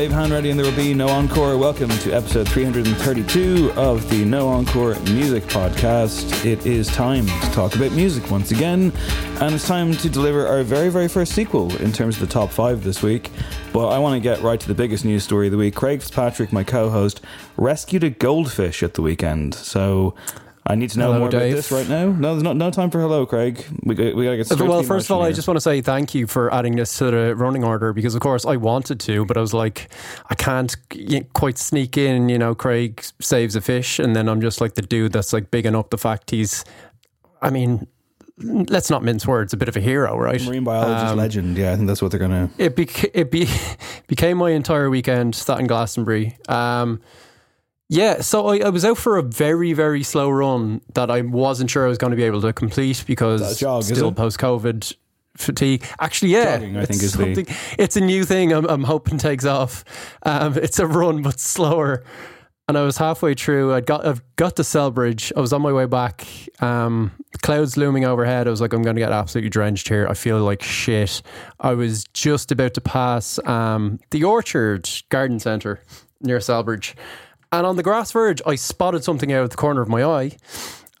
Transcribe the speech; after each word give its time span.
Dave 0.00 0.12
Hanratty, 0.12 0.48
and 0.48 0.58
there 0.58 0.64
will 0.64 0.74
be 0.78 0.94
no 0.94 1.08
encore. 1.08 1.58
Welcome 1.58 1.90
to 1.90 2.12
episode 2.12 2.48
332 2.48 3.70
of 3.76 4.08
the 4.08 4.24
No 4.24 4.48
Encore 4.48 4.98
Music 5.00 5.44
Podcast. 5.44 6.42
It 6.42 6.64
is 6.64 6.88
time 6.88 7.26
to 7.26 7.50
talk 7.50 7.76
about 7.76 7.92
music 7.92 8.30
once 8.30 8.50
again, 8.50 8.94
and 9.42 9.54
it's 9.54 9.68
time 9.68 9.92
to 9.92 10.08
deliver 10.08 10.46
our 10.46 10.62
very, 10.62 10.88
very 10.88 11.06
first 11.06 11.34
sequel 11.34 11.76
in 11.82 11.92
terms 11.92 12.14
of 12.14 12.26
the 12.26 12.32
top 12.32 12.48
five 12.48 12.82
this 12.82 13.02
week. 13.02 13.30
But 13.74 13.88
I 13.88 13.98
want 13.98 14.14
to 14.14 14.20
get 14.20 14.40
right 14.40 14.58
to 14.58 14.66
the 14.66 14.74
biggest 14.74 15.04
news 15.04 15.22
story 15.22 15.48
of 15.48 15.52
the 15.52 15.58
week. 15.58 15.74
Craig 15.74 16.00
Fitzpatrick, 16.00 16.50
my 16.50 16.64
co 16.64 16.88
host, 16.88 17.20
rescued 17.58 18.02
a 18.02 18.08
goldfish 18.08 18.82
at 18.82 18.94
the 18.94 19.02
weekend. 19.02 19.54
So. 19.54 20.14
I 20.70 20.74
need 20.76 20.90
to 20.90 20.98
know 20.98 21.06
Hello, 21.08 21.18
more 21.20 21.28
Dave. 21.28 21.52
about 21.52 21.56
this 21.56 21.72
right 21.72 21.88
now. 21.88 22.06
No, 22.12 22.32
there's 22.32 22.42
not 22.42 22.56
no 22.56 22.70
time 22.70 22.90
for 22.90 23.00
hello, 23.00 23.26
Craig. 23.26 23.64
We, 23.82 23.94
got- 23.94 24.14
we 24.14 24.24
gotta 24.24 24.36
get 24.36 24.46
straight 24.46 24.68
well, 24.68 24.82
first 24.82 25.06
of 25.06 25.10
all, 25.12 25.18
emotion 25.20 25.32
I 25.32 25.36
just 25.36 25.48
want 25.48 25.56
to 25.56 25.60
say 25.60 25.80
thank 25.80 26.14
you 26.14 26.26
for 26.26 26.52
adding 26.54 26.76
this 26.76 26.96
to 26.98 27.10
the 27.10 27.34
running 27.36 27.64
order 27.64 27.92
because, 27.92 28.14
of 28.14 28.20
course, 28.20 28.44
I 28.46 28.56
wanted 28.56 29.00
to, 29.00 29.24
but 29.24 29.36
I 29.36 29.40
was 29.40 29.52
like, 29.52 29.88
I 30.30 30.34
can't 30.34 30.74
quite 31.32 31.58
sneak 31.58 31.98
in. 31.98 32.28
You 32.28 32.38
know, 32.38 32.54
Craig 32.54 33.02
saves 33.20 33.56
a 33.56 33.60
fish, 33.60 33.98
and 33.98 34.14
then 34.14 34.28
I'm 34.28 34.40
just 34.40 34.60
like 34.60 34.74
the 34.74 34.82
dude 34.82 35.12
that's 35.12 35.32
like 35.32 35.50
bigging 35.50 35.74
up 35.74 35.90
the 35.90 35.98
fact 35.98 36.30
he's. 36.30 36.64
I 37.42 37.50
mean, 37.50 37.86
let's 38.38 38.90
not 38.90 39.02
mince 39.02 39.26
words. 39.26 39.52
A 39.52 39.56
bit 39.56 39.68
of 39.68 39.76
a 39.76 39.80
hero, 39.80 40.16
right? 40.18 40.40
marine 40.44 40.64
biologist 40.64 41.12
Um, 41.12 41.18
legend. 41.18 41.56
Yeah, 41.58 41.72
I 41.72 41.76
think 41.76 41.88
that's 41.88 42.00
what 42.02 42.10
they're 42.10 42.20
gonna. 42.20 42.48
it 42.58 42.76
beca- 42.76 43.10
it 43.12 43.30
be- 43.30 43.48
became 44.06 44.38
my 44.38 44.50
entire 44.50 44.88
weekend 44.88 45.34
that 45.34 45.58
in 45.58 45.66
Glastonbury. 45.66 46.36
Um, 46.48 47.00
yeah, 47.90 48.20
so 48.20 48.46
I, 48.46 48.58
I 48.58 48.68
was 48.68 48.84
out 48.84 48.98
for 48.98 49.18
a 49.18 49.22
very 49.22 49.72
very 49.72 50.04
slow 50.04 50.30
run 50.30 50.80
that 50.94 51.10
I 51.10 51.22
wasn't 51.22 51.70
sure 51.70 51.84
I 51.84 51.88
was 51.88 51.98
going 51.98 52.12
to 52.12 52.16
be 52.16 52.22
able 52.22 52.40
to 52.42 52.52
complete 52.52 53.02
because 53.04 53.58
jog, 53.58 53.82
still 53.82 54.12
post 54.12 54.38
COVID 54.38 54.94
fatigue. 55.36 55.84
Actually, 55.98 56.32
yeah, 56.32 56.56
Jogging, 56.58 56.76
I 56.76 56.82
it's 56.82 56.88
think, 56.88 57.02
is 57.02 57.12
the-. 57.14 57.56
It's 57.78 57.96
a 57.96 58.00
new 58.00 58.24
thing. 58.24 58.52
I'm, 58.52 58.64
I'm 58.66 58.84
hoping 58.84 59.18
takes 59.18 59.44
off. 59.44 59.84
Um, 60.22 60.56
it's 60.56 60.78
a 60.78 60.86
run 60.86 61.22
but 61.22 61.40
slower. 61.40 62.04
And 62.68 62.78
I 62.78 62.82
was 62.82 62.96
halfway 62.98 63.34
through. 63.34 63.74
I 63.74 63.80
got 63.80 64.06
I've 64.06 64.22
got 64.36 64.54
to 64.54 64.62
Celbridge. 64.62 65.32
I 65.36 65.40
was 65.40 65.52
on 65.52 65.60
my 65.60 65.72
way 65.72 65.86
back. 65.86 66.24
Um, 66.62 67.10
clouds 67.42 67.76
looming 67.76 68.04
overhead. 68.04 68.46
I 68.46 68.50
was 68.50 68.60
like, 68.60 68.72
I'm 68.72 68.82
going 68.82 68.94
to 68.94 69.00
get 69.00 69.10
absolutely 69.10 69.50
drenched 69.50 69.88
here. 69.88 70.06
I 70.08 70.14
feel 70.14 70.38
like 70.38 70.62
shit. 70.62 71.20
I 71.58 71.72
was 71.72 72.04
just 72.14 72.52
about 72.52 72.74
to 72.74 72.80
pass 72.80 73.40
um, 73.44 73.98
the 74.10 74.22
Orchard 74.22 74.88
Garden 75.08 75.40
Centre 75.40 75.82
near 76.20 76.38
Celbridge, 76.38 76.94
and 77.52 77.66
on 77.66 77.76
the 77.76 77.82
grass 77.82 78.12
verge, 78.12 78.40
I 78.46 78.54
spotted 78.54 79.04
something 79.04 79.32
out 79.32 79.42
of 79.44 79.50
the 79.50 79.56
corner 79.56 79.80
of 79.82 79.88
my 79.88 80.02
eye, 80.04 80.36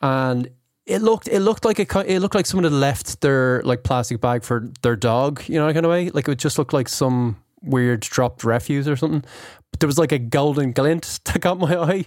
and 0.02 0.48
it 0.86 1.02
looked 1.02 1.28
it 1.28 1.40
looked 1.40 1.64
like 1.64 1.78
a, 1.78 2.12
it 2.12 2.20
looked 2.20 2.34
like 2.34 2.46
someone 2.46 2.64
had 2.64 2.72
left 2.72 3.20
their 3.20 3.62
like 3.62 3.82
plastic 3.84 4.20
bag 4.20 4.42
for 4.42 4.68
their 4.82 4.96
dog. 4.96 5.42
You 5.48 5.60
know, 5.60 5.72
kind 5.72 5.86
of 5.86 5.90
way. 5.90 6.10
Like 6.10 6.28
it 6.28 6.38
just 6.38 6.58
looked 6.58 6.72
like 6.72 6.88
some 6.88 7.36
weird 7.62 8.00
dropped 8.00 8.42
refuse 8.44 8.88
or 8.88 8.96
something. 8.96 9.22
But 9.70 9.80
there 9.80 9.86
was 9.86 9.98
like 9.98 10.12
a 10.12 10.18
golden 10.18 10.72
glint 10.72 11.20
that 11.26 11.40
got 11.40 11.58
my 11.58 11.76
eye. 11.76 12.06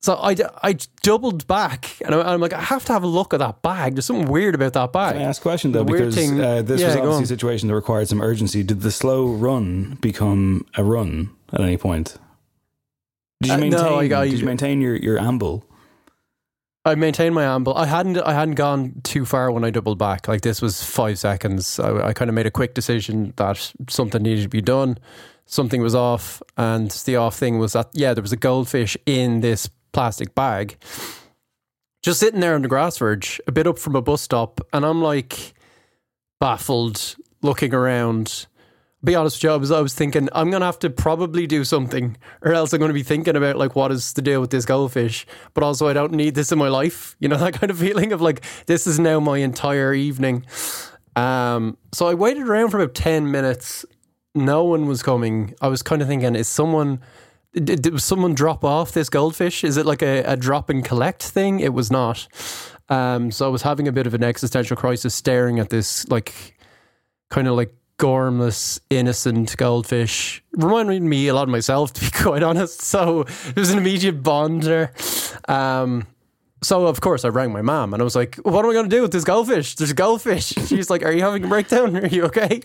So 0.00 0.14
I, 0.14 0.36
I 0.62 0.76
doubled 1.02 1.48
back 1.48 2.00
and 2.04 2.14
I- 2.14 2.32
I'm 2.32 2.40
like, 2.40 2.52
I 2.52 2.60
have 2.60 2.84
to 2.84 2.92
have 2.92 3.02
a 3.02 3.08
look 3.08 3.34
at 3.34 3.38
that 3.40 3.62
bag. 3.62 3.94
There's 3.96 4.04
something 4.06 4.28
weird 4.30 4.54
about 4.54 4.72
that 4.74 4.92
bag. 4.92 5.14
Can 5.14 5.22
I 5.22 5.24
ask 5.24 5.42
a 5.42 5.42
question 5.42 5.72
though? 5.72 5.82
The 5.82 5.92
Because 5.92 6.14
thing- 6.14 6.40
uh, 6.40 6.62
this 6.62 6.80
Yeah, 6.80 6.86
was 6.86 6.96
obviously 6.96 7.24
a 7.24 7.26
situation 7.26 7.66
that 7.66 7.74
required 7.74 8.06
some 8.06 8.20
urgency. 8.22 8.62
Did 8.62 8.82
the 8.82 8.92
slow 8.92 9.26
run 9.26 9.98
become 10.00 10.64
a 10.76 10.84
run 10.84 11.30
at 11.52 11.60
any 11.62 11.76
point? 11.76 12.16
Did 13.40 13.48
you 13.48 13.54
Uh, 13.54 13.56
no, 13.56 13.62
maintain? 13.62 13.98
I 13.98 14.08
got- 14.08 14.24
did 14.24 14.38
you 14.40 14.44
maintain 14.46 14.80
your, 14.80 14.96
your 14.96 15.18
amble? 15.18 15.64
I 16.84 16.94
maintained 16.94 17.34
my 17.34 17.44
amble. 17.44 17.74
I 17.76 17.84
hadn't 17.86 18.16
I 18.18 18.32
hadn't 18.32 18.54
gone 18.54 19.00
too 19.04 19.26
far 19.26 19.50
when 19.52 19.62
I 19.62 19.70
doubled 19.70 19.98
back. 19.98 20.26
Like 20.26 20.40
this 20.40 20.62
was 20.62 20.82
five 20.82 21.18
seconds. 21.18 21.78
I, 21.78 22.08
I 22.08 22.12
kind 22.14 22.30
of 22.30 22.34
made 22.34 22.46
a 22.46 22.50
quick 22.50 22.72
decision 22.72 23.34
that 23.36 23.72
something 23.90 24.22
needed 24.22 24.42
to 24.44 24.48
be 24.48 24.62
done. 24.62 24.96
Something 25.44 25.82
was 25.82 25.94
off, 25.94 26.42
and 26.56 26.90
the 26.90 27.16
off 27.16 27.36
thing 27.36 27.58
was 27.58 27.72
that 27.74 27.88
yeah, 27.92 28.14
there 28.14 28.22
was 28.22 28.32
a 28.32 28.36
goldfish 28.36 28.96
in 29.06 29.40
this 29.40 29.68
plastic 29.92 30.34
bag, 30.34 30.76
just 32.02 32.20
sitting 32.20 32.40
there 32.40 32.54
on 32.54 32.62
the 32.62 32.68
grass 32.68 32.96
verge, 32.98 33.40
a 33.46 33.52
bit 33.52 33.66
up 33.66 33.78
from 33.78 33.94
a 33.96 34.02
bus 34.02 34.22
stop, 34.22 34.60
and 34.72 34.84
I'm 34.86 35.02
like 35.02 35.54
baffled, 36.40 37.16
looking 37.42 37.74
around. 37.74 38.46
Be 39.04 39.14
honest 39.14 39.44
was, 39.44 39.70
I 39.70 39.80
was 39.80 39.94
thinking 39.94 40.28
I'm 40.32 40.50
gonna 40.50 40.64
have 40.64 40.80
to 40.80 40.90
probably 40.90 41.46
do 41.46 41.62
something, 41.62 42.16
or 42.42 42.52
else 42.52 42.72
I'm 42.72 42.80
gonna 42.80 42.92
be 42.92 43.04
thinking 43.04 43.36
about 43.36 43.56
like 43.56 43.76
what 43.76 43.92
is 43.92 44.12
the 44.12 44.22
deal 44.22 44.40
with 44.40 44.50
this 44.50 44.64
goldfish. 44.64 45.24
But 45.54 45.62
also, 45.62 45.86
I 45.86 45.92
don't 45.92 46.12
need 46.12 46.34
this 46.34 46.50
in 46.50 46.58
my 46.58 46.68
life. 46.68 47.16
You 47.20 47.28
know 47.28 47.36
that 47.36 47.54
kind 47.54 47.70
of 47.70 47.78
feeling 47.78 48.12
of 48.12 48.20
like 48.20 48.42
this 48.66 48.86
is 48.86 48.98
now 48.98 49.20
my 49.20 49.38
entire 49.38 49.92
evening. 49.92 50.46
Um, 51.14 51.76
so 51.92 52.06
I 52.08 52.14
waited 52.14 52.48
around 52.48 52.70
for 52.70 52.80
about 52.80 52.94
ten 52.94 53.30
minutes. 53.30 53.84
No 54.34 54.64
one 54.64 54.86
was 54.86 55.02
coming. 55.02 55.54
I 55.60 55.68
was 55.68 55.82
kind 55.82 56.02
of 56.02 56.08
thinking, 56.08 56.34
is 56.34 56.48
someone? 56.48 57.00
Did, 57.52 57.82
did 57.82 58.00
someone 58.00 58.34
drop 58.34 58.64
off 58.64 58.92
this 58.92 59.08
goldfish? 59.08 59.64
Is 59.64 59.76
it 59.76 59.86
like 59.86 60.02
a, 60.02 60.22
a 60.24 60.36
drop 60.36 60.70
and 60.70 60.84
collect 60.84 61.22
thing? 61.22 61.60
It 61.60 61.72
was 61.72 61.90
not. 61.90 62.26
Um, 62.88 63.30
so 63.30 63.46
I 63.46 63.48
was 63.48 63.62
having 63.62 63.86
a 63.88 63.92
bit 63.92 64.06
of 64.06 64.14
an 64.14 64.24
existential 64.24 64.76
crisis, 64.76 65.14
staring 65.14 65.58
at 65.58 65.70
this 65.70 66.08
like 66.08 66.56
kind 67.30 67.46
of 67.48 67.54
like 67.54 67.74
gormless, 67.98 68.80
innocent 68.90 69.56
goldfish. 69.56 70.42
Reminded 70.52 71.02
me 71.02 71.28
a 71.28 71.34
lot 71.34 71.44
of 71.44 71.48
myself, 71.48 71.92
to 71.94 72.00
be 72.00 72.10
quite 72.10 72.42
honest. 72.42 72.82
So 72.82 73.24
there's 73.54 73.70
an 73.70 73.78
immediate 73.78 74.22
bond 74.22 74.62
there. 74.62 74.92
Um, 75.48 76.06
so 76.60 76.86
of 76.86 77.00
course 77.00 77.24
I 77.24 77.28
rang 77.28 77.52
my 77.52 77.62
mom 77.62 77.94
and 77.94 78.02
I 78.02 78.04
was 78.04 78.16
like, 78.16 78.36
"What 78.36 78.64
am 78.64 78.70
I 78.70 78.74
going 78.74 78.90
to 78.90 78.96
do 78.96 79.02
with 79.02 79.12
this 79.12 79.24
goldfish? 79.24 79.76
There's 79.76 79.92
a 79.92 79.94
goldfish." 79.94 80.46
She's 80.66 80.90
like, 80.90 81.04
"Are 81.04 81.12
you 81.12 81.22
having 81.22 81.44
a 81.44 81.48
breakdown? 81.48 81.96
Are 82.04 82.06
you 82.06 82.24
okay?" 82.24 82.60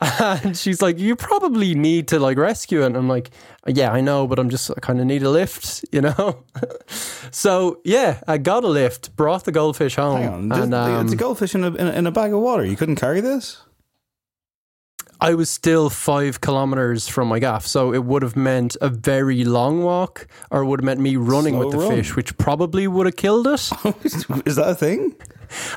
And 0.00 0.56
she's 0.56 0.82
like, 0.82 0.98
"You 0.98 1.14
probably 1.14 1.74
need 1.74 2.08
to 2.08 2.18
like 2.18 2.36
rescue 2.38 2.82
it." 2.82 2.86
And 2.86 2.96
I'm 2.96 3.08
like, 3.08 3.30
"Yeah, 3.66 3.92
I 3.92 4.00
know, 4.00 4.26
but 4.26 4.38
I'm 4.38 4.50
just 4.50 4.70
I 4.70 4.80
kind 4.80 5.00
of 5.00 5.06
need 5.06 5.22
a 5.22 5.30
lift, 5.30 5.84
you 5.92 6.00
know." 6.00 6.44
so 7.30 7.80
yeah, 7.84 8.20
I 8.26 8.38
got 8.38 8.64
a 8.64 8.68
lift, 8.68 9.14
brought 9.16 9.44
the 9.44 9.52
goldfish 9.52 9.96
home, 9.96 10.22
Hang 10.22 10.28
on. 10.28 10.52
And 10.52 10.74
um, 10.74 11.04
it's 11.04 11.12
a 11.12 11.16
goldfish 11.16 11.54
in 11.54 11.62
a, 11.62 11.74
in 11.74 11.86
a 11.86 11.92
in 11.92 12.06
a 12.06 12.10
bag 12.10 12.32
of 12.32 12.40
water. 12.40 12.64
You 12.64 12.76
couldn't 12.76 12.96
carry 12.96 13.20
this. 13.20 13.60
I 15.22 15.34
was 15.34 15.48
still 15.48 15.88
five 15.88 16.40
kilometers 16.40 17.06
from 17.06 17.28
my 17.28 17.38
gaff, 17.38 17.64
so 17.64 17.94
it 17.94 18.02
would 18.04 18.22
have 18.22 18.34
meant 18.34 18.76
a 18.80 18.88
very 18.88 19.44
long 19.44 19.84
walk, 19.84 20.26
or 20.50 20.62
it 20.62 20.66
would 20.66 20.80
have 20.80 20.84
meant 20.84 20.98
me 20.98 21.14
running 21.14 21.54
Slow 21.54 21.64
with 21.64 21.70
the 21.70 21.78
run. 21.78 21.90
fish, 21.90 22.16
which 22.16 22.36
probably 22.38 22.88
would 22.88 23.06
have 23.06 23.14
killed 23.14 23.46
it. 23.46 23.70
Is 24.44 24.56
that 24.56 24.66
a 24.68 24.74
thing? 24.74 25.14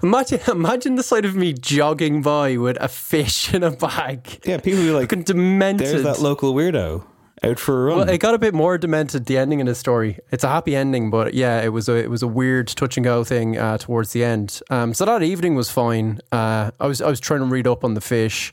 imagine, 0.02 0.40
imagine 0.48 0.96
the 0.96 1.04
sight 1.04 1.26
of 1.26 1.36
me 1.36 1.54
jogging 1.54 2.24
by 2.24 2.58
with 2.58 2.76
a 2.82 2.88
fish 2.88 3.54
in 3.54 3.62
a 3.62 3.70
bag. 3.70 4.40
Yeah, 4.46 4.58
people 4.58 4.82
be 4.82 4.90
like, 4.90 5.10
Fucking 5.12 5.24
demented. 5.26 5.88
"There's 5.90 6.04
that 6.04 6.22
local 6.22 6.56
weirdo 6.56 7.04
out 7.44 7.60
for 7.60 7.84
a 7.84 7.86
run." 7.86 7.98
Well, 8.00 8.10
it 8.10 8.18
got 8.18 8.34
a 8.34 8.40
bit 8.40 8.56
more 8.56 8.80
demented. 8.80 9.28
The 9.28 9.38
ending 9.38 9.62
of 9.62 9.68
the 9.68 9.76
story. 9.76 10.18
It's 10.32 10.44
a 10.44 10.48
happy 10.50 10.76
ending, 10.76 11.12
but 11.12 11.36
yeah, 11.36 11.62
it 11.62 11.70
was 11.70 11.88
a 11.88 11.96
it 11.96 12.10
was 12.10 12.24
a 12.24 12.28
weird 12.28 12.68
touch 12.70 12.98
and 12.98 13.04
go 13.04 13.24
thing 13.24 13.60
uh, 13.60 13.78
towards 13.78 14.12
the 14.12 14.24
end. 14.24 14.60
Um, 14.72 14.96
so 14.96 15.06
that 15.06 15.22
evening 15.22 15.54
was 15.54 15.70
fine. 15.70 16.20
Uh, 16.32 16.72
I 16.80 16.88
was 16.88 17.00
I 17.00 17.10
was 17.10 17.20
trying 17.20 17.42
to 17.42 17.46
read 17.46 17.68
up 17.68 17.84
on 17.84 17.94
the 17.94 18.02
fish. 18.02 18.52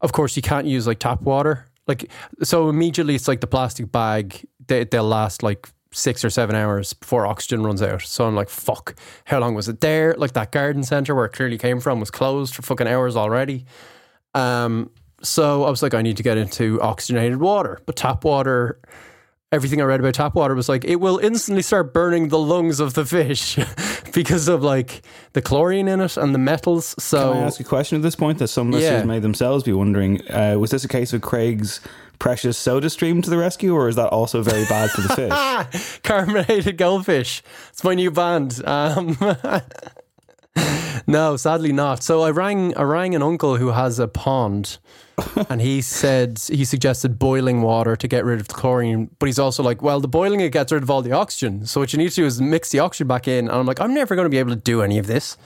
Of 0.00 0.12
course, 0.12 0.36
you 0.36 0.42
can't 0.42 0.66
use 0.66 0.86
like 0.86 0.98
tap 0.98 1.22
water. 1.22 1.66
Like 1.86 2.10
so, 2.42 2.68
immediately 2.68 3.14
it's 3.14 3.28
like 3.28 3.40
the 3.40 3.46
plastic 3.46 3.90
bag. 3.90 4.46
They, 4.66 4.84
they'll 4.84 5.04
last 5.04 5.42
like 5.42 5.68
six 5.90 6.24
or 6.24 6.30
seven 6.30 6.54
hours 6.54 6.92
before 6.92 7.26
oxygen 7.26 7.62
runs 7.62 7.82
out. 7.82 8.02
So 8.02 8.26
I'm 8.26 8.34
like, 8.34 8.48
fuck. 8.48 8.94
How 9.24 9.38
long 9.38 9.54
was 9.54 9.68
it 9.68 9.80
there? 9.80 10.14
Like 10.14 10.32
that 10.34 10.52
garden 10.52 10.82
center 10.82 11.14
where 11.14 11.24
it 11.24 11.32
clearly 11.32 11.58
came 11.58 11.80
from 11.80 12.00
was 12.00 12.10
closed 12.10 12.54
for 12.54 12.62
fucking 12.62 12.86
hours 12.86 13.16
already. 13.16 13.64
Um, 14.34 14.90
so 15.22 15.64
I 15.64 15.70
was 15.70 15.82
like, 15.82 15.94
I 15.94 16.02
need 16.02 16.16
to 16.18 16.22
get 16.22 16.36
into 16.36 16.80
oxygenated 16.80 17.40
water. 17.40 17.80
But 17.86 17.96
tap 17.96 18.24
water, 18.24 18.78
everything 19.50 19.80
I 19.80 19.84
read 19.84 20.00
about 20.00 20.14
tap 20.14 20.34
water 20.34 20.54
was 20.54 20.68
like, 20.68 20.84
it 20.84 20.96
will 20.96 21.18
instantly 21.18 21.62
start 21.62 21.92
burning 21.94 22.28
the 22.28 22.38
lungs 22.38 22.80
of 22.80 22.94
the 22.94 23.04
fish 23.06 23.58
because 24.12 24.46
of 24.48 24.62
like 24.62 25.02
the 25.32 25.40
chlorine 25.42 25.88
in 25.88 26.00
it 26.00 26.16
and 26.16 26.34
the 26.34 26.38
metals. 26.38 26.94
So 26.98 27.32
Can 27.32 27.42
I 27.42 27.46
ask 27.46 27.60
a 27.60 27.64
question 27.64 27.96
at 27.96 28.02
this 28.02 28.14
point 28.16 28.38
that 28.38 28.48
some 28.48 28.70
listeners 28.70 29.00
Yeah. 29.00 29.04
may 29.06 29.18
themselves 29.20 29.64
be 29.64 29.72
wondering? 29.72 30.20
Uh, 30.30 30.56
was 30.58 30.70
this 30.70 30.84
a 30.84 30.88
case 30.88 31.12
of 31.12 31.22
Craig's 31.22 31.80
precious 32.18 32.58
soda 32.58 32.90
stream 32.90 33.22
to 33.22 33.30
the 33.30 33.38
rescue, 33.38 33.74
or 33.74 33.88
is 33.88 33.94
that 33.96 34.08
also 34.08 34.42
very 34.42 34.64
bad 34.64 34.90
for 34.90 35.00
the 35.02 35.08
fish? 35.70 36.00
carbonated 36.02 36.76
goldfish. 36.76 37.42
It's 37.70 37.84
my 37.84 37.94
new 37.94 38.10
band. 38.10 38.60
Um, 38.66 39.16
no, 41.08 41.36
sadly 41.36 41.72
not. 41.72 42.02
So 42.02 42.22
I 42.22 42.30
rang 42.30 42.76
I 42.76 42.82
rang 42.82 43.14
an 43.14 43.22
uncle 43.22 43.56
who 43.56 43.68
has 43.68 43.98
a 43.98 44.06
pond 44.06 44.78
and 45.48 45.60
he 45.60 45.80
said 45.80 46.38
he 46.38 46.64
suggested 46.64 47.18
boiling 47.18 47.62
water 47.62 47.96
to 47.96 48.06
get 48.06 48.24
rid 48.24 48.40
of 48.40 48.48
the 48.48 48.54
chlorine, 48.54 49.10
but 49.18 49.26
he's 49.26 49.38
also 49.38 49.62
like, 49.62 49.82
well, 49.82 50.00
the 50.00 50.08
boiling 50.08 50.40
it 50.40 50.52
gets 50.52 50.70
rid 50.70 50.82
of 50.82 50.90
all 50.90 51.02
the 51.02 51.12
oxygen. 51.12 51.66
So 51.66 51.80
what 51.80 51.92
you 51.92 51.98
need 51.98 52.10
to 52.10 52.14
do 52.14 52.26
is 52.26 52.40
mix 52.40 52.70
the 52.70 52.80
oxygen 52.80 53.08
back 53.08 53.26
in. 53.26 53.48
And 53.48 53.56
I'm 53.56 53.66
like, 53.66 53.80
I'm 53.80 53.94
never 53.94 54.14
going 54.14 54.26
to 54.26 54.30
be 54.30 54.38
able 54.38 54.50
to 54.50 54.60
do 54.60 54.82
any 54.82 54.98
of 54.98 55.06
this. 55.06 55.36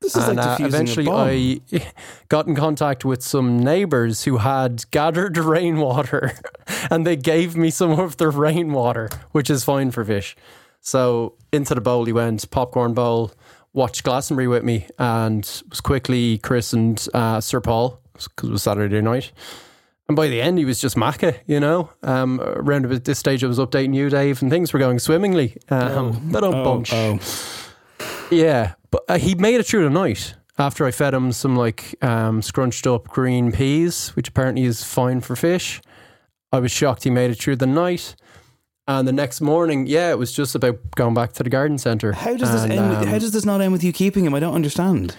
This 0.00 0.16
is 0.16 0.28
and 0.28 0.36
like 0.36 0.60
uh, 0.60 0.64
eventually. 0.64 1.08
I 1.08 1.60
got 2.28 2.46
in 2.46 2.54
contact 2.54 3.04
with 3.04 3.22
some 3.22 3.58
neighbors 3.58 4.24
who 4.24 4.38
had 4.38 4.84
gathered 4.90 5.38
rainwater, 5.38 6.32
and 6.90 7.06
they 7.06 7.16
gave 7.16 7.56
me 7.56 7.70
some 7.70 7.92
of 7.92 8.16
their 8.18 8.30
rainwater, 8.30 9.08
which 9.30 9.48
is 9.48 9.64
fine 9.64 9.90
for 9.92 10.04
fish. 10.04 10.36
So 10.80 11.34
into 11.52 11.74
the 11.74 11.80
bowl 11.80 12.04
he 12.04 12.12
went, 12.12 12.50
popcorn 12.50 12.92
bowl. 12.92 13.32
Watched 13.74 14.02
Glastonbury 14.04 14.46
with 14.48 14.62
me, 14.64 14.86
and 14.98 15.42
was 15.68 15.80
quickly 15.82 16.38
christened 16.38 17.06
uh, 17.12 17.40
Sir 17.40 17.60
Paul 17.60 18.00
because 18.14 18.48
it 18.48 18.52
was 18.52 18.62
Saturday 18.62 19.00
night. 19.02 19.32
And 20.06 20.16
by 20.16 20.28
the 20.28 20.40
end, 20.40 20.58
he 20.58 20.64
was 20.64 20.80
just 20.80 20.96
Macca, 20.96 21.38
you 21.46 21.58
know. 21.60 21.90
Um, 22.02 22.40
around 22.40 22.84
about 22.84 23.04
this 23.04 23.18
stage, 23.18 23.42
I 23.42 23.46
was 23.48 23.58
updating 23.58 23.94
you, 23.94 24.08
Dave, 24.10 24.40
and 24.42 24.50
things 24.50 24.72
were 24.72 24.78
going 24.78 24.98
swimmingly. 24.98 25.56
Um, 25.70 26.30
but 26.30 26.44
a 26.44 26.48
Oh, 26.48 26.64
bunch. 26.64 26.92
oh. 26.92 27.18
Yeah, 28.30 28.74
but 28.90 29.02
uh, 29.08 29.18
he 29.18 29.34
made 29.34 29.60
it 29.60 29.66
through 29.66 29.84
the 29.84 29.90
night 29.90 30.34
after 30.58 30.86
I 30.86 30.90
fed 30.90 31.14
him 31.14 31.32
some 31.32 31.56
like 31.56 31.96
um, 32.02 32.42
scrunched 32.42 32.86
up 32.86 33.08
green 33.08 33.50
peas, 33.50 34.10
which 34.14 34.28
apparently 34.28 34.64
is 34.64 34.84
fine 34.84 35.20
for 35.20 35.36
fish. 35.36 35.80
I 36.52 36.60
was 36.60 36.70
shocked 36.70 37.04
he 37.04 37.10
made 37.10 37.30
it 37.32 37.40
through 37.40 37.56
the 37.56 37.66
night. 37.66 38.14
And 38.86 39.08
the 39.08 39.12
next 39.12 39.40
morning, 39.40 39.86
yeah, 39.86 40.10
it 40.10 40.18
was 40.18 40.32
just 40.32 40.54
about 40.54 40.78
going 40.94 41.14
back 41.14 41.32
to 41.34 41.42
the 41.42 41.48
garden 41.50 41.78
centre. 41.78 42.12
How 42.12 42.36
does 42.36 42.50
this 42.52 42.62
end? 42.70 42.90
with- 42.90 42.98
um, 42.98 43.06
how 43.06 43.18
does 43.18 43.32
this 43.32 43.44
not 43.46 43.60
end 43.62 43.72
with 43.72 43.82
you 43.82 43.92
keeping 43.92 44.26
him? 44.26 44.34
I 44.34 44.40
don't 44.40 44.54
understand. 44.54 45.16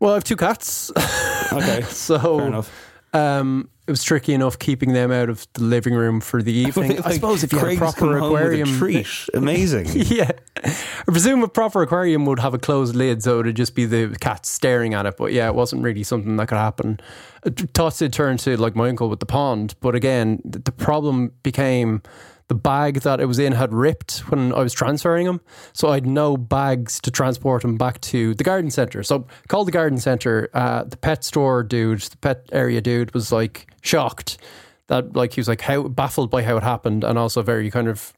well, 0.00 0.10
I 0.12 0.14
have 0.14 0.24
two 0.24 0.36
cats, 0.36 0.90
Okay, 1.52 1.82
so 1.82 2.64
um, 3.12 3.68
it 3.86 3.90
was 3.92 4.02
tricky 4.02 4.34
enough 4.34 4.58
keeping 4.58 4.92
them 4.92 5.12
out 5.12 5.28
of 5.30 5.46
the 5.54 5.62
living 5.62 5.94
room 5.94 6.20
for 6.20 6.42
the 6.42 6.52
evening. 6.66 6.98
I 6.98 7.02
Like, 7.02 7.14
suppose 7.14 7.44
if 7.44 7.52
you 7.52 7.58
had 7.60 7.68
a 7.74 7.76
proper 7.76 8.08
with 8.08 8.16
a 8.22 8.26
aquarium, 8.26 8.76
treat, 8.76 9.06
amazing. 9.34 9.86
yeah. 9.94 10.32
I 10.64 10.74
presume 11.06 11.44
a 11.44 11.48
proper 11.48 11.82
aquarium 11.82 12.26
would 12.26 12.40
have 12.40 12.54
a 12.54 12.58
closed 12.58 12.96
lid, 12.96 13.22
so 13.22 13.38
it 13.38 13.46
would 13.46 13.56
just 13.56 13.76
be 13.76 13.86
the 13.86 14.16
cat 14.20 14.44
staring 14.44 14.94
at 14.94 15.06
it. 15.06 15.16
But 15.16 15.32
yeah, 15.32 15.46
it 15.46 15.54
wasn't 15.54 15.84
really 15.84 16.02
something 16.02 16.36
that 16.38 16.48
could 16.48 16.58
happen. 16.58 16.98
It 17.44 17.56
thought 17.72 17.94
to 17.94 18.08
turn 18.08 18.36
to 18.38 18.56
like 18.56 18.74
my 18.74 18.88
uncle 18.88 19.08
with 19.08 19.20
the 19.20 19.26
pond, 19.26 19.76
but 19.80 19.94
again, 19.94 20.42
the 20.44 20.72
problem 20.72 21.32
became 21.44 22.02
the 22.48 22.54
bag 22.54 23.00
that 23.00 23.20
it 23.20 23.26
was 23.26 23.38
in 23.38 23.52
had 23.52 23.72
ripped 23.72 24.18
when 24.30 24.52
I 24.52 24.60
was 24.60 24.72
transferring 24.72 25.26
him, 25.26 25.40
so 25.72 25.88
I 25.88 25.94
had 25.94 26.06
no 26.06 26.36
bags 26.36 27.00
to 27.00 27.10
transport 27.10 27.64
him 27.64 27.76
back 27.76 28.00
to 28.02 28.34
the 28.34 28.44
garden 28.44 28.70
center. 28.70 29.02
So 29.02 29.26
called 29.48 29.68
the 29.68 29.72
garden 29.72 29.98
center. 29.98 30.48
Uh, 30.54 30.84
the 30.84 30.96
pet 30.96 31.24
store 31.24 31.62
dude, 31.62 32.00
the 32.00 32.16
pet 32.18 32.48
area 32.52 32.80
dude, 32.80 33.14
was 33.14 33.32
like 33.32 33.66
shocked 33.82 34.38
that 34.86 35.16
like 35.16 35.32
he 35.32 35.40
was 35.40 35.48
like 35.48 35.60
how 35.60 35.88
baffled 35.88 36.30
by 36.30 36.42
how 36.42 36.56
it 36.56 36.62
happened, 36.62 37.02
and 37.02 37.18
also 37.18 37.42
very 37.42 37.70
kind 37.70 37.88
of 37.88 38.12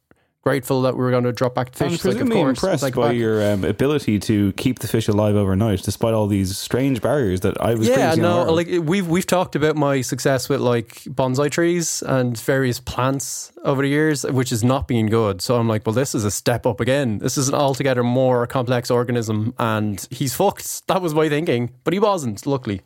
grateful 0.49 0.81
that 0.81 0.97
we 0.97 1.05
were 1.05 1.11
going 1.11 1.25
to 1.25 1.33
drop 1.33 1.55
back 1.55 1.71
to 1.71 1.85
I'm 1.85 1.91
fish. 1.91 2.05
Like, 2.05 2.21
of 2.23 2.31
course, 2.31 2.59
impressed 2.59 2.83
like, 2.83 2.95
by 2.95 3.09
back. 3.09 3.17
your 3.17 3.53
um, 3.53 3.65
ability 3.65 4.19
to 4.21 4.53
keep 4.53 4.79
the 4.79 4.89
fish 4.89 5.07
alive 5.07 5.35
overnight, 5.37 5.83
despite 5.83 6.15
all 6.15 6.27
these 6.27 6.57
strange 6.57 7.03
barriers 7.03 7.41
that 7.41 7.61
I 7.61 7.75
was. 7.75 7.87
yeah, 7.87 8.15
no, 8.15 8.49
of. 8.49 8.55
like 8.57 8.69
we've 8.83 9.07
we've 9.07 9.27
talked 9.27 9.57
about 9.57 9.77
my 9.77 10.01
success 10.01 10.49
with 10.49 10.61
like 10.61 11.03
bonsai 11.05 11.51
trees 11.51 12.03
and 12.03 12.41
various 12.41 12.81
plants 12.81 13.53
over 13.63 13.83
the 13.83 13.89
years, 13.89 14.25
which 14.25 14.49
has 14.49 14.65
not 14.65 14.89
been 14.89 15.09
good. 15.09 15.43
So 15.43 15.57
I'm 15.57 15.69
like, 15.69 15.85
well, 15.85 15.93
this 15.93 16.15
is 16.15 16.25
a 16.25 16.31
step 16.31 16.65
up 16.65 16.81
again. 16.81 17.19
This 17.19 17.37
is 17.37 17.51
an 17.51 17.55
altogether 17.55 18.03
more 18.03 18.47
complex 18.47 18.91
organism, 18.91 19.53
and 19.59 20.07
he's 20.11 20.35
fucked. 20.35 20.87
That 20.87 21.03
was 21.03 21.13
my 21.13 21.29
thinking, 21.29 21.75
but 21.85 21.93
he 21.93 21.99
wasn't. 22.01 22.47
Luckily. 22.47 22.81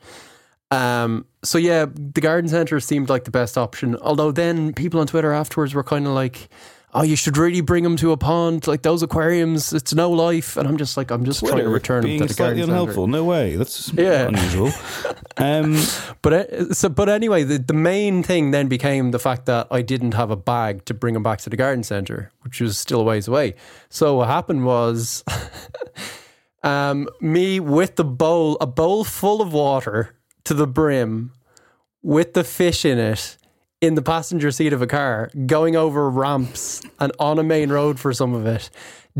Um, 0.72 1.26
so 1.44 1.58
yeah, 1.58 1.84
the 1.84 2.20
garden 2.20 2.48
center 2.48 2.80
seemed 2.80 3.08
like 3.08 3.24
the 3.24 3.30
best 3.30 3.56
option. 3.56 3.94
Although 3.96 4.32
then 4.32 4.72
people 4.72 5.00
on 5.00 5.06
Twitter 5.06 5.30
afterwards 5.30 5.74
were 5.74 5.84
kind 5.84 6.06
of 6.06 6.12
like, 6.12 6.48
"Oh, 6.94 7.02
you 7.02 7.16
should 7.16 7.36
really 7.36 7.60
bring 7.62 7.84
them 7.84 7.96
to 7.96 8.12
a 8.12 8.16
pond. 8.16 8.66
Like 8.66 8.82
those 8.82 9.02
aquariums, 9.02 9.72
it's 9.72 9.94
no 9.94 10.10
life." 10.10 10.56
And 10.56 10.68
I'm 10.68 10.76
just 10.76 10.96
like, 10.96 11.10
I'm 11.10 11.24
just 11.24 11.40
trying 11.40 11.58
to 11.64 11.68
return 11.68 12.04
being 12.04 12.20
to 12.20 12.26
the 12.26 12.34
slightly 12.34 12.62
unhelpful. 12.62 13.06
No 13.06 13.24
way. 13.24 13.56
That's 13.56 13.92
Yeah. 13.94 14.28
unusual. 14.28 14.70
um, 15.38 15.80
But 16.22 16.32
uh, 16.32 16.74
so, 16.74 16.88
but 16.88 17.08
anyway, 17.08 17.42
the, 17.44 17.58
the 17.58 17.72
main 17.74 18.22
thing 18.22 18.50
then 18.52 18.68
became 18.68 19.10
the 19.10 19.18
fact 19.18 19.46
that 19.46 19.66
I 19.70 19.82
didn't 19.82 20.14
have 20.14 20.30
a 20.30 20.36
bag 20.36 20.84
to 20.84 20.94
bring 20.94 21.14
them 21.14 21.22
back 21.22 21.40
to 21.40 21.50
the 21.50 21.56
garden 21.56 21.82
center, 21.82 22.30
which 22.42 22.60
was 22.60 22.78
still 22.78 23.00
a 23.00 23.04
ways 23.04 23.26
away. 23.26 23.54
So 23.88 24.16
what 24.16 24.28
happened 24.28 24.64
was, 24.64 25.24
um, 26.62 27.08
me 27.20 27.60
with 27.60 27.96
the 27.96 28.04
bowl, 28.04 28.56
a 28.60 28.66
bowl 28.66 29.04
full 29.04 29.40
of 29.42 29.52
water 29.52 30.14
to 30.44 30.54
the 30.54 30.66
brim, 30.66 31.32
with 32.02 32.34
the 32.34 32.44
fish 32.44 32.84
in 32.84 32.98
it, 32.98 33.36
in 33.82 33.96
the 33.96 34.00
passenger 34.02 34.50
seat 34.50 34.72
of 34.72 34.80
a 34.80 34.86
car, 34.86 35.30
going 35.44 35.76
over 35.76 36.08
ramps 36.08 36.80
and 37.00 37.12
on 37.18 37.38
a 37.38 37.42
main 37.42 37.70
road 37.70 37.98
for 38.00 38.12
some 38.14 38.32
of 38.32 38.46
it, 38.46 38.70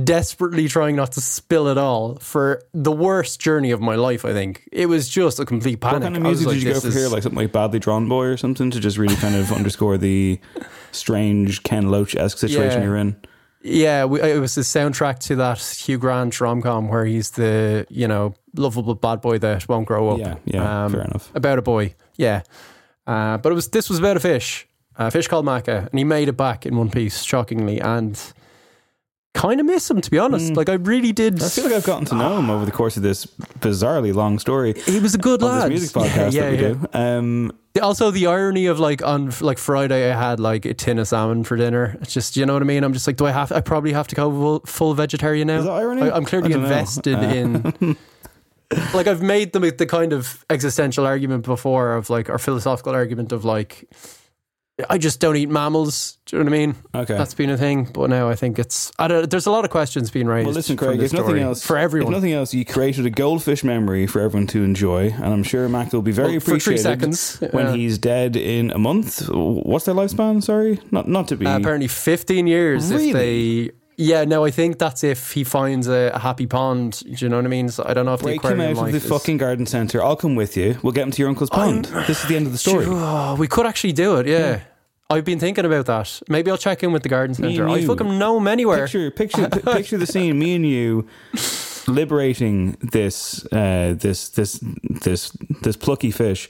desperately 0.02 0.69
trying 0.69 0.97
not 0.97 1.12
to 1.12 1.21
spill 1.21 1.66
it 1.66 1.76
all 1.76 2.14
for 2.14 2.62
the 2.73 2.92
worst 2.92 3.40
journey 3.40 3.73
of 3.73 3.81
my 3.81 3.97
life. 3.97 4.25
I 4.25 4.33
think 4.33 4.66
it 4.73 4.87
was 4.87 5.09
just 5.09 5.40
a 5.40 5.45
complete 5.45 5.81
panic. 5.81 5.95
what 5.97 6.02
kind 6.04 6.16
of 6.16 6.23
music 6.23 6.47
like, 6.47 6.54
did 6.54 6.62
you 6.62 6.73
go 6.73 6.81
for 6.81 6.90
here? 6.90 7.09
Like 7.09 7.25
something 7.25 7.37
like 7.42 7.52
Badly 7.52 7.81
Drawn 7.81 8.09
Boy 8.09 8.26
or 8.26 8.37
something 8.37 8.71
to 8.71 8.81
just 8.81 8.97
really 8.97 9.16
kind 9.16 9.35
of 9.35 9.52
underscore 9.59 9.99
the 9.99 10.38
strange 10.92 11.64
Ken 11.64 11.90
Loach 11.90 12.14
esque 12.14 12.38
situation 12.38 12.81
Yeah. 12.81 12.87
you're 12.87 12.97
in? 12.97 13.16
Yeah, 13.64 14.04
we, 14.07 14.21
it 14.21 14.40
was 14.40 14.54
the 14.57 14.62
soundtrack 14.62 15.19
to 15.21 15.37
that 15.37 15.59
Hugh 15.61 15.99
Grant 15.99 16.40
rom 16.40 16.62
com 16.62 16.88
where 16.88 17.04
he's 17.04 17.31
the 17.33 17.87
you 17.90 18.09
know 18.09 18.35
lovable 18.57 18.95
bad 18.97 19.21
boy 19.21 19.38
that 19.38 19.69
won't 19.69 19.87
grow 19.87 20.09
up. 20.11 20.14
Um, 20.14 20.21
Yeah, 20.21 20.37
yeah, 20.47 20.88
fair 20.88 21.02
enough. 21.02 21.31
About 21.35 21.59
a 21.59 21.62
boy, 21.62 21.95
yeah. 22.16 22.42
Uh, 23.06 23.37
but 23.38 23.50
it 23.52 23.54
was 23.54 23.68
this 23.68 23.88
was 23.88 23.99
about 23.99 24.16
a 24.16 24.21
fish, 24.21 24.66
a 24.97 25.11
fish 25.11 25.28
called 25.28 25.44
Macca, 25.47 25.88
and 25.90 25.99
he 25.99 26.04
made 26.04 26.28
it 26.28 26.37
back 26.37 26.64
in 26.66 26.76
one 26.76 26.90
piece, 26.90 27.23
shockingly, 27.23 27.80
and 27.80 28.21
kind 29.35 29.59
of 29.61 29.66
miss 29.66 29.90
him 29.90 30.00
to 30.00 30.11
be 30.11 30.18
honest. 30.18 30.54
Like 30.56 30.68
I 30.68 30.75
really 30.75 31.11
did. 31.12 31.42
I 31.42 31.49
feel 31.49 31.64
like 31.64 31.73
I've 31.73 31.85
gotten 31.85 32.04
to 32.06 32.14
know 32.14 32.38
him 32.38 32.50
over 32.54 32.64
the 32.64 32.71
course 32.73 32.97
of 32.97 33.02
this 33.02 33.26
bizarrely 33.61 34.14
long 34.14 34.38
story. 34.38 34.75
he 34.87 35.00
was 35.00 35.14
a 35.14 35.18
good 35.18 35.42
lad. 35.42 35.64
this 35.64 35.68
music 35.71 35.97
podcast 36.02 36.32
yeah, 36.32 36.42
that 36.42 36.50
we 36.52 36.56
yeah. 36.59 36.75
do. 36.75 36.88
Um, 36.92 37.52
Also, 37.80 38.11
the 38.11 38.26
irony 38.26 38.66
of 38.66 38.78
like 38.78 39.02
on 39.02 39.32
like 39.40 39.56
Friday, 39.59 40.12
I 40.12 40.16
had 40.16 40.38
like 40.38 40.66
a 40.66 40.75
tin 40.75 40.99
of 40.99 41.09
salmon 41.09 41.42
for 41.42 41.56
dinner. 41.56 41.97
It's 42.02 42.12
just, 42.12 42.37
you 42.37 42.44
know 42.44 42.52
what 42.52 42.61
I 42.62 42.66
mean? 42.66 42.85
I'm 42.85 42.92
just 42.92 43.06
like, 43.06 43.16
do 43.16 43.25
I 43.26 43.30
have? 43.32 43.50
I 43.50 43.62
probably 43.62 43.92
have 43.94 44.06
to 44.09 44.14
go 44.14 44.61
full, 44.66 44.92
vegetarian 44.94 45.47
now. 45.49 45.59
Is 45.61 45.64
that 45.64 45.73
irony? 45.73 46.02
I, 46.02 46.16
am 46.16 46.26
clearly 46.26 46.52
invested 46.52 47.16
Uh, 47.16 47.21
in. 47.21 47.97
like 48.95 49.07
I've 49.07 49.23
made 49.23 49.52
the 49.52 49.61
the 49.71 49.87
kind 49.87 50.12
of 50.12 50.45
existential 50.50 51.07
argument 51.07 51.45
before 51.45 51.95
of 51.95 52.11
like 52.11 52.29
or 52.29 52.38
philosophical 52.38 52.93
argument 52.93 53.33
of 53.33 53.45
like 53.45 53.88
I 54.88 54.97
just 54.99 55.21
don't 55.21 55.37
eat 55.37 55.50
mammals. 55.50 56.19
Do 56.26 56.37
you 56.37 56.43
know 56.43 56.50
what 56.50 56.57
I 56.57 56.59
mean? 56.59 56.75
Okay. 56.95 57.14
that's 57.19 57.35
been 57.35 57.50
a 57.50 57.59
thing, 57.59 57.85
but 57.93 58.09
now 58.09 58.31
I 58.31 58.35
think 58.35 58.59
it's. 58.59 58.91
I 58.99 59.07
don't. 59.07 59.31
There's 59.31 59.47
a 59.47 59.50
lot 59.50 59.64
of 59.64 59.71
questions 59.71 60.11
being 60.11 60.26
raised. 60.26 60.47
Well, 60.47 60.55
listen, 60.55 60.76
Craig. 60.76 61.00
If 61.00 61.12
nothing 61.12 61.38
else, 61.38 61.64
for 61.64 61.76
everyone, 61.76 62.12
if 62.12 62.17
nothing 62.17 62.33
else, 62.33 62.55
you 62.55 62.64
created 62.64 63.05
a 63.05 63.11
goldfish 63.11 63.62
memory 63.64 64.07
for 64.07 64.21
everyone 64.21 64.47
to 64.49 64.64
enjoy, 64.64 65.11
and 65.11 65.26
I'm 65.26 65.43
sure 65.43 65.69
Mac 65.69 65.93
will 65.93 66.00
be 66.02 66.11
very 66.12 66.33
Well, 66.33 66.41
for 66.41 66.59
three 66.59 66.75
appreciated 66.76 66.83
seconds, 66.83 67.37
when 67.52 67.67
yeah. 67.67 67.75
he's 67.75 67.99
dead 67.99 68.35
in 68.35 68.71
a 68.71 68.79
month. 68.79 69.29
What's 69.29 69.85
their 69.85 69.95
lifespan? 69.95 70.43
Sorry, 70.43 70.81
not 70.91 71.07
not 71.07 71.29
to 71.29 71.37
be. 71.37 71.47
Uh, 71.47 71.59
apparently 71.59 71.88
15 71.88 72.47
years 72.47 72.91
Really? 72.91 73.11
if 73.11 73.14
they 73.14 73.71
yeah 74.02 74.25
no 74.25 74.44
i 74.44 74.50
think 74.50 74.78
that's 74.78 75.04
if 75.04 75.32
he 75.32 75.44
finds 75.44 75.87
a, 75.88 76.11
a 76.14 76.18
happy 76.18 76.47
pond 76.47 77.00
do 77.04 77.11
you 77.25 77.28
know 77.28 77.37
what 77.37 77.44
i 77.44 77.49
mean 77.49 77.68
so 77.68 77.85
i 77.87 77.94
don't 77.94 78.06
know 78.06 78.14
if 78.14 78.23
Break 78.23 78.42
the 78.42 78.49
him 78.49 78.61
out 78.61 78.87
of 78.87 78.90
the 78.90 78.97
is- 78.97 79.09
fucking 79.09 79.37
garden 79.38 79.66
centre. 79.66 80.02
I'll 80.02 80.16
come 80.16 80.35
with 80.35 80.56
you. 80.56 80.78
We'll 80.82 80.92
get 80.92 81.04
him 81.04 81.11
to 81.12 81.18
your 81.23 81.28
uncle's 81.28 81.50
pond. 81.50 81.85
This 82.06 82.23
is 82.23 82.28
the 82.28 82.37
end 82.37 82.47
of 82.47 82.52
the 82.52 82.59
story. 82.59 82.87
Oh, 82.88 83.37
we 83.37 83.47
could 83.49 83.66
actually 83.66 83.92
do 83.92 84.16
it 84.16 84.26
yeah 84.26 84.61
I've 85.11 85.26
been 85.26 85.38
thinking 85.38 85.66
about 85.66 85.85
that. 85.87 86.23
Maybe 86.28 86.50
I'll 86.50 86.56
check 86.56 86.82
in 86.82 86.90
with 86.90 87.02
the 87.02 87.11
garden 87.11 87.35
centre. 87.35 87.68
I 87.68 87.85
fucking 87.85 88.18
know 88.18 88.38
him 88.38 88.49
anywhere. 88.49 88.87
Picture, 88.87 89.11
picture, 89.11 89.49
pi- 89.49 89.75
picture 89.76 89.99
the 89.99 90.06
scene. 90.06 90.38
Me 90.38 90.54
and 90.54 90.64
you 90.66 91.06
liberating 91.87 92.76
this, 92.80 93.44
uh, 93.52 93.94
this, 93.99 94.30
this, 94.30 94.61
this, 95.02 95.30
this 95.61 95.76
plucky 95.76 96.11
fish, 96.11 96.49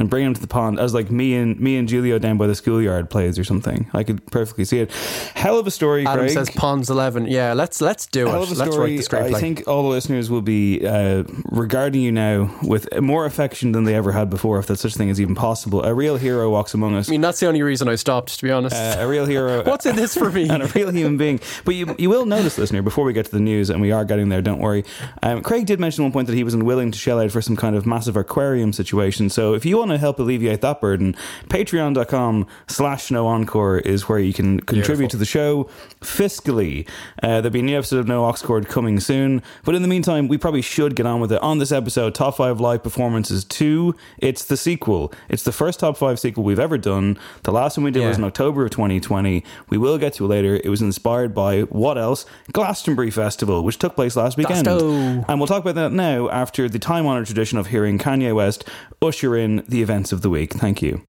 and 0.00 0.10
bring 0.10 0.24
him 0.26 0.34
to 0.34 0.40
the 0.40 0.48
pond 0.48 0.80
as 0.80 0.92
like 0.94 1.10
me 1.10 1.36
and 1.36 1.60
me 1.60 1.76
and 1.76 1.88
Julio 1.88 2.18
down 2.18 2.38
by 2.38 2.48
the 2.48 2.54
schoolyard 2.56 3.08
plays 3.10 3.38
or 3.38 3.44
something. 3.44 3.88
I 3.92 4.02
could 4.02 4.26
perfectly 4.32 4.64
see 4.64 4.80
it. 4.80 4.90
Hell 5.36 5.58
of 5.58 5.66
a 5.66 5.70
story, 5.70 6.04
Adam 6.06 6.24
Craig. 6.24 6.32
says 6.34 6.50
ponds 6.50 6.90
11. 6.90 7.26
Yeah, 7.28 7.52
let's 7.52 7.80
let's 7.80 8.06
do 8.06 8.26
Hell 8.26 8.42
it. 8.42 8.50
of 8.50 8.52
a 8.52 8.54
Let's 8.54 8.72
story. 8.72 8.96
write 8.96 8.98
the 8.98 9.04
screenplay. 9.04 9.34
I 9.36 9.40
think 9.40 9.68
all 9.68 9.82
the 9.84 9.88
listeners 9.90 10.28
will 10.30 10.42
be 10.42 10.84
uh, 10.86 11.22
regarding 11.44 12.00
you 12.00 12.10
now 12.10 12.52
with 12.62 12.88
more 13.00 13.26
affection 13.26 13.72
than 13.72 13.84
they 13.84 13.94
ever 13.94 14.10
had 14.12 14.30
before, 14.30 14.58
if 14.58 14.66
that 14.66 14.78
such 14.78 14.94
thing 14.94 15.10
is 15.10 15.20
even 15.20 15.34
possible. 15.34 15.84
A 15.84 15.94
real 15.94 16.16
hero 16.16 16.50
walks 16.50 16.74
among 16.74 16.96
us. 16.96 17.08
I 17.08 17.12
mean, 17.12 17.20
that's 17.20 17.38
the 17.40 17.46
only 17.46 17.62
reason 17.62 17.86
I 17.88 17.96
stopped, 17.96 18.38
to 18.38 18.42
be 18.44 18.50
honest. 18.50 18.74
Uh, 18.74 18.96
a 19.00 19.06
real 19.06 19.26
hero. 19.26 19.62
What's 19.66 19.84
in 19.86 19.96
this 19.96 20.14
for 20.16 20.30
me? 20.32 20.48
and 20.50 20.62
a 20.62 20.66
real 20.68 20.90
human 20.90 21.18
being. 21.18 21.40
But 21.64 21.74
you, 21.74 21.94
you 21.98 22.08
will 22.08 22.24
notice, 22.26 22.56
listener, 22.56 22.80
before 22.82 23.04
we 23.04 23.12
get 23.12 23.26
to 23.26 23.30
the 23.32 23.40
news, 23.40 23.68
and 23.68 23.80
we 23.82 23.92
are 23.92 24.04
getting 24.04 24.30
there, 24.30 24.40
don't 24.40 24.60
worry. 24.60 24.84
Um, 25.22 25.42
Craig 25.42 25.66
did 25.66 25.78
mention 25.78 26.02
at 26.02 26.06
one 26.06 26.12
point 26.12 26.26
that 26.28 26.36
he 26.36 26.44
was 26.44 26.54
unwilling 26.54 26.90
to 26.90 26.98
shell 26.98 27.20
out 27.20 27.30
for 27.30 27.42
some 27.42 27.56
kind 27.56 27.76
of 27.76 27.84
massive 27.84 28.16
aquarium 28.16 28.72
situation. 28.72 29.28
So 29.28 29.54
if 29.54 29.64
you 29.66 29.76
want 29.76 29.89
to 29.92 29.98
help 29.98 30.18
alleviate 30.18 30.60
that 30.62 30.80
burden, 30.80 31.14
patreon.com 31.48 32.46
slash 32.68 33.10
no 33.10 33.26
encore 33.26 33.78
is 33.78 34.08
where 34.08 34.18
you 34.18 34.32
can 34.32 34.60
contribute 34.60 35.10
to 35.10 35.16
the 35.16 35.24
show 35.24 35.68
fiscally. 36.00 36.86
Uh, 37.22 37.40
there'll 37.40 37.50
be 37.50 37.60
a 37.60 37.62
new 37.62 37.76
episode 37.76 37.98
of 37.98 38.08
No 38.08 38.22
Oxcord 38.22 38.68
coming 38.68 39.00
soon. 39.00 39.42
But 39.64 39.74
in 39.74 39.82
the 39.82 39.88
meantime, 39.88 40.28
we 40.28 40.38
probably 40.38 40.62
should 40.62 40.96
get 40.96 41.06
on 41.06 41.20
with 41.20 41.32
it. 41.32 41.40
On 41.42 41.58
this 41.58 41.72
episode, 41.72 42.14
Top 42.14 42.36
5 42.36 42.60
Live 42.60 42.82
Performances 42.82 43.44
2, 43.44 43.94
it's 44.18 44.44
the 44.44 44.56
sequel. 44.56 45.12
It's 45.28 45.42
the 45.42 45.52
first 45.52 45.80
Top 45.80 45.96
5 45.96 46.18
sequel 46.18 46.44
we've 46.44 46.58
ever 46.58 46.78
done. 46.78 47.18
The 47.42 47.52
last 47.52 47.76
one 47.76 47.84
we 47.84 47.90
did 47.90 48.00
Yeah. 48.02 48.08
was 48.08 48.18
in 48.18 48.24
October 48.24 48.64
of 48.64 48.70
2020. 48.70 49.44
We 49.68 49.78
will 49.78 49.98
get 49.98 50.14
to 50.14 50.24
it 50.24 50.28
later. 50.28 50.60
It 50.62 50.68
was 50.68 50.80
inspired 50.82 51.34
by 51.34 51.60
what 51.62 51.98
else? 51.98 52.26
Glastonbury 52.52 53.10
Festival, 53.10 53.62
which 53.64 53.78
took 53.78 53.94
place 53.94 54.16
last 54.16 54.36
weekend. 54.36 54.66
Glasto. 54.66 55.24
And 55.28 55.38
we'll 55.38 55.46
talk 55.46 55.62
about 55.62 55.74
that 55.76 55.92
now 55.92 56.28
after 56.30 56.68
the 56.68 56.78
time 56.78 57.06
honored 57.06 57.26
tradition 57.26 57.58
of 57.58 57.68
hearing 57.68 57.98
Kanye 57.98 58.34
West 58.34 58.64
usher 59.02 59.36
in 59.36 59.62
the 59.70 59.82
events 59.82 60.12
of 60.12 60.22
the 60.22 60.30
week. 60.30 60.54
Thank 60.54 60.82
you. 60.82 61.02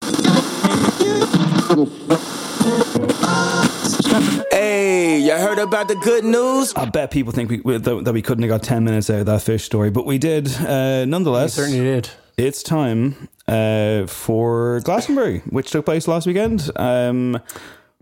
Hey, 4.52 5.20
you 5.20 5.32
heard 5.32 5.58
about 5.60 5.88
the 5.88 5.96
good 5.96 6.24
news? 6.24 6.74
I 6.76 6.86
bet 6.86 7.12
people 7.12 7.32
think 7.32 7.50
we, 7.64 7.78
that, 7.78 8.04
that 8.06 8.14
we 8.14 8.22
couldn't 8.22 8.44
have 8.44 8.50
got 8.50 8.64
10 8.64 8.84
minutes 8.84 9.10
out 9.10 9.22
of 9.22 9.26
that 9.28 9.42
fish 9.42 9.64
story, 9.64 9.90
but 9.90 10.06
we 10.06 10.18
did. 10.18 10.54
Uh, 10.56 11.06
nonetheless, 11.06 11.54
certainly 11.54 11.80
did. 11.80 12.10
it's 12.38 12.62
time 12.62 13.28
uh, 13.48 14.06
for 14.08 14.80
Glastonbury, 14.82 15.40
which 15.50 15.72
took 15.72 15.86
place 15.86 16.08
last 16.08 16.28
weekend. 16.28 16.70
Um, 16.76 17.42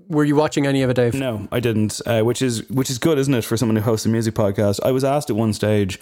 Were 0.07 0.25
you 0.25 0.35
watching 0.35 0.65
any 0.67 0.81
of 0.81 0.89
it, 0.89 0.95
Dave? 0.95 1.13
No, 1.13 1.47
I 1.51 1.59
didn't. 1.59 2.01
Uh, 2.05 2.21
which 2.21 2.41
is 2.41 2.67
which 2.69 2.89
is 2.89 2.97
good, 2.97 3.17
isn't 3.17 3.33
it, 3.33 3.45
for 3.45 3.55
someone 3.57 3.75
who 3.75 3.83
hosts 3.83 4.05
a 4.05 4.09
music 4.09 4.33
podcast? 4.33 4.79
I 4.83 4.91
was 4.91 5.03
asked 5.03 5.29
at 5.29 5.35
one 5.35 5.53
stage, 5.53 5.99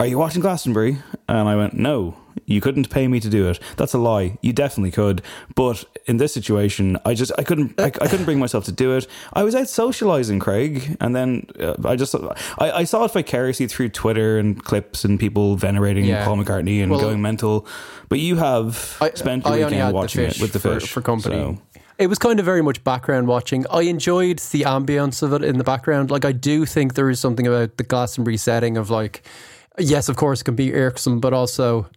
"Are 0.00 0.06
you 0.06 0.18
watching 0.18 0.40
Glastonbury?" 0.42 0.98
And 1.28 1.48
I 1.48 1.56
went, 1.56 1.74
"No, 1.74 2.16
you 2.46 2.60
couldn't 2.60 2.90
pay 2.90 3.06
me 3.08 3.20
to 3.20 3.28
do 3.28 3.48
it." 3.48 3.60
That's 3.76 3.92
a 3.94 3.98
lie. 3.98 4.38
You 4.42 4.52
definitely 4.52 4.90
could, 4.90 5.22
but 5.54 5.84
in 6.06 6.16
this 6.16 6.34
situation, 6.34 6.96
I 7.04 7.14
just 7.14 7.30
I 7.38 7.42
couldn't 7.44 7.78
I, 7.80 7.86
I 7.86 8.08
couldn't 8.08 8.24
bring 8.24 8.38
myself 8.40 8.64
to 8.64 8.72
do 8.72 8.96
it. 8.96 9.06
I 9.32 9.44
was 9.44 9.54
out 9.54 9.68
socializing, 9.68 10.40
Craig, 10.40 10.96
and 11.00 11.14
then 11.14 11.46
uh, 11.60 11.74
I 11.84 11.96
just 11.96 12.14
I, 12.14 12.70
I 12.82 12.84
saw 12.84 13.04
it 13.04 13.12
vicariously 13.12 13.68
through 13.68 13.90
Twitter 13.90 14.38
and 14.38 14.62
clips 14.62 15.04
and 15.04 15.20
people 15.20 15.56
venerating 15.56 16.04
Yeah. 16.04 16.24
Paul 16.24 16.36
McCartney 16.38 16.82
and 16.82 16.90
Well, 16.90 17.00
going 17.00 17.22
mental. 17.22 17.66
But 18.08 18.18
you 18.18 18.36
have 18.36 18.96
I 19.00 19.10
spent 19.14 19.44
your 19.46 19.54
I 19.54 19.64
weekend 19.64 19.94
watching 19.94 20.24
it 20.24 20.40
with 20.40 20.52
the 20.52 20.58
for, 20.58 20.80
fish 20.80 20.90
for 20.90 21.00
company. 21.00 21.36
so- 21.36 21.58
It 21.98 22.08
was 22.08 22.18
kind 22.18 22.40
of 22.40 22.44
very 22.44 22.62
much 22.62 22.82
background 22.82 23.28
watching. 23.28 23.64
I 23.70 23.82
enjoyed 23.82 24.38
the 24.50 24.62
ambience 24.62 25.22
of 25.22 25.32
it 25.32 25.44
in 25.44 25.58
the 25.58 25.64
background. 25.64 26.10
Like 26.10 26.24
I 26.24 26.32
do 26.32 26.66
think 26.66 26.94
there 26.94 27.08
is 27.08 27.20
something 27.20 27.46
about 27.46 27.76
the 27.76 27.84
Glastonbury 27.84 28.36
setting 28.38 28.76
of 28.76 28.90
like, 28.90 29.22
yes, 29.78 30.08
of 30.08 30.16
course, 30.16 30.40
it 30.40 30.44
can 30.44 30.56
be 30.56 30.74
irksome, 30.74 31.20
but 31.20 31.32
also 31.32 31.88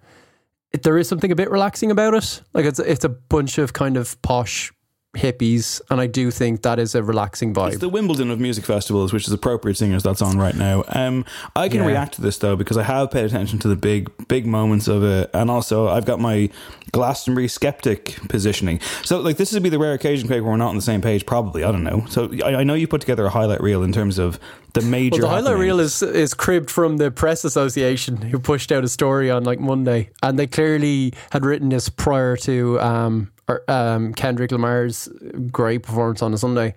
there 0.83 0.97
is 0.97 1.07
something 1.07 1.31
a 1.31 1.35
bit 1.35 1.49
relaxing 1.49 1.91
about 1.91 2.13
it. 2.13 2.41
Like 2.53 2.65
it's 2.65 2.79
it's 2.79 3.05
a 3.05 3.09
bunch 3.09 3.57
of 3.57 3.73
kind 3.73 3.97
of 3.97 4.21
posh 4.21 4.71
hippies, 5.15 5.81
and 5.89 5.99
I 6.01 6.07
do 6.07 6.31
think 6.31 6.61
that 6.63 6.79
is 6.79 6.95
a 6.95 7.03
relaxing 7.03 7.53
vibe. 7.53 7.69
It's 7.69 7.77
the 7.79 7.89
Wimbledon 7.89 8.31
of 8.31 8.39
music 8.39 8.65
festivals, 8.65 9.13
which 9.13 9.27
is 9.27 9.33
appropriate 9.33 9.75
singers 9.77 10.03
that's 10.03 10.21
on 10.21 10.37
right 10.37 10.55
now. 10.55 10.83
Um, 10.89 11.25
I 11.55 11.69
can 11.69 11.81
Yeah. 11.81 11.87
react 11.87 12.15
to 12.15 12.21
this 12.21 12.37
though 12.37 12.55
because 12.55 12.77
I 12.77 12.83
have 12.83 13.11
paid 13.11 13.25
attention 13.25 13.59
to 13.59 13.67
the 13.67 13.75
big, 13.75 14.09
big 14.27 14.45
moments 14.45 14.87
of 14.87 15.03
it, 15.03 15.29
and 15.33 15.49
also 15.49 15.87
I've 15.87 16.05
got 16.05 16.19
my 16.19 16.49
Glastonbury 16.91 17.47
skeptic 17.49 18.17
positioning. 18.29 18.79
So, 19.03 19.19
like, 19.19 19.35
this 19.37 19.51
would 19.51 19.63
be 19.63 19.69
the 19.69 19.79
rare 19.79 19.93
occasion, 19.93 20.27
Craig, 20.27 20.41
where 20.41 20.51
we're 20.51 20.57
not 20.57 20.69
on 20.69 20.75
the 20.77 20.81
same 20.81 21.01
page. 21.01 21.25
Probably, 21.25 21.63
I 21.63 21.71
don't 21.71 21.83
know. 21.83 22.05
So, 22.09 22.31
I, 22.45 22.55
I 22.55 22.63
know 22.63 22.73
you 22.73 22.87
put 22.87 23.01
together 23.01 23.25
a 23.25 23.29
highlight 23.29 23.61
reel 23.61 23.83
in 23.83 23.91
terms 23.91 24.17
of 24.17 24.39
the 24.73 24.81
major. 24.81 25.21
Well, 25.21 25.29
the 25.29 25.35
highlight 25.35 25.57
reel 25.57 25.79
is 25.79 26.01
is 26.01 26.33
cribbed 26.33 26.69
from 26.69 26.97
the 26.97 27.11
press 27.11 27.43
association 27.43 28.17
who 28.17 28.39
pushed 28.39 28.71
out 28.71 28.83
a 28.83 28.87
story 28.87 29.29
on 29.31 29.43
like 29.43 29.59
Monday, 29.59 30.09
and 30.23 30.37
they 30.39 30.47
clearly 30.47 31.13
had 31.31 31.45
written 31.45 31.69
this 31.69 31.89
prior 31.89 32.37
to 32.37 32.79
um, 32.79 33.31
um, 33.67 34.13
Kendrick 34.13 34.51
Lamar's 34.51 35.07
great 35.51 35.83
performance 35.83 36.21
on 36.21 36.33
a 36.33 36.37
Sunday, 36.37 36.73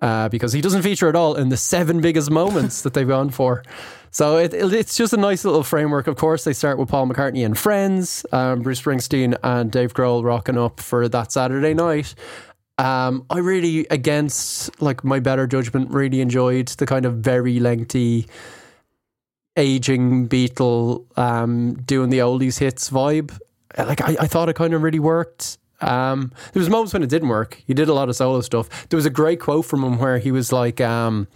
uh, 0.00 0.28
because 0.28 0.52
he 0.52 0.60
doesn't 0.60 0.82
feature 0.82 1.08
at 1.08 1.16
all 1.16 1.34
in 1.34 1.48
the 1.48 1.56
seven 1.56 2.00
biggest 2.00 2.30
moments 2.30 2.82
that 2.82 2.94
they've 2.94 3.08
gone 3.08 3.30
for. 3.30 3.62
So 4.10 4.36
it, 4.36 4.52
it- 4.54 4.72
it's 4.72 4.96
just 4.96 5.12
a 5.12 5.16
nice 5.16 5.44
little 5.44 5.62
framework. 5.62 6.06
Of 6.06 6.16
course, 6.16 6.44
they 6.44 6.52
start 6.52 6.78
with 6.78 6.88
Paul 6.88 7.06
McCartney 7.08 7.44
and 7.44 7.56
friends, 7.58 8.24
um, 8.32 8.60
Bruce 8.62 8.80
Springsteen 8.82 9.36
and 9.42 9.70
Dave 9.72 9.94
Grohl 9.94 10.22
rocking 10.22 10.58
up 10.58 10.80
for 10.80 11.08
that 11.08 11.32
Saturday 11.32 11.74
night. 11.74 12.14
Um, 12.78 13.24
I 13.30 13.38
really, 13.38 13.86
against 13.90 14.80
like 14.82 15.04
my 15.04 15.18
better 15.20 15.46
judgment, 15.46 15.90
really 15.90 16.20
enjoyed 16.20 16.68
the 16.68 16.86
kind 16.86 17.04
of 17.04 17.16
very 17.16 17.58
lengthy, 17.60 18.26
aging 19.56 20.28
Beatle 20.28 21.04
um, 21.18 21.74
doing 21.74 22.10
the 22.10 22.18
oldies 22.18 22.58
hits 22.58 22.90
vibe. 22.90 23.38
Like 23.76 24.00
I, 24.00 24.16
I 24.20 24.26
thought 24.26 24.48
it 24.48 24.56
kind 24.56 24.74
of 24.74 24.82
really 24.82 24.98
worked. 24.98 25.58
Um, 25.82 26.32
there 26.52 26.60
was 26.60 26.68
moments 26.70 26.92
when 26.92 27.02
it 27.02 27.10
didn't 27.10 27.28
work. 27.28 27.62
He 27.66 27.74
did 27.74 27.88
a 27.88 27.94
lot 27.94 28.08
of 28.08 28.16
solo 28.16 28.40
stuff. 28.40 28.88
There 28.88 28.96
was 28.96 29.06
a 29.06 29.10
great 29.10 29.40
quote 29.40 29.64
from 29.66 29.82
him 29.82 29.98
where 29.98 30.18
he 30.18 30.30
was 30.32 30.52
like, 30.52 30.80
um, 30.80 31.26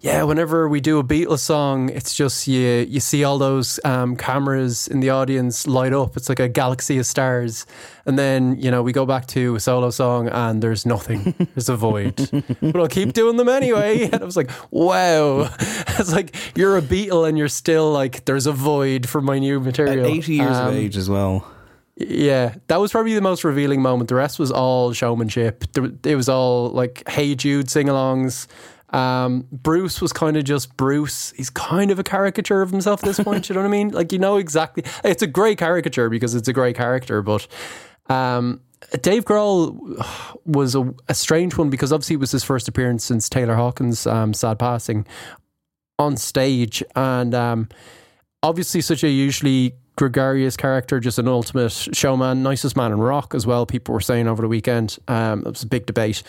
"Yeah, 0.00 0.22
whenever 0.24 0.68
we 0.68 0.80
do 0.80 0.98
a 0.98 1.04
Beatles 1.04 1.40
song, 1.40 1.88
it's 1.90 2.14
just 2.14 2.46
you 2.48 2.86
you 2.88 3.00
see 3.00 3.24
all 3.24 3.38
those 3.38 3.80
um, 3.84 4.16
cameras 4.16 4.88
in 4.88 5.00
the 5.00 5.10
audience 5.10 5.66
light 5.66 5.92
up. 5.92 6.16
It's 6.16 6.28
like 6.28 6.40
a 6.40 6.48
galaxy 6.48 6.98
of 6.98 7.06
stars, 7.06 7.66
and 8.04 8.18
then 8.18 8.56
you 8.60 8.70
know 8.70 8.82
we 8.82 8.92
go 8.92 9.06
back 9.06 9.26
to 9.28 9.54
a 9.56 9.60
solo 9.60 9.90
song 9.90 10.28
and 10.28 10.62
there's 10.62 10.84
nothing. 10.86 11.34
There's 11.54 11.68
a 11.68 11.76
void. 11.76 12.28
but 12.60 12.76
I'll 12.76 12.88
keep 12.88 13.12
doing 13.12 13.36
them 13.36 13.48
anyway." 13.48 14.10
And 14.12 14.22
I 14.22 14.24
was 14.24 14.36
like, 14.36 14.50
"Wow!" 14.70 15.48
It's 15.98 16.12
like 16.12 16.36
you're 16.54 16.76
a 16.76 16.82
Beatle 16.82 17.26
and 17.26 17.38
you're 17.38 17.48
still 17.48 17.90
like, 17.90 18.24
"There's 18.26 18.46
a 18.46 18.52
void 18.52 19.08
for 19.08 19.20
my 19.22 19.38
new 19.38 19.56
At 19.58 19.64
material." 19.64 20.06
80 20.06 20.34
years 20.34 20.56
Um, 20.56 20.68
of 20.68 20.74
age 20.74 20.96
as 20.96 21.08
well. 21.08 21.46
Yeah, 21.96 22.54
that 22.66 22.76
was 22.76 22.92
probably 22.92 23.14
the 23.14 23.20
most 23.20 23.42
revealing 23.42 23.80
moment. 23.80 24.08
The 24.08 24.14
rest 24.14 24.38
was 24.38 24.50
all 24.50 24.92
showmanship. 24.92 25.64
It 26.04 26.16
was 26.16 26.28
all 26.28 26.70
like 26.70 27.08
Hey 27.08 27.34
Jude 27.34 27.70
sing 27.70 27.86
alongs. 27.86 28.46
Um, 28.90 29.46
Bruce 29.50 30.00
was 30.00 30.12
kind 30.12 30.36
of 30.36 30.44
just 30.44 30.76
Bruce. 30.76 31.32
He's 31.36 31.50
kind 31.50 31.90
of 31.90 31.98
a 31.98 32.02
caricature 32.02 32.62
of 32.62 32.70
himself 32.70 33.02
at 33.02 33.06
this 33.06 33.20
point. 33.20 33.48
you 33.48 33.54
know 33.54 33.62
what 33.62 33.66
I 33.66 33.70
mean? 33.70 33.90
Like, 33.90 34.12
you 34.12 34.18
know 34.18 34.36
exactly. 34.36 34.84
It's 35.04 35.22
a 35.22 35.26
great 35.26 35.58
caricature 35.58 36.08
because 36.08 36.34
it's 36.34 36.48
a 36.48 36.52
great 36.52 36.76
character, 36.76 37.22
but. 37.22 37.46
Um, 38.08 38.60
Dave 39.02 39.24
Grohl 39.24 39.74
was 40.44 40.76
a, 40.76 40.94
a 41.08 41.14
strange 41.14 41.56
one 41.56 41.70
because 41.70 41.92
obviously 41.92 42.14
it 42.14 42.20
was 42.20 42.30
his 42.30 42.44
first 42.44 42.68
appearance 42.68 43.04
since 43.04 43.28
Taylor 43.28 43.56
Hawkins' 43.56 44.06
um, 44.06 44.32
sad 44.32 44.58
passing 44.58 45.06
on 45.98 46.16
stage, 46.16 46.84
and 46.94 47.34
um, 47.34 47.68
obviously 48.42 48.80
such 48.82 49.02
a 49.02 49.08
usually 49.08 49.74
gregarious 49.96 50.56
character, 50.56 51.00
just 51.00 51.18
an 51.18 51.26
ultimate 51.26 51.72
showman, 51.72 52.42
nicest 52.42 52.76
man 52.76 52.92
in 52.92 52.98
rock 52.98 53.34
as 53.34 53.46
well. 53.46 53.66
People 53.66 53.94
were 53.94 54.00
saying 54.00 54.28
over 54.28 54.42
the 54.42 54.48
weekend. 54.48 54.98
Um, 55.08 55.40
it 55.40 55.48
was 55.48 55.62
a 55.62 55.66
big 55.66 55.86
debate. 55.86 56.22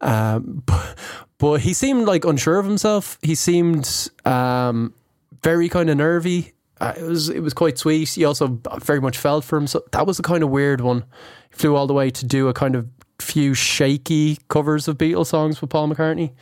Um, 0.00 0.62
but, 0.66 0.98
but 1.38 1.60
he 1.60 1.72
seemed 1.72 2.06
like 2.06 2.24
unsure 2.24 2.58
of 2.58 2.66
himself. 2.66 3.18
He 3.22 3.34
seemed 3.34 4.10
um, 4.24 4.94
very 5.42 5.68
kind 5.68 5.90
of 5.90 5.96
nervy. 5.96 6.52
uh, 6.80 6.92
it 6.96 7.04
was 7.04 7.28
it 7.30 7.40
was 7.40 7.54
quite 7.54 7.78
sweet. 7.78 8.08
He 8.10 8.24
also 8.24 8.60
very 8.82 9.00
much 9.00 9.18
felt 9.18 9.44
for 9.44 9.56
him. 9.56 9.66
So 9.66 9.82
that 9.92 10.06
was 10.06 10.18
a 10.18 10.22
kind 10.22 10.42
of 10.42 10.50
weird 10.50 10.80
one. 10.80 11.04
He 11.50 11.56
flew 11.56 11.74
all 11.74 11.86
the 11.86 11.94
way 11.94 12.10
to 12.10 12.26
do 12.26 12.48
a 12.48 12.52
kind 12.52 12.74
of 12.74 12.86
few 13.18 13.54
shaky 13.54 14.38
covers 14.48 14.88
of 14.88 14.98
Beatles 14.98 15.28
songs 15.28 15.60
with 15.60 15.70
Paul 15.70 15.88
McCartney. 15.88 16.32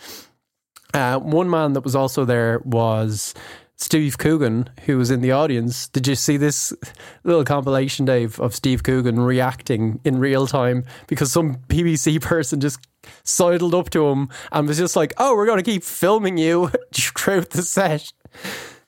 Uh, 0.93 1.19
one 1.19 1.51
man 1.51 1.73
that 1.73 1.83
was 1.83 1.97
also 1.97 2.25
there 2.25 2.61
was 2.65 3.35
Steve 3.77 4.19
Coogan, 4.19 4.71
who 4.87 4.97
was 4.97 5.11
in 5.11 5.21
the 5.21 5.33
audience. 5.33 5.89
Did 5.89 6.07
you 6.07 6.15
see 6.15 6.37
this 6.37 6.73
little 7.25 7.45
compilation, 7.45 8.05
Dave, 8.05 8.39
of 8.41 8.55
Steve 8.55 8.83
Coogan 8.83 9.21
reacting 9.21 10.01
in 10.05 10.19
real 10.19 10.47
time 10.47 10.85
because 11.07 11.33
some 11.33 11.57
BBC 11.69 12.21
person 12.23 12.61
just 12.61 12.79
sidled 13.25 13.75
up 13.75 13.91
to 13.91 14.07
him 14.09 14.29
and 14.53 14.69
was 14.69 14.79
just 14.79 14.97
like, 14.97 15.13
"Oh, 15.19 15.35
we're 15.35 15.47
going 15.47 15.63
to 15.63 15.71
keep 15.71 15.83
filming 15.83 16.39
you 16.39 16.71
throughout 16.95 17.51
the 17.51 17.63
set." 17.63 18.13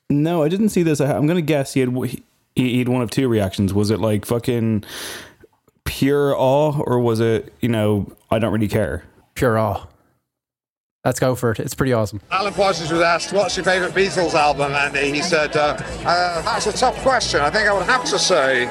No, 0.08 0.42
I 0.42 0.48
didn't 0.48 0.68
see 0.68 0.82
this. 0.82 1.00
I'm 1.00 1.26
going 1.26 1.36
to 1.36 1.42
guess 1.42 1.74
he 1.74 1.80
had 1.80 1.94
he 2.54 2.78
had 2.78 2.88
one 2.88 3.02
of 3.02 3.10
two 3.10 3.28
reactions. 3.28 3.74
Was 3.74 3.90
it 3.90 3.98
like 3.98 4.24
fucking 4.24 4.84
pure 5.84 6.34
awe, 6.36 6.80
or 6.80 7.00
was 7.00 7.20
it 7.20 7.52
you 7.60 7.68
know 7.68 8.12
I 8.30 8.38
don't 8.38 8.52
really 8.52 8.68
care? 8.68 9.04
Pure 9.34 9.58
awe. 9.58 9.86
Let's 11.06 11.20
go 11.20 11.36
for 11.36 11.52
it. 11.52 11.60
It's 11.60 11.72
pretty 11.72 11.92
awesome. 11.92 12.20
Alan 12.32 12.52
Parsons 12.52 12.90
was 12.90 13.00
asked, 13.00 13.32
"What's 13.32 13.56
your 13.56 13.62
favourite 13.62 13.94
Beatles 13.94 14.34
album?" 14.34 14.72
and 14.74 14.96
he 14.96 15.22
said, 15.22 15.56
uh, 15.56 15.78
uh, 16.04 16.42
"That's 16.42 16.66
a 16.66 16.72
tough 16.72 16.96
question. 17.02 17.40
I 17.40 17.48
think 17.48 17.68
I 17.68 17.72
would 17.72 17.86
have 17.86 18.04
to 18.06 18.18
say 18.18 18.64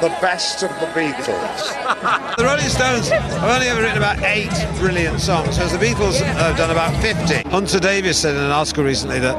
the 0.00 0.08
best 0.20 0.64
of 0.64 0.70
the 0.80 0.86
Beatles." 0.86 2.36
the 2.36 2.44
Rolling 2.44 2.68
Stones 2.68 3.08
have 3.08 3.44
only 3.44 3.68
ever 3.68 3.82
written 3.82 3.98
about 3.98 4.18
eight 4.24 4.50
brilliant 4.80 5.20
songs, 5.20 5.56
whereas 5.56 5.70
the 5.70 5.78
Beatles 5.78 6.20
have 6.20 6.56
done 6.56 6.72
about 6.72 6.92
fifty. 7.00 7.48
Hunter 7.48 7.78
Davies 7.78 8.16
said 8.16 8.34
in 8.34 8.42
an 8.42 8.50
article 8.50 8.82
recently 8.82 9.20
that 9.20 9.36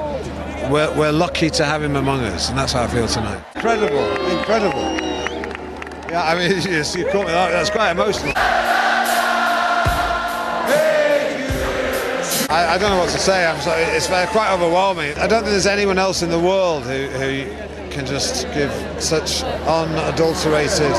we're, 0.71 0.97
we're 0.97 1.11
lucky 1.11 1.49
to 1.49 1.65
have 1.65 1.83
him 1.83 1.97
among 1.97 2.21
us, 2.21 2.47
and 2.47 2.57
that's 2.57 2.71
how 2.71 2.83
I 2.83 2.87
feel 2.87 3.09
tonight. 3.09 3.43
Incredible, 3.55 4.09
incredible. 4.37 4.83
Yeah, 6.09 6.23
I 6.23 6.35
mean, 6.35 6.61
you 6.61 7.11
caught 7.11 7.25
me. 7.25 7.33
That's 7.33 7.69
quite 7.69 7.91
emotional. 7.91 8.31
I, 12.49 12.75
I 12.75 12.77
don't 12.77 12.91
know 12.91 12.97
what 12.99 13.09
to 13.09 13.19
say. 13.19 13.45
I'm 13.45 13.59
sorry. 13.61 13.81
It's 13.83 14.07
very- 14.07 14.27
quite 14.27 14.53
overwhelming. 14.53 15.13
I 15.17 15.27
don't 15.27 15.41
think 15.41 15.51
there's 15.51 15.65
anyone 15.65 15.97
else 15.97 16.21
in 16.21 16.29
the 16.29 16.39
world 16.39 16.83
who, 16.83 17.07
who 17.07 17.45
can 17.89 18.05
just 18.05 18.45
give 18.53 18.71
such 19.01 19.43
unadulterated 19.43 20.93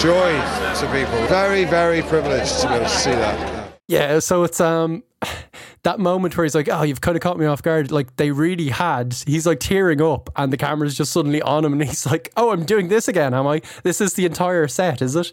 joy 0.00 0.32
to 0.78 0.88
people. 0.92 1.26
Very, 1.26 1.64
very 1.64 2.02
privileged 2.02 2.60
to 2.60 2.68
be 2.68 2.74
able 2.74 2.84
to 2.86 2.90
see 2.90 3.10
that. 3.10 3.72
Yeah, 3.88 4.20
so 4.20 4.44
it's 4.44 4.60
um 4.60 5.02
that 5.82 5.98
moment 5.98 6.36
where 6.36 6.44
he's 6.44 6.54
like, 6.54 6.68
"Oh, 6.70 6.82
you've 6.82 7.00
kind 7.00 7.16
of 7.16 7.22
caught 7.22 7.38
me 7.38 7.46
off 7.46 7.60
guard." 7.62 7.90
Like 7.90 8.14
they 8.16 8.30
really 8.30 8.68
had. 8.68 9.14
He's 9.26 9.46
like 9.46 9.58
tearing 9.60 10.00
up, 10.00 10.30
and 10.36 10.52
the 10.52 10.56
camera's 10.56 10.96
just 10.96 11.12
suddenly 11.12 11.42
on 11.42 11.64
him, 11.64 11.72
and 11.72 11.82
he's 11.82 12.06
like, 12.06 12.30
"Oh, 12.36 12.50
I'm 12.52 12.64
doing 12.64 12.86
this 12.88 13.08
again, 13.08 13.34
am 13.34 13.46
I? 13.48 13.62
This 13.82 14.00
is 14.00 14.14
the 14.14 14.26
entire 14.26 14.68
set, 14.68 15.02
is 15.02 15.16
it?" 15.16 15.32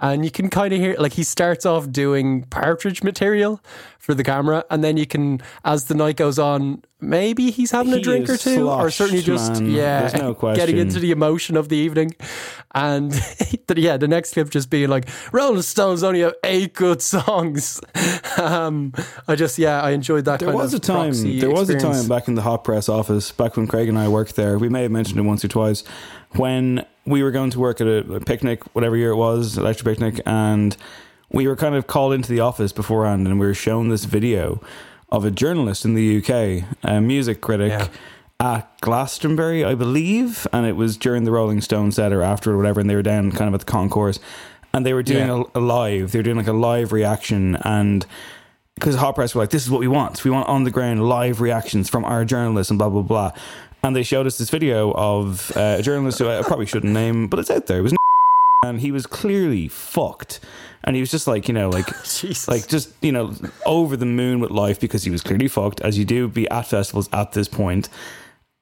And 0.00 0.24
you 0.24 0.30
can 0.30 0.48
kind 0.48 0.72
of 0.72 0.78
hear 0.78 0.96
like 0.98 1.12
he 1.12 1.22
starts 1.22 1.66
off 1.66 1.90
doing 1.90 2.44
partridge 2.44 3.02
material 3.02 3.60
for 3.98 4.14
the 4.14 4.24
camera, 4.24 4.64
and 4.70 4.82
then 4.84 4.96
you 4.96 5.06
can, 5.06 5.40
as 5.64 5.86
the 5.86 5.94
night 5.94 6.16
goes 6.16 6.38
on, 6.38 6.82
maybe 7.00 7.50
he's 7.50 7.70
having 7.70 7.92
a 7.92 8.00
drink 8.00 8.28
or 8.28 8.36
two, 8.36 8.68
or 8.68 8.90
certainly 8.90 9.22
just 9.22 9.60
man. 9.60 9.70
yeah, 9.70 10.00
There's 10.00 10.14
no 10.14 10.34
getting 10.54 10.78
into 10.78 10.98
the 10.98 11.10
emotion 11.10 11.56
of 11.56 11.68
the 11.68 11.76
evening. 11.76 12.14
And 12.74 13.12
yeah, 13.76 13.96
the 13.96 14.08
next 14.08 14.34
clip 14.34 14.50
just 14.50 14.70
being 14.70 14.88
like, 14.88 15.08
Rolling 15.32 15.62
Stones 15.62 16.02
only 16.02 16.20
have 16.20 16.34
eight 16.44 16.74
good 16.74 17.00
songs. 17.00 17.80
um, 18.38 18.92
I 19.26 19.34
just, 19.34 19.58
yeah, 19.58 19.80
I 19.80 19.90
enjoyed 19.90 20.24
that 20.26 20.40
There 20.40 20.52
was 20.52 20.74
a 20.74 20.80
time. 20.80 21.12
There 21.38 21.50
was 21.50 21.70
a 21.70 21.78
time 21.78 22.08
back 22.08 22.28
in 22.28 22.34
the 22.34 22.42
hot 22.42 22.64
press 22.64 22.88
office, 22.88 23.30
back 23.32 23.56
when 23.56 23.66
Craig 23.66 23.88
and 23.88 23.98
I 23.98 24.08
worked 24.08 24.36
there. 24.36 24.58
We 24.58 24.68
may 24.68 24.82
have 24.82 24.90
mentioned 24.92 25.18
it 25.18 25.22
once 25.22 25.44
or 25.44 25.48
twice 25.48 25.84
when 26.32 26.84
we 27.06 27.22
were 27.22 27.30
going 27.30 27.50
to 27.50 27.58
work 27.58 27.80
at 27.80 27.86
a, 27.86 28.14
a 28.14 28.20
picnic, 28.20 28.62
whatever 28.74 28.96
year 28.96 29.10
it 29.10 29.16
was, 29.16 29.56
electric 29.56 29.86
picnic, 29.86 30.20
and 30.26 30.76
we 31.30 31.46
were 31.46 31.56
kind 31.56 31.74
of 31.74 31.86
called 31.86 32.12
into 32.12 32.30
the 32.30 32.40
office 32.40 32.72
beforehand, 32.72 33.26
and 33.26 33.40
we 33.40 33.46
were 33.46 33.54
shown 33.54 33.88
this 33.88 34.04
video 34.04 34.60
of 35.10 35.24
a 35.24 35.30
journalist 35.30 35.84
in 35.84 35.94
the 35.94 36.18
UK, 36.18 36.64
a 36.82 37.00
music 37.00 37.40
critic. 37.40 37.70
Yeah. 37.70 37.88
At 38.40 38.80
Glastonbury, 38.82 39.64
I 39.64 39.74
believe, 39.74 40.46
and 40.52 40.64
it 40.64 40.76
was 40.76 40.96
during 40.96 41.24
the 41.24 41.32
Rolling 41.32 41.60
Stones 41.60 41.96
set 41.96 42.12
or 42.12 42.22
after 42.22 42.52
or 42.52 42.56
whatever, 42.56 42.78
and 42.78 42.88
they 42.88 42.94
were 42.94 43.02
down 43.02 43.32
kind 43.32 43.48
of 43.48 43.54
at 43.54 43.66
the 43.66 43.66
concourse, 43.66 44.20
and 44.72 44.86
they 44.86 44.92
were 44.92 45.02
doing 45.02 45.26
Yeah. 45.26 45.42
a, 45.56 45.58
a 45.58 45.60
live. 45.60 46.12
They 46.12 46.20
were 46.20 46.22
doing 46.22 46.36
like 46.36 46.46
a 46.46 46.52
live 46.52 46.92
reaction, 46.92 47.56
and 47.64 48.06
because 48.76 48.94
Hot 48.94 49.16
Press 49.16 49.34
were 49.34 49.42
like, 49.42 49.50
this 49.50 49.64
is 49.64 49.70
what 49.72 49.80
we 49.80 49.88
want. 49.88 50.24
We 50.24 50.30
want 50.30 50.48
on 50.48 50.62
the 50.62 50.70
ground 50.70 51.08
live 51.08 51.40
reactions 51.40 51.88
from 51.88 52.04
our 52.04 52.24
journalists 52.24 52.70
and 52.70 52.78
blah, 52.78 52.88
blah, 52.88 53.02
blah. 53.02 53.32
And 53.82 53.96
they 53.96 54.04
showed 54.04 54.24
us 54.28 54.38
this 54.38 54.50
video 54.50 54.92
of 54.92 55.50
uh, 55.56 55.76
a 55.80 55.82
journalist 55.82 56.20
who 56.20 56.28
I 56.28 56.42
probably 56.42 56.66
shouldn't 56.66 56.92
name, 56.92 57.26
but 57.26 57.40
it's 57.40 57.50
out 57.50 57.66
there. 57.66 57.78
It 57.78 57.82
was 57.82 57.94
and 58.64 58.80
he 58.80 58.92
was 58.92 59.04
clearly 59.04 59.66
fucked. 59.66 60.38
And 60.88 60.96
he 60.96 61.00
was 61.02 61.10
just 61.10 61.26
like, 61.26 61.48
you 61.48 61.54
know, 61.54 61.68
like, 61.68 61.86
like 62.48 62.66
just, 62.66 62.94
you 63.02 63.12
know, 63.12 63.34
over 63.66 63.94
the 63.94 64.06
moon 64.06 64.40
with 64.40 64.50
life 64.50 64.80
because 64.80 65.04
he 65.04 65.10
was 65.10 65.22
clearly 65.22 65.46
fucked, 65.46 65.82
as 65.82 65.98
you 65.98 66.04
do 66.06 66.26
be 66.28 66.48
at 66.48 66.62
festivals 66.66 67.10
at 67.12 67.32
this 67.32 67.46
point. 67.46 67.90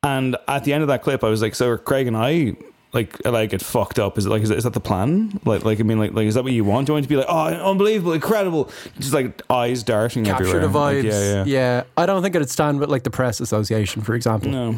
And 0.03 0.37
at 0.49 0.65
the 0.65 0.73
end 0.73 0.83
of 0.83 0.89
that 0.89 1.03
clip, 1.03 1.23
I 1.23 1.29
was 1.29 1.41
like, 1.41 1.55
so 1.55 1.69
are 1.69 1.79
Craig 1.79 2.09
and 2.09 2.17
I 2.17 2.57
like 2.93 3.25
like 3.25 3.51
get 3.51 3.63
fucked 3.63 3.99
up? 4.01 4.19
Is 4.19 4.27
it 4.27 4.31
like 4.31 4.43
is, 4.43 4.51
is 4.51 4.65
that 4.65 4.73
the 4.73 4.81
plan? 4.81 5.41
Like 5.45 5.65
like 5.65 5.79
I 5.79 5.85
mean 5.85 5.99
like 6.01 6.13
like 6.15 6.27
is 6.27 6.35
that 6.35 6.43
what 6.45 6.53
you 6.53 6.65
want? 6.65 6.87
Do 6.87 6.91
you 6.91 6.95
want 6.95 7.05
to 7.05 7.09
be 7.09 7.17
like 7.17 7.27
oh 7.29 7.47
unbelievable, 7.71 8.13
incredible, 8.13 8.71
just 8.99 9.13
like 9.15 9.41
eyes 9.51 9.83
darting 9.83 10.25
Capture 10.25 10.45
everywhere? 10.47 10.69
the 10.69 10.79
Like, 10.79 10.97
vibes. 10.99 11.05
yeah, 11.05 11.45
yeah, 11.45 11.83
I 11.97 12.07
don't 12.07 12.23
think 12.23 12.35
it'd 12.35 12.51
stand 12.51 12.81
with 12.81 12.89
like 12.89 13.05
the 13.05 13.11
Press 13.11 13.39
Association, 13.41 14.03
for 14.03 14.15
example. 14.15 14.51
No, 14.51 14.75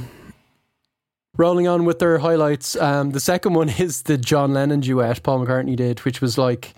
Rolling 1.37 1.68
on 1.68 1.84
with 1.84 1.98
their 2.00 2.18
highlights. 2.18 2.74
Um, 2.76 3.11
the 3.12 3.20
second 3.20 3.52
one 3.54 3.68
is 3.78 4.02
the 4.02 4.18
John 4.18 4.52
Lennon 4.54 4.80
duet 4.80 5.22
Paul 5.22 5.46
McCartney 5.46 5.76
did, 5.76 6.00
which 6.00 6.20
was 6.20 6.37
like 6.37 6.74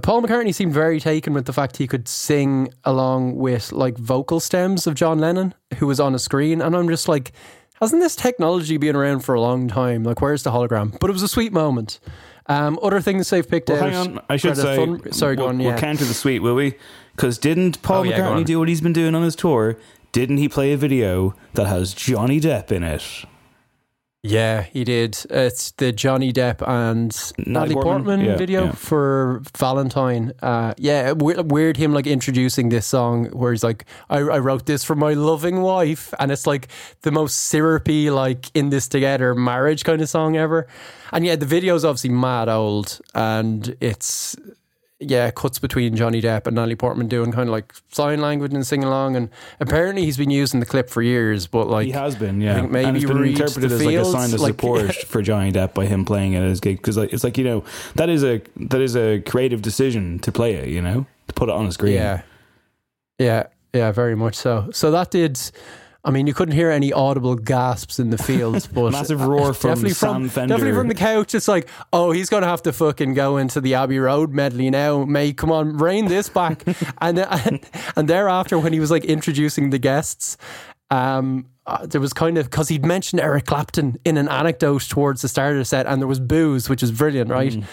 Paul 0.00 0.22
McCartney 0.22 0.54
seemed 0.54 0.72
very 0.72 0.98
taken 1.00 1.34
with 1.34 1.44
the 1.44 1.52
fact 1.52 1.76
he 1.76 1.86
could 1.86 2.08
sing 2.08 2.72
along 2.84 3.36
with 3.36 3.72
like 3.72 3.98
vocal 3.98 4.40
stems 4.40 4.86
of 4.86 4.94
John 4.94 5.18
Lennon, 5.18 5.54
who 5.78 5.86
was 5.86 6.00
on 6.00 6.14
a 6.14 6.18
screen, 6.18 6.62
and 6.62 6.74
I'm 6.74 6.88
just 6.88 7.08
like, 7.08 7.32
hasn't 7.80 8.00
this 8.00 8.16
technology 8.16 8.78
been 8.78 8.96
around 8.96 9.20
for 9.20 9.34
a 9.34 9.40
long 9.40 9.68
time? 9.68 10.02
Like, 10.02 10.22
where's 10.22 10.44
the 10.44 10.50
hologram? 10.50 10.98
But 10.98 11.10
it 11.10 11.12
was 11.12 11.22
a 11.22 11.28
sweet 11.28 11.52
moment. 11.52 12.00
Um, 12.46 12.78
other 12.82 13.00
things 13.00 13.28
they've 13.30 13.48
picked 13.48 13.68
Well, 13.68 13.84
out. 13.84 13.92
hang 13.92 14.16
on. 14.16 14.20
I 14.30 14.36
should 14.36 14.56
say, 14.56 14.76
Thun- 14.76 15.12
sorry, 15.12 15.36
go 15.36 15.42
we'll, 15.42 15.48
on. 15.50 15.58
we'll 15.58 15.68
Yeah, 15.68 15.78
counter 15.78 16.04
the 16.04 16.14
sweet, 16.14 16.40
will 16.40 16.54
we? 16.54 16.74
Because 17.14 17.36
didn't 17.38 17.82
Paul 17.82 18.00
Oh, 18.00 18.02
yeah, 18.04 18.18
McCartney 18.18 18.36
on. 18.36 18.44
do 18.44 18.58
what 18.58 18.68
he's 18.68 18.80
been 18.80 18.92
doing 18.94 19.14
on 19.14 19.22
his 19.22 19.36
tour? 19.36 19.76
Didn't 20.12 20.38
he 20.38 20.48
play 20.48 20.72
a 20.72 20.76
video 20.76 21.34
that 21.54 21.66
has 21.66 21.92
Johnny 21.94 22.40
Depp 22.40 22.72
in 22.72 22.82
it? 22.82 23.02
Yeah, 24.22 24.62
he 24.62 24.84
did. 24.84 25.18
It's 25.30 25.72
the 25.72 25.90
Johnny 25.90 26.32
Depp 26.32 26.66
and 26.66 27.10
Natalie 27.44 27.74
Portman? 27.74 28.04
Portman, 28.04 28.20
Yeah, 28.20 28.36
video 28.36 28.64
yeah. 28.66 28.72
for 28.72 29.42
Valentine. 29.58 30.32
Uh, 30.40 30.74
yeah, 30.78 31.10
weird, 31.12 31.50
weird 31.50 31.76
him 31.76 31.92
like 31.92 32.06
introducing 32.06 32.68
this 32.68 32.86
song 32.86 33.26
where 33.26 33.52
he's 33.52 33.64
like, 33.64 33.84
I, 34.08 34.18
I 34.18 34.38
wrote 34.38 34.66
this 34.66 34.84
for 34.84 34.94
my 34.94 35.14
loving 35.14 35.60
wife. 35.60 36.14
And 36.20 36.30
it's 36.30 36.46
like 36.46 36.68
the 37.00 37.10
most 37.10 37.36
syrupy, 37.36 38.10
like 38.10 38.50
in 38.54 38.70
this 38.70 38.86
together 38.86 39.34
marriage 39.34 39.82
kind 39.82 40.00
of 40.00 40.08
song 40.08 40.36
ever. 40.36 40.68
And 41.12 41.26
yeah, 41.26 41.34
the 41.34 41.46
video's 41.46 41.84
obviously 41.84 42.10
mad 42.10 42.48
old 42.48 43.00
and 43.14 43.76
it's, 43.80 44.36
yeah, 45.08 45.30
cuts 45.30 45.58
between 45.58 45.96
Johnny 45.96 46.20
Depp 46.22 46.46
and 46.46 46.54
Natalie 46.56 46.76
Portman 46.76 47.08
doing 47.08 47.32
kind 47.32 47.48
of 47.48 47.52
like 47.52 47.72
sign 47.90 48.20
language 48.20 48.52
and 48.54 48.66
sing 48.66 48.84
along. 48.84 49.16
And 49.16 49.28
apparently 49.60 50.04
he's 50.04 50.16
been 50.16 50.30
using 50.30 50.60
the 50.60 50.66
clip 50.66 50.88
for 50.88 51.02
years, 51.02 51.46
but 51.46 51.68
like, 51.68 51.86
He 51.86 51.92
has 51.92 52.14
been, 52.16 52.40
yeah. 52.40 52.62
maybe 52.62 52.84
and 52.88 52.96
it's 52.96 53.06
been 53.06 53.24
interpreted 53.24 53.72
as 53.72 53.84
like 53.84 53.96
a 53.96 54.04
sign 54.04 54.32
of 54.32 54.40
like- 54.40 54.52
support 54.52 54.94
for 55.06 55.22
Johnny 55.22 55.52
Depp 55.52 55.74
by 55.74 55.86
him 55.86 56.04
playing 56.04 56.32
it 56.34 56.42
his 56.42 56.60
gig 56.60 56.76
because 56.78 56.96
like, 56.96 57.12
it's 57.12 57.24
like 57.24 57.36
you 57.38 57.44
know 57.44 57.64
that 57.96 58.08
is 58.08 58.24
a 58.24 58.40
that 58.56 58.80
is 58.80 58.96
a 58.96 59.20
creative 59.22 59.62
decision 59.62 60.18
to 60.20 60.32
play 60.32 60.54
it, 60.54 60.68
you 60.68 60.80
know, 60.82 61.06
to 61.28 61.34
put 61.34 61.48
it 61.48 61.52
on 61.54 61.66
a 61.66 61.72
screen. 61.72 61.94
Yeah. 61.94 62.22
Yeah. 63.18 63.46
Yeah, 63.74 63.90
very 63.90 64.14
much 64.14 64.34
so. 64.34 64.68
So 64.72 64.90
that 64.90 65.10
did. 65.10 65.40
I 66.04 66.10
mean, 66.10 66.26
you 66.26 66.34
couldn't 66.34 66.54
hear 66.56 66.70
any 66.70 66.92
audible 66.92 67.36
gasps 67.36 68.00
in 68.00 68.10
the 68.10 68.18
fields, 68.18 68.66
but 68.72 68.90
Massive 68.90 69.22
roar 69.22 69.54
from 69.54 69.70
definitely 69.70 69.94
Sam 69.94 70.14
from 70.14 70.28
Fender. 70.28 70.54
definitely 70.54 70.76
from 70.76 70.88
the 70.88 70.94
couch. 70.94 71.34
It's 71.34 71.46
like, 71.46 71.68
oh, 71.92 72.10
he's 72.10 72.28
going 72.28 72.42
to 72.42 72.48
have 72.48 72.62
to 72.62 72.72
fucking 72.72 73.14
go 73.14 73.36
into 73.36 73.60
the 73.60 73.74
Abbey 73.74 74.00
Road 74.00 74.30
medley 74.30 74.68
now, 74.68 75.04
May 75.04 75.32
Come 75.32 75.52
on, 75.52 75.78
rein 75.78 76.06
this 76.06 76.28
back. 76.28 76.64
and 77.00 77.18
then, 77.18 77.60
and 77.96 78.08
thereafter, 78.08 78.58
when 78.58 78.72
he 78.72 78.80
was 78.80 78.90
like 78.90 79.04
introducing 79.04 79.70
the 79.70 79.78
guests, 79.78 80.36
um, 80.90 81.46
uh, 81.66 81.86
there 81.86 82.00
was 82.00 82.12
kind 82.12 82.36
of 82.36 82.50
because 82.50 82.68
he'd 82.68 82.84
mentioned 82.84 83.20
Eric 83.20 83.46
Clapton 83.46 83.96
in 84.04 84.16
an 84.16 84.28
anecdote 84.28 84.88
towards 84.88 85.22
the 85.22 85.28
start 85.28 85.52
of 85.52 85.58
the 85.58 85.64
set, 85.64 85.86
and 85.86 86.02
there 86.02 86.08
was 86.08 86.18
boos, 86.18 86.68
which 86.68 86.82
is 86.82 86.90
brilliant, 86.90 87.30
right? 87.30 87.52
Mm. 87.52 87.64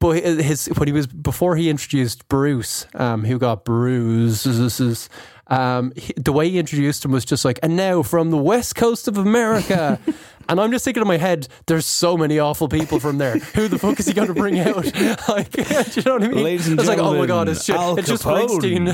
But 0.00 0.22
his 0.22 0.66
when 0.66 0.88
he 0.88 0.92
was 0.92 1.06
before 1.06 1.56
he 1.56 1.70
introduced 1.70 2.28
Bruce, 2.28 2.86
um, 2.94 3.24
who 3.24 3.38
got 3.38 3.64
bruises, 3.64 5.08
Um, 5.48 5.92
he, 5.96 6.12
the 6.16 6.32
way 6.32 6.48
he 6.48 6.58
introduced 6.58 7.04
him 7.04 7.12
was 7.12 7.24
just 7.24 7.44
like, 7.44 7.58
and 7.62 7.76
now 7.76 8.02
from 8.02 8.30
the 8.30 8.36
west 8.36 8.76
coast 8.76 9.08
of 9.08 9.18
America. 9.18 9.98
and 10.48 10.60
I'm 10.60 10.70
just 10.70 10.84
thinking 10.84 11.02
in 11.02 11.08
my 11.08 11.16
head, 11.16 11.48
there's 11.66 11.86
so 11.86 12.16
many 12.16 12.38
awful 12.38 12.68
people 12.68 12.98
from 13.00 13.18
there. 13.18 13.38
Who 13.38 13.68
the 13.68 13.78
fuck 13.78 14.00
is 14.00 14.06
he 14.06 14.14
going 14.14 14.28
to 14.28 14.34
bring 14.34 14.58
out? 14.58 14.84
like, 15.28 15.50
do 15.52 15.62
you 15.62 16.02
know 16.02 16.14
what 16.14 16.22
I 16.22 16.28
mean? 16.28 16.44
Ladies 16.44 16.68
and 16.68 16.78
it's 16.78 16.88
like, 16.88 16.98
oh 16.98 17.18
my 17.18 17.26
god, 17.26 17.48
it's 17.48 17.66
just, 17.66 17.78
Al 17.78 17.98
it's 17.98 18.08
just. 18.08 18.24
Springsteen. 18.24 18.86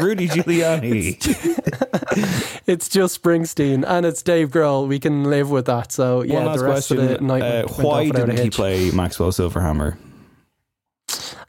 Rudy 0.00 0.28
Giuliani. 0.28 1.16
it's 2.66 2.88
just 2.88 3.22
Springsteen, 3.22 3.84
and 3.86 4.06
it's 4.06 4.22
Dave 4.22 4.50
Grohl. 4.50 4.88
We 4.88 4.98
can 4.98 5.24
live 5.24 5.50
with 5.50 5.66
that. 5.66 5.92
So 5.92 6.22
yeah, 6.22 6.36
One 6.36 6.46
last 6.46 6.58
the 6.58 6.64
rest 6.64 6.88
question: 6.88 7.12
of 7.12 7.18
the 7.18 7.24
night 7.24 7.42
uh, 7.42 7.68
Why 7.68 8.08
didn't 8.08 8.38
he 8.38 8.50
play 8.50 8.90
Maxwell's 8.90 9.36
Silver 9.36 9.60
Hammer? 9.60 9.98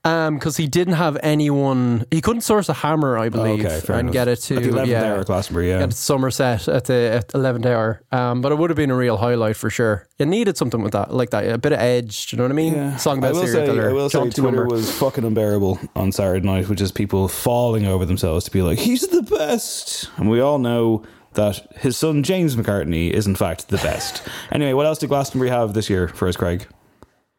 Um, 0.04 0.36
because 0.36 0.58
he 0.58 0.68
didn't 0.68 0.94
have 0.96 1.18
anyone. 1.22 2.06
He 2.12 2.22
couldn't 2.22 2.42
source 2.42 2.70
a 2.70 2.74
hammer, 2.74 3.18
I 3.18 3.30
believe, 3.30 3.65
okay, 3.65 3.80
fair 3.80 3.98
and 3.98 4.10
enough. 4.10 4.13
get 4.13 4.28
it 4.28 4.38
to 4.38 4.58
At 4.58 4.63
the 4.63 4.70
11th 4.70 4.88
yeah, 4.88 5.04
hour, 5.04 5.24
Glastonbury, 5.24 5.70
yeah. 5.70 5.80
get 5.80 5.89
it 5.89 5.92
to 5.92 5.98
Somerset 5.98 6.68
at 6.68 6.86
the 6.86 6.94
at 6.94 7.34
eleventh 7.34 7.65
hour. 7.65 8.02
Um, 8.12 8.42
but 8.42 8.52
it 8.52 8.56
would 8.58 8.70
have 8.70 8.78
been 8.78 8.92
a 8.92 8.96
real 8.96 9.18
highlight 9.18 9.56
for 9.56 9.70
sure. 9.70 10.08
You 10.18 10.26
needed 10.26 10.58
something 10.58 10.82
with 10.82 10.94
that, 10.94 11.13
like 11.13 11.30
that, 11.32 11.46
a 11.50 11.58
bit 11.58 11.72
of 11.74 11.80
edge. 11.80 12.28
Do 12.28 12.36
you 12.36 12.38
know 12.38 12.46
what 12.46 12.52
I 12.52 12.56
mean? 12.56 12.98
Song 12.98 13.18
I 13.18 13.28
about 13.30 13.34
will 13.36 13.48
serial 13.48 13.65
say, 13.68 13.72
killer. 13.74 13.89
I 13.89 13.94
will 13.94 14.10
say, 14.10 14.20
Twitter 14.20 14.42
Tumber. 14.42 14.65
was 14.65 14.92
fucking 14.98 15.24
unbearable 15.24 15.80
on 15.96 16.12
Saturday 16.12 16.46
night, 16.46 16.70
which 16.70 16.82
is 16.82 16.92
people 16.92 17.28
falling 17.28 17.86
over 17.86 18.06
themselves 18.06 18.46
to 18.46 18.52
be 18.52 18.62
like, 18.62 18.80
"He's 18.80 19.08
the 19.08 19.22
best," 19.24 20.10
and 20.18 20.30
we 20.30 20.39
all 20.39 20.60
know 20.60 21.04
that 21.34 21.65
his 21.78 21.96
son 21.96 22.24
James 22.24 22.56
McCartney 22.56 23.12
is 23.12 23.28
in 23.28 23.36
fact 23.36 23.70
the 23.70 23.78
best. 23.78 24.24
anyway, 24.52 24.74
what 24.74 24.86
else 24.86 24.98
did 25.00 25.08
Glastonbury 25.10 25.50
have 25.50 25.74
this 25.74 25.89
year 25.89 26.08
for 26.08 26.28
us, 26.28 26.36
Craig? 26.36 26.68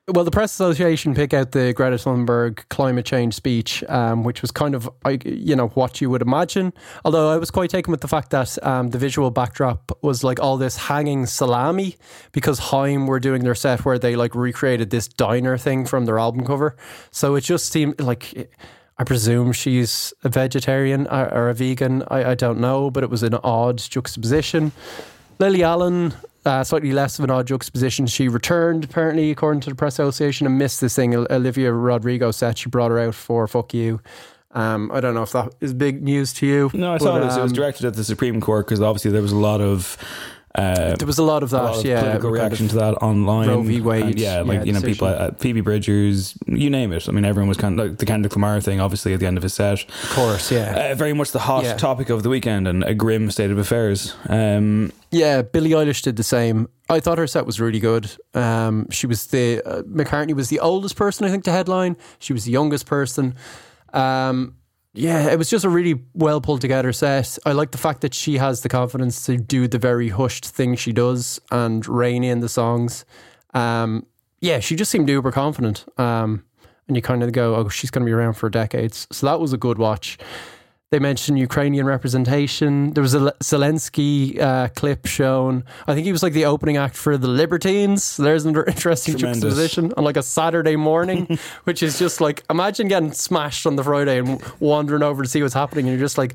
Well, 0.08 0.24
the 0.24 0.30
press 0.32 0.52
association 0.52 1.14
pick 1.14 1.32
out 1.32 1.52
the 1.52 1.72
Greta 1.72 1.94
Thunberg 1.94 2.68
climate 2.68 3.06
change 3.06 3.34
speech, 3.34 3.84
um, 3.84 4.24
which 4.24 4.42
was 4.42 4.50
kind 4.50 4.74
of, 4.74 4.90
you 5.24 5.54
know, 5.54 5.68
what 5.68 6.00
you 6.00 6.10
would 6.10 6.22
imagine. 6.22 6.72
Although 7.04 7.30
I 7.30 7.36
was 7.36 7.52
quite 7.52 7.70
taken 7.70 7.92
with 7.92 8.00
the 8.00 8.08
fact 8.08 8.30
that 8.30 8.58
um, 8.66 8.90
the 8.90 8.98
visual 8.98 9.30
backdrop 9.30 9.96
was 10.02 10.24
like 10.24 10.40
all 10.40 10.56
this 10.56 10.76
hanging 10.76 11.26
salami 11.26 11.96
because 12.32 12.58
Haim 12.58 13.06
were 13.06 13.20
doing 13.20 13.44
their 13.44 13.54
set 13.54 13.84
where 13.84 14.00
they 14.00 14.16
like 14.16 14.34
recreated 14.34 14.90
this 14.90 15.06
diner 15.06 15.56
thing 15.56 15.86
from 15.86 16.06
their 16.06 16.18
album 16.18 16.44
cover. 16.44 16.76
So 17.12 17.36
it 17.36 17.42
just 17.42 17.70
seemed 17.70 18.00
like. 18.00 18.50
I 18.98 19.04
presume 19.04 19.52
she's 19.52 20.12
a 20.24 20.28
vegetarian 20.28 21.06
or, 21.06 21.32
or 21.32 21.48
a 21.48 21.54
vegan. 21.54 22.02
I, 22.08 22.32
I 22.32 22.34
don't 22.34 22.60
know, 22.60 22.90
but 22.90 23.02
it 23.02 23.08
was 23.08 23.22
an 23.22 23.32
odd 23.32 23.78
juxtaposition. 23.78 24.72
Lily 25.38 25.62
Allen, 25.62 26.12
uh, 26.44 26.64
slightly 26.64 26.92
less 26.92 27.18
of 27.18 27.24
an 27.24 27.30
odd 27.30 27.46
juxtaposition. 27.46 28.06
She 28.06 28.28
returned, 28.28 28.84
apparently, 28.84 29.30
according 29.30 29.60
to 29.62 29.70
the 29.70 29.76
press 29.76 29.94
association, 29.94 30.46
and 30.46 30.58
missed 30.58 30.80
this 30.80 30.96
thing. 30.96 31.14
Olivia 31.14 31.72
Rodrigo 31.72 32.30
said 32.30 32.58
she 32.58 32.68
brought 32.68 32.90
her 32.90 32.98
out 32.98 33.14
for 33.14 33.46
"fuck 33.46 33.74
you." 33.74 34.00
Um, 34.52 34.90
I 34.92 35.00
don't 35.00 35.14
know 35.14 35.22
if 35.22 35.32
that 35.32 35.54
is 35.60 35.72
big 35.72 36.02
news 36.02 36.32
to 36.34 36.46
you. 36.46 36.70
No, 36.74 36.94
I 36.94 36.98
but, 36.98 37.04
saw 37.04 37.18
this. 37.20 37.36
It 37.36 37.42
was 37.42 37.52
um, 37.52 37.54
directed 37.54 37.86
at 37.86 37.94
the 37.94 38.04
Supreme 38.04 38.40
Court 38.40 38.66
because 38.66 38.80
obviously 38.80 39.10
there 39.10 39.22
was 39.22 39.32
a 39.32 39.36
lot 39.36 39.60
of. 39.60 39.96
Uh, 40.54 40.96
There 40.96 41.06
was 41.06 41.18
a 41.18 41.22
lot 41.22 41.42
of 41.44 41.50
that, 41.50 41.60
a 41.60 41.64
lot 41.64 41.76
of 41.78 41.84
yeah. 41.84 42.00
political 42.00 42.30
reaction 42.30 42.66
to 42.68 42.74
that 42.76 42.94
online. 42.94 43.48
Roe 43.48 43.62
v. 43.62 43.80
Wade, 43.80 44.02
And 44.04 44.18
yeah, 44.18 44.40
like 44.40 44.58
yeah, 44.60 44.64
you 44.64 44.72
know, 44.72 44.80
people, 44.80 45.06
uh, 45.06 45.30
Phoebe 45.38 45.60
Bridgers, 45.60 46.34
you 46.46 46.68
name 46.70 46.92
it. 46.92 47.08
I 47.08 47.12
mean, 47.12 47.24
everyone 47.24 47.48
was 47.48 47.56
kind 47.56 47.78
of 47.78 47.86
like 47.86 47.98
the 47.98 48.06
Kendrick 48.06 48.34
Lamar 48.34 48.60
thing, 48.60 48.80
obviously 48.80 49.14
at 49.14 49.20
the 49.20 49.26
end 49.26 49.36
of 49.36 49.42
his 49.44 49.54
set. 49.54 49.84
Of 49.84 50.10
course, 50.10 50.50
yeah. 50.50 50.90
Uh, 50.90 50.94
very 50.96 51.12
much 51.12 51.30
the 51.30 51.38
hot 51.38 51.64
Yeah. 51.64 51.76
topic 51.76 52.10
of 52.10 52.22
the 52.24 52.28
weekend 52.28 52.66
and 52.66 52.82
a 52.82 52.94
grim 52.94 53.30
state 53.30 53.50
of 53.52 53.58
affairs. 53.58 54.14
Um, 54.28 54.92
Yeah, 55.12 55.42
Billie 55.42 55.70
Eilish 55.70 56.02
did 56.02 56.16
the 56.16 56.22
same. 56.24 56.68
I 56.88 56.98
thought 57.00 57.18
her 57.18 57.26
set 57.28 57.46
was 57.46 57.60
really 57.60 57.80
good. 57.80 58.10
Um, 58.34 58.88
she 58.90 59.06
was 59.06 59.26
the 59.28 59.62
uh, 59.64 59.82
McCartney 59.82 60.34
was 60.34 60.48
the 60.48 60.58
oldest 60.60 60.96
person 60.96 61.26
I 61.26 61.30
think 61.30 61.44
to 61.44 61.52
headline. 61.52 61.96
She 62.18 62.32
was 62.32 62.44
the 62.44 62.50
youngest 62.52 62.86
person. 62.86 63.34
Um, 63.92 64.54
yeah, 64.92 65.30
it 65.30 65.38
was 65.38 65.48
just 65.48 65.64
a 65.64 65.68
really 65.68 66.02
well 66.14 66.40
pulled 66.40 66.60
together 66.60 66.92
set. 66.92 67.38
I 67.46 67.52
like 67.52 67.70
the 67.70 67.78
fact 67.78 68.00
that 68.00 68.12
she 68.14 68.38
has 68.38 68.62
the 68.62 68.68
confidence 68.68 69.24
to 69.26 69.36
do 69.36 69.68
the 69.68 69.78
very 69.78 70.08
hushed 70.08 70.44
thing 70.44 70.74
she 70.74 70.92
does 70.92 71.40
and 71.50 71.86
rein 71.86 72.24
in 72.24 72.40
the 72.40 72.48
songs. 72.48 73.04
Um, 73.54 74.06
yeah, 74.40 74.58
she 74.58 74.74
just 74.74 74.90
seemed 74.90 75.08
uber 75.08 75.32
confident. 75.32 75.84
Um, 75.98 76.44
and 76.88 76.96
you 76.96 77.02
kind 77.02 77.22
of 77.22 77.30
go, 77.30 77.54
oh, 77.54 77.68
she's 77.68 77.90
going 77.90 78.04
to 78.04 78.06
be 78.06 78.12
around 78.12 78.34
for 78.34 78.50
decades. 78.50 79.06
So 79.12 79.26
that 79.26 79.38
was 79.38 79.52
a 79.52 79.56
good 79.56 79.78
watch. 79.78 80.18
They 80.90 80.98
mentioned 80.98 81.38
Ukrainian 81.38 81.86
representation. 81.86 82.92
There 82.94 83.02
was 83.02 83.14
a 83.14 83.32
Zelensky 83.44 84.40
uh, 84.40 84.68
clip 84.74 85.06
shown. 85.06 85.62
I 85.86 85.94
think 85.94 86.04
he 86.04 86.10
was 86.10 86.20
like 86.24 86.32
the 86.32 86.46
opening 86.46 86.78
act 86.78 86.96
for 86.96 87.16
the 87.16 87.28
Libertines. 87.28 88.16
There's 88.16 88.44
an 88.44 88.56
interesting 88.66 89.16
Tremendous. 89.16 89.42
juxtaposition 89.42 89.92
on 89.96 90.02
like 90.02 90.16
a 90.16 90.22
Saturday 90.22 90.74
morning, 90.74 91.38
which 91.64 91.84
is 91.84 91.96
just 91.96 92.20
like 92.20 92.42
imagine 92.50 92.88
getting 92.88 93.12
smashed 93.12 93.66
on 93.66 93.76
the 93.76 93.84
Friday 93.84 94.18
and 94.18 94.42
wandering 94.58 95.04
over 95.04 95.22
to 95.22 95.28
see 95.28 95.40
what's 95.42 95.54
happening, 95.54 95.86
and 95.88 95.96
you're 95.96 96.04
just 96.04 96.18
like, 96.18 96.34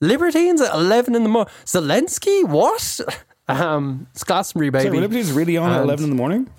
Libertines 0.00 0.60
at 0.60 0.72
eleven 0.72 1.16
in 1.16 1.24
the 1.24 1.28
morning. 1.28 1.52
Zelensky, 1.64 2.48
what? 2.48 3.00
Um, 3.48 4.08
it's 4.12 4.24
Glastonbury, 4.24 4.70
baby. 4.70 4.90
were 4.90 5.02
Liberty's 5.02 5.30
really 5.30 5.56
on 5.56 5.70
at 5.70 5.80
eleven 5.80 6.02
in 6.02 6.10
the 6.10 6.16
morning. 6.16 6.50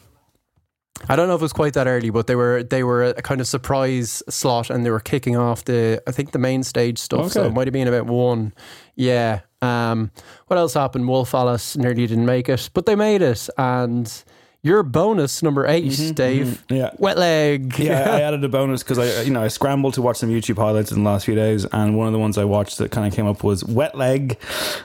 I 1.10 1.16
don't 1.16 1.28
know 1.28 1.36
if 1.36 1.42
it 1.42 1.44
was 1.44 1.54
quite 1.54 1.74
that 1.74 1.88
early, 1.88 2.10
but 2.10 2.28
they 2.28 2.36
were 2.36 2.64
they 2.64 2.84
were 2.84 3.04
a 3.04 3.22
kind 3.22 3.42
of 3.42 3.48
surprise 3.48 4.24
slot, 4.30 4.70
and 4.70 4.86
they 4.86 4.92
were 4.92 5.00
kicking 5.00 5.36
off 5.36 5.66
the 5.66 6.02
I 6.08 6.12
think 6.12 6.32
the 6.32 6.40
main 6.40 6.64
stage 6.64 7.00
stuff. 7.00 7.32
So 7.32 7.46
it 7.46 7.54
might 7.54 7.68
have 7.68 7.74
been 7.74 7.88
about 7.88 8.06
one. 8.08 8.54
Yeah. 8.96 9.42
Um, 9.62 10.12
what 10.48 10.58
else 10.58 10.74
happened? 10.74 11.08
Wolf 11.08 11.34
Alice 11.34 11.76
nearly 11.78 12.06
didn't 12.08 12.26
make 12.26 12.48
it, 12.50 12.70
but 12.74 12.86
they 12.86 12.96
made 12.96 13.22
it. 13.22 13.50
And 13.58 14.24
your 14.68 14.84
bonus 14.84 15.42
number 15.42 15.66
8 15.66 16.12
Dave. 16.16 16.64
Yeah. 16.70 16.92
Wet 16.98 17.18
leg. 17.18 17.70
Mm-hmm, 17.70 17.82
yeah, 17.84 18.12
I 18.16 18.22
added 18.28 18.44
a 18.44 18.50
bonus 18.50 18.84
because 18.84 19.00
I, 19.00 19.22
you 19.24 19.32
know, 19.32 19.42
I 19.42 19.48
scrambled 19.48 19.94
to 19.96 20.02
watch 20.02 20.18
some 20.18 20.30
YouTube 20.30 20.58
highlights 20.58 20.92
in 20.92 21.04
the 21.04 21.10
last 21.10 21.26
few 21.26 21.36
days, 21.36 21.66
and 21.66 21.98
one 21.98 22.08
of 22.08 22.14
the 22.14 22.20
ones 22.20 22.38
I 22.38 22.44
watched 22.44 22.78
that 22.80 22.92
kind 22.92 23.08
of 23.08 23.14
came 23.14 23.26
up 23.26 23.44
was 23.44 23.64
Wet 23.64 23.96
Leg, 23.96 24.38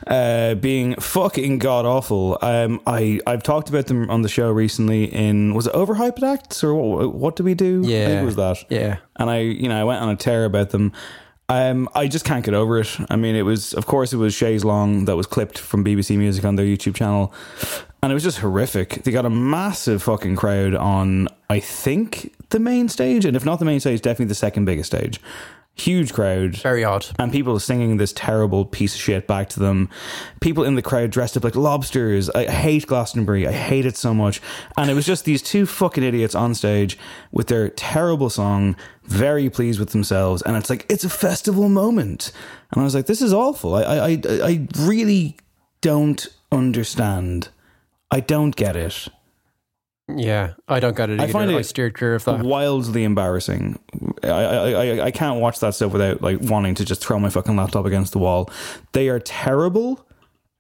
uh, 0.07 0.55
being 0.55 0.95
fucking 0.97 1.59
god 1.59 1.85
awful. 1.85 2.39
Um, 2.41 2.81
I 2.87 3.21
I've 3.27 3.43
talked 3.43 3.69
about 3.69 3.87
them 3.89 4.09
on 4.11 4.23
the 4.23 4.29
show 4.29 4.51
recently. 4.51 5.05
In 5.13 5.55
was 5.55 5.67
it 5.67 5.73
Overhyped 5.75 6.23
Acts 6.23 6.63
or 6.65 6.75
what, 6.75 7.15
what 7.15 7.37
did 7.37 7.43
we 7.45 7.55
do? 7.55 7.81
I 7.81 7.83
think 7.83 7.93
Yeah. 7.93 8.23
it 8.23 8.25
was 8.25 8.37
that. 8.37 8.65
Yeah. 8.71 8.97
and 9.17 9.29
I, 9.29 9.39
you 9.41 9.69
know, 9.69 9.81
I 9.81 9.85
went 9.85 10.01
on 10.03 10.09
a 10.09 10.17
tear 10.17 10.45
about 10.45 10.71
them. 10.71 10.93
Um, 11.49 11.89
I 11.95 12.07
just 12.09 12.25
can't 12.25 12.43
get 12.45 12.55
over 12.55 12.79
it. 12.81 12.97
I 13.11 13.17
mean, 13.17 13.35
it 13.35 13.43
was, 13.43 13.75
of 13.75 13.85
course, 13.85 14.15
it 14.15 14.17
was 14.17 14.33
Chaise 14.33 14.65
Longue 14.65 15.05
that 15.07 15.17
was 15.17 15.27
clipped 15.27 15.59
from 15.59 15.85
BBC 15.85 16.17
Music 16.17 16.45
on 16.47 16.57
their 16.57 16.65
YouTube 16.65 16.95
channel, 16.95 17.35
and 18.03 18.11
it 18.11 18.15
was 18.15 18.25
just 18.25 18.39
horrific. 18.39 19.05
They 19.05 19.13
got 19.13 19.25
a 19.25 19.31
massive 19.31 20.03
fucking 20.03 20.37
crowd 20.37 20.75
on, 20.75 21.29
I 21.49 21.61
think, 21.61 22.35
the 22.51 22.59
main 22.59 22.89
stage, 22.89 23.25
and 23.25 23.37
if 23.37 23.45
not 23.45 23.59
the 23.59 23.65
main 23.65 23.81
stage, 23.81 24.01
definitely 24.01 24.27
the 24.27 24.35
second 24.35 24.65
biggest 24.65 24.89
stage. 24.89 25.21
Huge 25.75 26.13
crowd. 26.13 26.57
Very 26.57 26.85
odd. 26.85 27.07
And 27.19 27.33
people 27.33 27.59
singing 27.59 27.97
this 27.97 28.13
terrible 28.13 28.67
piece 28.67 28.95
of 28.95 29.01
shit 29.01 29.27
back 29.27 29.49
to 29.51 29.61
them. 29.61 29.89
People 30.41 30.65
in 30.65 30.75
the 30.75 30.83
crowd 30.83 31.11
dressed 31.11 31.35
up 31.35 31.45
like 31.45 31.57
lobsters. 31.57 32.29
I 32.29 32.45
hate 32.45 32.87
Glastonbury. 32.87 33.49
I 33.49 33.53
hate 33.53 33.87
it 33.87 33.97
so 33.97 34.13
much. 34.13 34.43
And 34.77 34.91
it 34.91 34.95
was 34.95 35.07
just 35.07 35.25
these 35.25 35.41
two 35.41 35.65
fucking 35.65 36.05
idiots 36.05 36.35
on 36.35 36.55
stage 36.55 36.99
with 37.31 37.47
their 37.47 37.71
terrible 37.71 38.29
song, 38.29 38.77
very 39.05 39.49
pleased 39.49 39.81
with 39.81 39.91
themselves. 39.91 40.43
And 40.43 40.59
it's 40.59 40.69
like, 40.69 40.85
it's 40.91 41.05
a 41.05 41.11
festival 41.11 41.71
moment. 41.71 42.33
And 42.71 42.83
I 42.83 42.85
was 42.85 42.95
like, 42.95 43.07
this 43.07 43.23
is 43.23 43.33
awful. 43.33 43.75
I, 43.75 43.83
I, 43.83 44.09
I, 44.11 44.21
I 44.29 44.69
really 44.79 45.39
don't 45.81 46.27
understand. 46.51 47.49
I 48.13 48.21
don't 48.21 48.55
get 48.55 48.77
it. 48.77 49.09
Yeah. 50.09 50.53
I 50.69 50.81
don't 50.81 50.97
get 50.97 51.11
it 51.11 51.15
either. 51.15 51.25
I 51.25 51.33
find 51.33 51.51
it 51.51 51.57
I 51.57 51.63
steered 51.63 51.95
clear 51.95 52.15
of 52.15 52.25
that. 52.25 52.43
wildly 52.43 53.05
embarrassing. 53.05 53.79
I, 54.23 54.29
I, 54.29 54.71
I, 54.71 55.05
I 55.07 55.11
can't 55.11 55.41
watch 55.41 55.61
that 55.61 55.75
stuff 55.75 55.93
without 55.93 56.23
like 56.23 56.39
wanting 56.41 56.75
to 56.77 56.85
just 56.85 57.05
throw 57.05 57.19
my 57.19 57.31
fucking 57.31 57.57
laptop 57.57 57.87
against 57.87 58.13
the 58.13 58.19
wall. 58.19 58.51
They 58.93 59.09
are 59.09 59.19
terrible, 59.19 60.07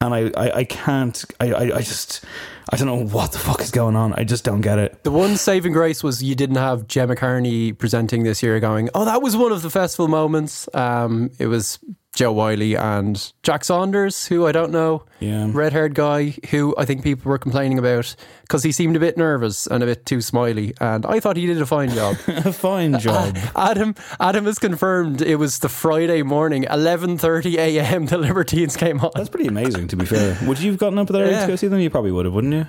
and 0.00 0.14
I, 0.14 0.30
I, 0.36 0.58
I 0.58 0.64
can't. 0.64 1.22
I, 1.40 1.52
I, 1.52 1.76
I 1.76 1.80
just 1.82 2.24
I 2.70 2.76
don't 2.76 2.86
know 2.86 3.04
what 3.04 3.32
the 3.32 3.38
fuck 3.38 3.60
is 3.60 3.70
going 3.70 3.96
on. 3.96 4.14
I 4.14 4.24
just 4.24 4.44
don't 4.44 4.60
get 4.62 4.78
it. 4.78 5.04
The 5.04 5.10
one 5.10 5.36
saving 5.36 5.72
grace 5.72 6.02
was 6.02 6.22
you 6.22 6.34
didn't 6.34 6.56
have 6.56 6.86
Gemma 6.88 7.16
Cairney 7.16 7.76
presenting 7.76 8.22
this 8.22 8.42
year 8.42 8.58
going, 8.60 8.88
oh, 8.94 9.04
that 9.04 9.20
was 9.20 9.36
one 9.36 9.52
of 9.52 9.62
the 9.62 9.70
festival 9.70 10.08
moments. 10.08 10.68
Um, 10.72 11.30
it 11.38 11.48
was 11.48 11.78
Jo 12.14 12.30
Whiley 12.30 12.74
and 12.76 13.32
Jack 13.42 13.64
Saunders, 13.64 14.26
who 14.26 14.46
I 14.46 14.52
don't 14.52 14.70
know, 14.70 15.04
Yeah. 15.20 15.48
red 15.50 15.72
haired 15.72 15.94
guy, 15.94 16.34
who 16.50 16.74
I 16.76 16.84
think 16.84 17.02
people 17.02 17.30
were 17.30 17.38
complaining 17.38 17.78
about 17.78 18.14
because 18.42 18.62
he 18.62 18.70
seemed 18.70 18.96
a 18.96 19.00
bit 19.00 19.16
nervous 19.16 19.66
and 19.66 19.82
a 19.82 19.86
bit 19.86 20.04
too 20.04 20.20
smiley. 20.20 20.74
And 20.78 21.06
I 21.06 21.20
thought 21.20 21.38
he 21.38 21.46
did 21.46 21.60
a 21.62 21.64
fine 21.64 21.88
job. 21.88 22.16
A 22.28 22.52
fine 22.52 22.98
job. 22.98 23.38
Adam 23.56 23.94
Adam 24.20 24.44
has 24.44 24.58
confirmed 24.58 25.22
it 25.22 25.36
was 25.36 25.60
the 25.60 25.70
Friday 25.70 26.22
morning, 26.22 26.64
11.30 26.64 27.54
a.m. 27.56 28.04
the 28.06 28.18
Libertines 28.18 28.76
came 28.76 29.00
on. 29.00 29.10
That's 29.14 29.30
pretty 29.30 29.48
amazing. 29.48 29.88
To 29.88 29.96
be 29.96 30.04
fair, 30.04 30.36
would 30.46 30.58
you 30.60 30.70
have 30.72 30.78
gotten 30.80 30.98
up 30.98 31.08
there 31.08 31.30
Yeah. 31.30 31.40
to 31.42 31.46
go 31.52 31.56
see 31.56 31.68
them? 31.68 31.80
You 31.80 31.88
probably 31.88 32.12
would 32.12 32.26
have, 32.26 32.34
wouldn't 32.34 32.52
you? 32.52 32.66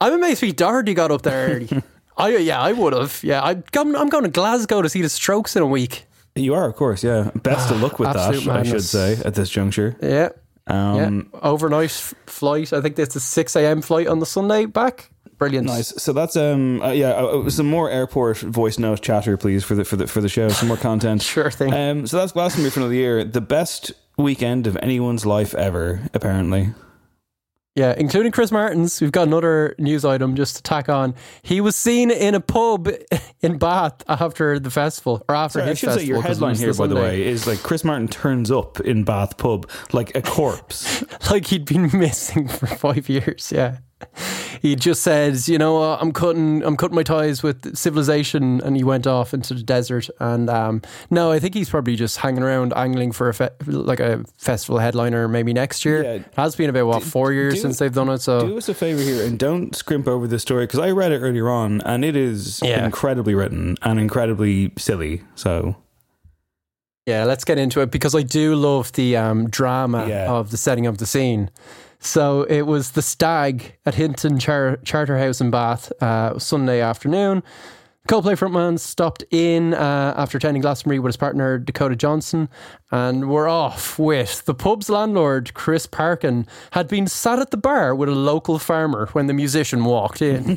I'm 0.00 0.14
amazed 0.14 0.40
Pete 0.40 0.56
Doherty 0.56 0.94
got 0.94 1.12
up 1.12 1.22
there 1.22 1.48
early. 1.56 1.68
I, 2.16 2.36
yeah, 2.38 2.60
I 2.60 2.72
would 2.72 2.92
have. 2.92 3.22
Yeah, 3.22 3.40
I'm, 3.42 3.62
I'm 3.96 4.08
going 4.08 4.24
to 4.24 4.30
Glasgow 4.30 4.82
to 4.82 4.88
see 4.88 5.00
the 5.00 5.08
Strokes 5.08 5.54
in 5.54 5.62
a 5.62 5.66
week. 5.66 6.06
You 6.34 6.54
are, 6.54 6.68
of 6.68 6.76
course. 6.76 7.02
Yeah. 7.04 7.30
Best 7.42 7.70
of 7.70 7.80
luck 7.82 7.98
with 7.98 8.08
that. 8.12 8.28
Absolute 8.34 8.48
I 8.48 8.62
should 8.62 8.72
madness. 8.72 8.90
say 8.90 9.16
at 9.24 9.34
this 9.34 9.50
juncture. 9.50 9.96
Yeah. 10.02 10.30
Um, 10.66 11.30
yeah. 11.32 11.40
Overnight 11.42 11.90
flight. 12.26 12.72
I 12.72 12.80
think 12.80 12.96
there's 12.96 13.16
a 13.16 13.20
6 13.20 13.56
a.m. 13.56 13.82
flight 13.82 14.06
on 14.06 14.20
the 14.20 14.26
Sunday 14.26 14.66
back. 14.66 15.10
Brilliant. 15.38 15.66
Nice. 15.66 15.88
So 16.02 16.12
that's 16.12 16.36
um 16.36 16.82
uh, 16.82 16.90
yeah 16.90 17.12
uh, 17.12 17.40
uh, 17.46 17.50
some 17.50 17.66
more 17.66 17.88
airport 17.88 18.38
voice 18.40 18.78
note 18.78 19.00
chatter 19.00 19.38
please 19.38 19.64
for 19.64 19.74
the 19.74 19.86
for 19.86 19.96
the 19.96 20.06
for 20.06 20.20
the 20.20 20.28
show 20.28 20.50
some 20.50 20.68
more 20.68 20.76
content. 20.76 21.22
Sure 21.30 21.50
thing. 21.50 21.72
Um 21.72 22.06
so 22.06 22.18
that's 22.18 22.32
Glastonbury 22.32 22.70
for 22.70 22.80
another 22.80 22.94
year. 22.94 23.24
The 23.24 23.40
best 23.40 23.90
weekend 24.18 24.66
of 24.66 24.76
anyone's 24.82 25.24
life 25.24 25.54
ever 25.54 26.02
apparently. 26.12 26.74
Yeah, 27.76 27.94
including 27.96 28.32
Chris 28.32 28.50
Martin's. 28.50 29.00
We've 29.00 29.12
got 29.12 29.28
another 29.28 29.76
news 29.78 30.04
item 30.04 30.34
just 30.34 30.56
to 30.56 30.62
tack 30.62 30.88
on. 30.88 31.14
He 31.42 31.60
was 31.60 31.76
seen 31.76 32.10
in 32.10 32.34
a 32.34 32.40
pub 32.40 32.88
in 33.42 33.58
Bath 33.58 34.02
after 34.08 34.58
the 34.58 34.70
festival, 34.70 35.24
or 35.28 35.36
after 35.36 35.60
Sorry, 35.60 35.70
I 35.70 35.74
should 35.74 35.86
festival. 35.90 36.00
say 36.00 36.06
your 36.08 36.22
headline 36.22 36.56
here, 36.56 36.74
by 36.74 36.88
the 36.88 36.96
way, 36.96 37.22
is 37.24 37.46
like 37.46 37.62
Chris 37.62 37.84
Martin 37.84 38.08
turns 38.08 38.50
up 38.50 38.80
in 38.80 39.04
Bath 39.04 39.38
pub 39.38 39.70
like 39.92 40.14
a 40.16 40.22
corpse. 40.22 41.04
like 41.30 41.46
he'd 41.46 41.64
been 41.64 41.90
missing 41.98 42.48
for 42.48 42.66
five 42.66 43.08
years. 43.08 43.52
Yeah, 43.54 43.78
he 44.62 44.76
just 44.76 45.02
says, 45.02 45.48
you 45.48 45.58
know, 45.58 45.82
uh, 45.82 45.98
I'm 46.00 46.12
cutting, 46.12 46.62
I'm 46.64 46.76
cutting 46.76 46.94
my 46.94 47.02
ties 47.02 47.42
with 47.42 47.76
civilization, 47.76 48.60
and 48.62 48.76
he 48.76 48.84
went 48.84 49.06
off 49.06 49.32
into 49.34 49.54
the 49.54 49.62
desert. 49.62 50.08
And 50.18 50.48
um, 50.50 50.82
no, 51.10 51.30
I 51.32 51.38
think 51.38 51.54
he's 51.54 51.68
probably 51.70 51.96
just 51.96 52.18
hanging 52.18 52.42
around, 52.42 52.72
angling 52.76 53.12
for 53.12 53.28
a 53.28 53.34
fe- 53.34 53.50
like 53.66 54.00
a 54.00 54.24
festival 54.38 54.78
headliner, 54.78 55.28
maybe 55.28 55.52
next 55.52 55.84
year. 55.84 56.02
Yeah. 56.02 56.10
It 56.12 56.24
has 56.36 56.56
been 56.56 56.70
about 56.70 56.86
what 56.86 57.02
four 57.02 57.32
years 57.32 57.54
do- 57.54 57.60
since 57.60 57.78
they've 57.78 57.92
done 57.94 58.08
it. 58.08 58.18
So 58.20 58.46
Do 58.48 58.58
us 58.58 58.68
a 58.68 58.74
favor 58.74 59.02
here 59.02 59.24
and 59.24 59.38
don't 59.38 59.74
scrimp 59.74 60.06
over 60.08 60.26
the 60.26 60.38
story 60.38 60.64
because 60.66 60.80
I 60.80 60.90
read 60.90 61.12
it 61.12 61.18
earlier 61.20 61.48
on 61.48 61.80
and 61.82 62.04
it 62.04 62.16
is 62.16 62.60
Yeah. 62.64 62.84
incredibly 62.84 63.34
written 63.34 63.76
and 63.82 63.98
incredibly 64.00 64.72
silly. 64.76 65.22
So 65.34 65.76
Yeah, 67.06 67.24
let's 67.24 67.44
get 67.44 67.58
into 67.58 67.80
it 67.80 67.90
because 67.90 68.14
I 68.14 68.22
do 68.22 68.54
love 68.54 68.92
the 68.92 69.16
um, 69.16 69.48
drama 69.48 70.06
Yeah. 70.08 70.30
of 70.30 70.50
the 70.50 70.56
setting 70.56 70.86
of 70.86 70.98
the 70.98 71.06
scene. 71.06 71.50
So 72.00 72.42
it 72.44 72.62
was 72.62 72.92
the 72.92 73.02
stag 73.02 73.76
at 73.84 73.94
Hinton 73.94 74.38
Char- 74.38 74.78
Charterhouse 74.78 75.40
in 75.40 75.50
Bath 75.50 75.92
uh, 76.02 76.38
Sunday 76.38 76.80
afternoon. 76.80 77.42
Coldplay 78.08 78.36
frontman 78.36 78.78
stopped 78.78 79.22
in 79.30 79.74
uh, 79.74 80.14
after 80.16 80.38
attending 80.38 80.62
Glastonbury 80.62 80.98
with 80.98 81.10
his 81.10 81.18
partner 81.18 81.58
Dakota 81.58 81.94
Johnson, 81.94 82.48
and 82.90 83.28
were 83.28 83.46
off 83.46 83.98
with 83.98 84.46
the 84.46 84.54
pub's 84.54 84.88
landlord 84.88 85.52
Chris 85.52 85.86
Parkin 85.86 86.46
had 86.72 86.88
been 86.88 87.06
sat 87.06 87.38
at 87.38 87.50
the 87.50 87.58
bar 87.58 87.94
with 87.94 88.08
a 88.08 88.14
local 88.14 88.58
farmer 88.58 89.06
when 89.12 89.26
the 89.26 89.34
musician 89.34 89.84
walked 89.84 90.22
in. 90.22 90.56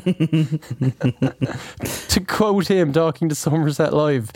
to 2.08 2.20
quote 2.26 2.66
him 2.68 2.92
talking 2.92 3.28
to 3.28 3.34
Somerset 3.34 3.92
Live, 3.92 4.32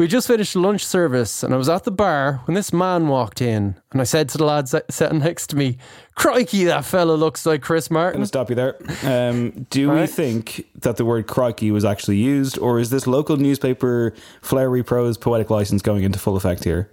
we 0.00 0.08
just 0.08 0.26
finished 0.26 0.56
lunch 0.56 0.82
service 0.82 1.42
and 1.42 1.52
I 1.52 1.58
was 1.58 1.68
at 1.68 1.84
the 1.84 1.90
bar 1.90 2.40
when 2.46 2.54
this 2.54 2.72
man 2.72 3.08
walked 3.08 3.42
in 3.42 3.76
and 3.92 4.00
I 4.00 4.04
said 4.04 4.30
to 4.30 4.38
the 4.38 4.46
lad 4.46 4.66
sit- 4.66 4.90
sitting 4.90 5.18
next 5.18 5.48
to 5.48 5.56
me, 5.56 5.76
Crikey, 6.14 6.64
that 6.64 6.86
fella 6.86 7.12
looks 7.12 7.44
like 7.44 7.60
Chris 7.60 7.90
I'm 7.90 7.94
Martin. 7.94 8.12
going 8.14 8.22
to 8.22 8.26
stop 8.26 8.48
you 8.48 8.56
there. 8.56 8.78
Um, 9.04 9.66
do 9.68 9.90
we 9.90 10.06
think 10.06 10.64
that 10.76 10.96
the 10.96 11.04
word 11.04 11.26
crikey 11.26 11.70
was 11.70 11.84
actually 11.84 12.16
used 12.16 12.56
or 12.60 12.78
is 12.78 12.88
this 12.88 13.06
local 13.06 13.36
newspaper 13.36 14.14
flowery 14.40 14.82
prose 14.82 15.18
poetic 15.18 15.50
license 15.50 15.82
going 15.82 16.02
into 16.02 16.18
full 16.18 16.34
effect 16.38 16.64
here? 16.64 16.90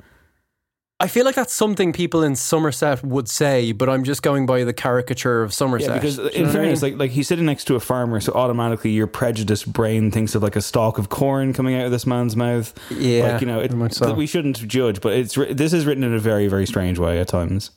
I 1.00 1.08
feel 1.08 1.26
like 1.26 1.36
that's 1.36 1.54
something 1.54 1.94
people 1.94 2.24
in 2.24 2.36
Somerset 2.36 3.04
would 3.04 3.30
say, 3.30 3.72
but 3.72 3.88
I'm 3.88 4.04
just 4.04 4.24
going 4.24 4.48
by 4.48 4.64
the 4.64 4.74
caricature 4.74 5.44
of 5.44 5.54
Somerset. 5.54 5.90
Yeah, 5.90 5.94
because 5.96 6.16
Do 6.16 6.24
you 6.24 6.30
know 6.30 6.36
in 6.36 6.42
what 6.42 6.50
I 6.50 6.54
fairness, 6.54 6.82
mean? 6.82 6.92
like 6.94 7.00
like 7.00 7.12
he's 7.12 7.28
sitting 7.28 7.46
next 7.46 7.66
to 7.66 7.76
a 7.76 7.80
farmer, 7.80 8.20
so 8.20 8.34
automatically 8.34 8.90
your 8.90 9.06
prejudiced 9.06 9.72
brain 9.72 10.10
thinks 10.10 10.34
of 10.34 10.42
like 10.42 10.56
a 10.56 10.62
stalk 10.62 10.98
of 10.98 11.10
corn 11.10 11.54
coming 11.54 11.76
out 11.76 11.86
of 11.86 11.92
this 11.92 12.08
man's 12.08 12.36
mouth. 12.36 12.74
Yeah, 12.90 13.34
like 13.34 13.42
you 13.42 13.48
know, 13.48 13.60
it, 13.60 13.94
so. 13.94 14.12
we 14.14 14.26
shouldn't 14.26 14.68
judge, 14.68 15.00
but 15.02 15.14
it's 15.14 15.36
this 15.36 15.72
is 15.72 15.86
written 15.86 16.04
in 16.04 16.16
a 16.16 16.20
very 16.20 16.48
very 16.48 16.66
strange 16.66 16.98
way 16.98 17.20
at 17.20 17.28
times. 17.28 17.72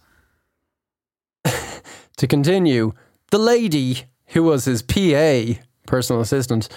To 2.16 2.26
continue, 2.26 2.92
the 3.30 3.38
lady 3.38 4.02
who 4.26 4.42
was 4.42 4.66
his 4.66 4.82
PA, 4.82 5.58
personal 5.86 6.20
assistant, 6.20 6.68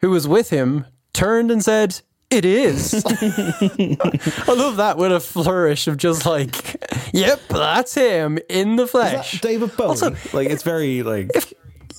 who 0.00 0.10
was 0.10 0.28
with 0.28 0.50
him, 0.50 0.86
turned 1.12 1.50
and 1.50 1.60
said, 1.60 2.02
It 2.28 2.44
is. 2.44 3.04
I 3.06 4.52
love 4.52 4.76
that 4.78 4.96
with 4.98 5.12
a 5.12 5.20
flourish 5.20 5.86
of 5.86 5.96
just 5.96 6.26
like, 6.26 6.76
Yep, 7.12 7.40
that's 7.48 7.94
him 7.94 8.38
in 8.48 8.76
the 8.76 8.86
flesh. 8.86 9.40
David 9.40 9.76
Bowie. 9.76 9.88
Also, 9.88 10.16
like 10.32 10.48
it's 10.50 10.64
very 10.64 11.02
like 11.04 11.30
If, 11.34 11.52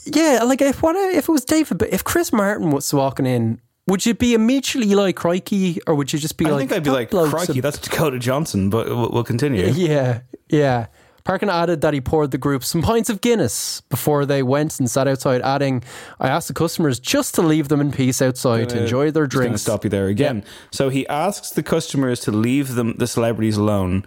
Yeah, 0.06 0.44
like 0.44 0.62
if 0.62 0.82
what 0.84 0.96
if 0.98 1.30
it 1.30 1.32
was 1.32 1.46
David, 1.46 1.78
but 1.78 1.94
if 1.94 2.04
Chris 2.04 2.34
Martin 2.34 2.72
was 2.72 2.94
walking 2.94 3.26
in, 3.26 3.62
would 3.88 4.06
you 4.06 4.13
be 4.13 4.34
immediately 4.34 4.96
like 4.96 5.16
crikey, 5.16 5.80
or 5.88 5.96
would 5.96 6.12
you 6.12 6.20
just 6.20 6.38
be 6.38 6.46
I 6.46 6.50
like? 6.50 6.56
I 6.56 6.60
think 6.60 6.72
I'd 6.74 6.84
be 6.84 6.90
like 6.90 7.10
crikey, 7.10 7.62
that's 7.62 7.78
Dakota 7.80 8.20
Johnson, 8.20 8.70
but 8.70 8.88
we'll, 8.88 9.10
we'll 9.10 9.24
continue. 9.24 9.66
Yeah, 9.74 10.22
yeah. 10.50 10.88
Parkin 11.28 11.50
added 11.50 11.82
that 11.82 11.94
he 11.94 12.00
poured 12.00 12.32
the 12.32 12.38
group 12.38 12.63
some 12.63 12.82
pints 12.82 13.10
of 13.10 13.20
Guinness 13.20 13.82
before 13.82 14.26
they 14.26 14.42
went 14.42 14.80
and 14.80 14.90
sat 14.90 15.10
outside, 15.10 15.42
adding, 15.42 15.84
I 16.22 16.30
asked 16.30 16.48
the 16.48 16.54
customers 16.54 17.02
just 17.02 17.36
to 17.36 17.42
leave 17.42 17.68
them 17.68 17.82
in 17.82 17.92
peace 17.92 18.22
outside 18.22 18.70
to 18.70 18.82
enjoy 18.82 19.12
their 19.12 19.28
drinks. 19.28 19.62
stop 19.62 19.84
you 19.84 19.90
there 19.90 20.08
again. 20.08 20.46
So 20.72 20.88
he 20.88 21.06
asks 21.10 21.50
the 21.50 21.63
customers 21.63 22.22
to 22.22 22.32
leave 22.32 22.76
them 22.76 22.94
the 22.94 23.08
celebrities 23.08 23.58
alone, 23.58 24.06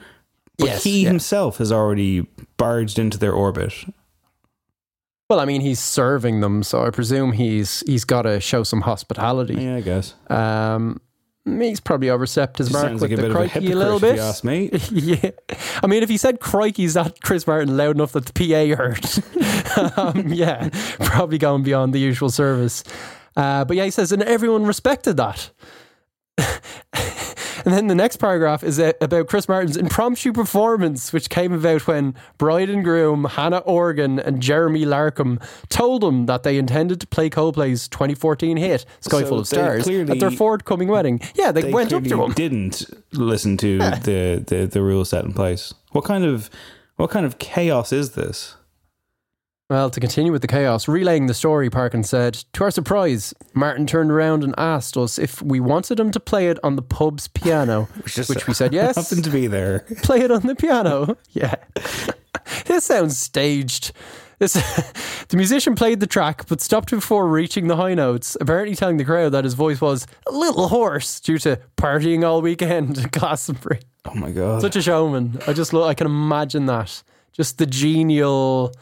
but 0.56 0.68
Yes, 0.68 0.84
he 0.84 1.02
yeah. 1.02 1.08
himself 1.10 1.58
has 1.58 1.70
already 1.70 2.26
barged 2.56 2.98
into 2.98 3.18
their 3.18 3.34
orbit. 3.34 3.74
Well, 5.28 5.40
I 5.40 5.44
mean, 5.44 5.60
he's 5.60 5.78
serving 5.78 6.40
them, 6.40 6.62
so 6.62 6.86
I 6.86 6.88
presume 6.90 7.32
he's 7.32 7.84
he's 7.86 8.06
got 8.06 8.22
to 8.22 8.40
show 8.40 8.62
some 8.62 8.80
hospitality. 8.80 9.56
Yeah, 9.62 9.76
I 9.76 9.80
guess. 9.82 10.14
Um, 10.30 11.02
he's 11.58 11.80
probably 11.80 12.10
overstepped 12.10 12.58
his 12.58 12.72
mark 12.72 12.92
with 12.92 13.02
like 13.02 13.10
a 13.12 13.16
the 13.16 13.22
bit 13.22 13.30
of 13.30 13.36
a 13.36 13.38
crikey 13.38 13.58
a, 13.58 13.60
hypocrite, 13.62 13.78
little 13.78 13.96
if 13.96 14.02
bit. 14.02 14.14
you 14.16 14.22
ask 14.22 14.44
me. 14.44 14.70
yeah, 14.90 15.30
I 15.82 15.86
mean, 15.86 16.02
if 16.02 16.08
he 16.08 16.16
said 16.16 16.40
"crikey's" 16.40 16.94
that 16.94 17.22
Chris 17.22 17.46
Martin 17.46 17.76
loud 17.76 17.96
enough 17.96 18.12
that 18.12 18.26
the 18.26 18.32
PA 18.32 18.76
heard, 18.76 19.04
um, 19.98 20.32
yeah, 20.32 20.68
probably 21.00 21.38
going 21.38 21.62
beyond 21.62 21.92
the 21.92 21.98
usual 21.98 22.30
service. 22.30 22.84
Uh, 23.36 23.64
but 23.64 23.76
yeah, 23.76 23.84
he 23.84 23.90
says, 23.90 24.12
and 24.12 24.22
everyone 24.22 24.66
respected 24.66 25.16
that. 25.16 25.50
and 27.64 27.74
then 27.74 27.86
the 27.86 27.94
next 27.94 28.16
paragraph 28.16 28.62
is 28.62 28.78
about 28.78 29.26
Chris 29.28 29.48
Martin's 29.48 29.76
impromptu 29.76 30.32
performance, 30.32 31.12
which 31.12 31.28
came 31.30 31.52
about 31.52 31.86
when 31.86 32.14
bride 32.38 32.70
and 32.70 32.84
groom 32.84 33.24
Hannah 33.24 33.58
Organ 33.58 34.18
and 34.18 34.40
Jeremy 34.40 34.84
Larkham 34.84 35.42
told 35.68 36.02
him 36.04 36.26
that 36.26 36.42
they 36.42 36.58
intended 36.58 37.00
to 37.00 37.06
play 37.06 37.30
Coldplay's 37.30 37.88
2014 37.88 38.56
hit 38.56 38.84
"Sky 39.00 39.20
So 39.20 39.26
Full 39.26 39.38
of 39.40 39.46
Stars" 39.46 39.84
clearly- 39.84 40.12
at 40.12 40.20
their 40.20 40.30
forthcoming 40.30 40.88
wedding. 40.88 41.20
Yeah, 41.34 41.52
they, 41.52 41.62
They 41.62 41.72
went 41.72 41.92
up 41.92 42.04
to 42.04 42.24
him. 42.24 42.32
didn't 42.32 42.84
listen 43.12 43.56
to 43.58 43.78
the, 43.78 44.44
the 44.46 44.66
the 44.66 44.82
rules 44.82 45.10
set 45.10 45.24
in 45.24 45.32
place. 45.32 45.74
What 45.92 46.04
kind 46.04 46.24
of 46.24 46.50
what 46.96 47.10
kind 47.10 47.24
of 47.26 47.38
chaos 47.38 47.92
is 47.92 48.12
this? 48.12 48.56
Well, 49.70 49.88
to 49.88 50.00
continue 50.00 50.32
with 50.32 50.42
the 50.42 50.48
chaos, 50.48 50.88
relaying 50.88 51.26
the 51.28 51.32
story, 51.32 51.70
Parkin 51.70 52.02
said, 52.02 52.34
To 52.54 52.64
our 52.64 52.72
surprise, 52.72 53.32
Martin 53.54 53.86
turned 53.86 54.10
around 54.10 54.42
and 54.42 54.52
asked 54.58 54.96
us 54.96 55.16
if 55.16 55.40
we 55.42 55.60
wanted 55.60 56.00
him 56.00 56.10
to 56.10 56.18
play 56.18 56.48
it 56.48 56.58
on 56.64 56.74
the 56.74 56.82
pub's 56.82 57.28
piano, 57.28 57.84
which, 58.02 58.16
just 58.16 58.48
we 58.48 58.52
said 58.52 58.72
yes. 58.72 58.96
Happened 58.96 59.22
to 59.22 59.30
be 59.30 59.46
there. 59.46 59.86
play 60.02 60.22
it 60.22 60.32
on 60.32 60.42
the 60.42 60.56
piano. 60.56 61.16
Yeah. 61.30 61.54
this 62.66 62.86
sounds 62.86 63.16
staged. 63.16 63.92
This, 64.40 64.54
the 65.28 65.36
musician 65.36 65.76
played 65.76 66.00
the 66.00 66.08
track 66.08 66.48
but 66.48 66.60
stopped 66.60 66.90
before 66.90 67.28
reaching 67.28 67.68
the 67.68 67.76
high 67.76 67.94
notes, 67.94 68.36
apparently 68.40 68.74
telling 68.74 68.96
the 68.96 69.04
crowd 69.04 69.30
that 69.30 69.44
his 69.44 69.54
voice 69.54 69.80
was 69.80 70.08
a 70.26 70.32
little 70.32 70.66
hoarse 70.66 71.20
due 71.20 71.38
to 71.38 71.60
partying 71.76 72.24
all 72.26 72.42
weekend 72.42 72.98
at 72.98 73.12
Glastonbury. 73.12 73.78
Oh 74.04 74.14
my 74.14 74.32
god! 74.32 74.62
Such 74.62 74.74
a 74.74 74.82
showman. 74.82 75.38
I 75.46 75.52
just 75.52 75.72
lo- 75.72 75.86
I 75.86 75.94
can 75.94 76.08
imagine 76.08 76.66
that. 76.66 77.04
Just 77.32 77.58
the 77.58 77.66
genial 77.66 78.74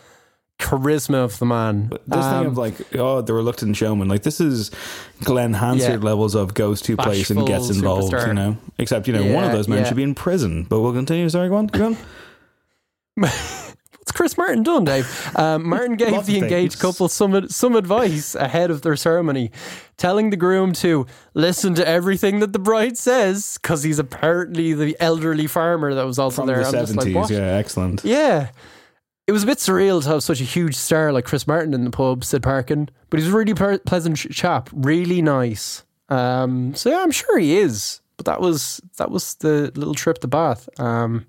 charisma 0.58 1.14
of 1.24 1.38
the 1.38 1.46
man. 1.46 1.88
this 2.06 2.24
thing 2.24 2.34
Um, 2.34 2.46
of 2.46 2.58
like, 2.58 2.74
oh, 2.96 3.20
the 3.20 3.32
reluctant 3.32 3.76
showman. 3.76 4.08
Like 4.08 4.22
this 4.22 4.40
is 4.40 4.70
Glen 5.24 5.54
Hansard 5.54 6.00
Yeah. 6.02 6.08
levels 6.08 6.34
of 6.34 6.54
goes 6.54 6.80
to 6.82 6.96
place 6.96 7.30
and 7.30 7.46
gets 7.46 7.70
involved. 7.70 8.12
superstar. 8.12 8.26
You 8.28 8.34
know, 8.34 8.56
except 8.78 9.06
you 9.06 9.12
know 9.14 9.32
one 9.34 9.44
of 9.44 9.52
those 9.52 9.68
men 9.68 9.78
yeah. 9.78 9.84
should 9.84 9.96
be 9.96 10.02
in 10.02 10.14
prison. 10.14 10.66
But 10.68 10.80
we'll 10.80 10.92
continue. 10.92 11.28
Sorry, 11.28 11.48
go 11.48 11.56
on. 11.56 11.66
Go 11.68 11.86
on. 11.86 11.96
What's 13.98 14.12
Chris 14.12 14.38
Martin 14.38 14.62
done, 14.62 14.84
Dave? 14.84 15.30
Um, 15.36 15.68
Martin 15.68 15.96
gave 15.98 16.24
the 16.24 16.38
engaged 16.38 16.78
couple 16.78 17.08
some 17.08 17.48
some 17.48 17.76
advice 17.76 18.34
ahead 18.34 18.70
of 18.70 18.82
their 18.82 18.96
ceremony, 18.96 19.50
telling 19.96 20.30
the 20.30 20.36
groom 20.36 20.72
to 20.74 21.06
listen 21.34 21.74
to 21.74 21.86
everything 21.86 22.40
that 22.40 22.52
the 22.52 22.58
bride 22.58 22.96
says 22.96 23.58
because 23.62 23.82
he's 23.82 23.98
apparently 23.98 24.72
the 24.72 24.96
elderly 24.98 25.46
farmer 25.46 25.92
that 25.94 26.06
was 26.06 26.18
also 26.18 26.36
From 26.42 26.46
there. 26.46 26.60
the 26.60 26.66
I'm 26.66 26.72
just 26.72 26.96
like, 26.96 27.04
seventies, 27.04 27.14
what? 27.14 27.30
yeah, 27.30 27.56
excellent. 27.56 28.04
Yeah. 28.04 28.48
It 29.28 29.32
was 29.32 29.42
a 29.42 29.46
bit 29.46 29.58
surreal 29.58 30.02
to 30.02 30.08
have 30.08 30.22
such 30.22 30.40
a 30.40 30.44
huge 30.44 30.74
star 30.74 31.12
like 31.12 31.26
Chris 31.26 31.46
Martin 31.46 31.74
in 31.74 31.84
the 31.84 31.90
pub, 31.90 32.24
said 32.24 32.42
Parkin. 32.42 32.88
But 33.10 33.20
he's 33.20 33.28
a 33.28 33.36
really 33.36 33.52
per- 33.54 33.78
pleasant 33.78 34.16
chap, 34.16 34.70
really 34.72 35.20
nice. 35.22 35.84
Um, 36.08 36.74
so 36.74 36.88
yeah, 36.90 37.02
I'm 37.02 37.10
sure 37.10 37.38
he 37.38 37.58
is. 37.58 38.00
But 38.16 38.24
that 38.26 38.40
was 38.40 38.80
that 38.96 39.10
was 39.12 39.34
the 39.36 39.70
little 39.76 39.94
trip 39.94 40.18
to 40.22 40.26
Bath. 40.26 40.68
Um, 40.80 41.26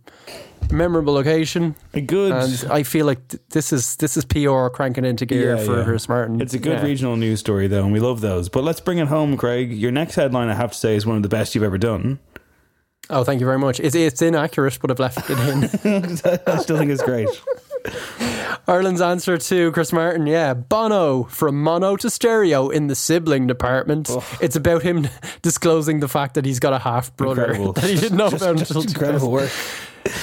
memorable 0.72 1.18
occasion, 1.20 1.76
A 1.94 2.02
good. 2.02 2.32
and 2.32 2.72
I 2.72 2.82
feel 2.84 3.06
like 3.06 3.28
th- 3.28 3.44
this 3.50 3.72
is 3.74 3.96
this 3.98 4.16
is 4.18 4.26
PR 4.26 4.70
cranking 4.70 5.06
into 5.06 5.26
gear 5.26 5.58
Yeah, 5.58 5.64
for 5.66 5.78
yeah. 5.80 5.84
Chris 5.84 6.10
Martin. 6.10 6.42
It's 6.42 6.54
a 6.56 6.58
good 6.60 6.80
Yeah. 6.80 6.86
regional 6.86 7.16
news 7.18 7.42
story, 7.42 7.68
though, 7.68 7.84
and 7.84 7.92
we 7.94 8.00
love 8.00 8.22
those. 8.22 8.50
But 8.50 8.64
let's 8.64 8.80
bring 8.80 8.98
it 8.98 9.08
home, 9.10 9.38
Craig. 9.38 9.72
Your 9.74 9.92
next 9.92 10.16
headline, 10.16 10.48
I 10.50 10.54
have 10.56 10.72
to 10.72 10.78
say, 10.78 10.96
is 10.96 11.06
one 11.06 11.18
of 11.18 11.22
the 11.24 11.30
best 11.30 11.54
you've 11.54 11.64
ever 11.66 11.78
done. 11.78 12.18
Oh, 13.12 13.24
thank 13.24 13.40
you 13.40 13.46
very 13.46 13.60
much. 13.60 13.80
It's 13.80 13.94
it's 13.96 14.22
inaccurate, 14.22 14.80
but 14.82 14.90
I've 14.90 15.00
left 15.00 15.30
it 15.30 15.38
in. 15.38 15.64
I 16.48 16.58
still 16.60 16.78
think 16.78 16.92
it's 16.92 17.04
great. 17.04 17.28
Ireland's 18.68 19.02
answer 19.02 19.38
to 19.38 19.72
Chris 19.72 19.92
Martin, 19.92 20.28
yeah, 20.28 20.54
Bono 20.54 21.24
from 21.24 21.62
mono 21.62 21.96
to 21.98 22.10
stereo 22.10 22.70
in 22.70 22.88
the 22.88 22.96
sibling 22.96 23.48
department. 23.48 24.10
It's 24.42 24.56
about 24.56 24.84
him 24.84 25.08
disclosing 25.42 26.00
the 26.00 26.08
fact 26.08 26.36
that 26.36 26.46
he's 26.46 26.60
got 26.60 26.74
a 26.74 26.80
half 26.80 27.16
brother 27.18 27.46
Incredible. 27.46 27.74
that 27.74 27.84
he 27.86 27.96
didn't 27.96 28.18
know 28.18 28.30
Just- 28.30 28.44
about 28.44 28.58
just 28.58 28.72
until 28.72 28.84
incredible 28.90 29.32
work. 29.32 29.52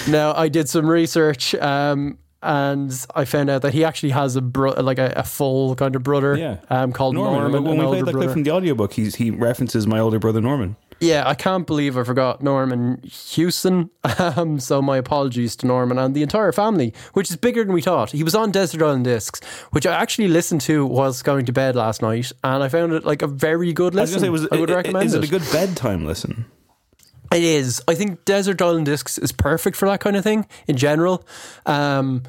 Now, 0.08 0.32
I 0.34 0.48
did 0.48 0.68
some 0.68 0.88
research. 0.88 1.54
Um, 1.54 2.18
and 2.42 2.92
I 3.14 3.24
found 3.24 3.50
out 3.50 3.62
that 3.62 3.72
he 3.72 3.82
actually 3.84 4.10
has 4.10 4.36
a 4.36 4.42
bro- 4.42 4.80
like 4.80 4.98
a, 4.98 5.12
a 5.16 5.22
full 5.24 5.74
kind 5.74 5.96
of 5.96 6.02
brother, 6.04 6.36
Yeah. 6.36 6.58
um, 6.70 6.92
called 6.92 7.14
Norman. 7.14 7.40
Norman. 7.40 7.64
when 7.64 7.78
we 7.78 7.84
older 7.84 7.96
played 8.02 8.06
that 8.06 8.18
clip 8.18 8.30
from 8.30 8.42
the 8.44 8.50
audiobook, 8.52 8.92
he's, 8.92 9.16
he 9.16 9.30
references 9.30 9.86
my 9.86 9.98
older 9.98 10.18
brother 10.20 10.40
Norman. 10.40 10.76
Yeah, 10.98 11.24
I 11.28 11.34
can't 11.34 11.66
believe 11.66 11.98
I 11.98 12.04
forgot 12.04 12.42
Norman 12.42 13.00
Hewson. 13.04 13.90
Um, 14.18 14.60
so 14.60 14.80
my 14.80 14.96
apologies 14.96 15.56
to 15.56 15.66
Norman 15.66 15.98
and 15.98 16.14
the 16.14 16.22
entire 16.22 16.52
family, 16.52 16.94
which 17.12 17.28
is 17.30 17.36
bigger 17.36 17.64
than 17.64 17.74
we 17.74 17.82
thought. 17.82 18.12
He 18.12 18.22
was 18.24 18.34
on 18.34 18.50
Desert 18.52 18.80
Island 18.82 19.04
Discs, 19.04 19.40
which 19.72 19.84
I 19.86 19.94
actually 19.94 20.28
listened 20.28 20.60
to 20.62 20.86
whilst 20.86 21.22
going 21.24 21.44
to 21.46 21.52
bed 21.52 21.74
last 21.76 22.00
night, 22.02 22.30
and 22.44 22.62
I 22.62 22.68
found 22.68 22.92
it 22.92 23.04
like 23.04 23.20
a 23.22 23.26
very 23.26 23.72
good 23.72 23.94
I 23.96 24.02
was 24.02 24.10
listen. 24.14 24.20
to 24.20 24.26
say, 24.26 24.30
was, 24.30 24.48
I 24.52 24.60
would 24.60 24.70
i- 24.70 24.74
i- 24.74 24.76
recommend 24.76 25.06
is 25.06 25.14
it 25.14 25.24
it. 25.24 25.26
a 25.26 25.30
good 25.30 25.42
bedtime 25.52 26.06
listen? 26.06 26.46
It 27.32 27.42
is. 27.42 27.82
I 27.88 27.94
think 27.96 28.24
Desert 28.24 28.62
Island 28.62 28.86
Discs 28.86 29.18
is 29.18 29.32
perfect 29.32 29.76
for 29.76 29.88
that 29.88 30.00
kind 30.00 30.16
of 30.16 30.22
thing 30.24 30.46
in 30.68 30.76
general. 30.76 31.26
Um, 31.66 32.22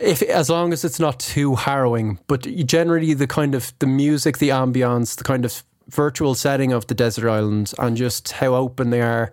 if 0.00 0.22
as 0.22 0.48
long 0.50 0.72
as 0.72 0.84
it's 0.84 0.98
not 0.98 1.20
too 1.20 1.54
harrowing, 1.54 2.18
but 2.26 2.42
generally 2.66 3.12
the 3.14 3.26
kind 3.28 3.54
of 3.54 3.72
the 3.78 3.86
music, 3.86 4.38
the 4.38 4.48
ambience, 4.48 5.14
the 5.16 5.24
kind 5.24 5.44
of 5.44 5.62
virtual 5.88 6.34
setting 6.34 6.72
of 6.72 6.86
the 6.86 6.94
desert 6.94 7.28
islands, 7.28 7.74
and 7.78 7.96
just 7.96 8.32
how 8.32 8.54
open 8.54 8.90
they 8.90 9.02
are. 9.02 9.32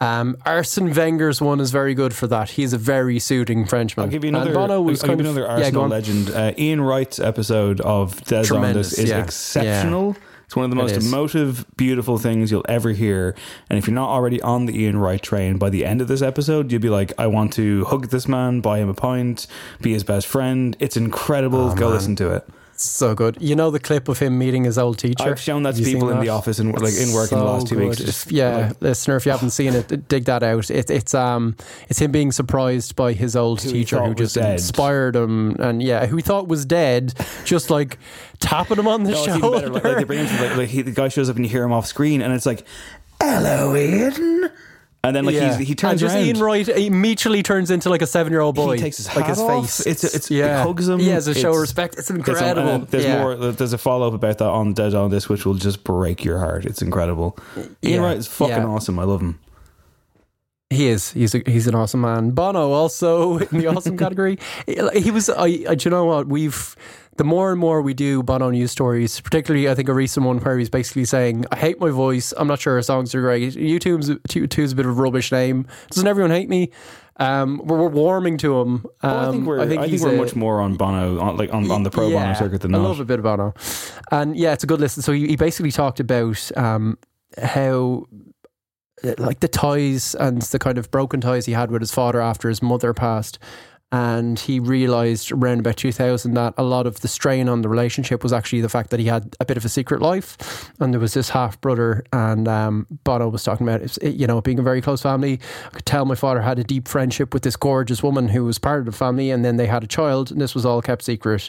Um, 0.00 0.36
Arsene 0.44 0.92
Wenger's 0.92 1.40
one 1.40 1.60
is 1.60 1.70
very 1.70 1.94
good 1.94 2.12
for 2.14 2.26
that. 2.26 2.50
He's 2.50 2.72
a 2.72 2.78
very 2.78 3.18
soothing 3.18 3.64
Frenchman. 3.64 4.04
I'll 4.04 4.10
give 4.10 4.24
you 4.24 4.28
another. 4.28 4.52
Bono 4.52 4.82
was 4.82 5.02
I'll 5.02 5.10
give 5.10 5.20
you 5.20 5.30
another 5.30 5.46
Arsenal 5.46 5.84
on. 5.84 5.90
legend. 5.90 6.30
Uh, 6.30 6.52
Ian 6.58 6.80
Wright's 6.80 7.18
episode 7.18 7.80
of 7.80 8.22
Des 8.24 8.38
on 8.38 8.44
Tremendous, 8.44 8.90
this 8.90 8.98
is 8.98 9.10
yeah. 9.10 9.22
exceptional. 9.22 10.16
It's 10.44 10.54
one 10.54 10.64
of 10.64 10.70
the 10.70 10.76
most 10.76 10.94
emotive, 10.94 11.64
beautiful 11.76 12.18
things 12.18 12.50
you'll 12.50 12.66
ever 12.68 12.90
hear. 12.90 13.34
And 13.70 13.78
if 13.78 13.86
you're 13.86 13.94
not 13.94 14.10
already 14.10 14.42
on 14.42 14.66
the 14.66 14.78
Ian 14.78 14.98
Wright 14.98 15.22
train, 15.22 15.56
by 15.56 15.70
the 15.70 15.86
end 15.86 16.02
of 16.02 16.08
this 16.08 16.20
episode, 16.20 16.70
you'll 16.70 16.82
be 16.82 16.90
like, 16.90 17.12
"I 17.18 17.26
want 17.28 17.54
to 17.54 17.84
hug 17.86 18.10
this 18.10 18.28
man, 18.28 18.60
buy 18.60 18.78
him 18.80 18.90
a 18.90 18.94
pint, 18.94 19.46
be 19.80 19.94
his 19.94 20.04
best 20.04 20.26
friend." 20.26 20.76
It's 20.80 20.98
incredible. 20.98 21.70
Oh, 21.70 21.74
Go 21.74 21.88
listen 21.88 22.14
to 22.16 22.30
it. 22.30 22.46
So 22.76 23.14
good. 23.14 23.38
You 23.40 23.54
know 23.54 23.70
the 23.70 23.78
clip 23.78 24.08
of 24.08 24.18
him 24.18 24.38
meeting 24.38 24.64
his 24.64 24.78
old 24.78 24.98
teacher. 24.98 25.22
I've 25.24 25.40
shown 25.40 25.62
that 25.62 25.76
to 25.76 25.82
people 25.82 26.10
in 26.10 26.20
the 26.20 26.28
office 26.30 26.58
and 26.58 26.72
like 26.72 26.94
in 26.94 27.12
work 27.12 27.30
in 27.30 27.38
the 27.38 27.44
last 27.44 27.68
two 27.68 27.78
weeks. 27.78 27.98
Just, 27.98 28.32
yeah, 28.32 28.68
like, 28.68 28.82
listener, 28.82 29.16
if 29.16 29.26
you 29.26 29.32
haven't 29.32 29.50
seen 29.50 29.74
it, 29.74 30.08
dig 30.08 30.24
that 30.24 30.42
out. 30.42 30.70
It, 30.70 30.90
it's 30.90 31.14
um, 31.14 31.56
it's 31.88 32.00
him 32.00 32.10
being 32.10 32.32
surprised 32.32 32.96
by 32.96 33.12
his 33.12 33.36
old 33.36 33.62
Who 33.62 33.70
teacher 33.70 34.00
who 34.02 34.14
just 34.14 34.36
inspired 34.36 35.14
him, 35.14 35.56
and 35.60 35.82
yeah, 35.82 36.06
who 36.06 36.16
he 36.16 36.22
thought 36.22 36.48
was 36.48 36.64
dead, 36.64 37.14
just 37.44 37.70
like 37.70 37.98
tapping 38.40 38.78
him 38.78 38.88
on 38.88 39.04
the 39.04 39.12
No, 39.12 39.24
shoulder. 39.24 39.68
Like, 39.68 39.84
like 39.84 40.10
him 40.10 40.40
like, 40.40 40.56
like 40.56 40.68
he, 40.68 40.82
the 40.82 40.90
guy 40.90 41.08
shows 41.08 41.30
up 41.30 41.36
and 41.36 41.44
you 41.44 41.50
hear 41.50 41.64
him 41.64 41.72
off 41.72 41.86
screen, 41.86 42.22
and 42.22 42.32
it's 42.32 42.46
like, 42.46 42.66
"Hello, 43.20 43.76
Ian," 43.76 44.50
and 45.04 45.14
then 45.14 45.24
like 45.24 45.34
yeah. 45.34 45.56
he's, 45.56 45.68
he 45.68 45.74
turns 45.74 45.92
and 45.92 46.00
just 46.00 46.16
around. 46.16 46.26
Ian 46.26 46.38
Wright 46.40 46.68
immediately 46.68 47.42
turns 47.42 47.70
into 47.70 47.90
like 47.90 48.02
a 48.02 48.06
seven-year-old 48.06 48.54
boy. 48.54 48.74
He 48.74 48.80
takes 48.80 48.96
his 48.96 49.06
like 49.08 49.26
hat 49.26 49.28
his 49.28 49.40
off. 49.40 49.64
face. 49.64 49.86
It's 49.86 50.04
it's 50.04 50.30
yeah, 50.30 50.60
it 50.60 50.66
hugs 50.66 50.88
him. 50.88 51.00
Yeah, 51.00 51.14
as 51.14 51.28
a 51.28 51.34
show 51.34 51.52
of 51.52 51.60
respect. 51.60 51.94
It's 51.98 52.10
it's- 52.10 52.28
incredible. 52.28 52.68
and 52.68 52.88
there's 52.88 53.04
yeah. 53.04 53.18
more. 53.18 53.36
There's 53.36 53.72
a 53.72 53.78
follow 53.78 54.08
up 54.08 54.14
about 54.14 54.38
that 54.38 54.48
on 54.48 54.72
Dead 54.72 54.94
on 54.94 55.10
this, 55.10 55.28
which 55.28 55.44
will 55.46 55.54
just 55.54 55.84
break 55.84 56.24
your 56.24 56.38
heart. 56.38 56.64
It's 56.64 56.82
incredible. 56.82 57.36
Ian 57.84 58.02
Wright 58.02 58.16
is 58.16 58.26
fucking 58.26 58.64
awesome. 58.64 58.98
I 58.98 59.04
love 59.04 59.20
him. 59.20 59.38
He 60.70 60.88
is. 60.88 61.12
He's 61.12 61.34
a, 61.34 61.42
he's 61.46 61.66
an 61.66 61.74
awesome 61.74 62.00
man. 62.00 62.30
Bono 62.30 62.72
also 62.72 63.38
in 63.52 63.58
the 63.58 63.66
awesome 63.68 63.96
category. 64.04 64.38
He 64.66 65.10
was. 65.10 65.28
I, 65.30 65.64
I. 65.68 65.74
Do 65.74 65.88
you 65.88 65.90
know 65.90 66.04
what 66.04 66.26
we've. 66.26 66.74
The 67.16 67.24
more 67.24 67.50
and 67.52 67.60
more 67.60 67.80
we 67.80 67.94
do 67.94 68.22
Bono 68.22 68.50
news 68.50 68.72
stories, 68.72 69.20
particularly 69.20 69.68
I 69.68 69.74
think 69.74 69.88
a 69.88 69.94
recent 69.94 70.26
one 70.26 70.38
where 70.38 70.58
he's 70.58 70.68
basically 70.70 71.04
saying, 71.04 71.44
"I 71.52 71.56
hate 71.56 71.78
my 71.80 71.90
voice. 71.90 72.32
I'm 72.36 72.48
not 72.48 72.60
sure 72.60 72.76
his 72.76 72.86
songs 72.86 73.14
are 73.14 73.20
great. 73.20 73.54
U2's 73.54 74.10
U2's 74.10 74.72
a 74.72 74.74
bit 74.76 74.86
of 74.86 74.98
a 74.98 75.02
rubbish 75.02 75.30
name. 75.30 75.66
Doesn't 75.90 76.08
everyone 76.08 76.30
hate 76.32 76.48
me?" 76.48 76.70
Um, 77.16 77.60
we're, 77.64 77.78
we're 77.82 77.88
warming 77.90 78.38
to 78.38 78.60
him. 78.60 78.68
Um, 78.68 78.84
Well, 79.02 79.28
I 79.28 79.30
think 79.30 79.46
we're. 79.46 79.60
I 79.60 79.66
think, 79.68 79.82
he's 79.84 80.02
we're 80.02 80.14
a- 80.14 80.18
much 80.18 80.34
more 80.34 80.60
on 80.60 80.74
Bono, 80.76 81.20
on, 81.20 81.36
like 81.36 81.54
on, 81.54 81.70
on 81.70 81.84
the 81.84 81.90
pro 81.90 82.10
Bono 82.10 82.34
circuit 82.34 82.62
than 82.62 82.74
I 82.74 82.78
not. 82.78 82.88
love 82.88 82.98
a 83.00 83.04
bit 83.04 83.20
of 83.20 83.22
Bono, 83.22 83.54
and 84.10 84.36
yeah, 84.36 84.52
it's 84.52 84.64
a 84.64 84.66
good 84.66 84.80
listen. 84.80 85.02
So 85.02 85.12
he, 85.12 85.28
he 85.28 85.36
basically 85.36 85.70
talked 85.70 86.00
about 86.00 86.50
um, 86.56 86.98
how 87.40 88.06
like 89.18 89.40
the 89.40 89.48
ties 89.48 90.14
and 90.14 90.40
the 90.42 90.58
kind 90.58 90.78
of 90.78 90.90
broken 90.90 91.20
ties 91.20 91.46
he 91.46 91.52
had 91.52 91.70
with 91.70 91.82
his 91.82 91.92
father 91.92 92.20
after 92.20 92.48
his 92.48 92.62
mother 92.62 92.92
passed. 92.94 93.38
And 93.94 94.40
he 94.40 94.58
realized 94.58 95.30
around 95.30 95.60
about 95.60 95.76
2000 95.76 96.34
that 96.34 96.54
a 96.58 96.64
lot 96.64 96.88
of 96.88 96.98
the 96.98 97.06
strain 97.06 97.48
on 97.48 97.62
the 97.62 97.68
relationship 97.68 98.24
was 98.24 98.32
actually 98.32 98.60
the 98.60 98.68
fact 98.68 98.90
that 98.90 98.98
he 98.98 99.06
had 99.06 99.36
a 99.38 99.44
bit 99.44 99.56
of 99.56 99.64
a 99.64 99.68
secret 99.68 100.02
life. 100.02 100.68
And 100.80 100.92
there 100.92 100.98
was 100.98 101.14
this 101.14 101.28
half 101.28 101.60
brother, 101.60 102.02
and 102.12 102.48
um, 102.48 102.88
Bono 103.04 103.28
was 103.28 103.44
talking 103.44 103.68
about, 103.68 103.82
it, 103.82 104.02
you 104.02 104.26
know, 104.26 104.40
being 104.40 104.58
a 104.58 104.64
very 104.64 104.80
close 104.80 105.00
family. 105.00 105.38
I 105.66 105.68
could 105.68 105.86
tell 105.86 106.06
my 106.06 106.16
father 106.16 106.40
had 106.40 106.58
a 106.58 106.64
deep 106.64 106.88
friendship 106.88 107.32
with 107.32 107.44
this 107.44 107.54
gorgeous 107.54 108.02
woman 108.02 108.26
who 108.26 108.44
was 108.44 108.58
part 108.58 108.80
of 108.80 108.86
the 108.86 108.90
family, 108.90 109.30
and 109.30 109.44
then 109.44 109.58
they 109.58 109.68
had 109.68 109.84
a 109.84 109.86
child, 109.86 110.32
and 110.32 110.40
this 110.40 110.56
was 110.56 110.66
all 110.66 110.82
kept 110.82 111.04
secret 111.04 111.48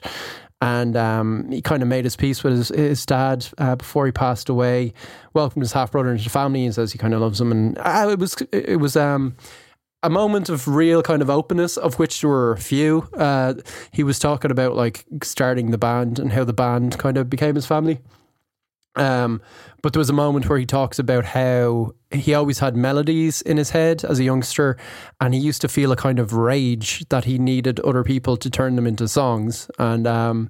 and 0.62 0.96
um, 0.96 1.52
he 1.52 1.62
kind 1.62 1.82
of 1.82 1.88
made 1.90 2.06
his 2.06 2.16
peace 2.16 2.44
with 2.44 2.54
his, 2.54 2.70
his 2.70 3.06
dad 3.06 3.46
uh, 3.58 3.76
before 3.76 4.06
he 4.06 4.12
passed 4.12 4.50
away. 4.50 4.94
Welcomed 5.34 5.64
his 5.64 5.74
half 5.74 5.92
brother 5.92 6.12
into 6.12 6.24
the 6.24 6.30
family 6.30 6.64
and 6.64 6.74
says 6.74 6.92
he 6.92 6.98
kind 6.98 7.14
of 7.14 7.22
loves 7.22 7.42
him. 7.42 7.52
And 7.52 7.78
uh, 7.78 8.08
it 8.10 8.20
was 8.20 8.36
it 8.52 8.80
was 8.80 8.96
um, 8.96 9.36
a 10.06 10.10
moment 10.10 10.50
of 10.50 10.68
real 10.68 11.02
kind 11.02 11.22
of 11.22 11.30
openness, 11.30 11.78
of 11.78 11.98
which 11.98 12.22
there 12.22 12.30
were 12.30 12.52
a 12.52 12.58
few. 12.58 13.10
Uh, 13.18 13.56
he 13.92 14.04
was 14.04 14.20
talking 14.20 14.52
about 14.52 14.76
like 14.76 15.04
starting 15.24 15.72
the 15.72 15.78
band 15.78 16.20
and 16.20 16.32
how 16.32 16.44
the 16.44 16.54
band 16.54 16.98
kind 17.00 17.18
of 17.18 17.30
became 17.30 17.56
his 17.56 17.66
family. 17.66 18.00
Um, 18.96 19.42
but 19.82 19.94
there 19.94 20.00
was 20.00 20.10
a 20.10 20.14
moment 20.14 20.48
where 20.48 20.60
he 20.60 20.66
talks 20.66 21.00
about 21.00 21.26
how 21.26 21.96
he 22.12 22.34
always 22.34 22.60
had 22.60 22.78
melodies 22.78 23.42
in 23.42 23.58
his 23.58 23.72
head 23.72 24.06
as 24.06 24.20
a 24.20 24.24
youngster, 24.24 24.78
and 25.20 25.34
he 25.34 25.40
used 25.40 25.62
to 25.62 25.68
feel 25.68 25.92
a 25.92 25.98
kind 25.98 26.20
of 26.20 26.34
rage 26.34 27.04
that 27.10 27.26
he 27.26 27.38
needed 27.38 27.80
other 27.82 28.04
people 28.04 28.38
to 28.38 28.50
turn 28.50 28.76
them 28.76 28.88
into 28.88 29.08
songs. 29.08 29.70
And 29.80 30.08
um, 30.08 30.50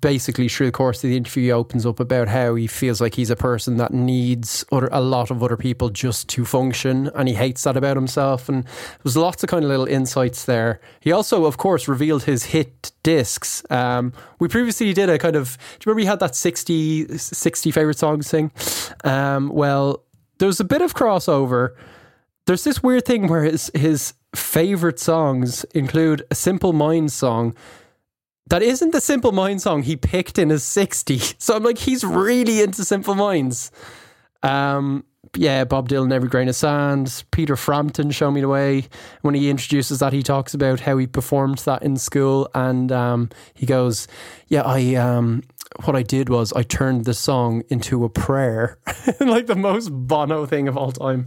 basically, 0.00 0.48
through 0.48 0.66
the 0.66 0.72
course 0.72 1.02
of 1.04 1.10
the 1.10 1.16
interview, 1.16 1.44
he 1.44 1.52
opens 1.52 1.86
up 1.86 2.00
about 2.00 2.28
how 2.28 2.56
he 2.56 2.66
feels 2.66 3.00
like 3.00 3.14
he's 3.14 3.30
a 3.30 3.36
person 3.36 3.76
that 3.76 3.92
needs 3.92 4.64
other, 4.72 4.88
a 4.90 5.00
lot 5.00 5.30
of 5.30 5.42
other 5.42 5.56
people 5.56 5.90
just 5.90 6.28
to 6.30 6.44
function, 6.44 7.08
and 7.14 7.28
he 7.28 7.34
hates 7.34 7.62
that 7.62 7.76
about 7.76 7.96
himself. 7.96 8.48
And 8.48 8.64
there 8.64 9.02
was 9.04 9.16
lots 9.16 9.42
of 9.44 9.48
kind 9.48 9.64
of 9.64 9.70
little 9.70 9.86
insights 9.86 10.44
there. 10.44 10.80
He 11.00 11.12
also, 11.12 11.44
of 11.44 11.56
course, 11.56 11.86
revealed 11.86 12.24
his 12.24 12.46
hit 12.46 12.90
discs. 13.04 13.62
Um, 13.70 14.12
we 14.40 14.48
previously 14.48 14.92
did 14.92 15.08
a 15.08 15.18
kind 15.18 15.36
of. 15.36 15.56
Do 15.56 15.62
you 15.62 15.90
remember 15.90 16.02
we 16.02 16.06
had 16.06 16.20
that 16.20 16.34
60, 16.34 17.16
60 17.16 17.70
favorite 17.70 17.98
songs 17.98 18.28
thing? 18.28 18.50
Um, 19.04 19.50
well, 19.50 20.02
there 20.38 20.48
was 20.48 20.58
a 20.58 20.64
bit 20.64 20.82
of 20.82 20.94
crossover. 20.94 21.74
There's 22.46 22.64
this 22.64 22.82
weird 22.82 23.06
thing 23.06 23.28
where 23.28 23.44
his 23.44 23.70
his 23.74 24.14
favorite 24.34 24.98
songs 24.98 25.64
include 25.74 26.24
a 26.30 26.34
Simple 26.34 26.72
Minds 26.72 27.14
song 27.14 27.54
that 28.48 28.62
isn't 28.62 28.90
the 28.90 29.00
Simple 29.00 29.32
Minds 29.32 29.62
song 29.64 29.82
he 29.82 29.96
picked 29.96 30.38
in 30.38 30.50
his 30.50 30.64
60. 30.64 31.20
So 31.38 31.54
I'm 31.56 31.62
like, 31.62 31.78
he's 31.78 32.04
really 32.04 32.62
into 32.62 32.84
Simple 32.84 33.14
Minds. 33.14 33.70
Um, 34.42 35.04
yeah, 35.36 35.64
Bob 35.64 35.88
Dylan, 35.88 36.12
Every 36.12 36.28
Grain 36.28 36.48
of 36.48 36.56
Sand, 36.56 37.24
Peter 37.30 37.56
Frampton, 37.56 38.10
Show 38.10 38.30
Me 38.30 38.40
the 38.40 38.48
Way. 38.48 38.88
When 39.22 39.34
he 39.34 39.50
introduces 39.50 39.98
that, 39.98 40.12
he 40.12 40.22
talks 40.22 40.54
about 40.54 40.80
how 40.80 40.96
he 40.96 41.06
performed 41.06 41.58
that 41.58 41.82
in 41.82 41.96
school, 41.96 42.48
and 42.54 42.92
um, 42.92 43.30
he 43.52 43.66
goes, 43.66 44.06
"Yeah, 44.48 44.62
I 44.62 44.94
um, 44.94 45.42
what 45.84 45.96
I 45.96 46.02
did 46.02 46.28
was 46.28 46.52
I 46.52 46.62
turned 46.62 47.04
the 47.04 47.14
song 47.14 47.62
into 47.68 48.04
a 48.04 48.08
prayer, 48.08 48.78
like 49.20 49.46
the 49.46 49.56
most 49.56 49.88
Bono 49.90 50.46
thing 50.46 50.68
of 50.68 50.76
all 50.76 50.92
time." 50.92 51.26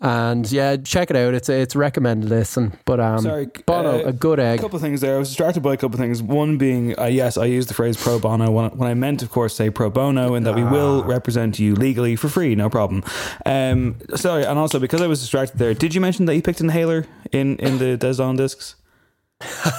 And 0.00 0.50
yeah, 0.50 0.76
check 0.78 1.10
it 1.10 1.16
out. 1.16 1.32
It's 1.34 1.48
a, 1.48 1.60
it's 1.60 1.76
recommended 1.76 2.28
listen. 2.28 2.76
But 2.84 2.98
um, 2.98 3.20
Sorry, 3.20 3.46
Bono, 3.66 4.00
uh, 4.04 4.08
a 4.08 4.12
good 4.12 4.40
egg. 4.40 4.58
A 4.58 4.62
couple 4.62 4.76
of 4.76 4.82
things 4.82 5.00
there. 5.00 5.14
I 5.14 5.18
was 5.18 5.28
distracted 5.28 5.62
by 5.62 5.74
a 5.74 5.76
couple 5.76 5.94
of 5.94 6.00
things. 6.00 6.20
One 6.20 6.58
being, 6.58 6.98
uh, 6.98 7.04
yes, 7.04 7.36
I 7.36 7.44
used 7.44 7.68
the 7.68 7.74
phrase 7.74 7.96
pro 7.96 8.18
bono 8.18 8.50
when, 8.50 8.70
when 8.76 8.90
I 8.90 8.94
meant, 8.94 9.22
of 9.22 9.30
course, 9.30 9.54
say 9.54 9.70
pro 9.70 9.90
bono, 9.90 10.34
and 10.34 10.44
that 10.44 10.56
we 10.56 10.62
Ah. 10.62 10.70
will 10.72 11.04
represent 11.04 11.60
you 11.60 11.76
legally 11.76 12.16
for 12.16 12.28
free, 12.28 12.56
no 12.56 12.68
problem. 12.68 13.04
Um, 13.46 13.96
sorry, 14.16 14.44
and 14.44 14.58
also 14.58 14.80
because 14.80 15.00
I 15.02 15.06
was 15.06 15.20
distracted 15.20 15.58
there, 15.58 15.72
did 15.74 15.94
you 15.94 16.00
mention 16.00 16.26
that 16.26 16.34
you 16.34 16.42
picked 16.42 16.60
Inhaler 16.60 17.06
in 17.30 17.56
in 17.58 17.78
the 17.78 17.96
Des 17.96 18.20
on 18.20 18.34
discs? 18.36 18.74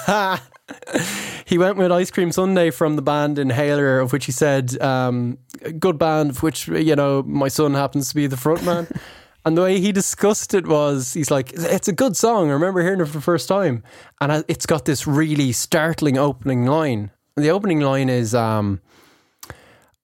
he 1.46 1.58
went 1.58 1.78
with 1.78 1.92
Ice 1.92 2.12
Cream 2.12 2.32
Sunday 2.32 2.70
from 2.72 2.96
the 2.96 3.02
band 3.02 3.40
Inhaler, 3.40 4.00
of 4.00 4.14
which 4.14 4.26
he 4.26 4.32
said, 4.32 4.80
um, 4.82 5.38
good 5.80 5.98
band, 5.98 6.32
of 6.32 6.44
which, 6.44 6.68
you 6.68 6.96
know, 6.96 7.24
my 7.24 7.48
son 7.48 7.74
happens 7.74 8.10
to 8.10 8.16
be 8.16 8.28
the 8.28 8.38
front 8.38 8.64
man. 8.64 8.88
and 9.46 9.58
the 9.58 9.62
way 9.62 9.80
he 9.80 9.92
discussed 9.92 10.54
it 10.54 10.68
was, 10.68 11.14
he's 11.14 11.32
like, 11.32 11.52
it's 11.54 11.88
a 11.88 11.94
good 11.94 12.16
song. 12.16 12.50
I 12.50 12.54
remember 12.54 12.82
hearing 12.82 13.02
it 13.02 13.06
for 13.06 13.14
the 13.14 13.22
first 13.22 13.48
time. 13.48 13.84
And 14.22 14.46
it's 14.48 14.66
got 14.66 14.86
this 14.86 15.06
really 15.06 15.52
startling 15.52 16.18
opening 16.18 16.66
line. 16.66 17.12
The 17.36 17.50
opening 17.50 17.82
line 17.82 18.10
is, 18.10 18.36
um, 18.36 18.80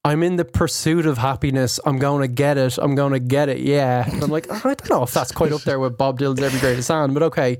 I'm 0.05 0.23
in 0.23 0.37
the 0.37 0.45
pursuit 0.45 1.05
of 1.05 1.17
happiness. 1.17 1.79
I'm 1.85 1.99
going 1.99 2.21
to 2.21 2.27
get 2.27 2.57
it. 2.57 2.77
I'm 2.77 2.95
going 2.95 3.13
to 3.13 3.19
get 3.19 3.49
it. 3.49 3.59
Yeah. 3.59 4.09
And 4.09 4.23
I'm 4.23 4.29
like, 4.29 4.49
I 4.49 4.59
don't 4.59 4.89
know 4.89 5.03
if 5.03 5.13
that's 5.13 5.31
quite 5.31 5.51
up 5.51 5.61
there 5.61 5.79
with 5.79 5.97
Bob 5.97 6.19
Dylan's 6.19 6.41
Every 6.41 6.59
Great 6.59 6.81
Sound, 6.83 7.13
but 7.13 7.23
okay. 7.23 7.57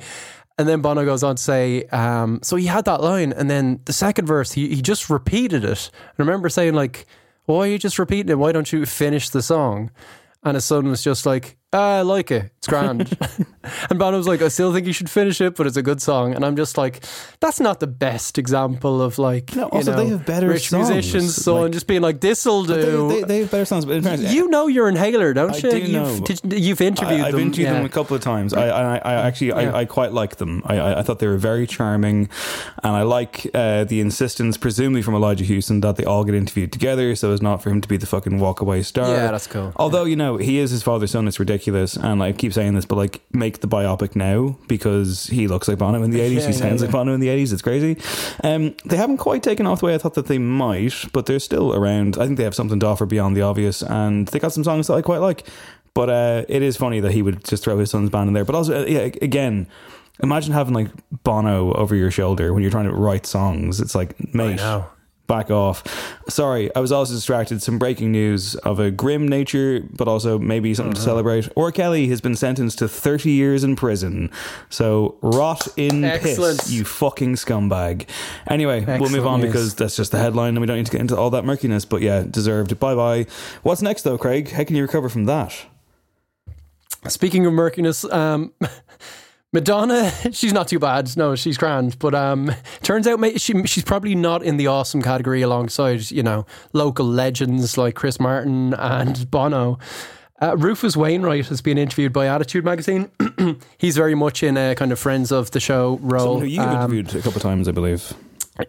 And 0.60 0.68
then 0.68 0.82
Bono 0.82 1.05
goes 1.05 1.24
on 1.24 1.38
to 1.38 1.41
say, 1.41 1.86
um, 1.86 2.41
so 2.43 2.57
he 2.57 2.66
had 2.66 2.84
that 2.84 3.01
line, 3.01 3.32
and 3.32 3.49
then 3.49 3.80
the 3.86 3.93
second 3.93 4.26
verse, 4.26 4.51
he, 4.51 4.76
he 4.76 4.82
just 4.82 5.10
repeated 5.10 5.64
it. 5.64 5.89
I 5.93 6.12
remember 6.18 6.49
saying, 6.49 6.74
like, 6.74 7.07
why 7.45 7.60
are 7.60 7.68
you 7.68 7.80
just 7.80 7.97
repeating 7.97 8.30
it? 8.30 8.38
Why 8.38 8.51
don't 8.51 8.72
you 8.74 8.86
finish 8.86 9.30
the 9.30 9.41
song? 9.41 9.89
And 10.43 10.55
his 10.55 10.66
son 10.66 10.89
was 10.89 11.01
just 11.01 11.26
like, 11.26 11.55
ah, 11.72 11.99
I 11.99 12.01
like 12.01 12.30
it. 12.30 12.51
It's 12.57 12.68
grand. 12.68 13.18
and 13.89 13.99
Bono 13.99 14.17
was 14.17 14.28
like, 14.28 14.41
I 14.41 14.47
still 14.47 14.74
think 14.74 14.88
you 14.88 14.93
should 14.93 15.09
finish 15.09 15.41
it, 15.41 15.55
but 15.55 15.67
it's 15.67 15.78
a 15.78 15.82
good 15.82 16.01
song. 16.01 16.34
And 16.34 16.45
I'm 16.45 16.55
just 16.55 16.78
like, 16.78 17.03
that's 17.39 17.59
not 17.59 17.80
the 17.80 17.88
best 17.88 18.38
example 18.38 19.01
of 19.01 19.17
like, 19.17 19.55
No, 19.55 19.63
you 19.63 19.70
also 19.70 19.91
know, 19.91 19.97
they 20.03 20.07
have 20.09 20.26
better 20.26 20.47
rich 20.47 20.70
songs. 20.70 20.89
musicians, 20.89 21.36
son, 21.36 21.63
Like- 21.63 21.72
just 21.72 21.88
being 21.88 22.01
like, 22.01 22.20
this'll 22.22 22.63
They, 22.63 22.82
do. 22.82 23.09
they, 23.09 23.24
they 23.24 23.39
have 23.39 23.51
better 23.51 23.65
songs, 23.65 23.86
but 23.86 24.03
fairness, 24.03 24.34
you 24.34 24.49
know 24.49 24.67
your 24.67 24.88
inhaler, 24.89 25.34
don't 25.34 25.53
I 25.53 25.57
you? 25.57 25.72
do 25.72 25.78
you've, 25.78 25.91
know. 26.43 26.55
you've 26.55 26.82
interviewed 26.82 27.22
I, 27.22 27.28
I've 27.28 27.32
them. 27.34 27.41
interviewed 27.41 27.67
yeah. 27.67 27.74
them 27.74 27.86
a 27.86 27.89
couple 27.89 28.15
of 28.15 28.22
times. 28.22 28.53
I, 28.53 28.67
I, 28.70 28.97
I 28.97 29.13
actually, 29.28 29.47
Yeah. 29.47 29.74
I, 29.74 29.80
I 29.82 29.86
quite 29.86 30.11
like 30.13 30.38
them. 30.38 30.61
I, 30.65 30.78
I, 30.78 30.99
I 30.99 31.01
thought 31.03 31.20
they 31.20 31.28
were 31.28 31.38
very 31.38 31.67
charming, 31.67 32.30
and 32.84 32.93
I 32.95 33.03
like 33.03 33.49
uh, 33.53 33.84
the 33.84 33.99
insistence, 33.99 34.57
presumably 34.57 35.01
from 35.01 35.15
Elijah 35.15 35.43
Hewson, 35.43 35.82
that 35.82 35.95
they 35.95 36.03
all 36.05 36.24
get 36.24 36.36
interviewed 36.36 36.72
together, 36.72 37.15
so 37.15 37.32
as 37.32 37.41
not 37.41 37.61
for 37.63 37.70
him 37.70 37.82
to 37.82 37.88
be 37.88 37.97
the 37.97 38.05
fucking 38.05 38.34
walkaway 38.39 38.84
star. 38.84 39.07
Yeah, 39.09 39.32
that's 39.32 39.47
cool. 39.47 39.72
Although 39.76 40.03
you 40.05 40.15
know 40.15 40.38
he 40.38 40.57
is 40.59 40.72
his 40.72 40.84
father's 40.84 41.11
son, 41.11 41.28
it's 41.28 41.39
ridiculous, 41.39 41.95
and 41.95 42.22
I 42.24 42.32
keep 42.32 42.53
saying 42.53 42.74
this, 42.76 42.86
but 42.86 42.95
like 42.95 43.22
make 43.34 43.59
the 43.62 43.68
biopic 43.68 44.16
now 44.16 44.57
because 44.68 45.28
he 45.28 45.47
looks 45.47 45.68
like 45.68 45.78
Bono 45.78 46.01
in 46.03 46.12
the 46.12 46.20
eighties. 46.20 46.43
Yeah, 46.43 46.47
he 46.47 46.53
sounds 46.53 46.82
yeah. 46.82 46.88
like 46.88 46.91
Bono 46.91 47.14
in 47.14 47.20
the 47.20 47.30
eighties. 47.30 47.53
It's 47.53 47.62
crazy. 47.62 47.97
Um, 48.43 48.76
they 48.86 48.97
haven't 48.97 49.18
quite 49.18 49.43
taken 49.43 49.66
off 49.68 49.80
the 49.80 49.88
way 49.88 49.95
I 49.95 49.97
thought 49.97 50.16
that 50.16 50.28
they 50.28 50.38
might, 50.38 51.05
but 51.14 51.26
they're 51.26 51.39
still 51.39 51.74
around. 51.74 52.18
I 52.18 52.26
think 52.26 52.38
they 52.38 52.43
have 52.43 52.55
something 52.55 52.80
to 52.80 52.86
offer 52.86 53.05
beyond 53.05 53.36
the 53.36 53.41
obvious, 53.41 53.82
and 53.82 54.28
they 54.28 54.39
got 54.39 54.53
some 54.53 54.64
songs 54.64 54.88
that 54.88 54.93
I 54.93 55.01
quite 55.01 55.20
like. 55.20 55.47
But 55.93 56.10
uh, 56.10 56.45
it 56.47 56.62
is 56.62 56.78
funny 56.78 56.99
that 56.99 57.12
he 57.12 57.22
would 57.22 57.43
just 57.43 57.64
throw 57.64 57.78
his 57.78 57.91
son's 57.91 58.10
band 58.10 58.28
in 58.28 58.34
there. 58.34 58.45
But 58.45 58.55
also, 58.55 58.82
uh, 58.82 58.86
yeah, 58.86 59.10
again. 59.22 59.68
Imagine 60.22 60.51
having 60.51 60.74
like 60.74 60.89
Bono 61.24 61.72
over 61.76 61.95
your 61.95 62.12
shoulder 62.12 62.53
when 62.53 62.62
you're 62.62 62.72
trying 62.72 62.89
to 62.89 62.93
write 62.93 63.26
songs. 63.26 63.80
It's 63.80 63.95
like, 63.95 64.20
mate, 64.34 64.57
know. 64.57 64.86
Back 65.30 65.51
off. 65.51 65.84
Sorry, 66.27 66.75
I 66.75 66.80
was 66.80 66.91
also 66.91 67.13
distracted. 67.13 67.61
Some 67.61 67.77
breaking 67.77 68.11
news 68.11 68.55
of 68.55 68.80
a 68.80 68.89
grim 68.89 69.27
nature, 69.27 69.82
but 69.95 70.07
also 70.07 70.39
maybe 70.39 70.73
something 70.73 70.93
Uh-huh. 70.93 70.99
to 70.99 71.05
celebrate. 71.05 71.47
R. 71.55 71.71
Kelly 71.71 72.07
has 72.07 72.19
been 72.19 72.36
sentenced 72.36 72.80
to 72.80 72.88
30 72.88 73.30
years 73.30 73.63
in 73.63 73.75
prison. 73.75 74.32
So 74.71 75.17
rot 75.21 75.67
in 75.77 76.03
Excellent. 76.03 76.59
piss, 76.61 76.71
you 76.71 76.84
fucking 76.84 77.36
scumbag. 77.36 78.07
Anyway, 78.47 78.84
we'll 78.99 79.11
move 79.11 79.27
on 79.27 79.41
news. 79.41 79.51
because 79.51 79.75
that's 79.75 79.95
just 79.95 80.11
the 80.11 80.17
headline 80.17 80.49
and 80.55 80.61
we 80.61 80.65
don't 80.65 80.77
need 80.77 80.88
to 80.88 80.91
get 80.91 81.01
into 81.01 81.15
all 81.15 81.30
that 81.30 81.45
murkiness. 81.45 81.86
But 81.86 82.01
yeah, 82.01 82.23
deserved. 82.27 82.80
Bye 82.80 82.95
bye. 82.95 83.27
What's 83.61 83.84
next 83.84 84.01
though, 84.01 84.17
Craig? 84.17 84.49
How 84.49 84.63
can 84.63 84.75
you 84.75 84.82
recover 84.82 85.09
from 85.09 85.25
that? 85.25 85.55
Speaking 87.07 87.45
of 87.45 87.53
murkiness, 87.53 88.03
um, 88.05 88.51
Madonna, 89.52 90.12
she's 90.32 90.54
not 90.54 90.68
too 90.68 90.80
bad. 90.80 91.16
No, 91.18 91.36
she's 91.36 91.58
grand. 91.58 91.97
But 92.00 92.14
um, 92.16 92.52
turns 92.84 93.08
out 93.08 93.20
she, 93.39 93.64
she's 93.66 93.84
probably 93.84 94.16
not 94.16 94.43
in 94.43 94.58
the 94.58 94.68
awesome 94.68 95.02
category 95.02 95.41
alongside, 95.41 96.12
you 96.12 96.24
know, 96.24 96.45
local 96.74 97.06
legends 97.06 97.78
like 97.78 97.95
Chris 97.95 98.20
Martin 98.20 98.74
and 98.76 99.30
Bono. 99.32 99.80
Uh, 100.41 100.56
Rufus 100.56 100.95
Wainwright 100.95 101.47
has 101.47 101.62
been 101.62 101.78
interviewed 101.78 102.14
by 102.14 102.28
Attitude 102.28 102.64
Magazine. 102.64 103.10
He's 103.78 103.97
very 103.97 104.16
much 104.16 104.41
in 104.41 104.56
a 104.56 104.74
kind 104.76 104.91
of 104.93 105.00
friends 105.00 105.32
of 105.34 105.52
the 105.52 105.60
show 105.60 106.00
role. 106.02 106.20
Someone 106.26 106.41
who 106.43 106.47
you've 106.47 106.64
Um, 106.66 106.76
interviewed 106.76 107.10
a 107.16 107.22
couple 107.22 107.36
of 107.38 107.41
times, 107.41 107.68
I 107.68 107.72
believe. 107.72 108.14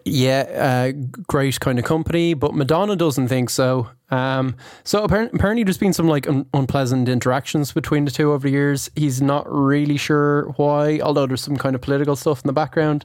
Yeah, 0.05 0.41
uh, 0.87 0.91
great 1.27 1.59
kind 1.59 1.77
of 1.77 1.85
company, 1.85 2.33
but 2.33 2.53
Madonna 2.55 2.95
doesn't 2.95 3.27
think 3.27 3.49
so. 3.49 3.89
Um, 4.09 4.55
so 4.83 5.03
apparently, 5.03 5.37
apparently, 5.37 5.63
there's 5.63 5.77
been 5.77 5.93
some 5.93 6.07
like 6.07 6.27
un- 6.27 6.45
unpleasant 6.53 7.09
interactions 7.09 7.73
between 7.73 8.05
the 8.05 8.11
two 8.11 8.31
over 8.31 8.47
the 8.47 8.51
years. 8.51 8.89
He's 8.95 9.21
not 9.21 9.45
really 9.51 9.97
sure 9.97 10.43
why, 10.55 10.99
although 11.01 11.25
there's 11.25 11.41
some 11.41 11.57
kind 11.57 11.75
of 11.75 11.81
political 11.81 12.15
stuff 12.15 12.41
in 12.43 12.47
the 12.47 12.53
background. 12.53 13.03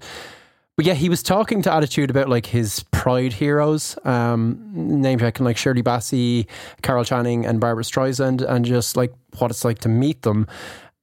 But 0.76 0.84
yeah, 0.84 0.95
he 0.95 1.09
was 1.09 1.22
talking 1.22 1.62
to 1.62 1.72
Attitude 1.72 2.11
about 2.11 2.28
like 2.28 2.47
his 2.47 2.84
pride 2.93 3.32
heroes, 3.32 3.99
um, 4.05 4.61
name 4.74 5.18
checking 5.18 5.45
like 5.45 5.57
Shirley 5.57 5.82
Bassey, 5.82 6.47
Carol 6.82 7.05
Channing, 7.05 7.47
and 7.47 7.61
Barbra 7.61 7.82
Streisand, 7.82 8.49
and 8.49 8.64
just 8.64 8.97
like 8.97 9.12
what 9.39 9.51
it's 9.51 9.64
like 9.64 9.78
to 9.80 9.89
meet 9.89 10.22
them. 10.22 10.47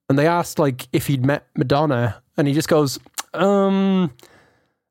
And 0.08 0.18
they 0.18 0.28
asked 0.28 0.60
like 0.60 0.88
if 0.94 1.08
he'd 1.08 1.26
met 1.26 1.48
Madonna, 1.58 2.22
and 2.38 2.48
he 2.48 2.54
just 2.54 2.70
goes, 2.70 3.00
um. 3.34 4.12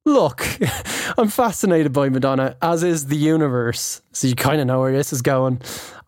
Look, 0.05 0.45
I'm 1.19 1.29
fascinated 1.29 1.93
by 1.93 2.09
Madonna, 2.09 2.57
as 2.61 2.83
is 2.83 3.07
the 3.07 3.17
universe. 3.17 4.03
So 4.13 4.27
you 4.27 4.35
kind 4.35 4.61
of 4.61 4.67
know 4.67 4.81
where 4.81 4.93
this 4.93 5.13
is 5.13 5.23
going. 5.23 5.61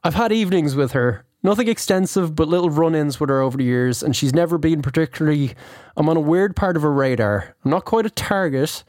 I've 0.03 0.14
had 0.14 0.32
evenings 0.32 0.74
with 0.74 0.92
her. 0.92 1.24
Nothing 1.45 1.68
extensive, 1.68 2.34
but 2.34 2.49
little 2.49 2.70
run 2.70 2.95
ins 2.95 3.20
with 3.20 3.28
her 3.28 3.40
over 3.40 3.59
the 3.59 3.64
years, 3.64 4.03
and 4.03 4.16
she's 4.16 4.32
never 4.32 4.59
been 4.59 4.82
particularly. 4.82 5.55
I'm 5.97 6.09
on 6.09 6.16
a 6.16 6.20
weird 6.20 6.57
part 6.57 6.76
of 6.76 6.82
her 6.82 6.92
radar. 6.92 7.55
I'm 7.64 7.70
not 7.70 7.84
quite 7.84 8.07
a 8.07 8.11
target, 8.11 8.82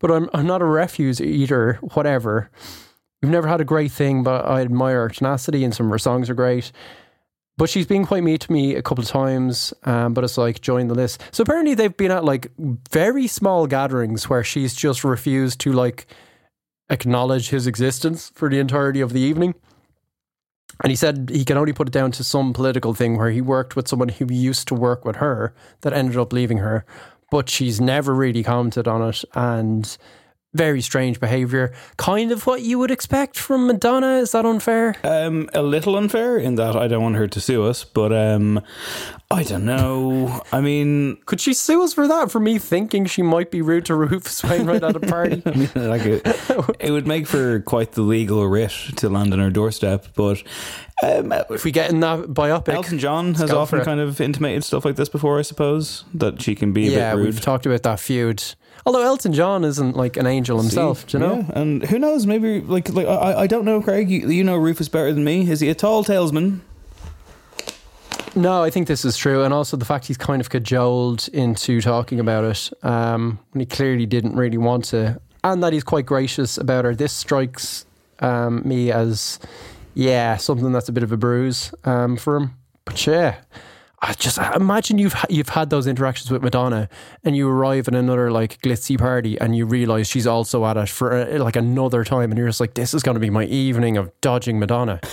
but 0.00 0.10
I'm, 0.10 0.28
I'm 0.34 0.46
not 0.46 0.60
a 0.60 0.66
refuse 0.66 1.20
eater, 1.20 1.78
whatever. 1.94 2.50
We've 3.22 3.30
never 3.30 3.46
had 3.48 3.60
a 3.60 3.64
great 3.64 3.92
thing, 3.92 4.22
but 4.24 4.44
I 4.44 4.60
admire 4.60 5.02
her 5.02 5.08
tenacity, 5.08 5.62
and 5.64 5.74
some 5.74 5.86
of 5.86 5.92
her 5.92 5.98
songs 5.98 6.28
are 6.28 6.34
great. 6.34 6.72
But 7.60 7.68
she's 7.68 7.86
been 7.86 8.06
quite 8.06 8.24
mean 8.24 8.38
to 8.38 8.50
me 8.50 8.74
a 8.74 8.80
couple 8.80 9.04
of 9.04 9.10
times, 9.10 9.74
um, 9.84 10.14
but 10.14 10.24
it's 10.24 10.38
like 10.38 10.62
join 10.62 10.88
the 10.88 10.94
list. 10.94 11.22
So 11.30 11.42
apparently 11.42 11.74
they've 11.74 11.94
been 11.94 12.10
at 12.10 12.24
like 12.24 12.50
very 12.90 13.26
small 13.26 13.66
gatherings 13.66 14.30
where 14.30 14.42
she's 14.42 14.74
just 14.74 15.04
refused 15.04 15.60
to 15.60 15.72
like 15.74 16.06
acknowledge 16.88 17.50
his 17.50 17.66
existence 17.66 18.32
for 18.34 18.48
the 18.48 18.58
entirety 18.58 19.02
of 19.02 19.12
the 19.12 19.20
evening. 19.20 19.54
And 20.82 20.90
he 20.90 20.96
said 20.96 21.28
he 21.30 21.44
can 21.44 21.58
only 21.58 21.74
put 21.74 21.88
it 21.88 21.92
down 21.92 22.12
to 22.12 22.24
some 22.24 22.54
political 22.54 22.94
thing 22.94 23.18
where 23.18 23.30
he 23.30 23.42
worked 23.42 23.76
with 23.76 23.88
someone 23.88 24.08
who 24.08 24.32
used 24.32 24.66
to 24.68 24.74
work 24.74 25.04
with 25.04 25.16
her 25.16 25.54
that 25.82 25.92
ended 25.92 26.16
up 26.16 26.32
leaving 26.32 26.56
her, 26.56 26.86
but 27.30 27.50
she's 27.50 27.78
never 27.78 28.14
really 28.14 28.42
commented 28.42 28.88
on 28.88 29.06
it. 29.06 29.22
And 29.34 29.98
very 30.52 30.80
strange 30.80 31.20
behavior. 31.20 31.72
Kind 31.96 32.32
of 32.32 32.46
what 32.46 32.62
you 32.62 32.78
would 32.78 32.90
expect 32.90 33.38
from 33.38 33.66
Madonna. 33.66 34.18
Is 34.18 34.32
that 34.32 34.44
unfair? 34.44 34.96
Um, 35.04 35.48
a 35.54 35.62
little 35.62 35.96
unfair 35.96 36.38
in 36.38 36.56
that 36.56 36.74
I 36.74 36.88
don't 36.88 37.02
want 37.02 37.16
her 37.16 37.28
to 37.28 37.40
sue 37.40 37.64
us, 37.64 37.84
but 37.84 38.12
um, 38.12 38.60
I 39.30 39.44
don't 39.44 39.64
know. 39.64 40.42
I 40.52 40.60
mean, 40.60 41.18
Could 41.26 41.40
she 41.40 41.54
sue 41.54 41.84
us 41.84 41.94
for 41.94 42.08
that? 42.08 42.32
For 42.32 42.40
me 42.40 42.58
thinking 42.58 43.06
she 43.06 43.22
might 43.22 43.52
be 43.52 43.62
rude 43.62 43.84
to 43.86 43.94
Rufus 43.94 44.42
Wainwright 44.42 44.82
at 44.82 44.96
a 44.96 45.00
party? 45.00 45.42
I 45.46 45.50
mean, 45.50 45.70
like 45.74 46.02
it, 46.04 46.22
it 46.80 46.90
would 46.90 47.06
make 47.06 47.28
for 47.28 47.60
quite 47.60 47.92
the 47.92 48.02
legal 48.02 48.44
writ 48.48 48.72
to 48.96 49.08
land 49.08 49.32
on 49.32 49.38
her 49.38 49.50
doorstep. 49.50 50.08
But 50.16 50.42
um, 51.02 51.32
if 51.50 51.64
we 51.64 51.70
get 51.70 51.90
in 51.90 52.00
that 52.00 52.20
biopic, 52.26 52.74
Elton 52.74 52.98
John 52.98 53.34
has 53.34 53.52
often 53.52 53.84
kind 53.84 54.00
of 54.00 54.20
intimated 54.20 54.64
stuff 54.64 54.84
like 54.84 54.96
this 54.96 55.08
before, 55.08 55.38
I 55.38 55.42
suppose, 55.42 56.04
that 56.12 56.42
she 56.42 56.56
can 56.56 56.72
be 56.72 56.88
a 56.88 56.90
yeah, 56.90 57.10
bit 57.12 57.18
rude. 57.18 57.26
we've 57.26 57.40
talked 57.40 57.66
about 57.66 57.84
that 57.84 58.00
feud. 58.00 58.42
Although 58.86 59.02
Elton 59.02 59.32
John 59.32 59.64
isn't 59.64 59.96
like 59.96 60.16
an 60.16 60.26
angel 60.26 60.58
himself, 60.60 61.06
do 61.06 61.18
you 61.18 61.24
know? 61.24 61.46
Yeah, 61.48 61.60
and 61.60 61.82
who 61.84 61.98
knows? 61.98 62.26
Maybe 62.26 62.60
like 62.60 62.88
like 62.88 63.06
I, 63.06 63.40
I 63.40 63.46
don't 63.46 63.64
know, 63.64 63.82
Craig. 63.82 64.10
You, 64.10 64.28
you 64.30 64.42
know 64.42 64.56
Rufus 64.56 64.88
better 64.88 65.12
than 65.12 65.24
me. 65.24 65.50
Is 65.50 65.60
he 65.60 65.68
a 65.68 65.74
tall 65.74 66.04
talesman? 66.04 66.60
No, 68.36 68.62
I 68.62 68.70
think 68.70 68.86
this 68.86 69.04
is 69.04 69.16
true, 69.16 69.42
and 69.42 69.52
also 69.52 69.76
the 69.76 69.84
fact 69.84 70.06
he's 70.06 70.16
kind 70.16 70.40
of 70.40 70.50
cajoled 70.50 71.28
into 71.32 71.80
talking 71.80 72.20
about 72.20 72.44
it 72.44 72.70
um, 72.84 73.40
when 73.50 73.60
he 73.60 73.66
clearly 73.66 74.06
didn't 74.06 74.36
really 74.36 74.56
want 74.56 74.84
to, 74.86 75.20
and 75.42 75.62
that 75.64 75.72
he's 75.72 75.82
quite 75.82 76.06
gracious 76.06 76.56
about 76.56 76.84
her. 76.84 76.94
This 76.94 77.12
strikes 77.12 77.84
um, 78.20 78.62
me 78.64 78.92
as, 78.92 79.40
yeah, 79.94 80.36
something 80.36 80.70
that's 80.70 80.88
a 80.88 80.92
bit 80.92 81.02
of 81.02 81.10
a 81.10 81.16
bruise 81.16 81.74
um, 81.84 82.16
for 82.16 82.36
him. 82.36 82.54
But 82.84 83.04
yeah, 83.04 83.40
I 84.02 84.14
just 84.14 84.38
imagine 84.38 84.96
you've 84.98 85.14
you've 85.28 85.50
had 85.50 85.68
those 85.68 85.86
interactions 85.86 86.30
with 86.30 86.42
Madonna, 86.42 86.88
and 87.22 87.36
you 87.36 87.48
arrive 87.48 87.86
at 87.86 87.94
another 87.94 88.30
like 88.30 88.60
glitzy 88.62 88.98
party, 88.98 89.38
and 89.38 89.54
you 89.54 89.66
realize 89.66 90.08
she's 90.08 90.26
also 90.26 90.64
at 90.64 90.76
it 90.78 90.88
for 90.88 91.12
uh, 91.12 91.38
like 91.38 91.56
another 91.56 92.02
time, 92.04 92.30
and 92.30 92.38
you're 92.38 92.48
just 92.48 92.60
like, 92.60 92.74
this 92.74 92.94
is 92.94 93.02
going 93.02 93.14
to 93.16 93.20
be 93.20 93.28
my 93.30 93.44
evening 93.44 93.96
of 93.98 94.10
dodging 94.20 94.58
Madonna. 94.58 95.00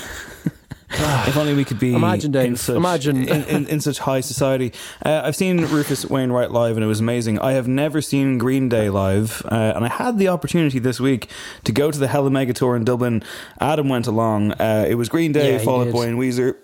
If 0.89 1.35
only 1.35 1.53
we 1.53 1.65
could 1.65 1.79
be. 1.79 1.93
Imagine, 1.93 2.33
In 2.33 2.55
such, 2.55 2.77
imagine. 2.77 3.27
in, 3.27 3.43
in, 3.43 3.67
in 3.67 3.81
such 3.81 3.99
high 3.99 4.21
society. 4.21 4.71
Uh, 5.05 5.21
I've 5.25 5.35
seen 5.35 5.65
Rufus 5.65 6.05
Wainwright 6.05 6.51
live, 6.51 6.77
and 6.77 6.83
it 6.83 6.87
was 6.87 7.01
amazing. 7.01 7.39
I 7.39 7.51
have 7.53 7.67
never 7.67 8.01
seen 8.01 8.37
Green 8.37 8.69
Day 8.69 8.89
live, 8.89 9.45
uh, 9.51 9.73
and 9.75 9.83
I 9.83 9.89
had 9.89 10.17
the 10.17 10.29
opportunity 10.29 10.79
this 10.79 10.97
week 11.01 11.29
to 11.65 11.73
go 11.73 11.91
to 11.91 11.99
the 11.99 12.07
Hella 12.07 12.29
Mega 12.29 12.53
tour 12.53 12.73
in 12.77 12.85
Dublin. 12.85 13.21
Adam 13.59 13.89
went 13.89 14.07
along. 14.07 14.53
Uh, 14.53 14.85
it 14.87 14.95
was 14.95 15.09
Green 15.09 15.33
Day, 15.33 15.53
Yeah, 15.53 15.57
Fall 15.59 15.81
Out. 15.81 15.91
Boy, 15.91 16.07
and 16.07 16.17
Weezer. 16.17 16.55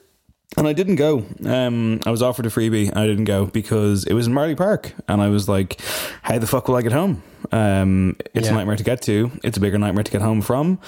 And 0.56 0.68
I 0.68 0.74
didn't 0.74 0.96
go. 0.98 1.26
Um, 1.46 2.00
I 2.06 2.12
was 2.12 2.22
offered 2.22 2.46
a 2.46 2.50
freebie. 2.50 2.90
And 2.90 2.98
I 3.00 3.08
didn't 3.08 3.26
go 3.26 3.46
because 3.48 4.04
it 4.06 4.14
was 4.14 4.28
in 4.28 4.34
Marlay 4.34 4.56
Park, 4.56 4.94
and 5.08 5.22
I 5.22 5.30
was 5.30 5.50
like, 5.50 5.82
"How 6.22 6.38
the 6.38 6.48
fuck 6.48 6.68
will 6.68 6.76
I 6.76 6.82
get 6.84 6.92
home? 6.92 7.24
Um, 7.52 8.16
it's 8.34 8.48
a 8.50 8.54
nightmare 8.54 8.76
to 8.76 8.84
get 8.84 9.02
to. 9.04 9.32
It's 9.44 9.58
a 9.58 9.60
bigger 9.60 9.78
nightmare 9.78 10.04
to 10.04 10.12
get 10.12 10.22
home 10.22 10.42
from." 10.42 10.80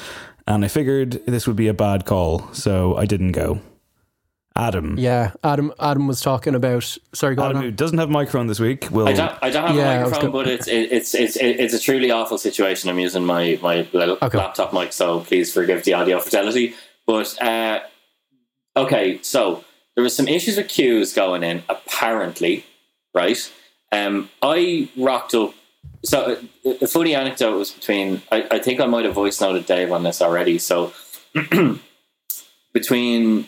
And 0.47 0.63
I 0.63 0.67
figured 0.67 1.19
this 1.25 1.47
would 1.47 1.55
be 1.55 1.67
a 1.67 1.73
bad 1.73 2.05
call, 2.05 2.47
so 2.53 2.95
I 2.95 3.05
didn't 3.05 3.31
go. 3.31 3.59
Adam, 4.57 4.95
Yeah, 4.97 5.31
Adam. 5.43 5.73
Adam 5.81 6.07
was 6.07 6.21
talking 6.21 6.55
about. 6.55 6.97
Sorry, 7.13 7.35
go 7.35 7.43
Adam, 7.43 7.57
on. 7.57 7.63
who 7.63 7.71
doesn't 7.71 7.97
have 7.97 8.07
a 8.07 8.11
microphone 8.11 8.47
this 8.47 8.59
week, 8.59 8.87
will 8.89 9.05
I 9.07 9.11
don't, 9.13 9.33
I 9.41 9.49
don't 9.49 9.67
have 9.67 9.75
Yeah, 9.75 9.89
I 9.89 9.93
a 9.95 10.03
was 10.03 10.11
microphone, 10.11 10.31
but 10.31 10.47
it's 10.47 10.67
it, 10.67 10.91
it's 10.93 11.13
it's 11.13 11.35
it's 11.35 11.73
a 11.73 11.79
truly 11.79 12.09
awful 12.11 12.37
situation. 12.37 12.89
I'm 12.89 12.99
using 12.99 13.25
my 13.25 13.59
my 13.61 13.85
little 13.91 14.17
Okay. 14.21 14.37
laptop 14.37 14.71
mic, 14.71 14.93
so 14.93 15.21
please 15.21 15.51
forgive 15.53 15.83
the 15.83 15.93
audio 15.95 16.19
fidelity. 16.19 16.73
But 17.05 17.35
uh, 17.41 17.79
okay, 18.75 19.19
so 19.21 19.63
there 19.95 20.03
was 20.03 20.15
some 20.15 20.27
issues 20.27 20.57
with 20.57 20.67
queues 20.67 21.13
going 21.13 21.43
in, 21.43 21.63
apparently, 21.69 22.65
right? 23.13 23.51
Um, 23.91 24.29
I 24.41 24.89
rocked 24.97 25.33
up. 25.33 25.53
So 26.03 26.37
uh, 26.65 26.73
a 26.81 26.87
funny 26.87 27.15
anecdote 27.15 27.57
was 27.57 27.71
between. 27.71 28.21
I, 28.31 28.47
I 28.51 28.59
think 28.59 28.79
I 28.79 28.85
might 28.85 29.05
have 29.05 29.13
voice 29.13 29.39
noted 29.39 29.65
Dave 29.65 29.91
on 29.91 30.03
this 30.03 30.21
already. 30.21 30.57
So 30.57 30.93
between 32.73 33.47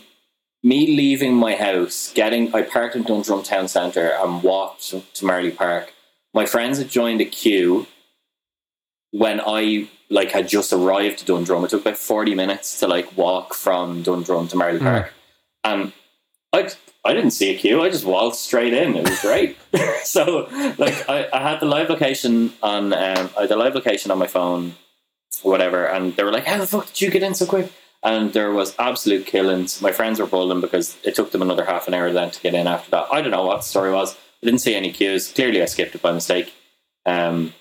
me 0.63 0.87
leaving 0.87 1.33
my 1.33 1.55
house, 1.55 2.11
getting 2.13 2.53
I 2.55 2.61
parked 2.61 2.95
in 2.95 3.03
Dundrum 3.03 3.43
Town 3.43 3.67
Centre 3.67 4.11
and 4.19 4.41
walked 4.41 4.89
to 4.89 5.25
Marlay 5.25 5.55
Park. 5.55 5.93
My 6.33 6.45
friends 6.45 6.77
had 6.77 6.89
joined 6.89 7.21
a 7.21 7.25
queue 7.25 7.87
when 9.11 9.41
I 9.45 9.89
like 10.09 10.31
had 10.31 10.47
just 10.47 10.73
arrived 10.73 11.19
to 11.19 11.25
Dundrum. 11.25 11.63
It 11.63 11.69
took 11.69 11.81
about 11.81 11.97
forty 11.97 12.35
minutes 12.35 12.79
to 12.79 12.87
like 12.87 13.15
walk 13.17 13.53
from 13.53 14.03
Dundrum 14.03 14.47
to 14.49 14.55
Marlay 14.55 14.79
Park, 14.79 15.13
and 15.73 15.93
I 16.53 16.69
I 17.05 17.13
didn't 17.13 17.31
see 17.31 17.53
a 17.53 17.57
queue. 17.57 17.81
I 17.81 17.89
just 17.89 18.05
walked 18.05 18.35
straight 18.35 18.73
in. 18.73 18.95
It 18.95 19.07
was 19.07 19.21
great. 19.21 19.57
so 20.03 20.47
like 20.77 21.09
I, 21.09 21.27
I 21.31 21.41
had 21.41 21.59
the 21.59 21.65
live 21.65 21.89
location 21.89 22.53
on 22.61 22.93
um, 22.93 23.29
I 23.37 23.41
had 23.41 23.49
the 23.49 23.55
live 23.55 23.75
location 23.75 24.11
on 24.11 24.17
my 24.17 24.27
phone, 24.27 24.75
whatever, 25.43 25.85
and 25.85 26.15
they 26.15 26.23
were 26.23 26.31
like, 26.31 26.45
"How 26.45 26.57
the 26.57 26.67
fuck 26.67 26.87
did 26.87 27.01
you 27.01 27.11
get 27.11 27.23
in 27.23 27.33
so 27.33 27.45
quick?" 27.45 27.71
And 28.03 28.33
there 28.33 28.51
was 28.51 28.75
absolute 28.77 29.25
killings. 29.25 29.81
My 29.81 29.91
friends 29.91 30.19
were 30.19 30.27
bowling 30.27 30.61
because 30.61 30.97
it 31.03 31.15
took 31.15 31.31
them 31.31 31.41
another 31.41 31.65
half 31.65 31.87
an 31.87 31.93
hour 31.93 32.11
then 32.11 32.31
to 32.31 32.41
get 32.41 32.53
in 32.53 32.67
after 32.67 32.91
that. 32.91 33.07
I 33.11 33.21
don't 33.21 33.31
know 33.31 33.45
what 33.45 33.57
the 33.57 33.63
story 33.63 33.91
was. 33.91 34.15
I 34.15 34.45
didn't 34.45 34.61
see 34.61 34.75
any 34.75 34.91
queues. 34.91 35.31
Clearly, 35.31 35.61
I 35.61 35.65
skipped 35.65 35.95
it 35.95 36.01
by 36.01 36.11
mistake. 36.11 36.53
Um, 37.05 37.53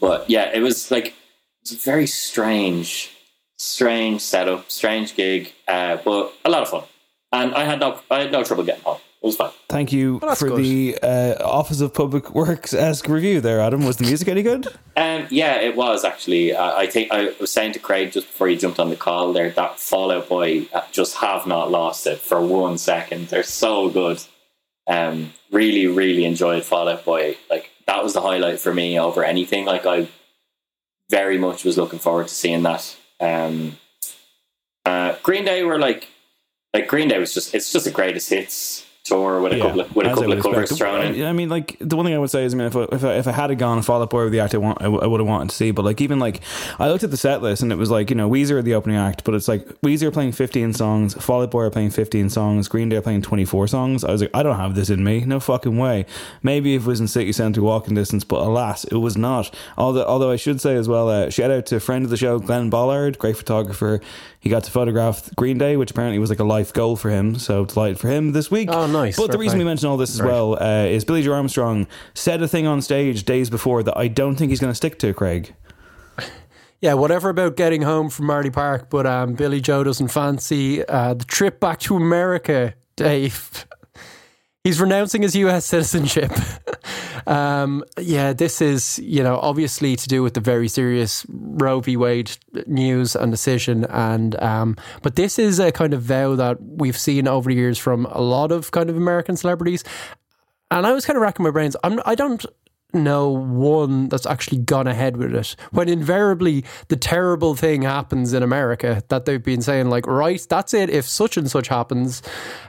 but 0.00 0.28
yeah, 0.28 0.50
it 0.52 0.60
was 0.60 0.90
like 0.90 1.08
it 1.08 1.14
was 1.62 1.72
a 1.72 1.76
very 1.76 2.06
strange, 2.06 3.10
strange 3.56 4.20
setup, 4.20 4.70
strange 4.70 5.14
gig, 5.14 5.52
uh, 5.68 5.98
but 6.04 6.32
a 6.44 6.50
lot 6.50 6.62
of 6.62 6.68
fun. 6.68 6.84
And 7.34 7.52
I 7.52 7.64
had 7.64 7.80
no, 7.80 8.00
I 8.12 8.20
had 8.20 8.32
no 8.32 8.44
trouble 8.44 8.62
getting 8.62 8.84
home. 8.84 9.00
It 9.20 9.26
was 9.26 9.36
fine. 9.36 9.50
Thank 9.68 9.92
you 9.92 10.20
that's 10.20 10.38
for 10.38 10.50
good. 10.50 10.62
the 10.62 10.98
uh, 11.02 11.44
Office 11.44 11.80
of 11.80 11.92
Public 11.92 12.32
Works 12.32 12.72
esque 12.72 13.08
review 13.08 13.40
there, 13.40 13.60
Adam. 13.60 13.84
Was 13.84 13.96
the 13.96 14.06
music 14.06 14.28
any 14.28 14.42
good? 14.42 14.68
Um, 14.96 15.26
yeah, 15.28 15.56
it 15.56 15.74
was 15.74 16.04
actually. 16.04 16.54
Uh, 16.54 16.72
I 16.76 16.86
think 16.86 17.10
I 17.10 17.32
was 17.40 17.50
saying 17.50 17.72
to 17.72 17.80
Craig 17.80 18.12
just 18.12 18.28
before 18.28 18.46
he 18.46 18.56
jumped 18.56 18.78
on 18.78 18.90
the 18.90 18.96
call 18.96 19.32
there 19.32 19.50
that 19.50 19.80
Fall 19.80 20.12
Out 20.12 20.28
Boy 20.28 20.68
uh, 20.72 20.82
just 20.92 21.16
have 21.16 21.48
not 21.48 21.68
lost 21.68 22.06
it 22.06 22.20
for 22.20 22.40
one 22.40 22.78
second. 22.78 23.26
They're 23.26 23.42
so 23.42 23.88
good. 23.88 24.22
Um, 24.86 25.32
really, 25.50 25.88
really 25.88 26.24
enjoyed 26.24 26.62
Fall 26.62 26.88
Out 26.88 27.04
Boy. 27.04 27.36
Like 27.50 27.70
that 27.88 28.04
was 28.04 28.12
the 28.12 28.20
highlight 28.20 28.60
for 28.60 28.72
me 28.72 28.96
over 28.96 29.24
anything. 29.24 29.64
Like 29.64 29.84
I 29.84 30.06
very 31.10 31.38
much 31.38 31.64
was 31.64 31.76
looking 31.76 31.98
forward 31.98 32.28
to 32.28 32.34
seeing 32.34 32.62
that. 32.62 32.96
Um, 33.18 33.78
uh, 34.86 35.16
Green 35.24 35.44
Day 35.44 35.64
were 35.64 35.80
like, 35.80 36.06
like 36.74 36.88
Green 36.88 37.08
Day 37.08 37.18
was 37.18 37.32
just 37.32 37.54
it's 37.54 37.72
just 37.72 37.86
a 37.86 37.90
greatest 37.90 38.28
hits 38.28 38.84
tour 39.04 39.42
with 39.42 39.52
a 39.52 39.58
couple 39.58 39.80
of 39.82 39.94
with 39.94 40.06
a 40.06 40.14
couple 40.14 40.32
of 40.32 40.42
covers 40.42 40.70
expect. 40.70 40.78
thrown 40.78 41.14
in. 41.14 41.26
I 41.26 41.32
mean, 41.34 41.50
like 41.50 41.76
the 41.78 41.94
one 41.94 42.06
thing 42.06 42.14
I 42.14 42.18
would 42.18 42.30
say 42.30 42.44
is, 42.44 42.54
I 42.54 42.56
mean, 42.56 42.66
if 42.66 42.74
I, 42.74 42.82
if 42.90 43.04
I, 43.04 43.14
if 43.16 43.28
I 43.28 43.32
had 43.32 43.56
gone 43.58 43.82
Fall 43.82 44.00
Out 44.00 44.08
Boy 44.08 44.24
with 44.24 44.32
the 44.32 44.40
act 44.40 44.54
I 44.54 44.58
want, 44.58 44.80
I, 44.80 44.88
would 44.88 45.20
have 45.20 45.28
wanted 45.28 45.50
to 45.50 45.56
see. 45.56 45.70
But 45.72 45.84
like 45.84 46.00
even 46.00 46.18
like 46.18 46.40
I 46.78 46.88
looked 46.88 47.04
at 47.04 47.10
the 47.10 47.18
set 47.18 47.42
list 47.42 47.62
and 47.62 47.70
it 47.70 47.76
was 47.76 47.90
like 47.90 48.08
you 48.08 48.16
know 48.16 48.28
Weezer 48.30 48.52
are 48.52 48.62
the 48.62 48.74
opening 48.74 48.96
act, 48.96 49.24
but 49.24 49.34
it's 49.34 49.46
like 49.46 49.66
Weezer 49.82 50.10
playing 50.10 50.32
15 50.32 50.72
songs, 50.72 51.14
Fall 51.22 51.42
Out 51.42 51.50
Boy 51.50 51.64
are 51.64 51.70
playing 51.70 51.90
15 51.90 52.30
songs, 52.30 52.66
Green 52.66 52.88
Day 52.88 52.96
are 52.96 53.02
playing 53.02 53.22
24 53.22 53.68
songs. 53.68 54.04
I 54.04 54.10
was 54.10 54.22
like, 54.22 54.30
I 54.32 54.42
don't 54.42 54.56
have 54.56 54.74
this 54.74 54.88
in 54.88 55.04
me, 55.04 55.20
no 55.20 55.38
fucking 55.38 55.76
way. 55.76 56.06
Maybe 56.42 56.74
if 56.74 56.82
it 56.82 56.88
was 56.88 57.00
in 57.00 57.08
city 57.08 57.32
centre 57.32 57.62
walking 57.62 57.94
distance, 57.94 58.24
but 58.24 58.40
alas, 58.40 58.84
it 58.84 58.96
was 58.96 59.18
not. 59.18 59.54
Although 59.76 60.06
although 60.06 60.30
I 60.30 60.36
should 60.36 60.62
say 60.62 60.76
as 60.76 60.88
well, 60.88 61.10
uh, 61.10 61.28
shout 61.28 61.50
out 61.50 61.66
to 61.66 61.78
friend 61.78 62.04
of 62.04 62.10
the 62.10 62.16
show 62.16 62.38
Glenn 62.38 62.70
Ballard, 62.70 63.18
great 63.18 63.36
photographer. 63.36 64.00
He 64.44 64.50
got 64.50 64.62
to 64.64 64.70
photograph 64.70 65.34
Green 65.36 65.56
Day, 65.56 65.78
which 65.78 65.90
apparently 65.90 66.18
was 66.18 66.28
like 66.28 66.38
a 66.38 66.44
life 66.44 66.70
goal 66.74 66.96
for 66.96 67.08
him. 67.08 67.38
So 67.38 67.64
delighted 67.64 67.98
for 67.98 68.08
him 68.08 68.32
this 68.32 68.50
week. 68.50 68.68
Oh, 68.70 68.86
nice. 68.86 69.16
But 69.16 69.32
the 69.32 69.38
reason 69.38 69.56
play. 69.56 69.64
we 69.64 69.70
mention 69.70 69.88
all 69.88 69.96
this 69.96 70.12
as 70.12 70.20
Right. 70.20 70.30
well 70.30 70.62
uh, 70.62 70.84
is 70.84 71.02
Billie 71.06 71.22
Joe 71.22 71.32
Armstrong 71.32 71.86
said 72.12 72.42
a 72.42 72.46
thing 72.46 72.66
on 72.66 72.82
stage 72.82 73.24
days 73.24 73.48
before 73.48 73.82
that 73.82 73.96
I 73.96 74.06
don't 74.06 74.36
think 74.36 74.50
he's 74.50 74.60
going 74.60 74.70
to 74.70 74.74
stick 74.76 74.98
to, 74.98 75.14
Craig. 75.14 75.54
Yeah, 76.80 76.92
whatever 76.94 77.30
about 77.30 77.56
getting 77.56 77.80
home 77.80 78.10
from 78.10 78.26
Marlay 78.26 78.52
Park, 78.52 78.90
but 78.90 79.06
um, 79.06 79.32
Billie 79.32 79.62
Joe 79.62 79.82
doesn't 79.84 80.08
fancy 80.08 80.86
uh, 80.86 81.14
the 81.14 81.24
trip 81.24 81.58
back 81.58 81.80
to 81.80 81.96
America, 81.96 82.74
Dave. 82.96 83.64
He's 84.64 84.80
renouncing 84.80 85.20
his 85.20 85.36
US 85.36 85.66
citizenship. 85.74 86.32
um, 87.26 87.84
yeah, 88.00 88.32
this 88.32 88.62
is, 88.62 88.98
you 88.98 89.22
know, 89.22 89.36
obviously 89.36 89.94
to 89.94 90.08
do 90.08 90.22
with 90.22 90.32
the 90.32 90.40
very 90.40 90.68
serious 90.68 91.26
Roe 91.28 91.80
v. 91.80 91.98
Wade 91.98 92.34
news 92.66 93.14
and 93.14 93.30
decision. 93.30 93.84
And, 93.84 94.40
um, 94.42 94.76
but 95.02 95.16
this 95.16 95.38
is 95.38 95.60
a 95.60 95.70
kind 95.70 95.92
of 95.92 96.00
vow 96.00 96.34
that 96.36 96.62
we've 96.62 96.96
seen 96.96 97.28
over 97.28 97.50
the 97.50 97.56
years 97.56 97.78
from 97.78 98.06
a 98.06 98.22
lot 98.22 98.50
of 98.50 98.70
kind 98.70 98.88
of 98.88 98.96
American 98.96 99.36
celebrities. 99.36 99.84
And 100.70 100.86
I 100.86 100.92
was 100.92 101.04
kind 101.04 101.18
of 101.18 101.22
racking 101.22 101.44
my 101.44 101.50
brains. 101.50 101.76
I'm, 101.84 102.00
I 102.06 102.14
don't 102.14 102.44
know 102.94 103.28
one 103.30 104.08
that's 104.08 104.26
actually 104.26 104.58
gone 104.58 104.86
ahead 104.86 105.16
with 105.16 105.34
it. 105.34 105.56
When 105.72 105.88
invariably 105.88 106.64
the 106.88 106.96
terrible 106.96 107.54
thing 107.54 107.82
happens 107.82 108.32
in 108.32 108.42
America 108.42 109.02
that 109.08 109.24
they've 109.24 109.42
been 109.42 109.62
saying, 109.62 109.90
like, 109.90 110.06
right, 110.06 110.44
that's 110.48 110.74
it. 110.74 110.90
If 110.90 111.06
such 111.06 111.36
and 111.36 111.50
such 111.50 111.68
happens. 111.68 112.22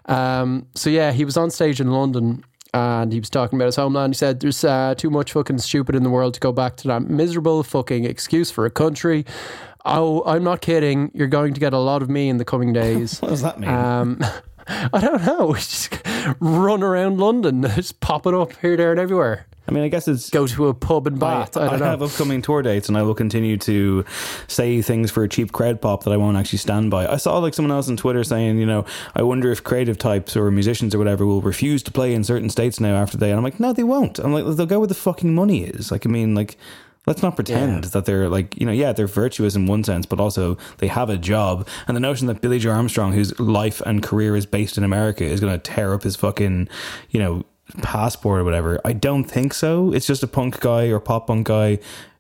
Um, 0.05 0.67
so 0.75 0.89
yeah, 0.89 1.11
he 1.11 1.25
was 1.25 1.37
on 1.37 1.51
stage 1.51 1.79
in 1.79 1.91
London. 1.91 2.43
And 2.73 3.13
he 3.13 3.19
was 3.19 3.29
talking 3.29 3.57
about 3.57 3.67
his 3.67 3.77
homeland. 3.77 4.13
He 4.13 4.17
said, 4.17 4.41
There's 4.41 4.61
uh, 4.65 4.95
too 4.97 5.09
much 5.09 5.31
fucking 5.31 5.59
stupid 5.59 5.95
in 5.95 6.03
the 6.03 6.09
world 6.09 6.33
to 6.33 6.41
go 6.41 6.51
back 6.51 6.75
to 6.77 6.89
that 6.89 7.03
miserable 7.03 7.63
fucking 7.63 8.03
excuse 8.03 8.51
for 8.51 8.65
a 8.65 8.69
country. 8.69 9.25
Oh, 9.85 10.23
I'm 10.25 10.43
not 10.43 10.59
kidding. 10.59 11.09
You're 11.13 11.27
going 11.27 11.53
to 11.53 11.59
get 11.61 11.71
a 11.71 11.77
lot 11.77 12.01
of 12.01 12.09
me 12.09 12.27
in 12.27 12.35
the 12.37 12.43
coming 12.43 12.73
days. 12.73 13.19
What 13.21 13.29
does 13.29 13.43
that 13.43 13.61
mean? 13.61 13.69
Um, 13.69 14.19
I 14.67 14.99
don't 14.99 15.25
know. 15.25 15.53
Just 15.55 15.95
run 16.39 16.83
around 16.83 17.19
London, 17.19 17.61
just 17.75 17.99
pop 17.99 18.25
it 18.25 18.33
up 18.33 18.53
here, 18.57 18.75
there, 18.75 18.91
and 18.91 18.99
everywhere. 18.99 19.45
I 19.67 19.71
mean, 19.71 19.83
I 19.83 19.87
guess 19.87 20.07
it's 20.07 20.29
Go 20.29 20.45
to 20.45 20.67
a 20.67 20.75
pub 20.75 21.07
and 21.07 21.19
bath. 21.19 21.57
I, 21.57 21.69
don't 21.69 21.79
know. 21.79 21.85
have 21.85 22.03
upcoming 22.03 22.43
tour 22.43 22.61
dates, 22.61 22.87
and 22.87 22.95
I 22.95 23.01
will 23.01 23.15
continue 23.15 23.57
to 23.57 24.05
say 24.47 24.81
things 24.83 25.09
for 25.09 25.23
a 25.23 25.29
cheap 25.29 25.51
cred 25.51 25.81
pop 25.81 26.03
that 26.03 26.11
I 26.11 26.17
won't 26.17 26.37
actually 26.37 26.59
stand 26.59 26.91
by. 26.91 27.07
I 27.07 27.17
saw 27.17 27.39
like 27.39 27.55
someone 27.55 27.71
else 27.71 27.89
on 27.89 27.97
Twitter 27.97 28.23
saying, 28.23 28.59
you 28.59 28.65
know, 28.67 28.85
I 29.15 29.23
wonder 29.23 29.51
if 29.51 29.63
creative 29.63 29.97
types 29.97 30.35
or 30.35 30.51
musicians 30.51 30.93
or 30.93 30.99
whatever 30.99 31.25
will 31.25 31.41
refuse 31.41 31.81
to 31.83 31.91
play 31.91 32.13
in 32.13 32.23
certain 32.23 32.49
states 32.49 32.79
now 32.79 32.95
after 32.95 33.17
they. 33.17 33.31
And 33.31 33.37
I'm 33.37 33.43
like, 33.43 33.59
no, 33.59 33.73
they 33.73 33.83
won't. 33.83 34.19
I'm 34.19 34.33
like, 34.33 34.45
they'll 34.55 34.67
go 34.67 34.79
where 34.79 34.87
the 34.87 34.93
fucking 34.93 35.33
money 35.33 35.63
is. 35.63 35.91
Like, 35.91 36.05
I 36.05 36.09
mean, 36.09 36.35
like. 36.35 36.57
Let's 37.07 37.21
not 37.21 37.35
pretend 37.35 37.85
that 37.85 38.05
they're 38.05 38.29
like, 38.29 38.59
you 38.59 38.65
know, 38.65 38.71
yeah, 38.71 38.91
they're 38.91 39.07
virtuous 39.07 39.55
in 39.55 39.67
one 39.67 39.83
sense, 39.83 40.05
but 40.05 40.19
also 40.19 40.57
they 40.79 40.87
have 40.87 41.09
a 41.09 41.17
job. 41.17 41.67
And 41.87 41.95
the 41.95 42.01
notion 42.01 42.27
that 42.27 42.41
Billie 42.41 42.59
Joe 42.59 42.71
Armstrong, 42.71 43.13
whose 43.13 43.39
life 43.39 43.81
and 43.81 44.01
career 44.01 44.35
is 44.35 44.45
based 44.45 44.77
in 44.77 44.83
America, 44.83 45.23
is 45.23 45.39
going 45.39 45.53
to 45.53 45.59
tear 45.59 45.93
up 45.93 46.03
his 46.03 46.15
fucking, 46.15 46.67
you 47.09 47.19
know, 47.19 47.43
passport 47.81 48.41
or 48.41 48.43
whatever. 48.43 48.79
I 48.85 48.93
don't 48.93 49.25
think 49.25 49.53
so. 49.53 49.93
It's 49.93 50.07
just 50.07 50.23
a 50.23 50.27
punk 50.27 50.59
guy 50.59 50.87
or 50.87 50.99
pop 50.99 51.27
punk 51.27 51.47
guy 51.47 51.79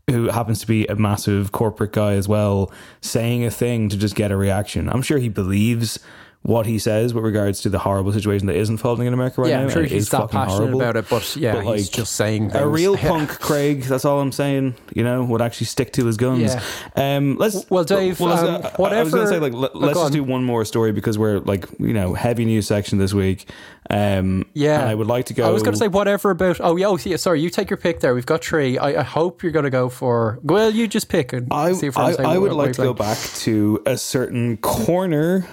who 0.09 0.29
happens 0.29 0.59
to 0.61 0.67
be 0.67 0.85
a 0.85 0.95
massive 0.95 1.51
corporate 1.51 1.91
guy 1.91 2.13
as 2.13 2.27
well, 2.27 2.71
saying 3.01 3.43
a 3.43 3.49
thing 3.49 3.89
to 3.89 3.97
just 3.97 4.15
get 4.15 4.31
a 4.31 4.37
reaction. 4.37 4.87
I'm 4.89 5.01
sure 5.01 5.17
he 5.17 5.29
believes 5.29 5.99
what 6.45 6.67
he 6.67 6.77
says 6.77 7.11
with 7.11 7.23
regards 7.23 7.61
to 7.61 7.69
the 7.69 7.79
horrible 7.79 8.13
situation 8.13 8.45
that 8.45 8.55
is 8.55 8.69
unfolding 8.69 9.07
in 9.07 9.13
America 9.13 9.41
right 9.41 9.49
yeah, 9.49 9.57
now. 9.57 9.63
I'm 9.63 9.69
sure 9.71 9.81
he's 9.83 10.09
that 10.09 10.29
passionate 10.29 10.57
horrible. 10.57 10.79
about 10.79 10.95
it, 10.95 11.09
but 11.09 11.35
yeah, 11.35 11.53
But, 11.53 11.65
he's 11.75 11.87
like, 11.87 11.91
just 11.95 12.13
saying 12.13 12.49
that. 12.49 12.61
A 12.61 12.67
real 12.67 12.95
punk, 13.09 13.29
Craig. 13.39 13.81
That's 13.81 14.05
all 14.05 14.19
I'm 14.19 14.31
saying. 14.31 14.75
You 14.93 15.03
know, 15.03 15.23
would 15.23 15.41
actually 15.41 15.65
stick 15.65 15.91
to 15.93 16.05
his 16.05 16.17
guns. 16.17 16.53
Yeah. 16.53 16.61
Um, 16.95 17.37
let's. 17.37 17.67
Well, 17.71 17.83
Dave, 17.83 18.21
let's- 18.21 18.43
um, 18.43 18.47
I- 18.47 18.57
I 18.57 18.61
was 18.61 18.73
whatever- 18.77 19.09
going 19.09 19.23
to 19.23 19.33
say, 19.33 19.39
like, 19.39 19.53
let, 19.53 19.71
Oh, 19.73 19.79
let's 19.79 19.99
just 19.99 20.13
do 20.13 20.23
one 20.23 20.43
more 20.43 20.63
story 20.65 20.91
because 20.91 21.17
we're 21.17 21.39
like, 21.39 21.65
you 21.79 21.93
know, 21.93 22.13
heavy 22.13 22.45
news 22.45 22.67
section 22.67 22.99
this 22.99 23.13
week. 23.13 23.49
Um, 23.89 24.45
Yeah, 24.53 24.81
and 24.81 24.89
I 24.89 24.93
would 24.93 25.07
like 25.07 25.25
to 25.27 25.33
go. 25.33 25.47
I 25.47 25.49
was 25.49 25.63
going 25.63 25.73
to 25.73 25.79
say 25.79 25.87
whatever 25.87 26.29
about. 26.29 26.57
Oh 26.59 26.75
yeah, 26.75 26.87
oh, 26.87 26.99
yeah. 27.03 27.17
Sorry, 27.17 27.41
you 27.41 27.49
take 27.49 27.71
your 27.71 27.77
pick 27.77 28.01
there. 28.01 28.13
We've 28.13 28.25
got 28.25 28.43
three. 28.43 28.77
I, 28.77 28.99
I 29.01 29.03
hope 29.03 29.41
you're 29.41 29.51
going 29.51 29.65
to 29.65 29.71
go 29.71 29.89
for. 29.89 30.39
Well, 30.43 30.69
you 30.69 30.87
just 30.87 31.09
pick 31.09 31.33
and 31.33 31.51
I, 31.51 31.73
see 31.73 31.87
if 31.87 31.95
we're 31.95 32.03
I, 32.03 32.33
I 32.35 32.37
would 32.37 32.53
like 32.53 32.73
to 32.73 32.83
go 32.83 32.93
back 32.93 33.17
to 33.17 33.81
a 33.87 33.97
certain 33.97 34.57
corner 34.57 35.47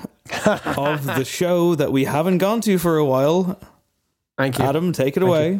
of 0.76 1.04
the 1.04 1.24
show 1.24 1.74
that 1.74 1.92
we 1.92 2.04
haven't 2.04 2.38
gone 2.38 2.60
to 2.62 2.78
for 2.78 2.96
a 2.96 3.04
while. 3.04 3.58
Thank 4.38 4.58
you. 4.58 4.64
Adam, 4.64 4.92
take 4.92 5.16
it 5.16 5.22
away. 5.22 5.58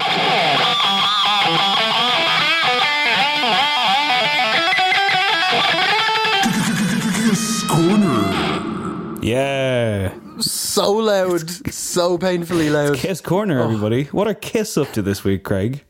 Kiss 7.15 7.63
Corner. 7.69 9.19
Yeah. 9.23 10.15
So 10.41 10.93
loud, 10.93 11.49
so 11.73 12.19
painfully 12.19 12.71
loud. 12.71 12.97
Kiss 12.97 13.21
Corner, 13.21 13.61
Oh. 13.61 13.65
everybody. 13.65 14.05
What 14.05 14.27
are 14.29 14.35
Kiss 14.35 14.77
up 14.77 14.93
to 14.93 15.03
this 15.03 15.25
week, 15.25 15.43
Craig? 15.45 15.85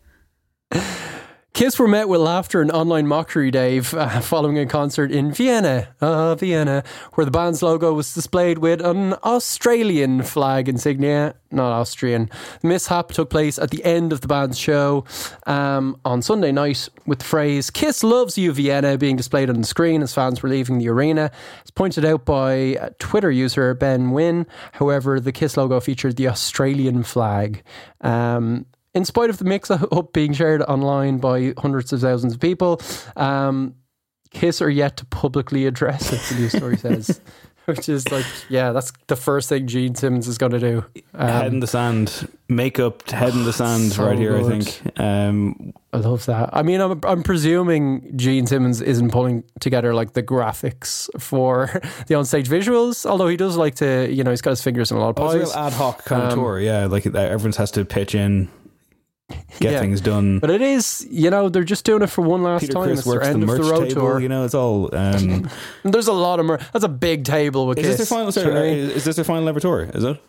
Kiss 1.54 1.78
were 1.78 1.86
met 1.86 2.08
with 2.08 2.22
laughter 2.22 2.62
and 2.62 2.70
online 2.72 3.06
mockery, 3.06 3.50
Dave, 3.50 3.92
uh, 3.92 4.20
following 4.22 4.58
a 4.58 4.64
concert 4.64 5.12
in 5.12 5.32
Vienna, 5.32 5.94
uh, 6.00 6.34
Vienna, 6.34 6.82
where 7.12 7.26
the 7.26 7.30
band's 7.30 7.62
logo 7.62 7.92
was 7.92 8.14
displayed 8.14 8.56
with 8.56 8.80
an 8.80 9.12
Australian 9.22 10.22
flag 10.22 10.66
insignia, 10.66 11.34
not 11.50 11.70
Austrian. 11.70 12.30
The 12.62 12.68
mishap 12.68 13.08
took 13.08 13.28
place 13.28 13.58
at 13.58 13.70
the 13.70 13.84
end 13.84 14.14
of 14.14 14.22
the 14.22 14.28
band's 14.28 14.58
show 14.58 15.04
um, 15.46 16.00
on 16.06 16.22
Sunday 16.22 16.52
night, 16.52 16.88
with 17.04 17.18
the 17.18 17.26
phrase 17.26 17.68
"Kiss 17.68 18.02
loves 18.02 18.38
you, 18.38 18.50
Vienna" 18.52 18.96
being 18.96 19.16
displayed 19.16 19.50
on 19.50 19.60
the 19.60 19.66
screen 19.66 20.00
as 20.00 20.14
fans 20.14 20.42
were 20.42 20.48
leaving 20.48 20.78
the 20.78 20.88
arena. 20.88 21.30
It's 21.60 21.70
pointed 21.70 22.06
out 22.06 22.24
by 22.24 22.76
uh, 22.76 22.90
Twitter 22.98 23.30
user 23.30 23.74
Ben 23.74 24.12
Wynn. 24.12 24.46
However, 24.72 25.20
the 25.20 25.32
Kiss 25.32 25.58
logo 25.58 25.80
featured 25.80 26.16
the 26.16 26.28
Australian 26.28 27.02
flag. 27.02 27.62
Um, 28.00 28.64
in 28.94 29.04
spite 29.04 29.30
of 29.30 29.38
the 29.38 29.44
mix 29.44 29.70
up 29.70 30.12
being 30.12 30.32
shared 30.32 30.62
online 30.62 31.18
by 31.18 31.54
hundreds 31.58 31.92
of 31.92 32.00
thousands 32.00 32.34
of 32.34 32.40
people, 32.40 32.80
um, 33.16 33.74
Kiss 34.30 34.62
are 34.62 34.70
yet 34.70 34.96
to 34.98 35.04
publicly 35.06 35.66
address 35.66 36.12
it, 36.12 36.20
the 36.34 36.40
news 36.40 36.52
story 36.52 36.76
says. 36.76 37.20
Which 37.66 37.88
is 37.88 38.10
like, 38.10 38.26
yeah, 38.48 38.72
that's 38.72 38.92
the 39.06 39.14
first 39.14 39.48
thing 39.48 39.68
Gene 39.68 39.94
Simmons 39.94 40.26
is 40.26 40.36
going 40.36 40.50
to 40.50 40.58
do. 40.58 40.84
Um, 41.14 41.28
head 41.28 41.52
in 41.52 41.60
the 41.60 41.68
sand, 41.68 42.28
makeup, 42.48 43.08
head 43.08 43.34
in 43.34 43.44
the 43.44 43.52
sand, 43.52 43.92
so 43.92 44.04
right 44.04 44.18
here. 44.18 44.36
good. 44.36 44.52
I 44.52 44.58
think. 44.60 44.98
Um, 44.98 45.72
I 45.92 45.98
love 45.98 46.26
that. 46.26 46.50
I 46.52 46.64
mean, 46.64 46.80
I'm, 46.80 46.98
I'm 47.04 47.22
presuming 47.22 48.16
Gene 48.18 48.48
Simmons 48.48 48.80
isn't 48.80 49.10
pulling 49.12 49.44
together 49.60 49.94
like 49.94 50.14
the 50.14 50.24
graphics 50.24 51.08
for 51.20 51.66
the 52.08 52.14
onstage 52.14 52.46
visuals, 52.46 53.06
although 53.06 53.28
he 53.28 53.36
does 53.36 53.56
like 53.56 53.76
to, 53.76 54.12
you 54.12 54.24
know, 54.24 54.30
he's 54.30 54.42
got 54.42 54.50
his 54.50 54.62
fingers 54.62 54.90
in 54.90 54.96
a 54.96 55.00
lot 55.00 55.10
of 55.10 55.18
oh, 55.20 55.28
pies. 55.28 55.36
real 55.42 55.52
ad 55.52 55.72
hoc 55.72 56.04
kind 56.04 56.22
of 56.24 56.32
Um, 56.32 56.38
tour. 56.40 56.58
Yeah, 56.58 56.86
like 56.86 57.06
uh, 57.06 57.10
everyone 57.16 57.52
has 57.58 57.70
to 57.72 57.84
pitch 57.84 58.16
in, 58.16 58.48
get 59.60 59.72
Yeah. 59.72 59.80
things 59.80 60.00
done. 60.00 60.38
But 60.38 60.50
it 60.50 60.60
is, 60.62 61.06
you 61.10 61.30
know, 61.30 61.48
they're 61.48 61.64
just 61.64 61.84
doing 61.84 62.02
it 62.02 62.08
for 62.08 62.22
one 62.22 62.42
last 62.42 62.62
Peter 62.62 62.72
time. 62.74 62.84
Chris 62.84 62.98
it's 63.00 63.06
works 63.08 63.26
the 63.26 63.32
end 63.34 63.42
of 63.42 63.48
merch 63.48 63.60
the 63.62 63.70
road 63.70 63.88
table. 63.88 64.00
tour. 64.02 64.20
You 64.20 64.28
know, 64.28 64.44
it's 64.44 64.54
all. 64.54 64.94
Um, 64.94 65.48
There's 65.84 66.08
a 66.08 66.12
lot 66.12 66.40
of 66.40 66.46
mer- 66.46 66.58
That's 66.72 66.84
a 66.84 66.88
big 66.88 67.24
table 67.24 67.66
with 67.66 67.78
is 67.78 67.86
this 67.86 67.96
Kiss. 67.96 68.08
their 68.08 68.18
final? 68.18 68.30
Do 68.32 68.40
you 68.40 68.46
know 68.46 68.52
what 68.52 68.58
I 68.58 68.60
Sorry, 68.68 68.76
mean? 68.82 68.90
is 68.90 69.04
this 69.04 69.16
their 69.16 69.24
final 69.24 69.48
ever 69.48 69.60
tour? 69.60 69.82
Is 69.94 70.04
it? 70.04 70.22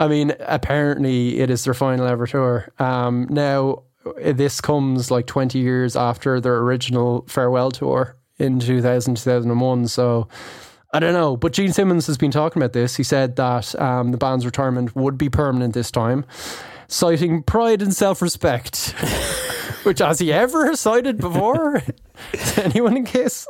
I 0.00 0.08
mean, 0.08 0.32
apparently 0.40 1.38
it 1.38 1.50
is 1.50 1.64
their 1.64 1.74
final 1.74 2.06
ever 2.06 2.26
tour. 2.26 2.68
Um, 2.78 3.26
now, 3.30 3.84
this 4.24 4.60
comes 4.60 5.10
like 5.10 5.26
20 5.26 5.58
years 5.60 5.94
after 5.96 6.40
their 6.40 6.56
original 6.58 7.24
farewell 7.28 7.70
tour 7.70 8.16
in 8.38 8.58
2000, 8.58 9.16
2001. 9.16 9.86
So 9.86 10.26
I 10.92 10.98
don't 10.98 11.12
know. 11.12 11.36
But 11.36 11.52
Gene 11.52 11.72
Simmons 11.72 12.08
has 12.08 12.18
been 12.18 12.32
talking 12.32 12.60
about 12.60 12.72
this. 12.72 12.96
He 12.96 13.04
said 13.04 13.36
that 13.36 13.80
um, 13.80 14.10
the 14.10 14.18
band's 14.18 14.44
retirement 14.44 14.96
would 14.96 15.16
be 15.16 15.28
permanent 15.28 15.72
this 15.74 15.90
time, 15.92 16.24
citing 16.92 17.42
pride 17.42 17.82
and 17.82 17.94
self 17.94 18.20
respect. 18.22 18.94
Which 19.82 19.98
has 19.98 20.20
he 20.20 20.32
ever 20.32 20.76
cited 20.76 21.18
before 21.18 21.82
anyone 22.56 22.96
in 22.96 23.04
case? 23.04 23.48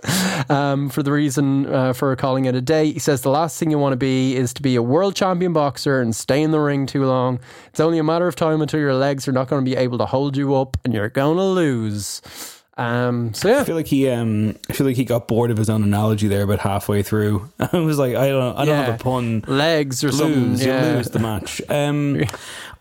Um, 0.49 0.89
for 0.89 1.03
the 1.03 1.13
reason 1.13 1.67
uh, 1.67 1.93
for 1.93 2.17
calling 2.17 2.47
it 2.47 2.55
a 2.55 2.63
day, 2.63 2.91
he 2.91 2.99
says 2.99 3.21
the 3.21 3.29
last 3.31 3.59
thing 3.59 3.71
you 3.71 3.79
want 3.79 3.93
to 3.93 3.99
be 3.99 4.35
is 4.35 4.55
to 4.55 4.63
be 4.63 4.75
a 4.77 4.83
world 4.83 5.15
champion 5.15 5.53
boxer 5.53 6.01
and 6.01 6.17
stay 6.17 6.41
in 6.43 6.51
the 6.51 6.59
ring 6.61 6.87
too 6.87 7.05
long. 7.05 7.39
It's 7.69 7.81
only 7.81 7.99
a 7.99 8.03
matter 8.05 8.27
of 8.27 8.35
time 8.35 8.63
until 8.63 8.81
your 8.81 8.95
legs 8.95 9.29
are 9.29 9.33
not 9.33 9.49
going 9.49 9.63
to 9.63 9.71
be 9.71 9.77
able 9.77 9.99
to 9.99 10.07
hold 10.07 10.35
you 10.39 10.55
up, 10.55 10.79
and 10.87 10.95
you're 10.95 11.11
going 11.11 11.37
to 11.37 11.45
lose. 11.45 12.23
Um, 12.79 13.35
so 13.35 13.61
I 13.61 13.65
feel 13.65 13.77
like 13.77 13.87
he, 13.89 14.09
um, 14.09 14.57
I 14.71 14.73
feel 14.73 14.87
like 14.87 14.97
he 14.97 15.05
got 15.05 15.29
bored 15.29 15.51
of 15.51 15.59
his 15.59 15.69
own 15.69 15.83
analogy 15.83 16.29
there 16.29 16.45
about 16.45 16.61
halfway 16.61 17.03
through. 17.03 17.51
I 17.61 17.77
was 17.77 17.99
like, 17.99 18.15
I 18.17 18.29
don't, 18.29 18.57
I 18.57 18.65
don't 18.65 18.69
Yeah. 18.79 18.85
have 18.87 19.01
a 19.01 19.05
pun. 19.05 19.45
legs 19.47 20.03
or 20.03 20.11
something. 20.11 20.53
lose, 20.53 20.65
yeah. 20.65 20.89
you 20.93 20.97
lose 20.97 21.09
the 21.11 21.19
match. 21.19 21.61
Um, 21.69 22.23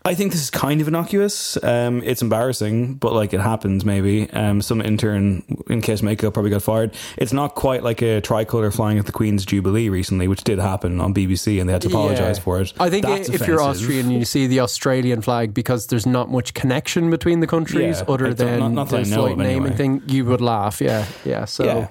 I 0.04 0.14
think 0.16 0.32
this 0.32 0.42
is 0.42 0.50
kind 0.50 0.80
of 0.80 0.88
innocuous. 0.88 1.56
Um, 1.62 2.02
it's 2.02 2.22
embarrassing, 2.22 2.94
but 2.94 3.12
like 3.12 3.32
it 3.32 3.40
happens. 3.40 3.84
Maybe 3.84 4.28
um, 4.30 4.60
some 4.60 4.80
intern 4.80 5.44
in 5.68 5.80
Kiss 5.80 6.02
makeup 6.02 6.34
probably 6.34 6.50
got 6.50 6.62
fired. 6.62 6.92
It's 7.16 7.32
not 7.32 7.54
quite 7.54 7.84
like 7.84 8.02
a 8.02 8.20
tricolour 8.20 8.70
flying 8.72 8.98
at 8.98 9.06
the 9.06 9.12
Queen's 9.12 9.44
Jubilee 9.46 9.88
recently, 9.88 10.26
which 10.26 10.42
did 10.42 10.58
happen 10.58 11.00
on 11.00 11.14
BBC, 11.14 11.60
and 11.60 11.68
they 11.68 11.72
had 11.72 11.82
to 11.82 11.88
apologise 11.88 12.38
Yeah. 12.38 12.42
for 12.42 12.60
it. 12.60 12.72
I 12.80 12.90
think 12.90 13.06
That's 13.06 13.28
if 13.28 13.46
you're. 13.46 13.60
Austrian, 13.62 14.10
you 14.10 14.24
see 14.24 14.48
the 14.48 14.58
Australian 14.60 15.22
flag 15.22 15.54
because 15.54 15.86
there's 15.86 16.06
not 16.06 16.30
much 16.30 16.52
connection 16.52 17.08
between 17.10 17.38
the 17.38 17.46
countries 17.46 17.98
Yeah, 18.00 18.12
other 18.12 18.34
than 18.34 18.58
not- 18.58 18.72
not 18.72 18.88
the 18.88 19.04
slight 19.04 19.38
naming 19.38 19.62
anyway. 19.72 19.76
thing. 19.76 20.02
You 20.08 20.24
would 20.24 20.40
laugh, 20.40 20.80
yeah, 20.80 21.06
yeah. 21.24 21.44
So. 21.44 21.64
Yeah. 21.64 21.88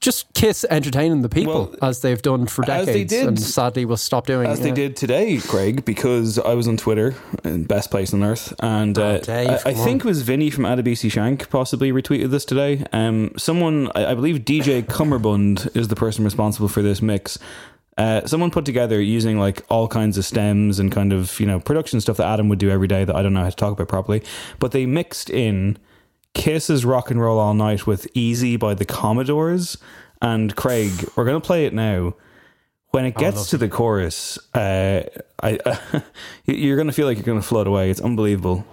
Just 0.00 0.32
kiss 0.32 0.64
entertaining 0.70 1.22
the 1.22 1.28
people 1.28 1.52
Well, 1.52 1.74
as 1.82 2.02
they've 2.02 2.22
done 2.22 2.46
for 2.46 2.62
decades, 2.62 2.92
they 2.92 3.04
did- 3.04 3.26
and 3.26 3.40
sadly 3.40 3.84
will 3.84 3.96
stop 3.96 4.26
doing. 4.26 4.46
as 4.46 4.58
yeah. 4.60 4.66
they 4.66 4.70
did 4.72 4.94
today, 4.94 5.38
Craig, 5.38 5.84
because 5.84 6.38
I 6.38 6.54
was 6.54 6.68
on 6.68 6.76
Twitter, 6.76 7.16
uh, 7.44 7.56
best 7.56 7.90
place 7.90 8.14
on 8.14 8.22
earth, 8.22 8.54
and 8.60 8.96
uh, 8.96 9.02
Oh, 9.02 9.18
Dave, 9.18 9.48
I, 9.50 9.70
I 9.70 9.74
think 9.74 10.04
it 10.04 10.08
was 10.08 10.22
Vinny 10.22 10.50
from 10.50 10.64
Adebisi 10.64 11.10
Shank 11.10 11.50
possibly 11.50 11.90
retweeted 11.90 12.30
this 12.30 12.44
today. 12.44 12.84
Um, 12.92 13.32
someone, 13.36 13.90
I, 13.96 14.12
I 14.12 14.14
believe 14.14 14.40
DJ 14.44 14.86
Cummerbund 14.86 15.74
is 15.76 15.88
the 15.88 15.96
person 15.96 16.24
responsible 16.24 16.68
for 16.68 16.80
this 16.80 17.02
mix. 17.02 17.36
Uh, 17.96 18.24
someone 18.24 18.52
put 18.52 18.64
together 18.64 19.00
using 19.00 19.40
like 19.40 19.64
all 19.68 19.88
kinds 19.88 20.16
of 20.16 20.24
stems 20.24 20.78
and 20.78 20.92
kind 20.92 21.12
of 21.12 21.40
you 21.40 21.46
know 21.46 21.58
production 21.58 22.00
stuff 22.00 22.16
that 22.18 22.26
Adam 22.26 22.48
would 22.48 22.60
do 22.60 22.70
every 22.70 22.86
day 22.86 23.04
that 23.04 23.16
I 23.16 23.22
don't 23.22 23.32
know 23.34 23.42
how 23.42 23.50
to 23.50 23.56
talk 23.56 23.72
about 23.72 23.88
properly, 23.88 24.22
but 24.60 24.70
they 24.70 24.86
mixed 24.86 25.28
in 25.28 25.76
Kiss's 26.38 26.84
Rock 26.84 27.10
and 27.10 27.20
Roll 27.20 27.38
All 27.40 27.52
Night 27.52 27.84
with 27.84 28.06
Easy 28.14 28.56
by 28.56 28.72
the 28.72 28.84
Commodores. 28.84 29.76
And 30.22 30.54
Craig, 30.54 30.92
we're 31.16 31.24
going 31.24 31.38
to 31.38 31.44
play 31.44 31.66
it 31.66 31.74
now. 31.74 32.14
When 32.90 33.04
it 33.04 33.16
gets 33.16 33.50
to 33.50 33.58
the 33.58 33.68
chorus, 33.68 34.38
uh, 34.54 35.02
I, 35.42 35.58
you're 36.46 36.76
going 36.76 36.86
to 36.86 36.92
feel 36.92 37.06
like 37.06 37.18
you're 37.18 37.26
going 37.26 37.40
to 37.40 37.46
float 37.46 37.66
away. 37.66 37.90
It's 37.90 38.00
unbelievable. 38.00 38.64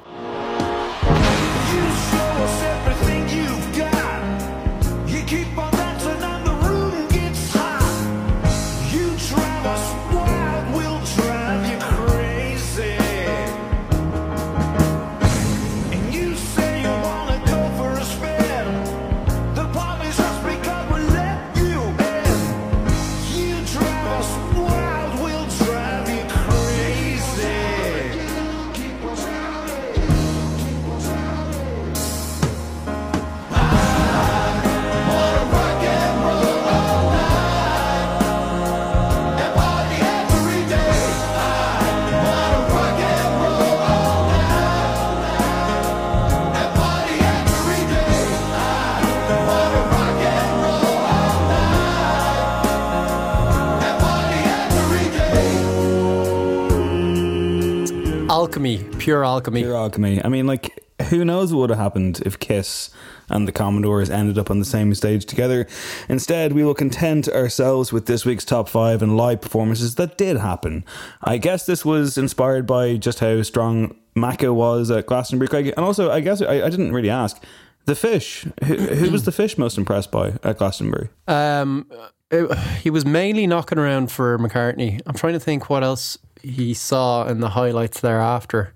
Alchemy, 58.56 58.86
pure 59.00 59.26
alchemy. 59.26 59.64
Pure 59.64 59.76
alchemy. 59.76 60.24
I 60.24 60.30
mean, 60.30 60.48
like, 60.48 60.82
who 61.10 61.26
knows 61.26 61.52
what 61.52 61.60
would 61.60 61.70
have 61.72 61.80
happened 61.80 62.24
if 62.26 62.40
Kiss 62.40 62.90
and 63.30 63.46
the 63.46 63.52
Commodores 63.52 64.10
ended 64.10 64.38
up 64.38 64.50
on 64.50 64.60
the 64.60 64.66
same 64.66 64.96
stage 64.96 65.26
together? 65.26 65.68
Instead, 66.08 66.54
we 66.54 66.64
will 66.64 66.74
content 66.74 67.28
ourselves 67.28 67.92
with 67.92 68.06
this 68.06 68.24
week's 68.24 68.46
top 68.46 68.70
five 68.70 69.02
and 69.02 69.18
live 69.18 69.42
performances 69.42 69.96
that 69.96 70.18
did 70.18 70.38
happen. 70.38 70.86
I 71.22 71.38
guess 71.38 71.66
this 71.66 71.84
was 71.84 72.18
inspired 72.18 72.66
by 72.66 72.96
just 72.96 73.20
how 73.20 73.42
strong 73.42 73.94
Macca 74.16 74.56
was 74.56 74.90
at 74.90 75.06
Glastonbury, 75.06 75.50
Craig. 75.50 75.74
And 75.76 75.86
also, 75.86 76.10
I 76.10 76.22
guess 76.22 76.42
I, 76.42 76.62
I 76.62 76.70
didn't 76.70 76.94
really 76.94 77.10
ask. 77.10 77.44
The 77.88 77.94
fish. 77.94 78.48
Who, 78.64 78.76
who 78.76 79.12
was 79.12 79.26
the 79.26 79.34
fish 79.34 79.58
most 79.58 79.78
impressed 79.78 80.12
by 80.12 80.40
at 80.44 80.60
Glastonbury? 80.60 81.10
Um, 81.28 81.92
it- 82.32 82.58
he 82.82 82.90
was 82.90 83.06
mainly 83.06 83.48
knocking 83.48 83.78
around 83.78 84.12
for 84.12 84.38
McCartney. 84.38 85.02
I'm 85.06 85.16
trying 85.16 85.34
to 85.34 85.40
think 85.40 85.70
what 85.70 85.84
else 85.84 86.18
he 86.42 86.74
saw 86.74 87.28
in 87.28 87.40
the 87.40 87.50
highlights 87.50 88.00
thereafter. 88.02 88.74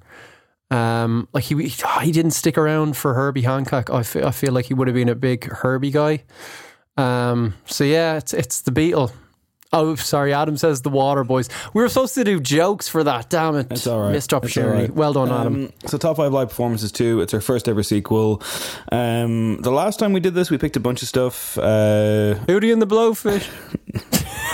Um, 0.71 1.27
like 1.33 1.45
he 1.45 1.55
he, 1.67 1.83
he 2.03 2.11
didn't 2.11 2.31
stick 2.31 2.57
around 2.57 2.95
for 2.95 3.15
Herbie 3.15 3.41
Hancock. 3.41 3.89
I 3.89 4.03
feel, 4.03 4.27
I 4.27 4.31
feel 4.31 4.53
like 4.53 4.65
he 4.65 4.73
would 4.75 4.87
have 4.87 4.95
been 4.95 5.09
a 5.09 5.15
big 5.15 5.45
Herbie 5.45 5.89
guy. 5.91 6.23
Um, 6.97 7.55
so 7.65 7.83
yeah, 7.83 8.17
it's 8.17 8.33
it's 8.33 8.61
the 8.61 8.71
Beatle. 8.71 9.11
Oh, 9.71 9.93
sorry. 9.95 10.33
Adam 10.33 10.57
says 10.57 10.81
the 10.81 10.89
Water 10.89 11.23
Boys. 11.23 11.47
We 11.73 11.81
were 11.83 11.89
supposed 11.89 12.15
to 12.15 12.23
do 12.23 12.39
jokes 12.39 12.87
for 12.87 13.03
that. 13.03 13.29
Damn 13.29 13.55
it! 13.55 13.67
It's 13.71 13.85
all 13.85 14.01
right. 14.01 14.11
Missed 14.11 14.33
opportunity. 14.33 14.81
right. 14.81 14.93
Well 14.93 15.13
done, 15.13 15.31
Adam. 15.31 15.65
Um, 15.65 15.73
so 15.85 15.97
top 15.99 16.17
five 16.17 16.33
live 16.33 16.49
performances 16.49 16.91
too. 16.91 17.21
It's 17.21 17.33
our 17.35 17.41
first 17.41 17.67
ever 17.69 17.83
sequel. 17.83 18.41
Um, 18.91 19.57
the 19.61 19.71
last 19.71 19.99
time 19.99 20.11
we 20.13 20.19
did 20.21 20.33
this, 20.33 20.49
we 20.49 20.57
picked 20.57 20.75
a 20.75 20.79
bunch 20.79 21.03
of 21.03 21.07
stuff. 21.07 21.57
Uh, 21.57 22.33
Hootie 22.47 22.73
and 22.73 22.81
the 22.81 22.87
Blowfish. 22.87 23.47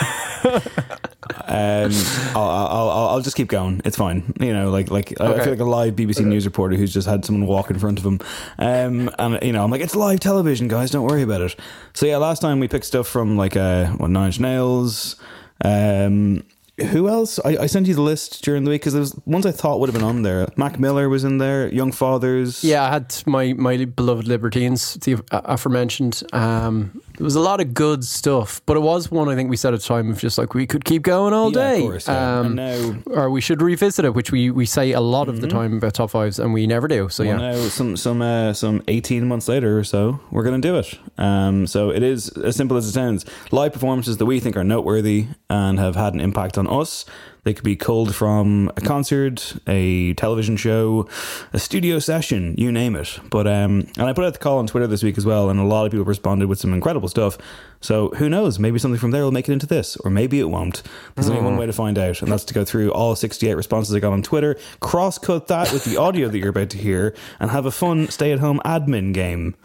um, 1.48 1.91
I'll, 2.36 2.41
I'll, 2.50 2.89
I'll, 2.89 3.08
I'll 3.10 3.22
just 3.22 3.36
keep 3.36 3.48
going. 3.48 3.82
It's 3.86 3.98
fine. 3.98 4.34
You 4.39 4.54
know, 4.54 4.70
like 4.72 4.89
like 4.91 5.20
I- 5.20 5.34
I 5.34 5.39
feel 5.39 5.52
like 5.52 5.60
a 5.60 5.64
live 5.66 5.96
BBC 5.96 6.26
News 6.26 6.46
reporter 6.46 6.76
who's 6.76 6.93
just 6.93 7.08
had 7.08 7.26
someone 7.26 7.48
walk 7.48 7.70
in 7.70 7.80
front 7.80 8.00
of 8.00 8.06
him. 8.06 8.20
Um, 8.60 9.10
and 9.20 9.39
you 9.41 9.52
know, 9.54 9.64
I'm 9.64 9.72
like, 9.72 9.82
it's 9.82 9.96
live 9.96 10.20
television, 10.20 10.68
guys. 10.68 10.91
Don't 10.91 11.06
worry 11.08 11.24
about 11.24 11.41
it. 11.41 11.56
So 11.93 12.06
yeah, 12.06 12.18
last 12.18 12.41
time 12.41 12.60
we 12.60 12.68
picked 12.68 12.86
stuff 12.86 13.08
from 13.08 13.38
like 13.38 13.56
uh, 13.58 13.88
what 13.93 14.10
Nine 14.10 14.28
Inch 14.28 14.39
Nails. 14.39 15.16
Um, 15.64 16.43
who 16.91 17.08
else? 17.08 17.39
I, 17.46 17.56
I 17.56 17.66
sent 17.68 17.88
you 17.88 17.93
the 17.96 18.02
list 18.02 18.43
during 18.43 18.66
the 18.66 18.70
week 18.70 18.82
because 18.82 18.91
there 18.91 19.00
was 19.00 19.18
ones 19.26 19.46
I 19.46 19.52
thought 19.52 19.80
would 19.80 19.88
have 19.88 19.93
been 19.93 20.04
on 20.04 20.24
there. 20.24 20.46
Mac 20.58 20.78
Miller 20.78 21.08
was 21.08 21.24
in 21.24 21.38
there. 21.38 21.70
Young 21.70 21.93
Fathers. 21.93 22.66
Yeah, 22.66 22.84
I 22.84 22.89
had 22.89 23.16
my 23.26 23.54
my 23.54 23.86
beloved 23.86 24.28
Libertines, 24.28 24.96
the 24.96 25.24
aforementioned. 25.32 26.22
Um, 26.34 27.02
there 27.18 27.24
was 27.24 27.36
a 27.36 27.39
lot 27.39 27.61
of 27.61 27.74
good 27.74 28.03
stuff, 28.03 28.61
but 28.66 28.78
it 28.78 28.82
was 28.82 29.09
one 29.11 29.30
I 29.30 29.36
think 29.36 29.49
we 29.49 29.57
said 29.57 29.74
at 29.74 29.80
the 29.82 29.86
time 29.86 30.09
of 30.11 30.20
just 30.20 30.38
like 30.38 30.53
we 30.53 30.66
could 30.68 30.86
keep 30.86 31.01
going 31.01 31.34
all 31.34 31.51
Yeah, 31.51 31.70
of 31.70 31.76
day, 31.76 31.82
course, 31.82 32.07
yeah. 32.07 32.39
um, 32.39 32.55
now- 32.55 32.95
or 33.07 33.30
we 33.30 33.41
should 33.41 33.61
revisit 33.61 34.05
it, 34.05 34.13
which 34.13 34.32
we, 34.32 34.49
we 34.51 34.66
say 34.66 34.91
a 34.91 34.99
lot 35.01 35.30
of 35.30 35.41
the 35.41 35.47
time 35.47 35.78
about 35.78 35.93
top 35.93 36.11
fives, 36.11 36.39
and 36.39 36.53
we 36.53 36.68
never 36.68 36.88
do. 36.88 37.09
So 37.09 37.24
Well, 37.24 37.39
yeah, 37.39 37.51
now 37.51 37.68
some 37.70 37.95
some 37.97 38.22
uh, 38.22 38.53
some 38.53 38.84
eighteen 38.88 39.28
months 39.28 39.47
later 39.47 39.78
or 39.80 39.84
so, 39.84 40.20
we're 40.32 40.43
going 40.43 40.61
to 40.61 40.68
do 40.68 40.78
it. 40.78 40.97
Um, 41.18 41.68
so 41.68 41.89
it 41.91 42.03
is 42.03 42.30
as 42.30 42.55
simple 42.55 42.78
as 42.78 42.88
it 42.88 42.91
sounds. 42.91 43.26
Live 43.51 43.74
performances 43.74 44.18
that 44.18 44.26
we 44.26 44.39
think 44.39 44.57
are 44.57 44.63
noteworthy 44.63 45.28
and 45.49 45.80
have 45.80 45.95
had 45.95 46.13
an 46.13 46.20
impact 46.20 46.57
on 46.57 46.68
us. 46.68 47.05
They 47.46 47.54
could 47.54 47.64
be 47.64 47.76
culled 47.76 48.16
from 48.16 48.72
a 48.76 48.82
concert, 48.82 49.56
a 49.68 50.16
television 50.16 50.58
show, 50.58 51.08
a 51.54 51.60
studio 51.60 52.00
session, 52.00 52.56
you 52.58 52.72
name 52.72 52.96
it. 52.96 53.20
But 53.30 53.46
um, 53.46 53.88
and 53.98 54.08
I 54.08 54.14
put 54.14 54.26
out 54.26 54.34
the 54.34 54.39
call 54.39 54.58
on 54.58 54.66
Twitter 54.66 54.88
this 54.88 55.04
week 55.04 55.16
as 55.16 55.28
well, 55.28 55.52
and 55.52 55.60
a 55.60 55.64
lot 55.64 55.86
of 55.86 55.91
people 55.91 56.06
responded 56.06 56.48
with 56.48 56.58
some 56.58 56.74
incredible 56.74 57.08
stuff. 57.08 57.38
So 57.82 58.10
who 58.18 58.30
knows? 58.30 58.58
Maybe 58.58 58.80
something 58.80 59.00
from 59.00 59.12
there 59.12 59.22
will 59.22 59.32
make 59.32 59.48
it 59.48 59.52
into 59.52 59.68
this, 59.68 59.96
or 59.98 60.10
maybe 60.10 60.39
it 60.39 60.50
won't. 60.50 60.82
There's 61.14 61.30
only 61.30 61.43
one 61.43 61.56
way 61.56 61.68
to 61.68 61.74
find 61.74 62.00
out, 62.00 62.24
and 62.24 62.32
that's 62.32 62.46
to 62.46 62.54
go 62.56 62.66
through 62.66 62.91
all 62.91 63.16
68 63.16 63.54
responses 63.54 63.93
I 63.93 64.00
got 64.00 64.12
on 64.12 64.24
Twitter, 64.24 64.58
cross 64.80 65.20
cut 65.20 65.46
that 65.48 65.72
with 65.72 65.86
the 65.86 65.98
audio 65.98 66.30
that 66.30 66.39
you're 66.39 66.50
about 66.50 66.72
to 66.72 66.80
hear, 66.80 67.14
and 67.39 67.52
have 67.52 67.68
a 67.68 67.72
fun 67.72 68.08
stay 68.08 68.32
at 68.32 68.39
home 68.39 68.60
admin 68.66 69.14
game. 69.14 69.56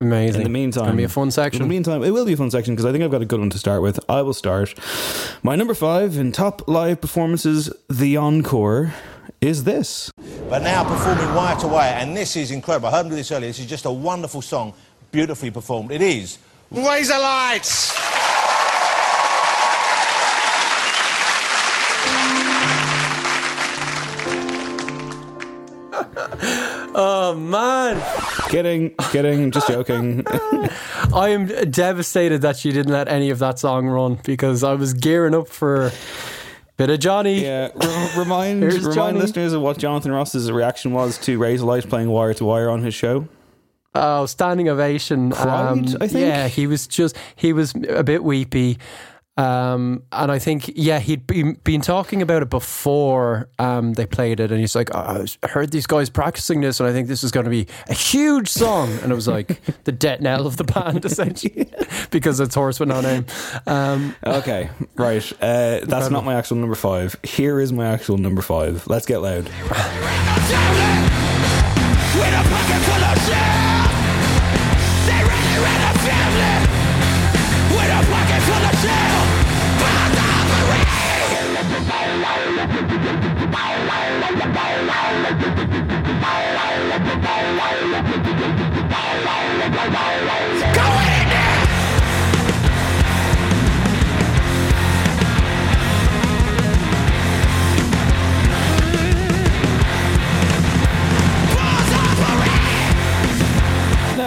Amazing. 0.00 0.42
In 0.42 0.44
the 0.44 0.48
meantime, 0.50 0.82
it's 0.84 0.86
gonna 0.90 0.96
be 0.96 1.02
a 1.02 1.08
fun 1.08 1.30
section. 1.32 1.62
In 1.62 1.68
the 1.68 1.74
meantime, 1.74 2.04
it 2.04 2.10
will 2.12 2.24
be 2.24 2.34
a 2.34 2.36
fun 2.36 2.52
section 2.52 2.74
because 2.74 2.84
I 2.84 2.92
think 2.92 3.02
I've 3.02 3.10
got 3.10 3.20
a 3.20 3.24
good 3.24 3.40
one 3.40 3.50
to 3.50 3.58
start 3.58 3.82
with. 3.82 3.98
I 4.08 4.22
will 4.22 4.32
start. 4.32 4.74
My 5.42 5.56
number 5.56 5.74
five 5.74 6.16
in 6.16 6.30
top 6.30 6.68
live 6.68 7.00
performances, 7.00 7.68
the 7.90 8.16
encore, 8.16 8.94
is 9.40 9.64
this. 9.64 10.12
but 10.48 10.62
now 10.62 10.84
performing 10.84 11.34
Wire 11.34 11.56
to 11.56 11.66
Wire, 11.66 11.94
and 11.94 12.16
this 12.16 12.36
is 12.36 12.52
incredible. 12.52 12.88
I 12.88 12.92
heard 12.92 13.06
him 13.06 13.10
do 13.10 13.16
this 13.16 13.32
earlier. 13.32 13.48
This 13.48 13.58
is 13.58 13.66
just 13.66 13.86
a 13.86 13.90
wonderful 13.90 14.40
song, 14.40 14.72
beautifully 15.10 15.50
performed. 15.50 15.90
It 15.90 16.00
is. 16.02 16.38
Razorlight! 16.72 18.07
Oh 27.00 27.32
man, 27.36 28.02
Kidding, 28.48 28.90
kidding, 29.12 29.52
just 29.52 29.68
joking. 29.68 30.24
I 31.14 31.28
am 31.28 31.46
devastated 31.70 32.42
that 32.42 32.64
you 32.64 32.72
didn't 32.72 32.92
let 32.92 33.06
any 33.06 33.30
of 33.30 33.38
that 33.38 33.60
song 33.60 33.86
run 33.86 34.18
because 34.24 34.64
I 34.64 34.74
was 34.74 34.94
gearing 34.94 35.32
up 35.32 35.46
for 35.46 35.86
a 35.86 35.92
bit 36.76 36.90
of 36.90 36.98
Johnny. 36.98 37.44
Yeah, 37.44 37.68
re- 37.72 38.10
remind 38.18 38.64
remind 38.64 38.94
Johnny. 38.94 39.20
listeners 39.20 39.52
of 39.52 39.62
what 39.62 39.78
Jonathan 39.78 40.10
Ross's 40.10 40.50
reaction 40.50 40.92
was 40.92 41.18
to 41.18 41.38
Razorlight 41.38 41.88
playing 41.88 42.10
Wire 42.10 42.34
to 42.34 42.44
Wire 42.44 42.68
on 42.68 42.82
his 42.82 42.94
show. 42.94 43.28
Oh, 43.94 44.26
standing 44.26 44.68
ovation. 44.68 45.32
Um, 45.34 45.84
I 46.00 46.08
think? 46.08 46.26
Yeah, 46.26 46.48
he 46.48 46.66
was 46.66 46.88
just, 46.88 47.16
he 47.36 47.52
was 47.52 47.74
a 47.88 48.02
bit 48.02 48.24
weepy. 48.24 48.78
Um, 49.38 50.02
and 50.10 50.32
I 50.32 50.40
think, 50.40 50.72
yeah, 50.74 50.98
he'd 50.98 51.24
been, 51.24 51.54
been 51.62 51.80
talking 51.80 52.22
about 52.22 52.42
it 52.42 52.50
before 52.50 53.48
um, 53.60 53.92
they 53.92 54.04
played 54.04 54.40
it. 54.40 54.50
And 54.50 54.58
he's 54.58 54.74
like, 54.74 54.90
oh, 54.92 55.24
I 55.44 55.46
heard 55.46 55.70
these 55.70 55.86
guys 55.86 56.10
practicing 56.10 56.60
this, 56.60 56.80
and 56.80 56.88
I 56.88 56.92
think 56.92 57.06
this 57.06 57.22
is 57.22 57.30
going 57.30 57.44
to 57.44 57.50
be 57.50 57.68
a 57.88 57.94
huge 57.94 58.48
song. 58.48 58.90
And 59.02 59.12
it 59.12 59.14
was 59.14 59.28
like 59.28 59.60
the 59.84 59.92
death 59.92 60.20
knell 60.20 60.44
of 60.46 60.56
the 60.56 60.64
band, 60.64 61.04
essentially, 61.04 61.70
because 62.10 62.40
it's 62.40 62.54
Horse 62.56 62.80
with 62.80 62.88
No 62.88 63.00
Name. 63.00 63.26
Um, 63.66 64.16
Okay, 64.26 64.70
right. 64.96 65.32
Uh, 65.40 65.80
that's 65.84 66.10
not 66.10 66.24
my 66.24 66.34
actual 66.34 66.56
number 66.56 66.74
five. 66.74 67.14
Here 67.22 67.60
is 67.60 67.72
my 67.72 67.86
actual 67.86 68.18
number 68.18 68.42
five. 68.42 68.86
Let's 68.88 69.06
get 69.06 69.18
loud. 69.18 69.48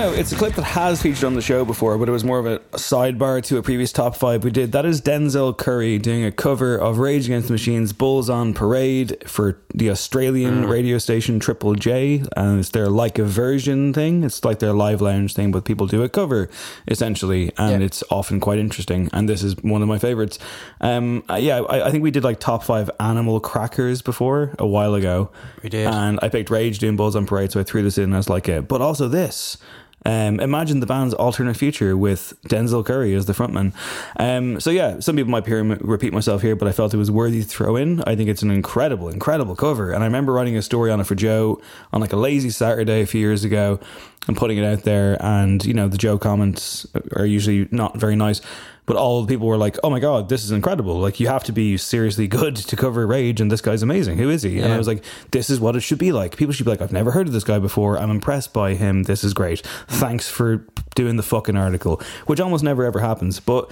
No, 0.02 0.12
it's 0.12 0.32
a 0.32 0.36
clip 0.36 0.56
that 0.56 0.64
has 0.64 1.00
featured 1.00 1.26
on 1.26 1.36
the 1.36 1.44
show 1.44 1.64
before, 1.64 1.96
but 2.00 2.10
it 2.10 2.12
was 2.12 2.24
more 2.24 2.40
of 2.40 2.48
a 2.48 2.58
sidebar 2.72 3.44
to 3.44 3.58
a 3.60 3.62
previous 3.62 3.92
top 3.92 4.16
five 4.16 4.44
we 4.44 4.50
did. 4.50 4.72
That 4.72 4.84
is 4.84 5.00
Denzel 5.00 5.56
Curry 5.56 6.00
doing 6.00 6.26
a 6.26 6.32
cover 6.32 6.76
of 6.76 6.98
Rage 6.98 7.26
Against 7.28 7.50
the 7.50 7.54
Machine's 7.54 7.94
Bulls 7.94 8.28
on 8.28 8.56
Parade 8.56 9.24
for 9.30 9.60
the 9.76 9.92
Australian 9.92 10.66
radio 10.66 10.98
station 10.98 11.40
Triple 11.40 11.76
J. 11.76 12.24
And 12.36 12.60
it's 12.60 12.70
their 12.70 12.90
like 12.90 13.20
a 13.20 13.24
version 13.24 13.94
thing. 13.94 14.24
It's 14.24 14.44
like 14.44 14.58
their 14.58 14.74
live 14.74 15.02
lounge 15.02 15.36
thing, 15.36 15.52
but 15.52 15.66
people 15.66 15.86
do 15.86 16.02
a 16.02 16.10
cover 16.10 16.50
essentially. 16.88 17.52
And 17.60 17.82
Yeah. 17.82 17.86
it's 17.86 18.04
often 18.10 18.40
quite 18.40 18.58
interesting. 18.58 19.08
And 19.14 19.30
this 19.30 19.44
is 19.44 19.56
one 19.58 19.84
of 19.84 19.88
my 19.88 20.00
favorites. 20.00 20.40
Um, 20.82 21.24
uh, 21.30 21.36
yeah, 21.36 21.60
I, 21.62 21.90
I 21.90 21.92
think 21.92 22.02
we 22.02 22.10
did 22.10 22.24
like 22.24 22.40
top 22.40 22.64
five 22.64 22.90
animal 23.00 23.40
crackers 23.40 24.02
before 24.02 24.56
a 24.58 24.66
while 24.66 24.96
ago. 24.96 25.30
We 25.62 25.70
did. 25.70 25.86
And 25.86 26.18
I 26.24 26.30
picked 26.30 26.50
Rage 26.50 26.80
doing 26.80 26.96
Bulls 26.96 27.16
on 27.16 27.28
Parade, 27.28 27.52
so 27.52 27.60
I 27.60 27.64
threw 27.64 27.84
this 27.84 28.00
in 28.00 28.14
as 28.16 28.30
like 28.30 28.48
a, 28.48 28.64
but 28.64 28.82
also 28.82 29.08
this. 29.08 29.58
Um, 30.06 30.40
imagine 30.40 30.80
the 30.80 30.86
band's 30.86 31.14
alternate 31.14 31.56
future 31.56 31.96
with 31.96 32.34
Denzel 32.44 32.86
Curry 32.86 33.14
as 33.14 33.26
the 33.26 33.34
frontman. 33.34 33.74
Um, 34.18 34.60
so 34.60 34.70
yeah, 34.70 35.00
some 35.00 35.16
people 35.16 35.32
might 35.32 35.46
hear 35.46 35.64
repeat 35.64 36.14
myself 36.14 36.42
here, 36.42 36.56
but 36.56 36.68
I 36.68 36.72
felt 36.72 36.94
it 36.94 36.98
was 36.98 37.12
worthy 37.12 37.42
to 37.42 37.48
throw 37.48 37.76
in. 37.76 38.02
I 38.04 38.16
think 38.16 38.30
it's 38.30 38.42
an 38.42 38.52
incredible, 38.52 39.10
incredible 39.10 39.56
cover, 39.56 39.92
and 39.92 40.04
I 40.04 40.08
remember 40.08 40.34
writing 40.34 40.58
a 40.58 40.62
story 40.62 40.92
on 40.92 41.00
it 41.00 41.06
for 41.06 41.16
Joe 41.16 41.62
on 41.94 42.02
like 42.02 42.14
a 42.14 42.18
lazy 42.18 42.50
Saturday 42.50 43.02
a 43.02 43.06
few 43.06 43.22
years 43.22 43.44
ago, 43.44 43.80
and 44.28 44.38
putting 44.38 44.58
it 44.58 44.66
out 44.66 44.84
there. 44.84 45.18
And 45.20 45.64
you 45.66 45.74
know, 45.74 45.88
the 45.88 45.98
Joe 45.98 46.18
comments 46.18 46.86
are 47.16 47.26
usually 47.26 47.68
not 47.72 47.98
very 47.98 48.16
nice. 48.16 48.42
But 48.88 48.98
all 48.98 49.22
the 49.22 49.28
people 49.28 49.48
were 49.48 49.58
like, 49.58 49.78
"Oh 49.84 49.92
my 49.92 50.00
god, 50.00 50.28
this 50.28 50.44
is 50.44 50.52
incredible! 50.52 50.98
Like 51.00 51.20
you 51.20 51.28
have 51.28 51.44
to 51.46 51.54
be 51.54 51.78
seriously 51.78 52.28
good 52.28 52.56
to 52.56 52.76
cover 52.76 53.06
Rage, 53.06 53.40
and 53.40 53.50
this 53.50 53.62
guy's 53.62 53.84
amazing. 53.84 54.18
Who 54.18 54.30
is 54.30 54.42
he?" 54.42 54.60
And 54.60 54.74
I 54.74 54.78
was 54.78 54.88
like, 54.88 55.04
"This 55.30 55.52
is 55.52 55.60
what 55.60 55.76
it 55.76 55.82
should 55.82 56.00
be 56.00 56.12
like. 56.12 56.36
People 56.36 56.52
should 56.52 56.66
be 56.66 56.72
like, 56.72 56.82
I've 56.82 56.92
never 56.92 57.12
heard 57.12 57.28
of 57.28 57.32
this 57.32 57.44
guy 57.44 57.60
before. 57.60 57.98
I'm 57.98 58.10
impressed 58.10 58.54
by 58.54 58.74
him. 58.74 59.04
This 59.04 59.24
is 59.24 59.34
great. 59.34 59.62
Thanks 59.88 60.30
for 60.30 60.66
doing 60.96 61.16
the 61.16 61.24
fucking 61.24 61.56
article," 61.56 62.02
which 62.26 62.42
almost 62.42 62.64
never 62.64 62.84
ever 62.84 63.00
happens. 63.00 63.40
But 63.40 63.72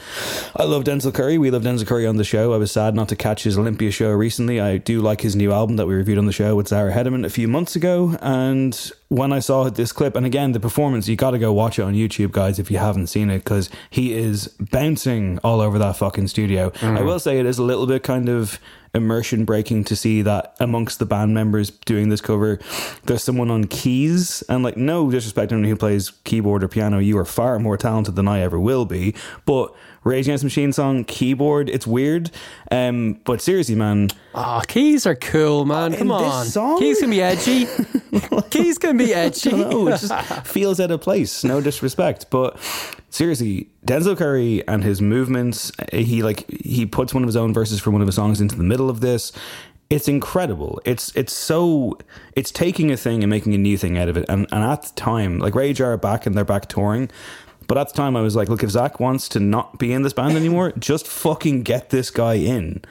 I 0.55 0.63
love 0.63 0.83
Denzel 0.83 1.13
Curry. 1.13 1.39
We 1.39 1.49
love 1.49 1.63
Denzel 1.63 1.87
Curry 1.87 2.05
on 2.05 2.17
the 2.17 2.23
show. 2.23 2.53
I 2.53 2.57
was 2.57 2.71
sad 2.71 2.93
not 2.93 3.09
to 3.09 3.15
catch 3.15 3.43
his 3.43 3.57
Olympia 3.57 3.89
show 3.89 4.11
recently. 4.11 4.61
I 4.61 4.77
do 4.77 5.01
like 5.01 5.21
his 5.21 5.35
new 5.35 5.51
album 5.51 5.77
that 5.77 5.87
we 5.87 5.95
reviewed 5.95 6.19
on 6.19 6.27
the 6.27 6.31
show 6.31 6.55
with 6.55 6.67
Zara 6.67 6.93
Hedman 6.93 7.25
a 7.25 7.29
few 7.29 7.47
months 7.47 7.75
ago, 7.75 8.15
and 8.21 8.91
when 9.09 9.33
I 9.33 9.39
saw 9.39 9.69
this 9.69 9.91
clip, 9.91 10.15
and 10.15 10.25
again, 10.25 10.51
the 10.51 10.59
performance, 10.59 11.07
you 11.07 11.15
got 11.15 11.31
to 11.31 11.39
go 11.39 11.51
watch 11.51 11.79
it 11.79 11.81
on 11.81 11.95
YouTube, 11.95 12.31
guys, 12.31 12.59
if 12.59 12.69
you 12.69 12.77
haven't 12.77 13.07
seen 13.07 13.31
it, 13.31 13.39
because 13.39 13.69
he 13.89 14.13
is 14.13 14.47
bouncing 14.59 15.39
all 15.43 15.61
over 15.61 15.79
that 15.79 15.97
fucking 15.97 16.27
studio. 16.27 16.69
Mm. 16.69 16.99
I 16.99 17.01
will 17.01 17.19
say 17.19 17.39
it 17.39 17.47
is 17.47 17.57
a 17.57 17.63
little 17.63 17.87
bit 17.87 18.03
kind 18.03 18.29
of 18.29 18.59
immersion 18.93 19.45
breaking 19.45 19.83
to 19.85 19.95
see 19.95 20.21
that 20.21 20.55
amongst 20.59 20.99
the 20.99 21.05
band 21.05 21.33
members 21.33 21.71
doing 21.71 22.09
this 22.09 22.21
cover, 22.21 22.59
there's 23.05 23.23
someone 23.23 23.49
on 23.49 23.65
keys, 23.65 24.43
and 24.47 24.63
like, 24.63 24.77
no 24.77 25.09
disrespect 25.09 25.49
to 25.49 25.55
anyone 25.55 25.71
who 25.71 25.75
plays 25.75 26.11
keyboard 26.23 26.63
or 26.63 26.67
piano, 26.67 26.99
you 26.99 27.17
are 27.17 27.25
far 27.25 27.57
more 27.57 27.77
talented 27.77 28.15
than 28.15 28.27
I 28.27 28.41
ever 28.41 28.59
will 28.59 28.85
be, 28.85 29.15
but 29.45 29.73
Rage 30.03 30.27
Against 30.27 30.43
the 30.43 30.45
Machine 30.45 30.71
song, 30.71 31.03
keyboard, 31.03 31.69
it's 31.69 31.85
weird, 31.85 32.31
um, 32.71 33.19
but 33.25 33.41
seriously, 33.41 33.75
man, 33.75 34.09
oh, 34.33 34.61
keys 34.67 35.05
are 35.05 35.15
cool, 35.15 35.65
man. 35.65 35.93
Come 35.95 36.11
on. 36.11 36.45
song? 36.45 36.79
Keys 36.79 36.99
can 36.99 37.09
be 37.09 37.21
edgy. 37.21 37.67
keys 38.49 38.77
can 38.77 38.97
be 38.97 39.13
edgy. 39.13 39.51
No, 39.51 39.87
it 39.87 39.99
just 39.99 40.13
feels 40.47 40.79
out 40.79 40.91
of 40.91 41.01
place. 41.01 41.43
No 41.43 41.61
disrespect, 41.61 42.29
but 42.29 42.57
seriously, 43.09 43.69
Denzel 43.85 44.17
Curry 44.17 44.65
and 44.67 44.83
his 44.83 45.01
movements. 45.01 45.71
He 45.91 46.23
like 46.23 46.49
he 46.49 46.85
puts 46.85 47.13
one 47.13 47.23
of 47.23 47.27
his 47.27 47.35
own 47.35 47.53
verses 47.53 47.79
from 47.79 47.93
one 47.93 48.01
of 48.01 48.07
his 48.07 48.15
songs 48.15 48.41
into 48.41 48.55
the 48.55 48.63
middle 48.63 48.89
of 48.89 49.01
this. 49.01 49.31
It's 49.89 50.07
incredible. 50.07 50.79
It's 50.85 51.13
it's 51.15 51.33
so 51.33 51.97
it's 52.35 52.51
taking 52.51 52.91
a 52.91 52.97
thing 52.97 53.23
and 53.23 53.29
making 53.29 53.55
a 53.55 53.57
new 53.57 53.77
thing 53.77 53.97
out 53.97 54.07
of 54.07 54.17
it. 54.17 54.25
And 54.29 54.47
and 54.51 54.63
at 54.63 54.83
the 54.83 54.93
time, 54.95 55.39
like 55.39 55.55
Rage 55.55 55.81
are 55.81 55.97
back 55.97 56.25
and 56.25 56.35
they're 56.35 56.45
back 56.45 56.67
touring. 56.67 57.09
But 57.69 57.77
at 57.77 57.89
the 57.89 57.93
time, 57.93 58.17
I 58.17 58.21
was 58.21 58.35
like, 58.35 58.49
look, 58.49 58.63
if 58.63 58.71
Zach 58.71 58.99
wants 58.99 59.29
to 59.29 59.39
not 59.39 59.77
be 59.77 59.93
in 59.93 60.01
this 60.01 60.11
band 60.11 60.35
anymore, 60.35 60.73
just 60.79 61.07
fucking 61.07 61.61
get 61.61 61.91
this 61.91 62.09
guy 62.09 62.33
in. 62.33 62.81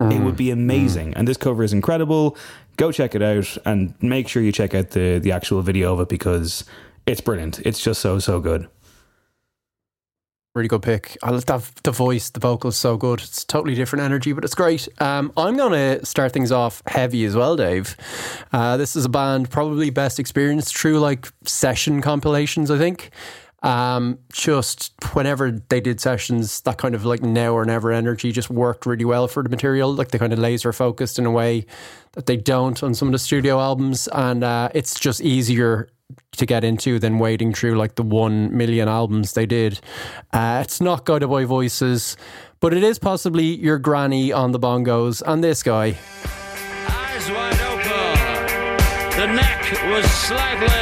It 0.00 0.22
would 0.22 0.36
be 0.36 0.50
amazing. 0.50 1.12
And 1.12 1.28
this 1.28 1.36
cover 1.36 1.62
is 1.62 1.74
incredible. 1.74 2.38
Go 2.78 2.90
check 2.90 3.14
it 3.14 3.20
out 3.20 3.58
and 3.66 3.92
make 4.00 4.28
sure 4.28 4.42
you 4.42 4.50
check 4.50 4.74
out 4.74 4.92
the 4.92 5.18
the 5.18 5.30
actual 5.30 5.60
video 5.60 5.92
of 5.92 6.00
it 6.00 6.08
because 6.08 6.64
it's 7.06 7.20
brilliant. 7.20 7.58
It's 7.66 7.82
just 7.82 8.00
so 8.00 8.18
so 8.18 8.40
good. 8.40 8.66
Really 10.54 10.68
good 10.68 10.82
pick. 10.82 11.18
I 11.22 11.30
love 11.30 11.44
that 11.46 11.62
the 11.84 11.90
voice, 11.90 12.30
the 12.30 12.40
vocals, 12.40 12.78
so 12.78 12.96
good. 12.96 13.20
It's 13.20 13.44
totally 13.44 13.74
different 13.74 14.04
energy, 14.04 14.32
but 14.32 14.42
it's 14.42 14.54
great. 14.54 14.88
Um, 15.00 15.32
I'm 15.36 15.56
going 15.56 15.72
to 15.72 16.04
start 16.06 16.32
things 16.32 16.50
off 16.50 16.82
heavy 16.86 17.24
as 17.26 17.36
well, 17.36 17.56
Dave. 17.56 17.94
Uh, 18.52 18.78
this 18.78 18.96
is 18.96 19.04
a 19.04 19.08
band 19.08 19.50
probably 19.50 19.90
best 19.90 20.18
experienced 20.18 20.76
through 20.76 20.98
like 20.98 21.28
session 21.44 22.00
compilations, 22.00 22.70
I 22.70 22.78
think. 22.78 23.10
Um, 23.62 24.18
just 24.32 24.92
whenever 25.12 25.50
they 25.50 25.80
did 25.80 26.00
sessions, 26.00 26.62
that 26.62 26.78
kind 26.78 26.94
of 26.94 27.04
like 27.04 27.22
now 27.22 27.52
or 27.52 27.64
never 27.64 27.92
energy 27.92 28.32
just 28.32 28.48
worked 28.48 28.86
really 28.86 29.04
well 29.04 29.28
for 29.28 29.42
the 29.42 29.50
material. 29.50 29.92
Like 29.92 30.08
they 30.08 30.18
kind 30.18 30.32
of 30.32 30.38
laser 30.38 30.72
focused 30.72 31.18
in 31.18 31.26
a 31.26 31.30
way 31.30 31.66
that 32.12 32.26
they 32.26 32.36
don't 32.36 32.82
on 32.82 32.94
some 32.94 33.08
of 33.08 33.12
the 33.12 33.18
studio 33.18 33.60
albums, 33.60 34.08
and 34.12 34.42
uh, 34.42 34.70
it's 34.74 34.98
just 34.98 35.20
easier 35.20 35.88
to 36.36 36.46
get 36.46 36.64
into 36.64 36.98
than 36.98 37.18
wading 37.18 37.52
through 37.52 37.76
like 37.76 37.94
the 37.94 38.02
one 38.02 38.56
million 38.56 38.88
albums 38.88 39.34
they 39.34 39.46
did. 39.46 39.80
Uh, 40.32 40.60
it's 40.64 40.80
not 40.80 41.04
Guided 41.04 41.28
by 41.28 41.44
Voices, 41.44 42.16
but 42.60 42.72
it 42.74 42.82
is 42.82 42.98
possibly 42.98 43.44
your 43.44 43.78
granny 43.78 44.32
on 44.32 44.52
the 44.52 44.58
bongos 44.58 45.22
and 45.26 45.44
this 45.44 45.62
guy. 45.62 45.96
Eyes 46.88 47.30
wide 47.30 47.60
open. 47.60 49.16
The 49.18 49.26
neck 49.34 49.70
was 49.90 50.10
slightly 50.10 50.79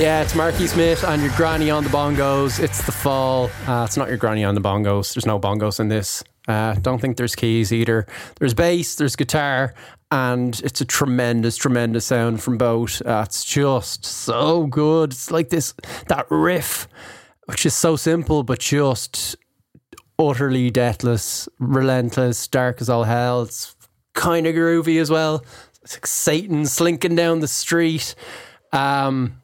Yeah, 0.00 0.22
it's 0.22 0.34
Marky 0.34 0.66
Smith 0.66 1.04
and 1.04 1.22
your 1.22 1.30
granny 1.36 1.70
on 1.70 1.84
the 1.84 1.88
bongos. 1.88 2.58
It's 2.58 2.84
the 2.84 2.90
fall. 2.90 3.48
Uh, 3.66 3.84
it's 3.86 3.96
not 3.96 4.08
your 4.08 4.16
granny 4.16 4.42
on 4.42 4.56
the 4.56 4.60
bongos. 4.60 5.14
There's 5.14 5.24
no 5.24 5.38
bongos 5.38 5.78
in 5.78 5.86
this. 5.86 6.24
Uh, 6.48 6.74
don't 6.74 7.00
think 7.00 7.16
there's 7.16 7.36
keys 7.36 7.72
either. 7.72 8.04
There's 8.40 8.54
bass, 8.54 8.96
there's 8.96 9.14
guitar, 9.14 9.72
and 10.10 10.60
it's 10.64 10.80
a 10.80 10.84
tremendous, 10.84 11.56
tremendous 11.56 12.04
sound 12.06 12.42
from 12.42 12.58
both. 12.58 13.02
Uh, 13.06 13.22
it's 13.24 13.44
just 13.44 14.04
so 14.04 14.66
good. 14.66 15.12
It's 15.12 15.30
like 15.30 15.50
this 15.50 15.74
that 16.08 16.26
riff, 16.28 16.88
which 17.44 17.64
is 17.64 17.72
so 17.72 17.94
simple 17.94 18.42
but 18.42 18.58
just 18.58 19.36
utterly 20.18 20.70
deathless, 20.70 21.48
relentless, 21.60 22.48
dark 22.48 22.80
as 22.80 22.90
all 22.90 23.04
hell. 23.04 23.42
It's 23.42 23.76
kind 24.12 24.48
of 24.48 24.56
groovy 24.56 25.00
as 25.00 25.08
well. 25.08 25.44
It's 25.82 25.94
like 25.94 26.06
Satan 26.06 26.66
slinking 26.66 27.14
down 27.14 27.38
the 27.38 27.48
street. 27.48 28.16
Um, 28.72 29.40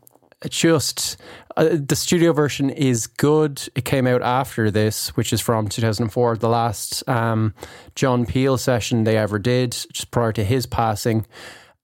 just 0.49 1.16
uh, 1.57 1.68
the 1.72 1.97
studio 1.97 2.32
version 2.32 2.70
is 2.70 3.07
good. 3.07 3.68
It 3.74 3.84
came 3.84 4.07
out 4.07 4.22
after 4.22 4.70
this, 4.70 5.09
which 5.16 5.32
is 5.32 5.41
from 5.41 5.68
2004, 5.68 6.36
the 6.38 6.49
last 6.49 7.07
um, 7.09 7.55
John 7.95 8.24
Peel 8.24 8.57
session 8.57 9.05
they 9.05 9.16
ever 9.16 9.38
did, 9.38 9.72
just 9.72 10.11
prior 10.11 10.32
to 10.32 10.45
his 10.45 10.66
passing. 10.66 11.26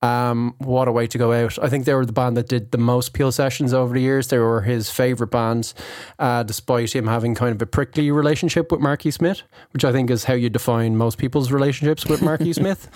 Um, 0.03 0.55
what 0.59 0.89
a 0.89 0.93
way 0.93 1.07
to 1.07 1.19
go 1.19 1.33
out! 1.33 1.59
I 1.63 1.69
think 1.69 1.85
they 1.87 1.95
were 1.95 2.05
the 2.05 2.13
band 2.13 2.37
that 2.37 2.49
did 2.49 2.71
the 2.71 2.79
most 2.79 3.13
Peel 3.15 3.33
sessions 3.33 3.73
over 3.73 3.95
the 3.95 4.01
years. 4.01 4.29
They 4.29 4.39
were 4.39 4.61
his 4.61 4.91
favorite 4.91 5.31
bands, 5.31 5.75
uh, 6.19 6.43
despite 6.43 6.95
him 6.95 7.07
having 7.07 7.35
kind 7.35 7.55
of 7.55 7.63
a 7.63 7.67
prickly 7.67 8.11
relationship 8.11 8.71
with 8.71 8.81
Marky 8.81 9.11
Smith, 9.11 9.43
which 9.73 9.85
I 9.85 9.93
think 9.93 10.11
is 10.11 10.25
how 10.25 10.35
you 10.35 10.51
define 10.51 10.97
most 10.97 11.17
people's 11.17 11.51
relationships 11.51 12.05
with 12.07 12.21
Marky 12.23 12.53
Smith. 12.53 12.91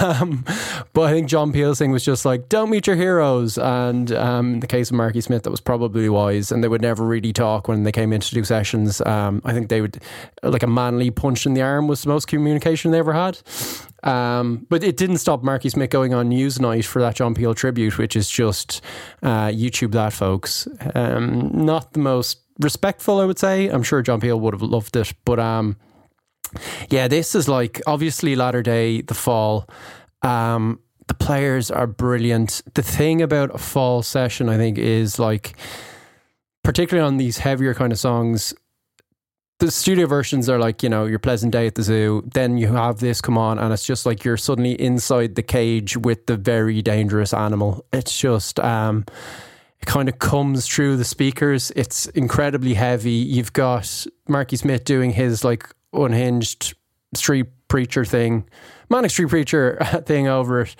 Um, 0.00 0.44
but 0.92 1.02
I 1.02 1.12
think 1.12 1.28
John 1.28 1.52
Peel's 1.52 1.78
thing 1.78 1.90
was 1.90 2.04
just 2.04 2.24
like, 2.24 2.48
don't 2.48 2.70
meet 2.70 2.86
your 2.86 2.96
heroes. 2.96 3.56
And 3.56 4.12
um, 4.12 4.54
in 4.54 4.60
the 4.60 4.66
case 4.66 4.90
of 4.90 4.96
Marky 4.96 5.20
Smith, 5.20 5.44
that 5.44 5.50
was 5.50 5.60
probably 5.60 6.08
wise. 6.08 6.52
And 6.52 6.62
they 6.62 6.68
would 6.68 6.82
never 6.82 7.04
really 7.04 7.32
talk 7.32 7.68
when 7.68 7.84
they 7.84 7.92
came 7.92 8.12
in 8.12 8.20
to 8.20 8.34
do 8.34 8.44
sessions. 8.44 9.00
Um, 9.06 9.40
I 9.44 9.52
think 9.52 9.68
they 9.68 9.80
would, 9.80 10.02
like 10.42 10.62
a 10.62 10.68
manly 10.68 11.10
punch 11.10 11.46
in 11.46 11.54
the 11.54 11.62
arm 11.62 11.88
was 11.88 12.02
the 12.02 12.08
most 12.08 12.26
communication 12.26 12.90
they 12.90 12.98
ever 12.98 13.12
had. 13.14 13.40
Um, 14.02 14.66
but 14.68 14.84
it 14.84 14.96
didn't 14.96 15.18
stop 15.18 15.42
Marky 15.42 15.68
Smith 15.68 15.90
going 15.90 16.14
on 16.14 16.30
Newsnight 16.30 16.84
for 16.84 17.00
that 17.02 17.16
John 17.16 17.34
Peel 17.34 17.54
tribute, 17.54 17.98
which 17.98 18.14
is 18.14 18.30
just 18.30 18.80
uh, 19.22 19.48
YouTube 19.48 19.92
that, 19.92 20.12
folks. 20.12 20.68
Um, 20.94 21.50
not 21.52 21.92
the 21.92 21.98
most 21.98 22.40
respectful, 22.60 23.20
I 23.20 23.24
would 23.24 23.38
say. 23.38 23.68
I'm 23.68 23.82
sure 23.82 24.02
John 24.02 24.20
Peel 24.20 24.38
would 24.38 24.54
have 24.54 24.62
loved 24.62 24.96
it, 24.96 25.12
but 25.24 25.38
um, 25.38 25.76
yeah, 26.88 27.08
this 27.08 27.34
is 27.34 27.48
like 27.48 27.80
obviously 27.86 28.36
latter 28.36 28.62
day, 28.62 29.00
the 29.00 29.14
fall. 29.14 29.68
Um, 30.22 30.80
the 31.08 31.14
players 31.14 31.70
are 31.70 31.86
brilliant. 31.86 32.62
The 32.74 32.82
thing 32.82 33.22
about 33.22 33.54
a 33.54 33.58
fall 33.58 34.02
session, 34.02 34.48
I 34.48 34.56
think, 34.56 34.78
is 34.78 35.18
like, 35.18 35.56
particularly 36.64 37.06
on 37.06 37.16
these 37.16 37.38
heavier 37.38 37.74
kind 37.74 37.92
of 37.92 37.98
songs, 37.98 38.52
the 39.58 39.70
studio 39.70 40.06
versions 40.06 40.48
are 40.48 40.58
like, 40.58 40.82
you 40.82 40.88
know, 40.88 41.06
your 41.06 41.18
pleasant 41.18 41.52
day 41.52 41.66
at 41.66 41.74
the 41.74 41.82
zoo. 41.82 42.22
Then 42.34 42.58
you 42.58 42.68
have 42.68 42.98
this 42.98 43.20
come 43.20 43.38
on, 43.38 43.58
and 43.58 43.72
it's 43.72 43.84
just 43.84 44.04
like 44.04 44.24
you're 44.24 44.36
suddenly 44.36 44.72
inside 44.72 45.34
the 45.34 45.42
cage 45.42 45.96
with 45.96 46.26
the 46.26 46.36
very 46.36 46.82
dangerous 46.82 47.32
animal. 47.32 47.84
It's 47.92 48.18
just, 48.18 48.60
um, 48.60 49.06
it 49.80 49.86
kind 49.86 50.08
of 50.08 50.18
comes 50.18 50.66
through 50.66 50.98
the 50.98 51.04
speakers. 51.04 51.72
It's 51.74 52.06
incredibly 52.08 52.74
heavy. 52.74 53.12
You've 53.12 53.52
got 53.54 54.06
Marky 54.28 54.56
Smith 54.56 54.84
doing 54.84 55.10
his 55.10 55.42
like 55.42 55.66
unhinged 55.92 56.74
street 57.14 57.46
preacher 57.68 58.04
thing, 58.04 58.44
manic 58.90 59.10
street 59.10 59.30
preacher 59.30 59.78
thing 60.06 60.28
over 60.28 60.62
it, 60.62 60.76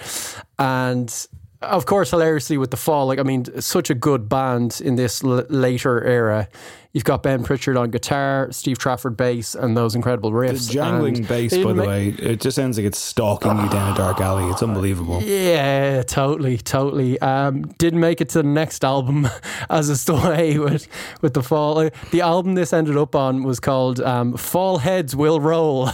and 0.58 1.26
of 1.62 1.86
course, 1.86 2.10
hilariously 2.10 2.58
with 2.58 2.70
the 2.70 2.76
fall, 2.76 3.06
like 3.06 3.18
I 3.18 3.22
mean, 3.22 3.44
such 3.60 3.90
a 3.90 3.94
good 3.94 4.28
band 4.28 4.80
in 4.84 4.96
this 4.96 5.24
l- 5.24 5.46
later 5.48 6.02
era. 6.04 6.48
You've 6.96 7.04
got 7.04 7.22
Ben 7.22 7.44
Pritchard 7.44 7.76
on 7.76 7.90
guitar, 7.90 8.48
Steve 8.52 8.78
Trafford 8.78 9.18
bass, 9.18 9.54
and 9.54 9.76
those 9.76 9.94
incredible 9.94 10.32
riffs. 10.32 10.68
The 10.68 10.72
jangling 10.72 11.18
And 11.18 11.28
bass, 11.28 11.52
by 11.54 11.74
the 11.74 11.74
ma- 11.74 11.86
way, 11.86 12.08
it 12.18 12.40
just 12.40 12.56
sounds 12.56 12.78
like 12.78 12.86
it's 12.86 12.96
stalking 12.96 13.50
you 13.50 13.68
down 13.68 13.92
a 13.92 13.94
dark 13.94 14.18
alley. 14.18 14.50
It's 14.50 14.62
unbelievable. 14.62 15.20
Yeah, 15.22 16.02
totally, 16.04 16.56
totally. 16.56 17.20
Um, 17.20 17.66
didn't 17.76 18.00
make 18.00 18.22
it 18.22 18.30
to 18.30 18.38
the 18.38 18.48
next 18.48 18.82
album 18.82 19.28
as 19.68 19.90
a 19.90 19.96
story 19.98 20.58
with 20.58 20.88
with 21.20 21.34
the 21.34 21.42
fall. 21.42 21.86
The 22.12 22.20
album 22.22 22.54
this 22.54 22.72
ended 22.72 22.96
up 22.96 23.14
on 23.14 23.42
was 23.42 23.60
called 23.60 24.00
um, 24.00 24.34
"Fall 24.34 24.78
Heads 24.78 25.14
Will 25.14 25.38
Roll." 25.38 25.90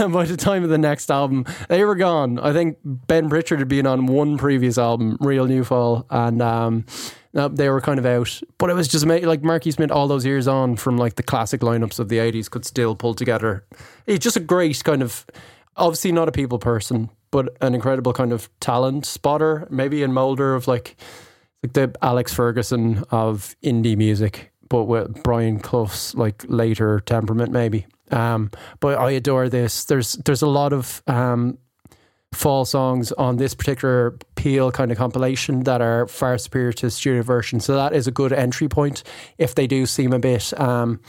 And 0.00 0.12
by 0.12 0.24
the 0.24 0.36
time 0.36 0.64
of 0.64 0.68
the 0.68 0.78
next 0.78 1.12
album, 1.12 1.44
they 1.68 1.84
were 1.84 1.94
gone. 1.94 2.40
I 2.40 2.52
think 2.52 2.78
Ben 2.82 3.28
Pritchard 3.28 3.60
had 3.60 3.68
been 3.68 3.86
on 3.86 4.06
one 4.06 4.36
previous 4.36 4.78
album, 4.78 5.16
"Real 5.20 5.46
New 5.46 5.62
Fall," 5.62 6.06
and 6.10 6.42
um, 6.42 6.86
no, 7.34 7.48
they 7.48 7.68
were 7.68 7.80
kind 7.80 7.98
of 7.98 8.06
out. 8.06 8.40
But 8.58 8.70
it 8.70 8.74
was 8.74 8.88
just 8.88 9.04
ma- 9.04 9.14
like 9.16 9.42
Marky 9.42 9.72
Smith 9.72 9.90
all 9.90 10.06
those 10.08 10.24
years 10.24 10.46
on 10.46 10.76
from 10.76 10.96
like 10.96 11.16
the 11.16 11.22
classic 11.22 11.60
lineups 11.60 11.98
of 11.98 12.08
the 12.08 12.18
'80s 12.18 12.48
could 12.48 12.64
still 12.64 12.94
pull 12.94 13.14
together. 13.14 13.64
He's 14.06 14.20
just 14.20 14.36
a 14.36 14.40
great 14.40 14.82
kind 14.84 15.02
of 15.02 15.26
obviously 15.76 16.12
not 16.12 16.28
a 16.28 16.32
people 16.32 16.58
person, 16.58 17.10
but 17.30 17.56
an 17.60 17.74
incredible 17.74 18.12
kind 18.12 18.32
of 18.32 18.48
talent 18.60 19.04
spotter, 19.04 19.66
maybe 19.68 20.02
in 20.02 20.12
molder 20.12 20.54
of 20.54 20.68
like 20.68 20.96
like 21.62 21.72
the 21.72 21.94
Alex 22.00 22.32
Ferguson 22.32 23.04
of 23.10 23.56
indie 23.62 23.96
music, 23.96 24.52
but 24.68 24.84
with 24.84 25.22
Brian 25.22 25.58
Clough's 25.58 26.14
like 26.14 26.44
later 26.46 27.00
temperament, 27.00 27.50
maybe. 27.50 27.86
Um, 28.10 28.50
but 28.80 28.98
I 28.98 29.12
adore 29.12 29.48
this. 29.48 29.84
There's 29.86 30.12
there's 30.12 30.42
a 30.42 30.46
lot 30.46 30.72
of 30.72 31.02
um, 31.08 31.58
fall 32.34 32.64
songs 32.64 33.12
on 33.12 33.36
this 33.36 33.54
particular 33.54 34.16
Peel 34.34 34.70
kind 34.70 34.90
of 34.90 34.98
compilation 34.98 35.64
that 35.64 35.80
are 35.80 36.06
far 36.06 36.36
superior 36.38 36.72
to 36.72 36.86
the 36.86 36.90
studio 36.90 37.22
version. 37.22 37.60
So 37.60 37.74
that 37.74 37.94
is 37.94 38.06
a 38.06 38.10
good 38.10 38.32
entry 38.32 38.68
point 38.68 39.02
if 39.38 39.54
they 39.54 39.66
do 39.66 39.86
seem 39.86 40.12
a 40.12 40.18
bit 40.18 40.58
um, 40.60 41.00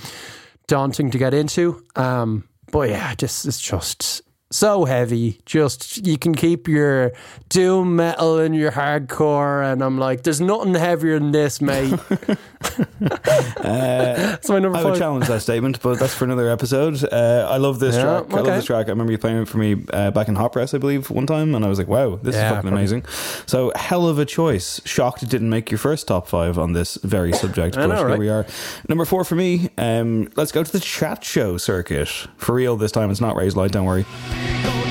daunting 0.68 1.12
to 1.12 1.18
get 1.18 1.34
into. 1.34 1.84
Um, 1.96 2.48
but 2.72 2.90
yeah, 2.90 3.14
just 3.16 3.46
it's 3.46 3.60
just 3.60 4.22
so 4.56 4.86
heavy. 4.86 5.40
Just 5.46 6.06
you 6.06 6.18
can 6.18 6.34
keep 6.36 6.68
your 6.68 7.12
doom 7.50 7.96
metal 7.96 8.40
and 8.40 8.56
your 8.56 8.72
hardcore, 8.72 9.72
and 9.72 9.82
I'm 9.82 9.98
like, 9.98 10.24
there's 10.24 10.42
nothing 10.42 10.74
heavier 10.74 11.20
than 11.20 11.32
this, 11.32 11.62
mate. 11.62 11.94
My 14.50 14.60
number 14.60 14.78
I 14.78 14.84
would 14.84 14.98
challenge 14.98 15.28
that 15.28 15.42
statement, 15.42 15.82
but 15.82 16.00
that's 16.00 16.14
for 16.14 16.26
another 16.26 16.50
episode. 16.50 17.04
Uh, 17.04 17.48
I 17.50 17.58
love 17.58 17.80
this 17.80 17.96
Yeah, 17.96 18.04
track. 18.04 18.26
I 18.32 18.36
love 18.36 18.48
okay. 18.48 18.56
this 18.56 18.66
track. 18.66 18.88
I 18.88 18.90
remember 18.90 19.12
you 19.12 19.18
playing 19.18 19.42
it 19.42 19.48
for 19.48 19.58
me 19.58 19.84
uh, 19.92 20.12
back 20.12 20.28
in 20.28 20.36
Hot 20.36 20.54
Press, 20.54 20.74
I 20.74 20.78
believe, 20.78 21.10
one 21.10 21.26
time, 21.28 21.56
and 21.56 21.66
I 21.66 21.70
was 21.70 21.78
like, 21.78 21.88
wow, 21.88 22.20
this 22.22 22.36
Yeah, 22.36 22.46
is 22.46 22.50
fucking 22.50 22.62
probably. 22.70 22.80
amazing. 22.80 23.06
So, 23.46 23.72
hell 23.76 24.08
of 24.08 24.20
a 24.20 24.26
choice. 24.26 24.82
Shocked 24.86 25.24
it 25.24 25.30
didn't 25.30 25.50
make 25.50 25.72
your 25.72 25.78
first 25.78 26.08
top 26.08 26.28
five 26.28 26.58
on 26.58 26.74
this 26.74 26.96
very 27.04 27.34
subject, 27.34 27.76
but 27.76 27.88
know, 27.88 27.96
here 27.98 28.08
right? 28.08 28.20
we 28.20 28.30
are. 28.30 28.46
Number 28.90 29.06
four 29.06 29.24
for 29.24 29.36
me, 29.36 29.70
um, 29.78 30.30
let's 30.36 30.52
go 30.52 30.64
to 30.64 30.72
the 30.72 30.80
chat 30.80 31.24
show 31.24 31.58
circuit. 31.58 32.08
For 32.38 32.56
real 32.56 32.78
this 32.78 32.92
time, 32.92 33.10
it's 33.12 33.22
not 33.22 33.36
Razorlight, 33.36 33.72
don't 33.72 33.86
worry. 33.86 34.06
So 34.46 34.85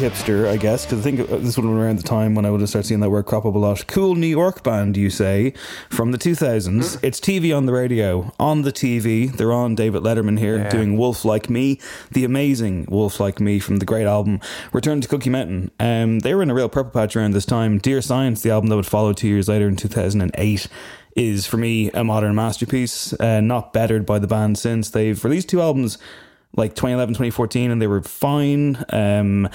hipster, 0.00 0.48
I 0.48 0.56
guess, 0.56 0.84
because 0.86 1.00
I 1.00 1.02
think 1.02 1.18
this 1.18 1.28
would 1.56 1.64
have 1.64 1.72
been 1.72 1.76
around 1.76 1.98
the 1.98 2.02
time 2.02 2.34
when 2.34 2.44
I 2.46 2.50
would 2.50 2.60
have 2.60 2.68
started 2.70 2.88
seeing 2.88 3.00
that 3.00 3.10
word 3.10 3.26
crop 3.26 3.44
up 3.44 3.54
a 3.54 3.58
lot. 3.58 3.86
Cool 3.86 4.14
New 4.14 4.26
York 4.26 4.62
band, 4.62 4.96
you 4.96 5.10
say, 5.10 5.52
from 5.90 6.10
the 6.12 6.18
2000s. 6.18 6.98
It's 7.02 7.20
TV 7.20 7.54
on 7.56 7.66
the 7.66 7.72
radio. 7.72 8.32
On 8.40 8.62
the 8.62 8.72
TV, 8.72 9.30
they're 9.30 9.52
on 9.52 9.74
David 9.74 10.02
Letterman 10.02 10.38
here 10.38 10.56
Yeah. 10.58 10.70
doing 10.70 10.96
Wolf 10.96 11.24
Like 11.24 11.50
Me, 11.50 11.78
the 12.10 12.24
amazing 12.24 12.86
Wolf 12.88 13.20
Like 13.20 13.40
Me 13.40 13.58
from 13.58 13.76
the 13.76 13.84
great 13.84 14.06
album 14.06 14.40
Return 14.72 15.00
to 15.02 15.08
Cookie 15.08 15.30
Mountain. 15.30 15.70
Um, 15.78 16.20
they 16.20 16.34
were 16.34 16.42
in 16.42 16.50
a 16.50 16.54
real 16.54 16.68
purple 16.70 16.98
patch 16.98 17.14
around 17.14 17.32
this 17.32 17.46
time. 17.46 17.78
Dear 17.78 18.00
Science, 18.00 18.40
the 18.42 18.50
album 18.50 18.70
that 18.70 18.76
would 18.76 18.86
follow 18.86 19.12
two 19.12 19.28
years 19.28 19.48
later 19.48 19.68
in 19.68 19.76
2008 19.76 20.66
is 21.16 21.44
for 21.46 21.56
me 21.58 21.90
a 21.90 22.04
modern 22.04 22.34
masterpiece, 22.34 23.12
uh, 23.20 23.40
not 23.40 23.72
bettered 23.72 24.06
by 24.06 24.18
the 24.18 24.26
band 24.28 24.56
since. 24.56 24.88
They've 24.90 25.22
released 25.24 25.48
two 25.50 25.60
albums 25.60 25.98
like 26.56 26.74
2011, 26.74 27.14
2014, 27.14 27.70
and 27.70 27.80
they 27.80 27.86
were 27.86 28.02
fine. 28.02 28.84
Um, 28.90 29.48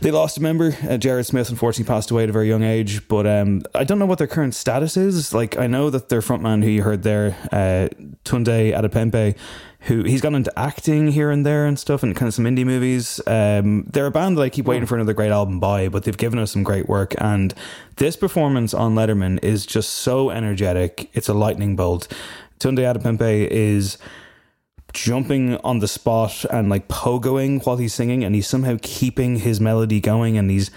they 0.00 0.12
lost 0.12 0.38
a 0.38 0.42
member. 0.42 0.76
Uh, 0.88 0.96
Gerard 0.96 1.26
Smith, 1.26 1.50
unfortunately, 1.50 1.92
passed 1.92 2.10
away 2.10 2.22
at 2.22 2.28
a 2.28 2.32
very 2.32 2.48
young 2.48 2.62
age, 2.62 3.06
but 3.08 3.26
um, 3.26 3.62
I 3.74 3.82
don't 3.82 3.98
know 3.98 4.06
what 4.06 4.18
their 4.18 4.28
current 4.28 4.54
status 4.54 4.96
is. 4.96 5.34
Like, 5.34 5.58
I 5.58 5.66
know 5.66 5.90
that 5.90 6.08
their 6.08 6.20
frontman, 6.20 6.62
who 6.62 6.70
you 6.70 6.82
heard 6.82 7.02
there, 7.02 7.36
uh, 7.50 7.88
Tunde 8.24 8.72
Adebimpe, 8.72 9.36
who 9.80 10.02
he's 10.02 10.20
gone 10.20 10.34
into 10.34 10.56
acting 10.58 11.08
here 11.08 11.30
and 11.30 11.44
there 11.44 11.66
and 11.66 11.78
stuff, 11.78 12.02
and 12.02 12.14
kind 12.14 12.28
of 12.28 12.34
some 12.34 12.44
indie 12.44 12.64
movies. 12.64 13.20
Um, 13.26 13.84
they're 13.92 14.06
a 14.06 14.10
band 14.10 14.36
that 14.36 14.42
I 14.42 14.48
keep 14.48 14.66
waiting 14.66 14.86
for 14.86 14.96
another 14.96 15.14
great 15.14 15.30
album 15.30 15.58
by, 15.58 15.88
but 15.88 16.04
they've 16.04 16.16
given 16.16 16.38
us 16.38 16.52
some 16.52 16.62
great 16.62 16.88
work. 16.88 17.14
And 17.18 17.54
this 17.96 18.16
performance 18.16 18.72
on 18.72 18.94
Letterman 18.94 19.42
is 19.42 19.66
just 19.66 19.90
so 19.90 20.30
energetic. 20.30 21.10
It's 21.12 21.28
a 21.28 21.34
lightning 21.34 21.76
bolt. 21.76 22.08
Tunde 22.58 22.78
Adebimpe 22.78 23.48
is 23.48 23.98
jumping 24.92 25.56
on 25.58 25.80
the 25.80 25.88
spot 25.88 26.44
and 26.50 26.68
like 26.68 26.88
pogoing 26.88 27.64
while 27.66 27.76
he's 27.76 27.94
singing 27.94 28.24
and 28.24 28.34
he's 28.34 28.46
somehow 28.46 28.76
keeping 28.82 29.36
his 29.36 29.60
melody 29.60 30.00
going 30.00 30.38
and 30.38 30.50
he's 30.50 30.70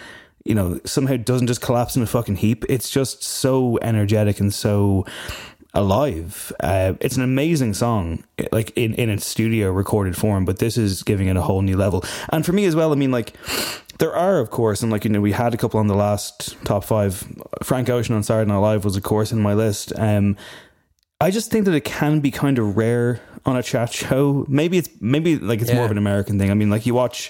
you 0.44 0.56
know 0.56 0.80
somehow 0.86 1.16
doesn't 1.16 1.48
just 1.48 1.62
collapse 1.62 1.96
in 1.96 2.02
a 2.02 2.08
fucking 2.08 2.38
heap. 2.38 2.66
It's 2.70 2.90
just 2.90 3.24
so 3.24 3.78
energetic 3.82 4.40
and 4.40 4.54
so 4.54 5.06
alive. 5.74 6.52
Uh, 6.60 6.94
it's 7.00 7.16
an 7.16 7.24
amazing 7.24 7.74
song 7.74 8.24
like 8.52 8.72
in, 8.76 8.94
in 8.96 9.10
its 9.10 9.26
studio 9.26 9.72
recorded 9.72 10.18
form 10.18 10.44
but 10.44 10.58
this 10.58 10.78
is 10.78 11.04
giving 11.04 11.28
it 11.28 11.38
a 11.38 11.42
whole 11.42 11.62
new 11.62 11.78
level. 11.78 12.04
And 12.30 12.46
for 12.46 12.54
me 12.54 12.66
as 12.66 12.76
well 12.76 12.92
i 12.92 12.96
mean 12.96 13.12
like 13.12 13.36
there 14.00 14.16
are 14.16 14.40
of 14.40 14.50
course 14.50 14.82
and 14.82 14.92
like 14.92 15.04
you 15.04 15.12
know 15.12 15.22
we 15.22 15.32
had 15.32 15.54
a 15.54 15.58
couple 15.58 15.80
on 15.80 15.88
the 15.88 15.96
last 15.96 16.58
top 16.66 16.84
five. 16.84 17.24
Frank 17.62 17.90
ocean 17.90 18.16
on 18.16 18.24
saturday 18.24 18.50
night 18.50 18.58
live 18.58 18.84
was 18.84 18.98
of 18.98 19.04
course 19.04 19.32
in 19.32 19.40
my 19.40 19.54
list. 19.54 19.94
Um 19.98 20.36
I 21.22 21.32
just 21.32 21.52
think 21.52 21.66
that 21.66 21.74
it 21.74 21.84
can 21.84 22.22
be 22.22 22.32
kind 22.32 22.58
of 22.58 22.78
rare 22.78 23.20
on 23.46 23.58
a 23.58 23.64
chat 23.64 23.92
show. 23.94 24.46
Maybe 24.48 24.78
it's 24.78 24.90
maybe 25.02 25.38
like 25.38 25.62
it's 25.62 25.74
more 25.74 25.86
of 25.86 25.92
an 25.92 25.98
American 25.98 26.40
thing. 26.40 26.50
I 26.50 26.54
mean, 26.54 26.70
like 26.70 26.86
you 26.86 26.94
watch 26.94 27.30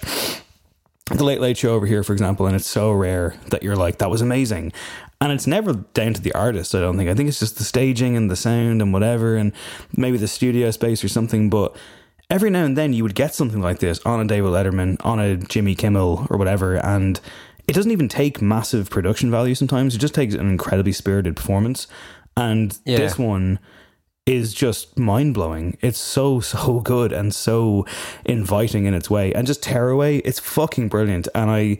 the 1.06 1.24
Late 1.24 1.42
Late 1.42 1.58
Show 1.58 1.74
over 1.74 1.88
here, 1.88 2.04
for 2.04 2.14
example, 2.14 2.46
and 2.46 2.56
it's 2.56 2.68
so 2.68 2.92
rare 2.92 3.36
that 3.48 3.64
you're 3.64 3.76
like, 3.76 3.98
that 3.98 4.12
was 4.12 4.22
amazing. 4.22 4.72
And 5.22 5.32
it's 5.32 5.48
never 5.48 5.74
down 5.74 6.14
to 6.14 6.22
the 6.22 6.32
artist, 6.34 6.76
I 6.76 6.80
don't 6.80 6.98
think. 6.98 7.10
I 7.10 7.14
think 7.16 7.30
it's 7.30 7.40
just 7.40 7.58
the 7.58 7.64
staging 7.64 8.16
and 8.16 8.30
the 8.30 8.36
sound 8.36 8.82
and 8.82 8.94
whatever, 8.94 9.36
and 9.36 9.52
maybe 9.98 10.18
the 10.18 10.28
studio 10.28 10.72
space 10.72 11.04
or 11.04 11.10
something. 11.10 11.50
But 11.50 11.76
every 12.30 12.52
now 12.52 12.64
and 12.64 12.78
then 12.78 12.94
you 12.94 13.04
would 13.04 13.16
get 13.16 13.34
something 13.34 13.60
like 13.60 13.80
this 13.80 14.00
on 14.06 14.22
a 14.22 14.26
David 14.26 14.52
Letterman, 14.52 15.04
on 15.04 15.20
a 15.20 15.36
Jimmy 15.36 15.74
Kimmel 15.76 16.28
or 16.30 16.38
whatever, 16.38 16.76
and 16.76 17.20
it 17.68 17.74
doesn't 17.74 17.92
even 17.92 18.08
take 18.08 18.40
massive 18.42 18.90
production 18.90 19.30
value 19.32 19.56
sometimes. 19.56 19.96
It 19.96 19.98
just 20.00 20.14
takes 20.14 20.36
an 20.36 20.48
incredibly 20.48 20.94
spirited 20.94 21.36
performance. 21.36 21.88
And 22.38 22.78
Yeah. 22.86 22.98
this 23.00 23.18
one 23.18 23.60
is 24.30 24.54
just 24.54 24.98
mind 24.98 25.34
blowing. 25.34 25.78
It's 25.82 26.00
so 26.00 26.40
so 26.40 26.80
good 26.82 27.12
and 27.12 27.34
so 27.34 27.86
inviting 28.26 28.86
in 28.86 28.94
its 28.94 29.10
way, 29.10 29.34
and 29.34 29.48
just 29.48 29.64
tearaway. 29.64 30.18
It's 30.18 30.40
fucking 30.40 30.90
brilliant. 30.90 31.28
And 31.34 31.50
I, 31.50 31.78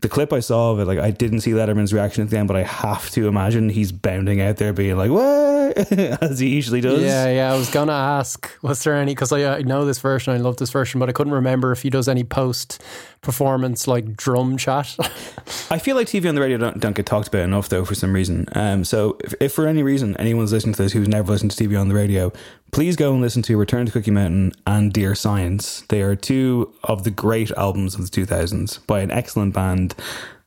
the 0.00 0.08
clip 0.08 0.32
I 0.32 0.40
saw 0.40 0.72
of 0.72 0.80
it, 0.80 0.86
like 0.86 0.98
I 0.98 1.12
didn't 1.12 1.40
see 1.42 1.52
Letterman's 1.52 1.92
reaction 1.92 2.24
at 2.24 2.30
the 2.30 2.38
end, 2.38 2.48
but 2.48 2.56
I 2.56 2.64
have 2.64 3.08
to 3.10 3.28
imagine 3.28 3.68
he's 3.68 3.92
bounding 3.92 4.40
out 4.40 4.56
there, 4.56 4.72
being 4.72 4.96
like 4.96 5.10
"what," 5.10 5.92
as 6.22 6.40
he 6.40 6.48
usually 6.48 6.80
does. 6.80 7.02
Yeah, 7.02 7.30
yeah. 7.30 7.52
I 7.52 7.56
was 7.56 7.70
gonna 7.70 7.92
ask, 7.92 8.50
was 8.62 8.82
there 8.82 8.96
any? 8.96 9.14
Because 9.14 9.32
I, 9.32 9.58
I 9.58 9.62
know 9.62 9.84
this 9.84 10.00
version, 10.00 10.34
I 10.34 10.38
love 10.38 10.56
this 10.56 10.70
version, 10.70 10.98
but 10.98 11.08
I 11.08 11.12
couldn't 11.12 11.32
remember 11.32 11.70
if 11.70 11.82
he 11.82 11.90
does 11.90 12.08
any 12.08 12.24
post 12.24 12.82
performance 13.22 13.86
like 13.86 14.16
drum 14.16 14.56
chat. 14.56 14.94
I 15.70 15.78
feel 15.78 15.96
like 15.96 16.08
TV 16.08 16.28
on 16.28 16.34
the 16.34 16.40
radio 16.40 16.58
don't, 16.58 16.80
don't 16.80 16.94
get 16.94 17.06
talked 17.06 17.28
about 17.28 17.42
enough, 17.42 17.68
though, 17.68 17.84
for 17.84 17.94
some 17.94 18.12
reason. 18.12 18.46
Um, 18.52 18.84
so, 18.84 19.16
if, 19.20 19.32
if 19.40 19.52
for 19.52 19.66
any 19.66 19.82
reason 19.82 20.16
anyone's 20.18 20.52
listening 20.52 20.74
to 20.74 20.82
this 20.82 20.92
who's 20.92 21.08
never 21.08 21.32
listened 21.32 21.52
to 21.52 21.64
TV 21.64 21.80
on 21.80 21.88
the 21.88 21.94
radio, 21.94 22.32
please 22.72 22.96
go 22.96 23.12
and 23.12 23.22
listen 23.22 23.40
to 23.42 23.56
Return 23.56 23.86
to 23.86 23.92
Cookie 23.92 24.10
Mountain 24.10 24.52
and 24.66 24.92
Dear 24.92 25.14
Science. 25.14 25.82
They 25.88 26.02
are 26.02 26.16
two 26.16 26.74
of 26.84 27.04
the 27.04 27.10
great 27.10 27.50
albums 27.52 27.94
of 27.94 28.10
the 28.10 28.20
2000s 28.26 28.84
by 28.86 29.00
an 29.00 29.10
excellent 29.10 29.54
band 29.54 29.94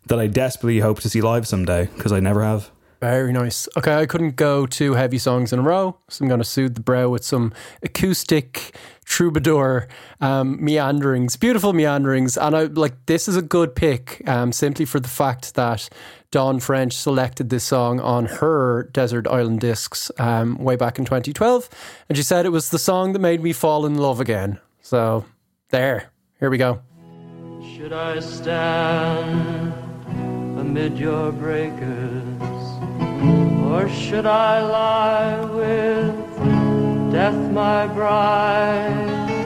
that 0.07 0.19
I 0.19 0.27
desperately 0.27 0.79
hope 0.79 0.99
to 0.99 1.09
see 1.09 1.21
live 1.21 1.47
someday 1.47 1.85
because 1.95 2.11
I 2.11 2.19
never 2.19 2.43
have. 2.43 2.69
Very 3.11 3.31
nice. 3.33 3.69
Okay, 3.77 3.95
I 3.95 4.07
couldn't 4.07 4.35
go 4.35 4.65
two 4.65 4.93
heavy 4.93 5.19
songs 5.19 5.53
in 5.53 5.59
a 5.59 5.61
row, 5.61 5.97
so 6.09 6.23
I'm 6.23 6.27
going 6.27 6.39
to 6.39 6.43
soothe 6.43 6.75
the 6.75 6.81
brow 6.81 7.09
with 7.09 7.23
some 7.23 7.53
acoustic 7.83 8.75
troubadour 9.05 9.87
um, 10.21 10.63
meanderings, 10.63 11.35
beautiful 11.35 11.71
meanderings. 11.71 12.35
And 12.35 12.55
I 12.55 12.63
like 12.63 13.05
this 13.05 13.27
is 13.27 13.37
a 13.37 13.41
good 13.43 13.75
pick 13.75 14.27
um, 14.27 14.51
simply 14.51 14.85
for 14.85 14.99
the 14.99 15.07
fact 15.07 15.53
that 15.53 15.87
Dawn 16.31 16.59
French 16.59 16.93
selected 16.93 17.49
this 17.49 17.63
song 17.63 17.99
on 17.99 18.25
her 18.25 18.89
Desert 18.91 19.27
Island 19.27 19.61
Discs 19.61 20.11
um, 20.17 20.57
way 20.57 20.75
back 20.75 20.97
in 20.97 21.05
2012, 21.05 21.69
and 22.09 22.17
she 22.17 22.23
said 22.23 22.45
it 22.45 22.49
was 22.49 22.71
the 22.71 22.79
song 22.79 23.13
that 23.13 23.19
made 23.19 23.41
me 23.41 23.53
fall 23.53 23.85
in 23.85 23.95
love 23.95 24.19
again. 24.19 24.59
So 24.81 25.25
there, 25.69 26.11
here 26.39 26.49
we 26.49 26.57
go. 26.57 26.81
Should 27.75 27.93
I 27.93 28.19
stand 28.19 29.73
amid 30.59 30.97
your 30.97 31.31
breakers? 31.31 32.54
Or 33.73 33.89
should 33.89 34.25
I 34.25 34.61
lie 34.61 35.43
with 35.45 36.15
death, 37.11 37.51
my 37.51 37.87
bride? 37.87 39.45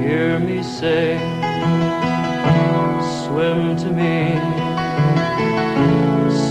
Hear 0.00 0.38
me 0.38 0.62
sing, 0.62 1.20
swim 3.22 3.76
to 3.76 3.90
me, 4.00 4.38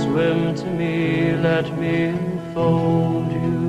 swim 0.02 0.56
to 0.56 0.68
me, 0.68 1.34
let 1.36 1.68
me 1.80 2.14
fold 2.54 3.32
you. 3.32 3.60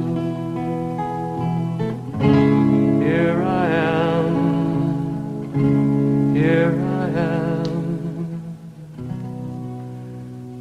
Here 3.00 3.42
I 3.42 3.66
am. 3.96 4.34
Here 6.34 6.74
I 7.02 7.08
am, 7.20 7.72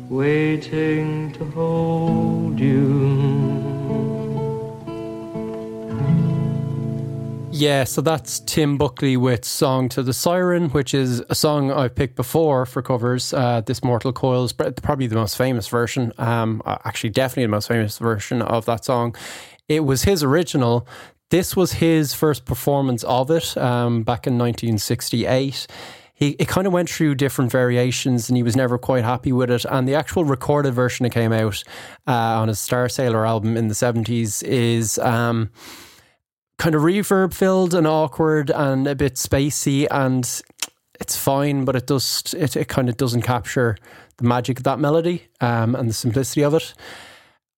waiting 0.09 1.30
to 1.41 1.51
hold 1.51 2.59
you. 2.59 3.39
Yeah, 7.51 7.83
so 7.83 8.01
that's 8.01 8.39
Tim 8.39 8.77
Buckley 8.77 9.17
with 9.17 9.45
Song 9.45 9.89
to 9.89 10.01
the 10.01 10.13
Siren, 10.13 10.69
which 10.69 10.93
is 10.93 11.21
a 11.29 11.35
song 11.35 11.71
I've 11.71 11.95
picked 11.95 12.15
before 12.15 12.65
for 12.65 12.81
covers. 12.81 13.33
Uh, 13.33 13.61
This 13.61 13.83
Mortal 13.83 14.13
Coil's, 14.13 14.53
probably 14.53 15.07
the 15.07 15.15
most 15.15 15.37
famous 15.37 15.67
version. 15.67 16.13
Um, 16.17 16.61
uh, 16.65 16.77
actually, 16.85 17.11
definitely 17.11 17.43
the 17.43 17.49
most 17.49 17.67
famous 17.67 17.97
version 17.97 18.41
of 18.41 18.65
that 18.65 18.85
song. 18.85 19.15
It 19.67 19.81
was 19.81 20.03
his 20.03 20.23
original. 20.23 20.87
This 21.29 21.55
was 21.55 21.73
his 21.73 22.13
first 22.13 22.45
performance 22.45 23.03
of 23.03 23.29
it 23.31 23.55
um, 23.57 24.03
back 24.03 24.27
in 24.27 24.37
1968. 24.37 25.67
He, 26.21 26.35
it 26.37 26.47
kind 26.47 26.67
of 26.67 26.71
went 26.71 26.87
through 26.87 27.15
different 27.15 27.51
variations 27.51 28.29
and 28.29 28.37
he 28.37 28.43
was 28.43 28.55
never 28.55 28.77
quite 28.77 29.03
happy 29.03 29.31
with 29.31 29.49
it. 29.49 29.65
And 29.65 29.87
the 29.87 29.95
actual 29.95 30.23
recorded 30.23 30.71
version 30.71 31.03
that 31.03 31.09
came 31.09 31.33
out 31.33 31.63
uh, 32.07 32.11
on 32.11 32.47
his 32.47 32.59
Star 32.59 32.87
Sailor 32.89 33.25
album 33.25 33.57
in 33.57 33.67
the 33.67 33.73
70s 33.73 34.43
is. 34.43 34.99
Um, 34.99 35.49
kind 36.59 36.75
of 36.75 36.83
reverb 36.83 37.33
filled 37.33 37.73
and 37.73 37.87
awkward 37.87 38.51
and 38.51 38.85
a 38.85 38.93
bit 38.93 39.15
spacey 39.15 39.87
and 39.89 40.43
it's 40.99 41.17
fine 41.17 41.65
but 41.65 41.75
it 41.75 41.87
does 41.87 42.35
it, 42.37 42.55
it 42.55 42.67
kind 42.67 42.87
of 42.87 42.95
doesn't 42.97 43.23
capture 43.23 43.75
the 44.17 44.23
magic 44.23 44.59
of 44.59 44.63
that 44.63 44.77
melody 44.77 45.23
um, 45.39 45.73
and 45.73 45.89
the 45.89 45.93
simplicity 45.93 46.43
of 46.43 46.53
it 46.53 46.75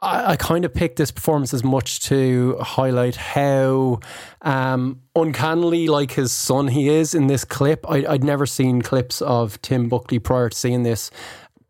I, 0.04 0.32
I 0.32 0.36
kind 0.36 0.66
of 0.66 0.74
picked 0.74 0.98
this 0.98 1.12
performance 1.12 1.54
as 1.54 1.64
much 1.64 2.02
to 2.02 2.58
highlight 2.60 3.16
how 3.16 4.00
um, 4.42 5.02
uncannily 5.16 5.88
like 5.88 6.12
his 6.12 6.32
son 6.32 6.68
he 6.68 6.90
is 6.90 7.16
in 7.16 7.28
this 7.28 7.46
clip. 7.46 7.90
I, 7.90 8.06
I'd 8.08 8.24
never 8.24 8.46
seen 8.46 8.82
clips 8.82 9.22
of 9.22 9.62
Tim 9.62 9.90
Buckley 9.90 10.20
prior 10.20 10.50
to 10.50 10.58
seeing 10.58 10.84
this 10.84 11.10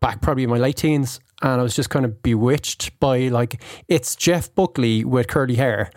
back 0.00 0.20
probably 0.20 0.44
in 0.44 0.50
my 0.50 0.58
late 0.58 0.76
teens 0.76 1.20
and 1.42 1.60
I 1.60 1.62
was 1.62 1.76
just 1.76 1.90
kind 1.90 2.04
of 2.04 2.22
bewitched 2.22 2.98
by 3.00 3.28
like 3.28 3.62
it's 3.88 4.16
Jeff 4.16 4.54
Buckley 4.54 5.04
with 5.04 5.28
curly 5.28 5.56
hair. 5.56 5.90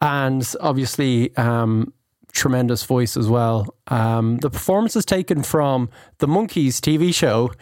And 0.00 0.46
obviously 0.60 1.36
um, 1.36 1.92
tremendous 2.40 2.84
voice 2.84 3.18
as 3.18 3.28
well. 3.28 3.74
Um, 3.88 4.38
the 4.38 4.48
performance 4.48 4.96
is 4.96 5.04
taken 5.04 5.42
from 5.42 5.90
the 6.18 6.26
Monkees 6.26 6.80
TV 6.80 7.14
show, 7.14 7.52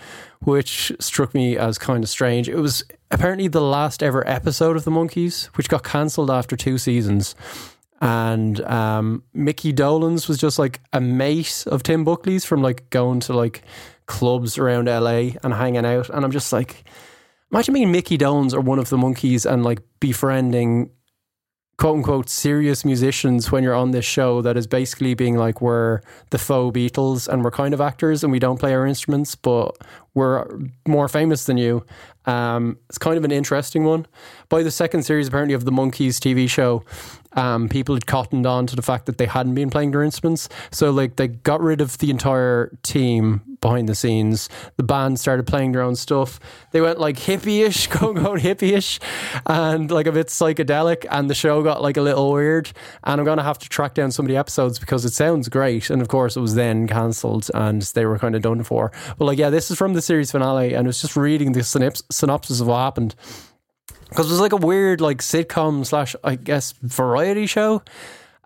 which 0.40 0.92
struck 1.00 1.34
me 1.34 1.58
as 1.58 1.78
kind 1.78 2.04
of 2.04 2.08
strange. 2.08 2.48
It 2.48 2.56
was 2.56 2.84
apparently 3.10 3.48
the 3.48 3.60
last 3.60 4.04
ever 4.04 4.26
episode 4.26 4.76
of 4.76 4.84
the 4.84 4.92
Monkees, 4.92 5.46
which 5.56 5.68
got 5.68 5.82
cancelled 5.82 6.30
after 6.30 6.56
two 6.56 6.78
seasons. 6.78 7.34
and 8.00 8.60
um, 8.60 9.24
Mickey 9.34 9.72
Dolenz 9.72 10.28
was 10.28 10.38
just 10.38 10.60
like 10.60 10.80
a 10.92 11.00
mate 11.00 11.64
of 11.66 11.82
Tim 11.82 12.04
Buckley's 12.04 12.44
from 12.44 12.62
like 12.62 12.88
going 12.90 13.18
to 13.20 13.32
like 13.32 13.64
clubs 14.06 14.58
around 14.58 14.86
LA 14.86 15.32
and 15.42 15.52
hanging 15.52 15.84
out. 15.84 16.08
And 16.08 16.24
I'm 16.24 16.30
just 16.30 16.52
like, 16.52 16.84
imagine 17.50 17.74
being 17.74 17.90
Mickey 17.90 18.16
Dolenz 18.16 18.54
or 18.54 18.60
one 18.60 18.78
of 18.78 18.90
the 18.90 18.96
Monkees 18.96 19.44
and 19.50 19.64
like 19.64 19.80
befriending 19.98 20.90
quote 21.78 21.96
unquote 21.96 22.28
serious 22.28 22.84
musicians 22.84 23.52
when 23.52 23.62
you're 23.62 23.74
on 23.74 23.92
this 23.92 24.04
show 24.04 24.42
that 24.42 24.56
is 24.56 24.66
basically 24.66 25.14
being 25.14 25.36
like 25.36 25.60
we're 25.60 26.00
the 26.30 26.38
faux 26.38 26.76
Beatles 26.76 27.28
and 27.28 27.44
we're 27.44 27.52
kind 27.52 27.72
of 27.72 27.80
actors 27.80 28.24
and 28.24 28.32
we 28.32 28.40
don't 28.40 28.58
play 28.58 28.74
our 28.74 28.84
instruments, 28.84 29.36
but 29.36 29.76
we're 30.14 30.44
more 30.86 31.08
famous 31.08 31.44
than 31.44 31.56
you. 31.56 31.86
Um, 32.26 32.78
it's 32.88 32.98
kind 32.98 33.16
of 33.16 33.24
an 33.24 33.30
interesting 33.30 33.84
one. 33.84 34.06
By 34.48 34.64
the 34.64 34.72
second 34.72 35.04
series, 35.04 35.28
apparently, 35.28 35.54
of 35.54 35.64
the 35.64 35.70
Monkees 35.70 36.18
TV 36.18 36.50
show, 36.50 36.84
um, 37.32 37.68
people 37.68 37.94
had 37.94 38.06
cottoned 38.06 38.46
on 38.46 38.66
to 38.66 38.76
the 38.76 38.82
fact 38.82 39.06
that 39.06 39.18
they 39.18 39.26
hadn't 39.26 39.54
been 39.54 39.70
playing 39.70 39.90
their 39.90 40.02
instruments. 40.02 40.48
So, 40.70 40.90
like, 40.90 41.16
they 41.16 41.28
got 41.28 41.60
rid 41.60 41.80
of 41.80 41.98
the 41.98 42.10
entire 42.10 42.76
team 42.82 43.48
behind 43.60 43.88
the 43.88 43.94
scenes. 43.94 44.48
The 44.76 44.82
band 44.82 45.18
started 45.18 45.46
playing 45.46 45.72
their 45.72 45.82
own 45.82 45.96
stuff. 45.96 46.38
They 46.70 46.80
went 46.80 46.98
like 46.98 47.16
hippie-ish, 47.16 47.86
go 47.98 48.12
go 48.12 48.34
hippie-ish, 48.34 49.00
and 49.46 49.90
like 49.90 50.06
a 50.06 50.12
bit 50.12 50.28
psychedelic. 50.28 51.06
And 51.10 51.28
the 51.28 51.34
show 51.34 51.62
got 51.62 51.82
like 51.82 51.96
a 51.96 52.02
little 52.02 52.32
weird. 52.32 52.70
And 53.04 53.20
I'm 53.20 53.24
gonna 53.24 53.42
have 53.42 53.58
to 53.58 53.68
track 53.68 53.94
down 53.94 54.10
some 54.10 54.26
of 54.26 54.30
the 54.30 54.36
episodes 54.36 54.78
because 54.78 55.04
it 55.04 55.12
sounds 55.12 55.48
great. 55.48 55.90
And 55.90 56.00
of 56.02 56.08
course, 56.08 56.36
it 56.36 56.40
was 56.40 56.54
then 56.54 56.86
cancelled 56.86 57.50
and 57.54 57.82
they 57.82 58.06
were 58.06 58.18
kind 58.18 58.34
of 58.34 58.42
done 58.42 58.62
for. 58.62 58.92
But 59.18 59.24
like, 59.24 59.38
yeah, 59.38 59.50
this 59.50 59.70
is 59.70 59.78
from 59.78 59.94
the 59.94 60.02
series 60.02 60.30
finale, 60.30 60.74
and 60.74 60.86
it 60.86 60.88
was 60.88 61.00
just 61.00 61.16
reading 61.16 61.52
the 61.52 61.60
synops- 61.60 62.02
synopsis 62.10 62.60
of 62.60 62.66
what 62.68 62.78
happened 62.78 63.14
because 64.08 64.26
it 64.26 64.30
was 64.30 64.40
like 64.40 64.52
a 64.52 64.56
weird 64.56 65.00
like 65.00 65.18
sitcom 65.18 65.84
slash 65.86 66.16
I 66.24 66.36
guess 66.36 66.72
variety 66.82 67.46
show. 67.46 67.82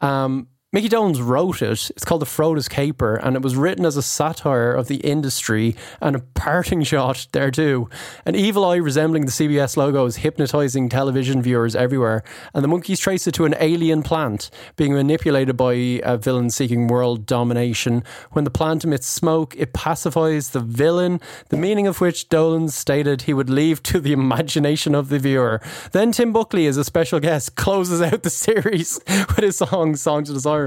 Um, 0.00 0.48
Mickey 0.74 0.88
Dolenz 0.88 1.22
wrote 1.22 1.60
it. 1.60 1.90
It's 1.90 2.02
called 2.02 2.22
The 2.22 2.26
Frodis 2.26 2.66
Caper, 2.66 3.16
and 3.16 3.36
it 3.36 3.42
was 3.42 3.56
written 3.56 3.84
as 3.84 3.98
a 3.98 4.02
satire 4.02 4.72
of 4.72 4.88
the 4.88 4.96
industry 4.96 5.76
and 6.00 6.16
a 6.16 6.20
parting 6.20 6.82
shot 6.82 7.26
there 7.32 7.50
too. 7.50 7.90
An 8.24 8.34
evil 8.34 8.64
eye 8.64 8.76
resembling 8.76 9.26
the 9.26 9.32
CBS 9.32 9.76
logo 9.76 10.06
is 10.06 10.16
hypnotizing 10.16 10.88
television 10.88 11.42
viewers 11.42 11.76
everywhere, 11.76 12.24
and 12.54 12.64
the 12.64 12.68
Monkees 12.68 13.00
trace 13.00 13.26
it 13.26 13.32
to 13.32 13.44
an 13.44 13.54
alien 13.60 14.02
plant 14.02 14.48
being 14.76 14.94
manipulated 14.94 15.58
by 15.58 15.74
a 15.74 16.16
villain 16.16 16.48
seeking 16.48 16.86
world 16.86 17.26
domination. 17.26 18.02
When 18.30 18.44
the 18.44 18.50
plant 18.50 18.82
emits 18.82 19.06
smoke, 19.06 19.54
it 19.58 19.74
pacifies 19.74 20.52
the 20.52 20.60
villain, 20.60 21.20
the 21.50 21.58
meaning 21.58 21.86
of 21.86 22.00
which 22.00 22.30
Dolenz 22.30 22.72
stated 22.72 23.22
he 23.22 23.34
would 23.34 23.50
leave 23.50 23.82
to 23.82 24.00
the 24.00 24.14
imagination 24.14 24.94
of 24.94 25.10
the 25.10 25.18
viewer. 25.18 25.60
Then 25.90 26.12
Tim 26.12 26.32
Buckley, 26.32 26.66
as 26.66 26.78
a 26.78 26.84
special 26.84 27.20
guest, 27.20 27.56
closes 27.56 28.00
out 28.00 28.22
the 28.22 28.30
series 28.30 28.98
with 29.08 29.40
his 29.40 29.58
song 29.58 29.96
"Songs 29.96 30.30
of 30.30 30.36
Desire." 30.36 30.61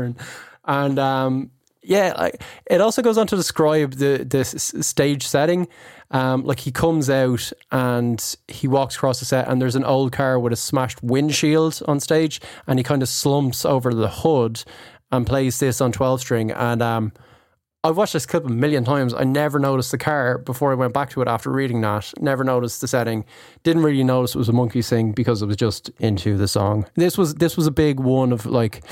And 0.66 1.00
um, 1.00 1.52
yeah, 1.82 2.14
like, 2.18 2.42
it 2.66 2.82
also 2.82 3.02
goes 3.02 3.18
on 3.18 3.28
to 3.28 3.36
describe 3.36 3.94
the 3.94 4.26
the 4.28 4.44
stage 4.44 5.28
setting. 5.28 5.68
Um, 6.12 6.44
like 6.44 6.60
he 6.60 6.72
comes 6.72 7.10
out 7.10 7.52
and 7.72 8.36
he 8.48 8.68
walks 8.68 8.96
across 8.96 9.20
the 9.20 9.26
set, 9.26 9.48
and 9.48 9.62
there's 9.62 9.76
an 9.76 9.84
old 9.84 10.12
car 10.12 10.40
with 10.40 10.54
a 10.54 10.56
smashed 10.56 11.04
windshield 11.04 11.82
on 11.88 12.00
stage, 12.00 12.40
and 12.68 12.80
he 12.80 12.84
kind 12.84 13.02
of 13.02 13.10
slumps 13.10 13.66
over 13.66 13.94
the 13.94 14.10
hood 14.10 14.64
and 15.12 15.26
plays 15.26 15.60
this 15.60 15.82
on 15.82 15.92
twelve 15.92 16.20
string. 16.22 16.52
And 16.52 16.82
um, 16.82 17.12
I've 17.84 17.98
watched 17.98 18.14
this 18.14 18.26
clip 18.26 18.46
a 18.46 18.50
million 18.50 18.84
times. 18.84 19.14
I 19.14 19.24
never 19.24 19.60
noticed 19.60 19.92
the 19.92 19.98
car 19.98 20.38
before 20.40 20.72
I 20.72 20.76
went 20.76 20.94
back 20.94 21.10
to 21.12 21.22
it 21.22 21.28
after 21.28 21.52
reading 21.52 21.82
that. 21.82 22.14
Never 22.20 22.44
noticed 22.44 22.82
the 22.82 22.88
setting. 22.88 23.26
Didn't 23.64 23.84
really 23.84 24.04
notice 24.04 24.36
it 24.36 24.40
was 24.40 24.50
a 24.50 24.54
monkey 24.54 24.82
sing 24.82 25.12
because 25.12 25.42
it 25.42 25.48
was 25.48 25.58
just 25.58 25.92
into 26.00 26.38
the 26.38 26.48
song. 26.48 26.86
This 26.96 27.18
was 27.18 27.36
this 27.36 27.58
was 27.58 27.68
a 27.68 27.72
big 27.72 28.00
one 28.00 28.32
of 28.32 28.46
like 28.46 28.84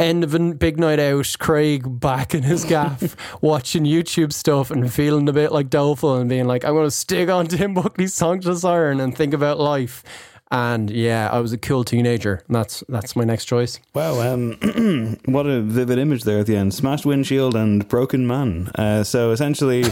end 0.00 0.24
of 0.24 0.34
a 0.34 0.38
big 0.54 0.78
night 0.78 0.98
out, 0.98 1.36
Craig 1.38 2.00
back 2.00 2.34
in 2.34 2.42
his 2.42 2.64
gaff, 2.64 3.14
watching 3.42 3.84
YouTube 3.84 4.32
stuff 4.32 4.70
and 4.70 4.92
feeling 4.92 5.28
a 5.28 5.32
bit 5.32 5.52
like 5.52 5.70
doleful 5.70 6.16
and 6.16 6.28
being 6.28 6.46
like, 6.46 6.64
I'm 6.64 6.74
going 6.74 6.86
to 6.86 6.90
stick 6.90 7.28
on 7.28 7.46
Tim 7.46 7.74
Buckley's 7.74 8.14
Song 8.14 8.40
to 8.40 8.56
Siren 8.56 9.00
and 9.00 9.16
think 9.16 9.34
about 9.34 9.60
life. 9.60 10.02
And 10.50 10.90
yeah, 10.90 11.28
I 11.30 11.38
was 11.38 11.52
a 11.52 11.58
cool 11.58 11.84
teenager. 11.84 12.42
And 12.48 12.56
that's 12.56 12.82
that's 12.88 13.14
my 13.14 13.22
next 13.22 13.44
choice. 13.44 13.78
Wow, 13.94 14.20
um, 14.20 15.18
what 15.26 15.46
a 15.46 15.60
vivid 15.60 15.98
image 15.98 16.24
there 16.24 16.40
at 16.40 16.46
the 16.46 16.56
end. 16.56 16.74
Smashed 16.74 17.06
windshield 17.06 17.54
and 17.54 17.86
broken 17.86 18.26
man. 18.26 18.68
Uh, 18.74 19.04
so 19.04 19.30
essentially, 19.30 19.84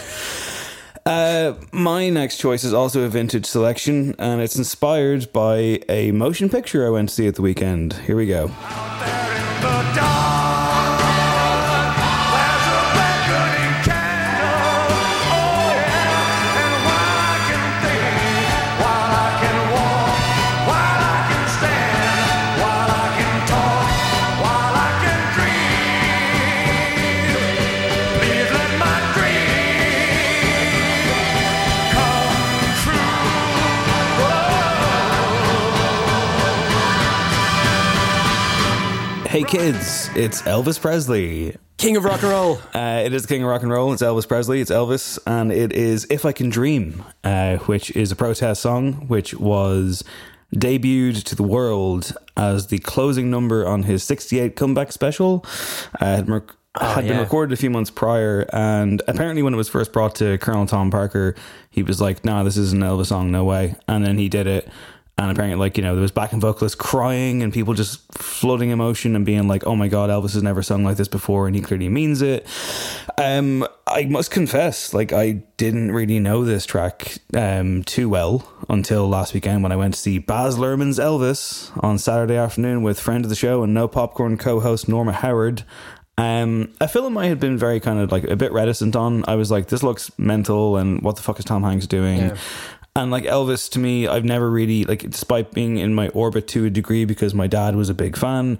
uh, 1.06 1.54
my 1.72 2.08
next 2.10 2.38
choice 2.38 2.64
is 2.64 2.72
also 2.72 3.02
a 3.02 3.08
vintage 3.08 3.46
selection, 3.46 4.14
and 4.18 4.40
it's 4.40 4.56
inspired 4.56 5.32
by 5.32 5.80
a 5.88 6.12
motion 6.12 6.48
picture 6.48 6.86
I 6.86 6.90
went 6.90 7.08
to 7.10 7.14
see 7.14 7.26
at 7.26 7.34
the 7.34 7.42
weekend. 7.42 7.94
Here 7.94 8.16
we 8.16 8.26
go. 8.26 8.50
Hey 39.38 39.44
kids, 39.44 40.10
it's 40.16 40.42
Elvis 40.42 40.80
Presley. 40.80 41.56
King 41.76 41.96
of 41.96 42.02
rock 42.02 42.22
and 42.24 42.32
roll. 42.32 42.58
Uh, 42.74 43.02
it 43.04 43.12
is 43.14 43.24
King 43.24 43.44
of 43.44 43.48
Rock 43.48 43.62
and 43.62 43.70
Roll. 43.70 43.92
It's 43.92 44.02
Elvis 44.02 44.26
Presley. 44.26 44.60
It's 44.60 44.72
Elvis, 44.72 45.16
and 45.28 45.52
it 45.52 45.72
is 45.72 46.08
"If 46.10 46.24
I 46.24 46.32
Can 46.32 46.48
Dream," 46.48 47.04
uh, 47.22 47.58
which 47.58 47.92
is 47.92 48.10
a 48.10 48.16
protest 48.16 48.60
song, 48.60 49.06
which 49.06 49.34
was 49.34 50.02
debuted 50.56 51.22
to 51.22 51.36
the 51.36 51.44
world 51.44 52.16
as 52.36 52.66
the 52.66 52.78
closing 52.78 53.30
number 53.30 53.64
on 53.64 53.84
his 53.84 54.02
'68 54.02 54.56
comeback 54.56 54.90
special. 54.90 55.46
Uh, 56.00 56.16
had 56.16 56.28
mer- 56.28 56.44
had 56.80 57.06
been 57.06 57.20
recorded 57.20 57.52
a 57.52 57.56
few 57.56 57.70
months 57.70 57.92
prior, 57.92 58.44
and 58.52 59.02
apparently, 59.06 59.44
when 59.44 59.54
it 59.54 59.56
was 59.56 59.68
first 59.68 59.92
brought 59.92 60.16
to 60.16 60.36
Colonel 60.38 60.66
Tom 60.66 60.90
Parker, 60.90 61.36
he 61.70 61.84
was 61.84 62.00
like, 62.00 62.24
"Nah, 62.24 62.42
this 62.42 62.56
is 62.56 62.72
an 62.72 62.80
Elvis 62.80 63.06
song, 63.06 63.30
no 63.30 63.44
way." 63.44 63.76
And 63.86 64.04
then 64.04 64.18
he 64.18 64.28
did 64.28 64.48
it. 64.48 64.68
And 65.18 65.32
apparently, 65.32 65.58
like, 65.58 65.76
you 65.76 65.82
know, 65.82 65.96
there 65.96 66.02
was 66.02 66.12
backing 66.12 66.40
vocalists 66.40 66.76
crying 66.76 67.42
and 67.42 67.52
people 67.52 67.74
just 67.74 68.00
flooding 68.14 68.70
emotion 68.70 69.16
and 69.16 69.26
being 69.26 69.48
like, 69.48 69.66
oh 69.66 69.74
my 69.74 69.88
God, 69.88 70.10
Elvis 70.10 70.34
has 70.34 70.44
never 70.44 70.62
sung 70.62 70.84
like 70.84 70.96
this 70.96 71.08
before 71.08 71.48
and 71.48 71.56
he 71.56 71.60
clearly 71.60 71.88
means 71.88 72.22
it. 72.22 72.46
Um, 73.18 73.66
I 73.88 74.04
must 74.04 74.30
confess, 74.30 74.94
like, 74.94 75.12
I 75.12 75.42
didn't 75.56 75.90
really 75.90 76.20
know 76.20 76.44
this 76.44 76.64
track 76.64 77.18
um, 77.34 77.82
too 77.82 78.08
well 78.08 78.48
until 78.68 79.08
last 79.08 79.34
weekend 79.34 79.64
when 79.64 79.72
I 79.72 79.76
went 79.76 79.94
to 79.94 80.00
see 80.00 80.18
Baz 80.18 80.56
Luhrmann's 80.56 81.00
Elvis 81.00 81.72
on 81.82 81.98
Saturday 81.98 82.36
afternoon 82.36 82.84
with 82.84 83.00
friend 83.00 83.24
of 83.24 83.28
the 83.28 83.34
show 83.34 83.64
and 83.64 83.74
No 83.74 83.88
Popcorn 83.88 84.38
co 84.38 84.60
host 84.60 84.88
Norma 84.88 85.12
Howard. 85.12 85.64
Um, 86.16 86.72
a 86.80 86.88
film 86.88 87.16
I 87.16 87.26
had 87.26 87.38
been 87.38 87.56
very 87.56 87.78
kind 87.78 88.00
of 88.00 88.10
like 88.10 88.24
a 88.24 88.34
bit 88.36 88.52
reticent 88.52 88.96
on. 88.96 89.24
I 89.28 89.36
was 89.36 89.52
like, 89.52 89.68
this 89.68 89.84
looks 89.84 90.10
mental 90.18 90.76
and 90.76 91.00
what 91.02 91.14
the 91.16 91.22
fuck 91.22 91.38
is 91.38 91.44
Tom 91.44 91.62
Hanks 91.62 91.86
doing? 91.86 92.18
Yeah. 92.18 92.36
And 93.02 93.10
like 93.10 93.24
Elvis 93.24 93.70
to 93.70 93.78
me, 93.78 94.06
I've 94.06 94.24
never 94.24 94.50
really 94.50 94.84
like 94.84 95.08
despite 95.10 95.52
being 95.52 95.78
in 95.78 95.94
my 95.94 96.08
orbit 96.08 96.48
to 96.48 96.64
a 96.64 96.70
degree 96.70 97.04
because 97.04 97.34
my 97.34 97.46
dad 97.46 97.76
was 97.76 97.88
a 97.88 97.94
big 97.94 98.16
fan. 98.16 98.58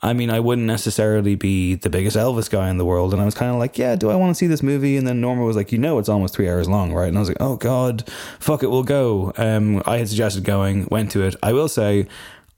I 0.00 0.12
mean, 0.12 0.30
I 0.30 0.38
wouldn't 0.38 0.66
necessarily 0.66 1.34
be 1.34 1.74
the 1.74 1.90
biggest 1.90 2.16
Elvis 2.16 2.48
guy 2.48 2.70
in 2.70 2.78
the 2.78 2.84
world. 2.84 3.12
And 3.12 3.20
I 3.20 3.24
was 3.24 3.34
kind 3.34 3.50
of 3.50 3.58
like, 3.58 3.78
yeah, 3.78 3.96
do 3.96 4.10
I 4.10 4.14
want 4.14 4.30
to 4.30 4.34
see 4.34 4.46
this 4.46 4.62
movie? 4.62 4.96
And 4.96 5.06
then 5.06 5.20
Norma 5.20 5.42
was 5.42 5.56
like, 5.56 5.72
you 5.72 5.78
know, 5.78 5.98
it's 5.98 6.08
almost 6.08 6.34
three 6.34 6.48
hours 6.48 6.68
long, 6.68 6.92
right? 6.92 7.08
And 7.08 7.16
I 7.16 7.20
was 7.20 7.28
like, 7.28 7.38
oh 7.40 7.56
God, 7.56 8.08
fuck 8.38 8.62
it, 8.62 8.70
we'll 8.70 8.84
go. 8.84 9.32
Um, 9.36 9.82
I 9.86 9.98
had 9.98 10.08
suggested 10.08 10.44
going, 10.44 10.86
went 10.90 11.10
to 11.12 11.22
it. 11.22 11.34
I 11.42 11.52
will 11.52 11.68
say, 11.68 12.06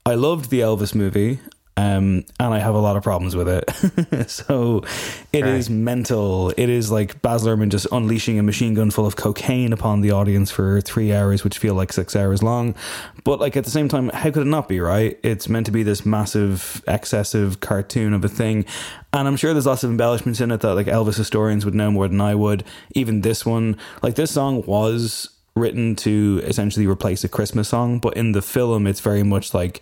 I 0.05 0.13
loved 0.13 0.51
the 0.51 0.59
Elvis 0.59 0.93
movie. 0.93 1.39
Um, 1.77 2.25
and 2.39 2.53
I 2.53 2.59
have 2.59 2.75
a 2.75 2.79
lot 2.79 2.97
of 2.97 3.03
problems 3.03 3.35
with 3.35 3.47
it. 3.47 4.29
so 4.29 4.83
it 5.31 5.45
is 5.45 5.69
mental. 5.69 6.49
It 6.51 6.69
is 6.69 6.91
like 6.91 7.21
Baz 7.21 7.43
Luhrmann 7.43 7.69
just 7.69 7.87
unleashing 7.91 8.37
a 8.37 8.43
machine 8.43 8.73
gun 8.73 8.91
full 8.91 9.05
of 9.05 9.15
cocaine 9.15 9.71
upon 9.71 10.01
the 10.01 10.11
audience 10.11 10.51
for 10.51 10.81
three 10.81 11.13
hours, 11.13 11.43
which 11.43 11.57
feel 11.57 11.73
like 11.73 11.93
six 11.93 12.15
hours 12.15 12.43
long. 12.43 12.75
But 13.23 13.39
like 13.39 13.55
at 13.55 13.63
the 13.63 13.71
same 13.71 13.87
time, 13.87 14.09
how 14.09 14.31
could 14.31 14.41
it 14.41 14.49
not 14.49 14.67
be, 14.67 14.81
right? 14.81 15.17
It's 15.23 15.47
meant 15.47 15.65
to 15.67 15.71
be 15.71 15.83
this 15.83 16.05
massive, 16.05 16.83
excessive 16.87 17.61
cartoon 17.61 18.13
of 18.13 18.25
a 18.25 18.29
thing. 18.29 18.65
And 19.13 19.27
I'm 19.27 19.37
sure 19.37 19.53
there's 19.53 19.65
lots 19.65 19.83
of 19.83 19.91
embellishments 19.91 20.41
in 20.41 20.51
it 20.51 20.61
that 20.61 20.75
like 20.75 20.87
Elvis 20.87 21.17
historians 21.17 21.63
would 21.63 21.75
know 21.75 21.89
more 21.89 22.07
than 22.07 22.21
I 22.21 22.35
would. 22.35 22.65
Even 22.95 23.21
this 23.21 23.45
one, 23.45 23.77
like 24.03 24.15
this 24.15 24.31
song 24.31 24.63
was 24.65 25.29
written 25.55 25.95
to 25.97 26.41
essentially 26.43 26.87
replace 26.87 27.23
a 27.23 27.29
Christmas 27.29 27.69
song, 27.69 27.99
but 27.99 28.15
in 28.15 28.33
the 28.33 28.41
film, 28.41 28.87
it's 28.87 29.01
very 29.01 29.23
much 29.23 29.53
like 29.53 29.81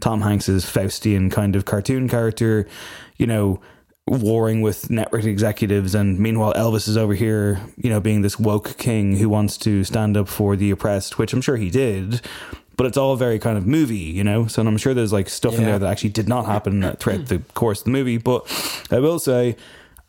Tom 0.00 0.20
Hanks's 0.22 0.64
Faustian 0.64 1.30
kind 1.30 1.56
of 1.56 1.64
cartoon 1.64 2.08
character, 2.08 2.66
you 3.16 3.26
know, 3.26 3.60
warring 4.06 4.60
with 4.60 4.88
network 4.90 5.24
executives. 5.24 5.94
And 5.94 6.18
meanwhile, 6.18 6.52
Elvis 6.54 6.86
is 6.88 6.96
over 6.96 7.14
here, 7.14 7.60
you 7.76 7.90
know, 7.90 8.00
being 8.00 8.22
this 8.22 8.38
woke 8.38 8.76
king 8.78 9.16
who 9.16 9.28
wants 9.28 9.56
to 9.58 9.82
stand 9.84 10.16
up 10.16 10.28
for 10.28 10.54
the 10.54 10.70
oppressed, 10.70 11.18
which 11.18 11.32
I'm 11.32 11.40
sure 11.40 11.56
he 11.56 11.70
did. 11.70 12.20
but 12.76 12.86
it's 12.86 12.98
all 12.98 13.16
very 13.16 13.38
kind 13.38 13.56
of 13.56 13.66
movie, 13.66 13.96
you 13.96 14.22
know. 14.22 14.46
So 14.46 14.60
I'm 14.62 14.76
sure 14.76 14.92
there's 14.92 15.12
like 15.12 15.28
stuff 15.30 15.54
in 15.54 15.64
there 15.64 15.78
that 15.78 15.90
actually 15.90 16.10
did 16.10 16.28
not 16.28 16.44
happen 16.44 16.82
throughout 16.96 17.26
the 17.26 17.38
course 17.54 17.80
of 17.80 17.84
the 17.86 17.90
movie. 17.90 18.18
But 18.18 18.46
I 18.90 18.98
will 19.00 19.18
say, 19.18 19.56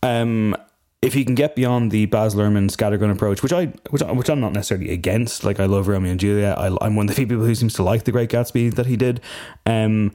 um, 0.04 0.54
if 1.02 1.16
you 1.16 1.24
can 1.24 1.36
get 1.36 1.56
beyond 1.56 1.92
the 1.92 2.06
Baz 2.08 2.34
Luhrmann 2.36 2.70
scattergun 2.72 3.12
approach, 3.12 3.44
which 3.44 3.54
I 3.54 3.68
which 3.92 4.02
I- 4.02 4.12
which 4.12 4.30
I'm 4.30 4.40
not 4.40 4.54
necessarily 4.54 4.90
against, 4.92 5.44
like 5.44 5.60
I 5.60 5.66
love 5.66 5.88
Romeo 5.88 6.12
and 6.12 6.20
Juliet. 6.20 6.58
I, 6.58 6.76
I'm 6.82 6.96
one 6.96 7.06
of 7.06 7.10
the 7.10 7.16
few 7.16 7.28
people 7.28 7.46
who 7.46 7.54
seems 7.56 7.74
to 7.76 7.84
like 7.84 8.04
The 8.06 8.12
Great 8.12 8.30
Gatsby 8.30 8.74
that 8.76 8.88
he 8.88 8.98
did. 8.98 9.22
Um, 9.66 10.12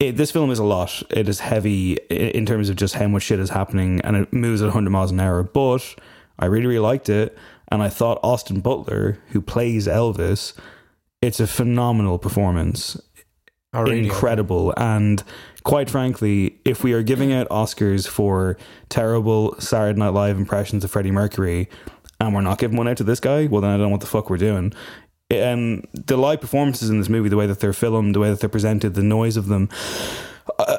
it, 0.00 0.16
this 0.16 0.30
film 0.30 0.50
is 0.50 0.58
a 0.58 0.64
lot. 0.64 1.02
It 1.10 1.28
is 1.28 1.40
heavy 1.40 1.92
in 2.10 2.46
terms 2.46 2.68
of 2.68 2.76
just 2.76 2.94
how 2.94 3.06
much 3.06 3.22
shit 3.22 3.38
is 3.38 3.50
happening, 3.50 4.00
and 4.02 4.16
it 4.16 4.32
moves 4.32 4.60
at 4.62 4.66
100 4.66 4.90
miles 4.90 5.10
an 5.12 5.20
hour. 5.20 5.42
But 5.42 5.94
I 6.38 6.46
really, 6.46 6.66
really 6.66 6.78
liked 6.80 7.08
it, 7.08 7.36
and 7.70 7.82
I 7.82 7.88
thought 7.90 8.18
Austin 8.22 8.60
Butler, 8.60 9.18
who 9.28 9.40
plays 9.40 9.86
Elvis, 9.86 10.54
it's 11.22 11.38
a 11.38 11.46
phenomenal 11.46 12.18
performance 12.18 13.00
Oh, 13.72 13.82
really? 13.82 14.04
incredible. 14.04 14.74
And 14.76 15.22
quite 15.64 15.90
frankly, 15.90 16.58
if 16.64 16.84
we 16.84 16.92
are 16.92 17.02
giving 17.02 17.32
out 17.32 17.48
Oscars 17.48 18.06
for 18.06 18.56
terrible 18.88 19.58
Saturday 19.58 19.98
Night 19.98 20.10
Live 20.10 20.38
impressions 20.38 20.84
of 20.84 20.90
Freddie 20.90 21.10
Mercury, 21.10 21.68
and 22.20 22.34
we're 22.34 22.42
not 22.42 22.58
giving 22.58 22.76
one 22.76 22.86
out 22.86 22.98
to 22.98 23.04
this 23.04 23.20
guy, 23.20 23.46
well, 23.46 23.60
then 23.60 23.70
I 23.70 23.74
don't 23.74 23.86
know 23.86 23.88
what 23.88 24.00
the 24.00 24.06
fuck 24.06 24.30
we're 24.30 24.36
doing. 24.36 24.72
Um, 25.32 25.82
the 25.92 26.16
live 26.16 26.40
performances 26.40 26.90
in 26.90 26.98
this 26.98 27.08
movie, 27.08 27.28
the 27.28 27.36
way 27.36 27.46
that 27.46 27.60
they're 27.60 27.72
filmed, 27.72 28.14
the 28.14 28.20
way 28.20 28.30
that 28.30 28.40
they're 28.40 28.48
presented, 28.48 28.94
the 28.94 29.02
noise 29.02 29.36
of 29.36 29.48
them, 29.48 29.68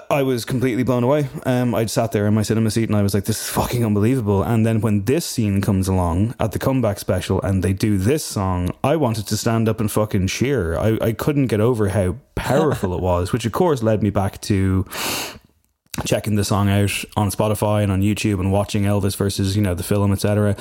I, 0.09 0.23
was 0.23 0.45
completely 0.45 0.83
blown 0.83 1.03
away. 1.03 1.27
Um, 1.45 1.75
I 1.75 1.85
sat 1.85 2.11
there 2.11 2.27
in 2.27 2.33
my 2.33 2.43
cinema 2.43 2.71
seat 2.71 2.89
and 2.89 2.97
I 2.97 3.01
was 3.01 3.13
like, 3.13 3.25
"This 3.25 3.41
is 3.41 3.49
fucking 3.49 3.85
unbelievable." 3.85 4.43
And 4.43 4.65
then 4.65 4.81
when 4.81 5.03
this 5.05 5.25
scene 5.25 5.61
comes 5.61 5.87
along 5.87 6.35
at 6.39 6.51
the 6.51 6.59
comeback 6.59 6.99
special 6.99 7.41
and 7.41 7.63
they 7.63 7.73
do 7.73 7.97
this 7.97 8.23
song, 8.23 8.71
I 8.83 8.95
wanted 8.95 9.27
to 9.27 9.37
stand 9.37 9.67
up 9.67 9.79
and 9.79 9.91
fucking 9.91 10.27
cheer. 10.27 10.77
I, 10.77 10.97
I 11.01 11.11
couldn't 11.11 11.47
get 11.47 11.59
over 11.59 11.89
how 11.89 12.15
powerful 12.35 12.93
it 12.93 13.01
was, 13.01 13.33
which 13.33 13.45
of 13.45 13.51
course 13.51 13.83
led 13.83 14.01
me 14.01 14.09
back 14.09 14.41
to 14.41 14.85
checking 16.03 16.35
the 16.35 16.43
song 16.43 16.69
out 16.69 16.91
on 17.15 17.29
Spotify 17.29 17.83
and 17.83 17.91
on 17.91 18.01
YouTube 18.01 18.39
and 18.39 18.51
watching 18.51 18.83
Elvis 18.83 19.15
versus 19.15 19.55
you 19.55 19.61
know 19.61 19.73
the 19.73 19.83
film 19.83 20.11
etc. 20.11 20.55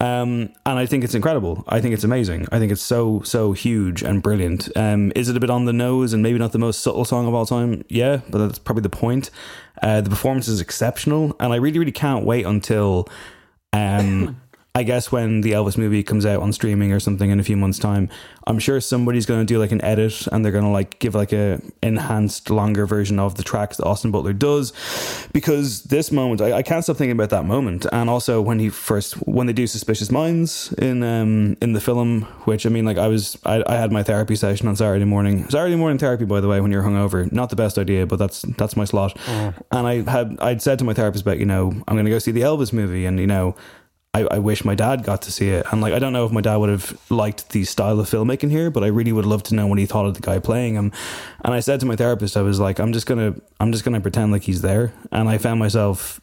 Um, 0.00 0.52
and 0.66 0.78
I 0.78 0.86
think 0.86 1.04
it's 1.04 1.14
incredible. 1.14 1.64
I 1.68 1.80
think 1.80 1.94
it's 1.94 2.04
amazing. 2.04 2.46
I 2.50 2.58
think 2.58 2.72
it's 2.72 2.82
so 2.82 3.22
so 3.22 3.52
huge 3.52 4.02
and 4.02 4.22
brilliant. 4.22 4.68
Um, 4.76 5.12
is 5.14 5.28
it 5.28 5.36
a 5.36 5.40
bit 5.40 5.50
on 5.50 5.64
the 5.64 5.72
nose 5.72 6.12
and 6.12 6.22
maybe 6.22 6.38
not 6.38 6.52
the 6.52 6.58
most 6.58 6.80
subtle 6.80 7.04
song 7.04 7.26
of 7.26 7.34
all 7.34 7.46
time? 7.46 7.84
Yeah, 7.88 8.20
but 8.28 8.38
that's 8.38 8.58
probably 8.58 8.82
the 8.82 8.90
point. 8.90 9.30
Uh, 9.82 10.00
the 10.00 10.10
performance 10.10 10.48
is 10.48 10.60
exceptional, 10.60 11.36
and 11.38 11.52
I 11.52 11.56
really 11.56 11.78
really 11.78 11.92
can't 11.92 12.24
wait 12.24 12.46
until. 12.46 13.08
Um, 13.72 14.40
I 14.72 14.84
guess 14.84 15.10
when 15.10 15.40
the 15.40 15.52
Elvis 15.52 15.76
movie 15.76 16.04
comes 16.04 16.24
out 16.24 16.40
on 16.42 16.52
streaming 16.52 16.92
or 16.92 17.00
something 17.00 17.30
in 17.30 17.40
a 17.40 17.42
few 17.42 17.56
months' 17.56 17.78
time, 17.78 18.08
I'm 18.46 18.60
sure 18.60 18.80
somebody's 18.80 19.26
going 19.26 19.40
to 19.40 19.44
do 19.44 19.58
like 19.58 19.72
an 19.72 19.82
edit 19.84 20.28
and 20.28 20.44
they're 20.44 20.52
going 20.52 20.64
to 20.64 20.70
like 20.70 21.00
give 21.00 21.14
like 21.14 21.32
a 21.32 21.60
enhanced, 21.82 22.50
longer 22.50 22.86
version 22.86 23.18
of 23.18 23.34
the 23.34 23.42
tracks 23.42 23.78
that 23.78 23.84
Austin 23.84 24.12
Butler 24.12 24.32
does. 24.32 24.72
Because 25.32 25.82
this 25.84 26.12
moment, 26.12 26.40
I, 26.40 26.52
I 26.52 26.62
can't 26.62 26.84
stop 26.84 26.96
thinking 26.96 27.12
about 27.12 27.30
that 27.30 27.44
moment. 27.44 27.84
And 27.92 28.08
also 28.08 28.40
when 28.40 28.60
he 28.60 28.68
first, 28.68 29.14
when 29.26 29.48
they 29.48 29.52
do 29.52 29.66
Suspicious 29.66 30.10
Minds 30.10 30.72
in 30.74 31.02
um 31.02 31.56
in 31.60 31.72
the 31.72 31.80
film, 31.80 32.22
which 32.44 32.64
I 32.64 32.68
mean, 32.68 32.84
like 32.84 32.96
I 32.96 33.08
was, 33.08 33.38
I, 33.44 33.64
I 33.66 33.74
had 33.74 33.90
my 33.90 34.04
therapy 34.04 34.36
session 34.36 34.68
on 34.68 34.76
Saturday 34.76 35.04
morning. 35.04 35.48
Saturday 35.50 35.76
morning 35.76 35.98
therapy, 35.98 36.24
by 36.24 36.40
the 36.40 36.48
way, 36.48 36.60
when 36.60 36.70
you're 36.70 36.84
hungover, 36.84 37.30
not 37.32 37.50
the 37.50 37.56
best 37.56 37.76
idea, 37.76 38.06
but 38.06 38.20
that's 38.20 38.42
that's 38.56 38.76
my 38.76 38.84
slot. 38.84 39.16
And 39.72 39.86
I 39.86 40.02
had 40.08 40.38
I'd 40.40 40.62
said 40.62 40.78
to 40.78 40.84
my 40.84 40.94
therapist 40.94 41.22
about 41.22 41.38
you 41.38 41.46
know 41.46 41.72
I'm 41.88 41.96
going 41.96 42.04
to 42.04 42.10
go 42.10 42.20
see 42.20 42.30
the 42.32 42.42
Elvis 42.42 42.72
movie, 42.72 43.04
and 43.04 43.18
you 43.18 43.26
know. 43.26 43.56
I, 44.12 44.26
I 44.28 44.38
wish 44.40 44.64
my 44.64 44.74
dad 44.74 45.04
got 45.04 45.22
to 45.22 45.32
see 45.32 45.50
it. 45.50 45.64
And 45.70 45.80
like, 45.80 45.92
I 45.92 46.00
don't 46.00 46.12
know 46.12 46.26
if 46.26 46.32
my 46.32 46.40
dad 46.40 46.56
would 46.56 46.68
have 46.68 47.00
liked 47.10 47.50
the 47.50 47.64
style 47.64 48.00
of 48.00 48.10
filmmaking 48.10 48.50
here, 48.50 48.70
but 48.70 48.82
I 48.82 48.88
really 48.88 49.12
would 49.12 49.26
love 49.26 49.44
to 49.44 49.54
know 49.54 49.68
what 49.68 49.78
he 49.78 49.86
thought 49.86 50.06
of 50.06 50.14
the 50.14 50.20
guy 50.20 50.40
playing 50.40 50.74
him. 50.74 50.90
And 51.44 51.54
I 51.54 51.60
said 51.60 51.78
to 51.80 51.86
my 51.86 51.94
therapist, 51.94 52.36
I 52.36 52.42
was 52.42 52.58
like, 52.58 52.80
I'm 52.80 52.92
just 52.92 53.06
gonna, 53.06 53.36
I'm 53.60 53.70
just 53.70 53.84
gonna 53.84 54.00
pretend 54.00 54.32
like 54.32 54.42
he's 54.42 54.62
there. 54.62 54.92
And 55.12 55.28
I 55.28 55.38
found 55.38 55.60
myself 55.60 56.20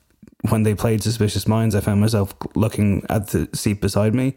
when 0.50 0.64
they 0.64 0.76
played 0.76 1.02
Suspicious 1.02 1.48
Minds, 1.48 1.76
I 1.76 1.80
found 1.80 2.02
myself 2.02 2.36
looking 2.56 3.06
at 3.10 3.30
the 3.30 3.50
seat 3.54 3.80
beside 3.82 4.14
me 4.14 4.36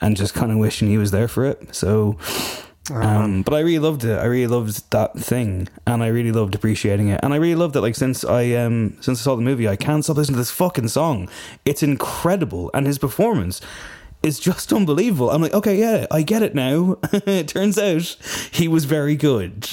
and 0.00 0.16
just 0.16 0.34
kind 0.34 0.50
of 0.50 0.58
wishing 0.58 0.88
he 0.88 0.98
was 0.98 1.10
there 1.10 1.28
for 1.28 1.44
it. 1.44 1.74
So, 1.74 2.18
um, 2.90 3.42
but 3.42 3.54
I 3.54 3.60
really 3.60 3.78
loved 3.78 4.04
it. 4.04 4.18
I 4.18 4.24
really 4.24 4.46
loved 4.46 4.90
that 4.90 5.14
thing, 5.18 5.68
and 5.86 6.02
I 6.02 6.08
really 6.08 6.32
loved 6.32 6.54
appreciating 6.54 7.08
it. 7.08 7.20
And 7.22 7.34
I 7.34 7.36
really 7.36 7.54
loved 7.54 7.76
it. 7.76 7.80
Like 7.80 7.94
since 7.94 8.24
I 8.24 8.52
um 8.52 8.96
since 9.00 9.20
I 9.20 9.22
saw 9.22 9.36
the 9.36 9.42
movie, 9.42 9.68
I 9.68 9.76
can't 9.76 10.04
stop 10.04 10.16
listening 10.16 10.36
to 10.36 10.40
this 10.40 10.50
fucking 10.50 10.88
song. 10.88 11.28
It's 11.64 11.82
incredible, 11.82 12.70
and 12.74 12.86
his 12.86 12.98
performance 12.98 13.60
is 14.22 14.38
just 14.40 14.72
unbelievable. 14.72 15.30
I'm 15.30 15.42
like, 15.42 15.54
okay, 15.54 15.78
yeah, 15.78 16.06
I 16.10 16.22
get 16.22 16.42
it 16.42 16.54
now. 16.54 16.98
it 17.12 17.48
turns 17.48 17.78
out 17.78 18.16
he 18.50 18.68
was 18.68 18.84
very 18.84 19.16
good. 19.16 19.68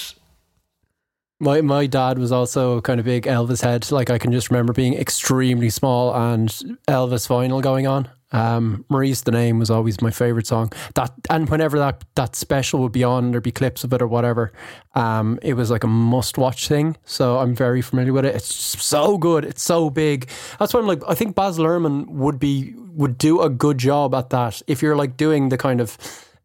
My 1.39 1.61
my 1.61 1.85
dad 1.85 2.17
was 2.17 2.31
also 2.31 2.81
kind 2.81 2.99
of 2.99 3.05
big 3.05 3.23
Elvis 3.23 3.61
head. 3.61 3.91
Like 3.91 4.09
I 4.09 4.17
can 4.17 4.31
just 4.31 4.49
remember 4.49 4.73
being 4.73 4.93
extremely 4.93 5.69
small 5.69 6.13
and 6.15 6.49
Elvis 6.87 7.27
vinyl 7.27 7.61
going 7.61 7.87
on. 7.87 8.09
Um, 8.31 8.85
Marie's 8.89 9.21
the 9.23 9.31
name 9.31 9.59
was 9.59 9.69
always 9.69 10.01
my 10.01 10.11
favorite 10.11 10.47
song. 10.47 10.71
That 10.95 11.11
and 11.29 11.49
whenever 11.49 11.77
that 11.79 12.03
that 12.15 12.35
special 12.35 12.81
would 12.81 12.91
be 12.91 13.03
on, 13.03 13.31
there'd 13.31 13.43
be 13.43 13.51
clips 13.51 13.83
of 13.83 13.93
it 13.93 14.01
or 14.01 14.07
whatever. 14.07 14.51
Um, 14.93 15.39
it 15.41 15.53
was 15.53 15.71
like 15.71 15.83
a 15.83 15.87
must 15.87 16.37
watch 16.37 16.67
thing. 16.67 16.97
So 17.05 17.37
I'm 17.37 17.55
very 17.55 17.81
familiar 17.81 18.13
with 18.13 18.25
it. 18.25 18.35
It's 18.35 18.53
so 18.53 19.17
good. 19.17 19.45
It's 19.45 19.63
so 19.63 19.89
big. 19.89 20.29
That's 20.59 20.73
why 20.73 20.79
I'm 20.79 20.87
like. 20.87 21.01
I 21.07 21.13
think 21.13 21.35
Baz 21.35 21.57
Luhrmann 21.57 22.07
would 22.07 22.39
be 22.39 22.73
would 22.77 23.17
do 23.17 23.41
a 23.41 23.49
good 23.49 23.77
job 23.77 24.15
at 24.15 24.29
that. 24.31 24.61
If 24.67 24.81
you're 24.81 24.95
like 24.95 25.17
doing 25.17 25.49
the 25.49 25.57
kind 25.57 25.79
of 25.79 25.97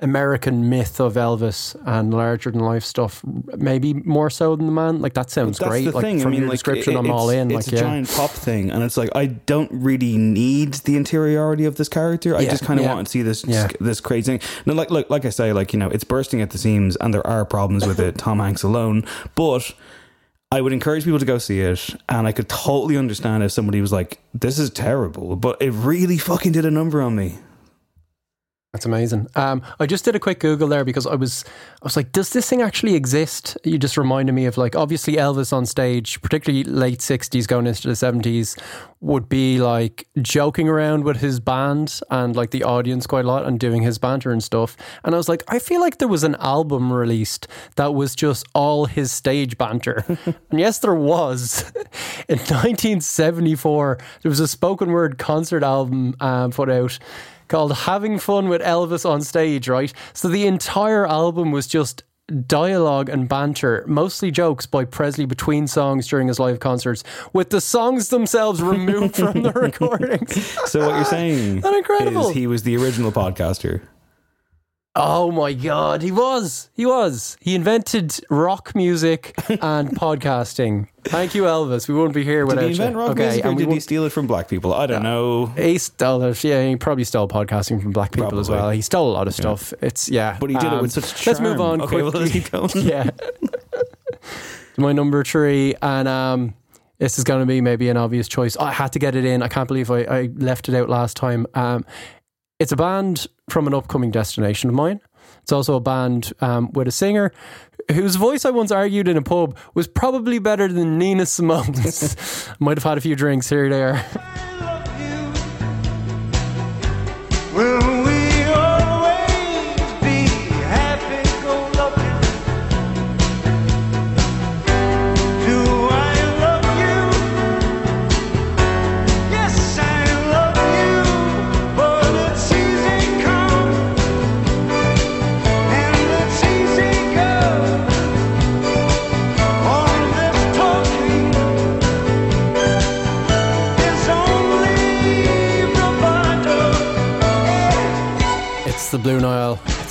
American 0.03 0.69
myth 0.71 1.01
of 1.01 1.15
Elvis 1.15 1.77
and 1.87 2.13
larger 2.13 2.51
than 2.51 2.61
life 2.61 2.85
stuff, 2.85 3.23
maybe 3.57 3.93
more 3.95 4.31
so 4.31 4.57
than 4.57 4.67
the 4.67 4.73
man. 4.73 5.01
Like 5.01 5.15
that 5.15 5.31
sounds 5.31 5.59
That's 5.59 5.69
great. 5.71 5.85
the 5.85 5.91
like 5.93 6.03
thing. 6.05 6.19
from 6.21 6.29
I 6.29 6.31
mean, 6.31 6.41
your 6.41 6.49
like, 6.49 6.55
description, 6.55 6.95
it- 6.95 6.99
I'm 6.99 7.11
all 7.11 7.31
it's- 7.31 7.43
in. 7.43 7.51
It's 7.51 7.67
like 7.67 7.73
a 7.75 7.77
yeah. 7.77 7.83
giant 7.91 8.09
pop 8.11 8.31
thing, 8.31 8.71
and 8.71 8.83
it's 8.83 8.97
like 8.97 9.11
I 9.15 9.27
don't 9.27 9.71
really 9.73 10.17
need 10.17 10.75
the 10.75 10.97
interiority 10.97 11.65
of 11.65 11.77
this 11.77 11.89
character. 11.89 12.37
I 12.37 12.41
Yeah, 12.41 12.51
just 12.51 12.65
kind 12.65 12.81
of 12.81 12.87
yeah. 12.87 12.95
want 12.95 13.07
to 13.07 13.11
see 13.11 13.23
this 13.23 13.43
this 13.81 14.01
crazy 14.01 14.39
thing. 14.39 14.49
No, 14.67 14.75
like 14.75 14.91
like 14.91 15.11
like 15.11 15.25
I 15.25 15.31
say, 15.31 15.53
like 15.53 15.73
you 15.73 15.79
know, 15.79 15.89
it's 15.89 16.05
bursting 16.05 16.41
at 16.41 16.51
the 16.51 16.59
seams, 16.59 16.97
and 16.97 17.13
there 17.13 17.27
are 17.27 17.45
problems 17.45 17.87
with 17.87 18.01
it. 18.01 18.17
Tom 18.19 18.39
Hanks 18.41 18.63
alone, 18.63 19.05
but. 19.35 19.73
I 20.53 20.61
would 20.61 20.73
encourage 20.73 21.05
people 21.05 21.21
to 21.21 21.25
go 21.25 21.39
see 21.39 21.61
it, 21.61 21.95
and 22.09 22.27
I 22.27 22.33
could 22.33 22.49
totally 22.49 22.97
understand 22.97 23.45
if 23.45 23.53
somebody 23.53 23.81
was 23.81 23.93
like, 23.93 24.19
"This 24.35 24.59
is 24.59 24.69
terrible," 24.69 25.37
but 25.37 25.63
it 25.63 25.71
really 25.71 26.19
fucking 26.19 26.51
did 26.51 26.65
a 26.65 26.73
number 26.73 27.01
on 27.01 27.15
me. 27.15 27.39
That's 28.73 28.87
amazing. 28.87 29.27
Um, 29.35 29.63
I 29.81 29.87
just 29.87 30.05
did 30.05 30.15
a 30.15 30.21
quick 30.21 30.39
Google 30.39 30.69
there 30.69 30.85
because 30.85 31.05
I 31.05 31.17
was, 31.17 31.45
I 31.83 31.85
was 31.85 31.97
like, 31.97 32.13
does 32.13 32.31
this 32.31 32.49
thing 32.49 32.63
actually 32.63 32.95
exist? 32.95 33.59
You 33.65 33.79
just 33.79 33.97
reminded 33.97 34.33
me 34.33 34.47
of 34.47 34.57
like, 34.57 34.77
obviously 34.77 35.15
Elvis 35.15 35.53
on 35.53 35.67
stage, 35.67 36.23
particularly 36.23 36.63
late 36.63 37.03
sixties 37.03 37.49
going 37.49 37.67
into 37.67 37.89
the 37.89 37.97
seventies, 37.97 38.57
would 39.01 39.29
be 39.29 39.59
like 39.59 40.07
joking 40.23 40.69
around 40.69 41.03
with 41.03 41.17
his 41.17 41.41
band 41.41 42.01
and 42.13 42.37
like 42.37 42.53
the 42.53 42.63
audience 42.63 43.09
quite 43.09 43.25
a 43.25 43.29
lot 43.29 43.45
and 43.45 43.59
doing 43.59 43.83
his 43.83 43.99
banter 43.99 44.31
and 44.31 44.41
stuff. 44.41 44.77
And 45.03 45.17
I 45.17 45.19
was 45.19 45.29
like, 45.29 45.43
I 45.49 45.59
feel 45.59 45.81
like 45.81 45.99
there 45.99 46.07
was 46.07 46.23
an 46.23 46.37
album 46.37 46.93
released 46.93 47.49
that 47.75 47.93
was 47.95 48.15
just 48.15 48.47
all 48.55 48.85
his 48.85 49.11
stage 49.11 49.59
banter. 49.59 50.05
and 50.51 50.61
yes, 50.61 50.79
there 50.79 50.95
was. 50.95 51.73
In 52.29 52.39
1974, 52.39 53.99
there 54.23 54.29
was 54.31 54.39
a 54.39 54.47
spoken 54.47 54.93
word 54.93 55.19
concert 55.19 55.65
album 55.65 56.15
um, 56.21 56.53
put 56.53 56.71
out 56.71 57.01
called 57.51 57.77
Having 57.77 58.21
Fun 58.21 58.49
with 58.49 58.63
Elvis 58.63 59.05
on 59.05 59.21
Stage, 59.21 59.69
right? 59.69 59.93
So 60.15 60.29
the 60.29 60.47
entire 60.47 61.07
album 61.07 61.51
was 61.51 61.67
just 61.67 62.05
dialogue 62.47 63.09
and 63.09 63.29
banter, 63.29 63.85
mostly 63.89 64.31
jokes 64.31 64.65
by 64.65 64.85
Presley 64.85 65.27
between 65.27 65.67
songs 65.67 66.07
during 66.07 66.29
his 66.29 66.39
live 66.39 66.61
concerts, 66.61 67.03
with 67.33 67.51
the 67.51 67.61
songs 67.61 68.09
themselves 68.09 68.63
removed 68.63 69.17
from 69.17 69.43
the 69.43 69.53
recordings. 69.55 70.47
So 70.71 70.87
what 70.87 70.95
you're 70.95 71.05
saying 71.05 71.59
is 72.29 72.31
he 72.35 72.47
was 72.47 72.63
the 72.63 72.77
original 72.77 73.13
podcaster. 73.13 73.83
Oh 74.97 75.31
my 75.31 75.53
god, 75.53 76.03
he 76.03 76.11
was. 76.11 76.69
He 76.75 76.85
was. 76.85 77.37
He 77.41 77.55
invented 77.55 78.19
rock 78.29 78.75
music 78.75 79.35
and 79.49 79.91
podcasting. 79.91 80.89
Thank 81.05 81.33
you, 81.35 81.45
Elvis. 81.45 81.87
We 81.87 81.95
wouldn't 81.95 82.15
be 82.15 82.25
here 82.25 82.41
Did 82.41 82.49
without 82.49 82.65
he 82.65 82.71
invent 82.73 82.93
you. 82.95 82.99
rock 82.99 83.11
okay, 83.11 83.27
music, 83.27 83.45
or 83.47 83.55
did 83.55 83.69
he 83.71 83.79
steal 83.81 84.05
it 84.05 84.11
from 84.11 84.27
black 84.27 84.49
people? 84.49 84.75
I 84.75 84.87
don't 84.87 85.05
know. 85.05 85.47
He 85.47 85.79
stole 85.79 86.23
it. 86.25 86.43
Yeah, 86.43 86.67
he 86.69 86.75
probably 86.75 87.05
stole 87.05 87.29
podcasting 87.29 87.81
from 87.81 87.93
black 87.93 88.11
people 88.11 88.41
as 88.41 88.51
well. 88.51 88.71
He 88.71 88.81
stole 88.83 89.13
a 89.13 89.15
lot 89.15 89.29
of 89.29 89.35
stuff. 89.35 89.73
It's 89.81 90.09
yeah, 90.09 90.37
But 90.41 90.51
he 90.51 90.57
did 90.57 90.67
it 90.67 90.73
Um, 90.73 90.83
with 90.83 90.93
such 90.93 91.15
Charm. 91.15 91.35
Let's 91.35 91.41
move 91.41 91.61
on 91.61 91.81
Okay, 91.83 92.03
well, 92.03 92.11
quickly. 92.11 92.41
going. 92.41 92.71
yeah, 92.75 93.11
my 94.77 94.93
number 94.93 95.23
three, 95.23 95.75
and 95.83 96.09
um, 96.09 96.55
this 96.99 97.17
is 97.17 97.23
going 97.25 97.41
to 97.41 97.47
be 97.47 97.61
maybe 97.61 97.89
an 97.89 97.97
obvious 97.97 98.27
choice. 98.27 98.57
I 98.57 98.73
had 98.73 98.93
to 98.95 98.99
get 98.99 99.15
it 99.15 99.25
in. 99.25 99.41
I 99.43 99.49
can't 99.49 99.69
believe 99.69 99.91
I, 99.91 100.01
I 100.01 100.31
left 100.37 100.69
it 100.69 100.75
out 100.75 100.89
last 100.89 101.17
time. 101.17 101.47
Um, 101.55 101.85
it's 102.61 102.71
a 102.71 102.77
band 102.77 103.27
from 103.49 103.67
an 103.67 103.75
upcoming 103.75 104.13
destination 104.13 104.71
of 104.71 104.77
mine. 104.77 105.01
It's 105.43 105.51
also 105.51 105.75
a 105.75 105.81
band 105.81 106.33
um, 106.41 106.71
with 106.73 106.87
a 106.87 106.93
singer 106.93 107.33
whose 107.91 108.15
voice 108.15 108.45
I 108.45 108.51
once 108.51 108.71
argued 108.71 109.09
in 109.09 109.17
a 109.17 109.23
pub 109.23 109.57
was 109.75 109.89
probably 109.89 110.39
better 110.39 110.69
than 110.69 110.99
Nina 110.99 111.27
Simone's. 111.27 112.47
Might 112.61 112.77
have 112.77 112.85
had 112.85 112.99
a 112.99 113.01
few 113.01 113.17
drinks 113.17 113.49
here 113.49 113.69
there. 113.69 114.05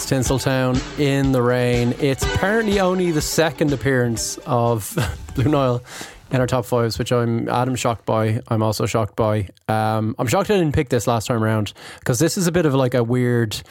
Tinseltown 0.09 0.99
in 0.99 1.33
the 1.33 1.41
rain. 1.43 1.93
It's 1.99 2.23
apparently 2.23 2.79
only 2.79 3.11
the 3.11 3.21
second 3.21 3.71
appearance 3.71 4.39
of 4.39 4.97
Blue 5.35 5.51
Nile 5.51 5.83
in 6.31 6.41
our 6.41 6.47
top 6.47 6.65
fives, 6.65 6.97
which 6.97 7.11
I'm 7.11 7.47
Adam 7.47 7.75
shocked 7.75 8.07
by. 8.07 8.41
I'm 8.47 8.63
also 8.63 8.87
shocked 8.87 9.15
by. 9.15 9.49
Um, 9.67 10.15
I'm 10.17 10.25
shocked 10.25 10.49
I 10.49 10.57
didn't 10.57 10.73
pick 10.73 10.89
this 10.89 11.05
last 11.05 11.27
time 11.27 11.43
around 11.43 11.73
because 11.99 12.17
this 12.17 12.39
is 12.39 12.47
a 12.47 12.51
bit 12.51 12.65
of 12.65 12.73
like 12.73 12.95
a 12.95 13.03
weird, 13.03 13.61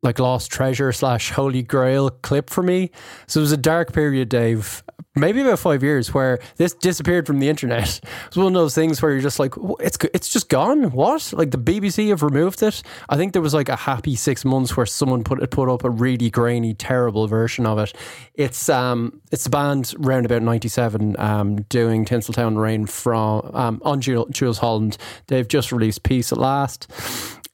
like 0.00 0.20
lost 0.20 0.52
treasure 0.52 0.92
slash 0.92 1.30
holy 1.30 1.64
grail 1.64 2.08
clip 2.08 2.50
for 2.50 2.62
me. 2.62 2.92
So 3.26 3.40
it 3.40 3.42
was 3.42 3.50
a 3.50 3.56
dark 3.56 3.92
period, 3.92 4.28
Dave. 4.28 4.84
Maybe 5.16 5.40
about 5.40 5.60
five 5.60 5.82
years 5.82 6.12
where 6.12 6.40
this 6.56 6.74
disappeared 6.74 7.26
from 7.26 7.38
the 7.38 7.48
internet. 7.48 8.00
It's 8.26 8.36
one 8.36 8.48
of 8.48 8.54
those 8.54 8.74
things 8.74 9.00
where 9.00 9.12
you're 9.12 9.20
just 9.20 9.38
like, 9.38 9.54
it's 9.78 9.96
it's 10.12 10.28
just 10.28 10.48
gone. 10.48 10.90
What? 10.90 11.32
Like 11.32 11.52
the 11.52 11.58
BBC 11.58 12.08
have 12.08 12.22
removed 12.22 12.62
it. 12.62 12.82
I 13.08 13.16
think 13.16 13.32
there 13.32 13.42
was 13.42 13.54
like 13.54 13.68
a 13.68 13.76
happy 13.76 14.16
six 14.16 14.44
months 14.44 14.76
where 14.76 14.86
someone 14.86 15.22
put 15.22 15.40
it 15.40 15.50
put 15.50 15.68
up 15.68 15.84
a 15.84 15.90
really 15.90 16.30
grainy, 16.30 16.74
terrible 16.74 17.28
version 17.28 17.64
of 17.64 17.78
it. 17.78 17.94
It's 18.34 18.68
um 18.68 19.20
it's 19.30 19.44
the 19.44 19.50
band 19.50 19.94
round 19.98 20.26
about 20.26 20.42
'97 20.42 21.16
um 21.18 21.56
doing 21.62 22.04
Tinseltown 22.04 22.56
Rain 22.60 22.86
from 22.86 23.50
um 23.54 23.82
on 23.84 24.00
Jools, 24.00 24.58
Holland. 24.58 24.96
They've 25.28 25.46
just 25.46 25.70
released 25.70 26.02
Peace 26.02 26.32
at 26.32 26.38
Last. 26.38 26.90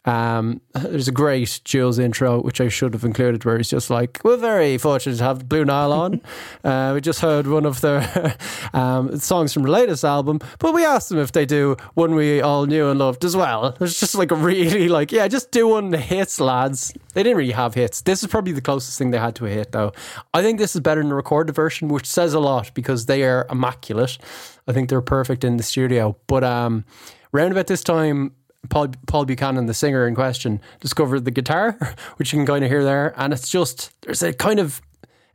Um, 0.06 0.62
there's 0.72 1.08
a 1.08 1.12
great 1.12 1.60
Jools 1.64 1.98
intro, 1.98 2.40
which 2.40 2.60
I 2.60 2.68
should 2.68 2.94
have 2.94 3.04
included, 3.04 3.44
where 3.44 3.58
he's 3.58 3.68
just 3.68 3.90
like, 3.90 4.20
"We're 4.24 4.38
very 4.38 4.78
fortunate 4.78 5.16
to 5.16 5.24
have 5.24 5.48
Blue 5.48 5.64
Nile 5.64 5.92
on. 5.92 6.20
uh, 6.64 6.92
we 6.94 7.02
just 7.02 7.20
heard 7.20 7.46
one 7.46 7.66
of 7.66 7.82
their 7.82 8.36
um, 8.72 9.18
songs 9.18 9.52
from 9.52 9.64
the 9.64 9.70
latest 9.70 10.04
album, 10.04 10.40
but 10.58 10.72
we 10.72 10.86
asked 10.86 11.10
them 11.10 11.18
if 11.18 11.32
they 11.32 11.44
do 11.44 11.76
one 11.94 12.14
we 12.14 12.40
all 12.40 12.64
knew 12.64 12.88
and 12.88 12.98
loved 12.98 13.24
as 13.24 13.36
well. 13.36 13.76
It's 13.80 14.00
just 14.00 14.14
like 14.14 14.30
a 14.30 14.36
really 14.36 14.88
like, 14.88 15.12
yeah, 15.12 15.28
just 15.28 15.50
do 15.50 15.68
one 15.68 15.92
hits, 15.92 16.40
lads. 16.40 16.94
They 17.12 17.22
didn't 17.22 17.36
really 17.36 17.52
have 17.52 17.74
hits. 17.74 18.00
This 18.00 18.22
is 18.22 18.28
probably 18.30 18.52
the 18.52 18.60
closest 18.62 18.96
thing 18.96 19.10
they 19.10 19.18
had 19.18 19.34
to 19.36 19.46
a 19.46 19.50
hit, 19.50 19.72
though. 19.72 19.92
I 20.32 20.42
think 20.42 20.58
this 20.58 20.69
is 20.74 20.80
better 20.80 21.00
than 21.00 21.10
the 21.10 21.14
recorded 21.14 21.54
version, 21.54 21.88
which 21.88 22.06
says 22.06 22.34
a 22.34 22.40
lot 22.40 22.72
because 22.74 23.06
they 23.06 23.22
are 23.22 23.46
immaculate. 23.50 24.18
I 24.66 24.72
think 24.72 24.88
they're 24.88 25.00
perfect 25.00 25.44
in 25.44 25.56
the 25.56 25.62
studio, 25.62 26.16
but 26.26 26.44
um, 26.44 26.84
round 27.32 27.52
about 27.52 27.66
this 27.66 27.82
time. 27.82 28.34
Paul, 28.68 28.88
Paul 29.06 29.24
Buchanan, 29.24 29.64
the 29.64 29.72
singer 29.72 30.06
in 30.06 30.14
question, 30.14 30.60
discovered 30.80 31.24
the 31.24 31.30
guitar, 31.30 31.78
which 32.16 32.30
you 32.30 32.38
can 32.38 32.44
kind 32.44 32.62
of 32.62 32.70
hear 32.70 32.84
there. 32.84 33.14
And 33.16 33.32
it's 33.32 33.48
just, 33.48 33.90
there's 34.02 34.22
a 34.22 34.34
kind 34.34 34.60
of 34.60 34.82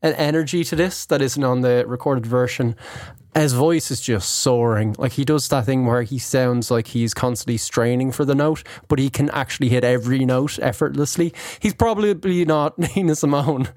an 0.06 0.14
energy 0.14 0.64
to 0.64 0.76
this 0.76 1.06
that 1.08 1.22
isn't 1.22 1.44
on 1.44 1.62
the 1.62 1.84
recorded 1.88 2.26
version. 2.26 2.76
His 3.34 3.54
voice 3.54 3.92
is 3.92 4.00
just 4.00 4.30
soaring. 4.30 4.96
Like 4.98 5.14
he 5.14 5.26
does 5.26 5.48
that 5.50 5.66
thing 5.66 5.86
where 5.86 6.04
he 6.04 6.20
sounds 6.20 6.72
like 6.72 6.88
he's 6.88 7.14
constantly 7.14 7.58
straining 7.58 8.12
for 8.12 8.24
the 8.24 8.36
note, 8.36 8.64
but 8.88 9.00
he 9.00 9.10
can 9.10 9.30
actually 9.32 9.70
hit 9.70 9.84
every 9.84 10.24
note 10.24 10.58
effortlessly. 10.60 11.34
He's 11.60 11.74
probably 11.74 12.46
not 12.46 12.78
Nina 12.96 13.16
Simone, 13.16 13.68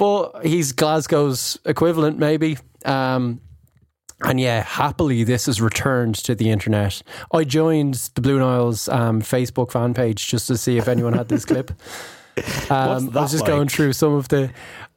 but 0.00 0.46
he's 0.46 0.72
Glasgow's 0.72 1.58
equivalent, 1.66 2.18
maybe. 2.18 2.56
Um, 2.86 3.42
and 4.22 4.40
yeah, 4.40 4.62
happily, 4.62 5.24
this 5.24 5.44
has 5.44 5.60
returned 5.60 6.14
to 6.24 6.34
the 6.34 6.48
internet. 6.48 7.02
I 7.32 7.44
joined 7.44 7.94
the 8.14 8.22
Blue 8.22 8.38
Niles 8.38 8.88
um, 8.88 9.20
Facebook 9.20 9.70
fan 9.70 9.92
page 9.92 10.26
just 10.26 10.46
to 10.46 10.56
see 10.56 10.78
if 10.78 10.88
anyone 10.88 11.12
had 11.12 11.28
this 11.28 11.44
clip. 11.44 11.70
Um, 12.70 13.10
I 13.14 13.22
was 13.22 13.32
just 13.32 13.44
going 13.44 13.68
through 13.68 13.92
some 13.92 14.14
of 14.14 14.28
the. 14.28 14.50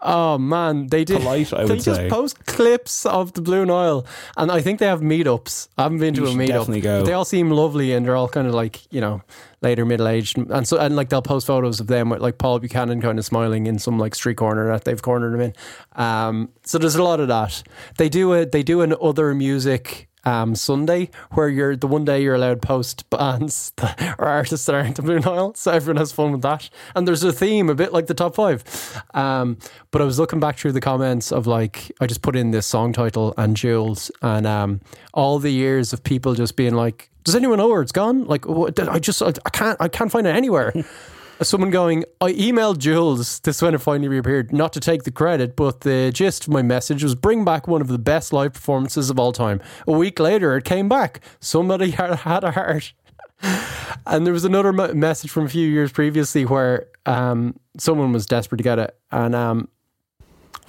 Oh 0.06 0.38
man, 0.38 0.88
they 0.88 1.06
did. 1.06 1.22
Polite, 1.22 1.54
I 1.54 1.66
they 1.66 1.76
just 1.76 1.86
say. 1.86 2.10
post 2.10 2.46
clips 2.46 3.06
of 3.06 3.34
the 3.34 3.42
Blue 3.42 3.66
Nile, 3.66 4.06
and 4.36 4.52
I 4.52 4.62
think 4.62 4.80
they 4.80 4.86
have 4.86 5.00
meetups. 5.00 5.70
I 5.78 5.84
haven't 5.84 6.00
been 6.00 6.14
to 6.16 6.26
a 6.26 6.28
meetup. 6.28 6.48
definitely 6.48 6.82
go. 6.82 7.00
But 7.00 7.06
they 7.06 7.14
all 7.14 7.26
seem 7.26 7.50
lovely, 7.50 7.94
and 7.94 8.06
they're 8.06 8.16
all 8.18 8.28
kind 8.28 8.48
of 8.48 8.54
like 8.54 8.82
you 8.92 9.00
know 9.00 9.22
later 9.62 9.86
middle 9.86 10.08
aged, 10.10 10.38
and 10.38 10.68
so 10.68 10.78
and 10.78 10.96
like 10.98 11.08
they'll 11.08 11.22
post 11.22 11.48
photos 11.48 11.80
of 11.80 11.88
them 11.88 12.10
with 12.10 12.20
like 12.20 12.38
Paul 12.38 12.60
Buchanan 12.60 13.02
kind 13.02 13.18
of 13.18 13.24
smiling 13.24 13.66
in 13.66 13.80
some 13.80 13.98
like 13.98 14.14
street 14.14 14.36
corner 14.36 14.68
that 14.68 14.84
they've 14.84 15.02
cornered 15.02 15.34
him 15.34 15.42
in. 15.42 15.54
Um, 15.94 16.50
so 16.66 16.78
there's 16.78 16.96
a 16.96 17.04
lot 17.04 17.22
of 17.22 17.30
that. 17.30 17.64
They 17.98 18.10
do 18.10 18.34
a 18.34 18.46
they 18.46 18.64
do 18.64 18.82
an 18.82 18.94
other 19.02 19.34
music 19.34 20.10
um, 20.26 20.56
Sunday 20.56 21.10
where 21.32 21.50
you're 21.50 21.76
the 21.76 21.88
one 21.88 22.06
day 22.06 22.22
you're 22.22 22.36
allowed 22.36 22.62
post 22.62 23.10
bands 23.10 23.72
that, 23.78 24.16
or 24.18 24.26
artists 24.26 24.66
that 24.66 24.76
aren't 24.76 24.96
the 24.96 25.02
Blue 25.02 25.20
Nile, 25.20 25.54
so 25.56 25.72
everyone 25.72 25.98
has 25.98 26.12
fun 26.12 26.32
with 26.32 26.42
that. 26.42 26.70
And 26.96 27.08
there's 27.08 27.24
a 27.24 27.34
theme, 27.34 27.70
a 27.70 27.76
bit 27.76 27.94
like 27.94 28.08
the 28.08 28.14
top 28.14 28.36
five. 28.36 28.64
Um, 29.14 29.58
but 29.92 30.02
I 30.02 30.06
was 30.06 30.20
looking 30.20 30.40
back 30.40 30.58
through 30.58 30.74
the 30.74 30.82
comments 30.82 31.32
of 31.32 31.48
like 31.48 31.92
I 32.00 32.08
just 32.08 32.22
put 32.22 32.36
in 32.36 32.52
this 32.52 32.66
song 32.66 32.94
title 32.94 33.34
and 33.38 33.56
Jools 33.56 34.12
and 34.22 34.46
um, 34.48 34.82
all 35.14 35.40
the 35.40 35.52
years 35.52 35.94
of 35.94 36.04
people 36.04 36.34
just 36.36 36.56
being 36.56 36.74
like, 36.74 37.10
"Does 37.24 37.36
anyone 37.36 37.58
know 37.58 37.68
where 37.68 37.82
it's 37.82 37.92
gone?" 37.92 38.26
Like 38.26 38.48
what, 38.48 38.80
I 38.80 39.00
just 39.00 39.22
I 39.22 39.32
can't 39.52 39.80
I 39.80 39.88
can't 39.88 40.12
find 40.12 40.28
it 40.28 40.36
anywhere. 40.36 40.74
Someone 41.42 41.72
going, 41.72 42.06
I 42.22 42.32
emailed 42.34 42.78
Jools 42.78 43.40
this 43.40 43.62
when 43.62 43.74
it 43.74 43.80
finally 43.80 44.08
reappeared, 44.08 44.54
not 44.54 44.72
to 44.74 44.80
take 44.80 45.04
the 45.04 45.12
credit, 45.12 45.56
but 45.56 45.82
the 45.82 46.12
gist 46.14 46.48
of 46.48 46.54
my 46.54 46.62
message 46.62 47.04
was 47.04 47.16
bring 47.16 47.44
back 47.44 47.68
one 47.68 47.82
of 47.82 47.88
the 47.88 47.98
best 47.98 48.32
live 48.32 48.54
performances 48.54 49.10
of 49.10 49.20
all 49.20 49.32
time. 49.32 49.60
A 49.88 49.92
week 49.92 50.20
later, 50.20 50.56
it 50.56 50.64
came 50.64 50.88
back. 50.88 51.22
Somebody 51.40 51.92
had, 51.92 52.12
a 52.44 52.52
heart. 52.52 52.94
And 54.06 54.26
there 54.26 54.34
was 54.34 54.46
another 54.46 54.72
message 54.72 55.32
from 55.32 55.46
a 55.46 55.50
few 55.50 55.68
years 55.68 55.92
previously 55.92 56.46
where 56.46 56.88
um, 57.06 57.60
someone 57.78 58.14
was 58.14 58.26
desperate 58.26 58.60
to 58.60 58.64
get 58.64 58.80
it. 58.80 58.96
And 59.12 59.36
um, 59.36 59.68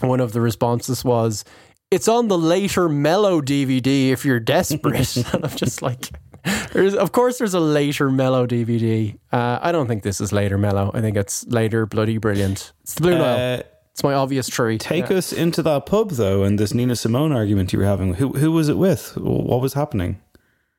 one 0.00 0.20
of 0.20 0.32
the 0.32 0.40
responses 0.40 1.04
was, 1.04 1.44
It's 1.90 2.08
on 2.08 2.28
the 2.28 2.38
later 2.38 2.88
Mellow 2.88 3.40
DVD 3.40 4.10
if 4.10 4.24
you're 4.24 4.40
desperate. 4.56 5.16
and 5.16 5.44
I'm 5.44 5.56
just 5.56 5.82
like, 5.82 6.10
of 6.44 7.12
course, 7.12 7.38
there's 7.38 7.54
a 7.54 7.60
later 7.60 8.10
Mellow 8.10 8.46
DVD. 8.46 9.16
Uh, 9.32 9.58
I 9.62 9.72
don't 9.72 9.86
think 9.86 10.02
this 10.02 10.20
is 10.20 10.32
later 10.32 10.58
Mellow. 10.58 10.90
I 10.94 11.00
think 11.00 11.16
it's 11.16 11.46
later 11.46 11.86
Bloody 11.86 12.18
Brilliant. 12.18 12.72
It's 12.82 12.94
the 12.94 13.00
Blue 13.02 13.18
Nile. 13.18 13.58
Uh, 13.60 13.62
It's 13.92 14.02
my 14.02 14.14
obvious 14.14 14.48
tree. 14.48 14.76
Take 14.76 15.08
Yeah. 15.10 15.18
us 15.18 15.32
into 15.32 15.62
that 15.62 15.86
pub 15.86 16.10
though, 16.12 16.42
and 16.42 16.58
this 16.58 16.74
Nina 16.74 16.96
Simone 16.96 17.30
argument 17.32 17.72
you 17.72 17.78
were 17.78 17.84
having. 17.84 18.14
Who 18.14 18.32
who 18.32 18.50
was 18.50 18.68
it 18.68 18.76
with? 18.76 19.16
What 19.16 19.60
was 19.60 19.74
happening? 19.74 20.20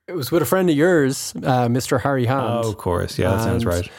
It 0.08 0.14
was 0.16 0.32
with 0.32 0.44
a 0.44 0.46
friend 0.46 0.70
of 0.70 0.76
yours, 0.76 1.34
uh, 1.38 1.68
Mr. 1.68 2.02
Harry 2.02 2.26
Hand. 2.26 2.46
Oh, 2.46 2.70
of 2.70 2.78
course, 2.78 3.18
yeah, 3.18 3.30
that 3.32 3.42
sounds 3.44 3.66
right. 3.66 3.90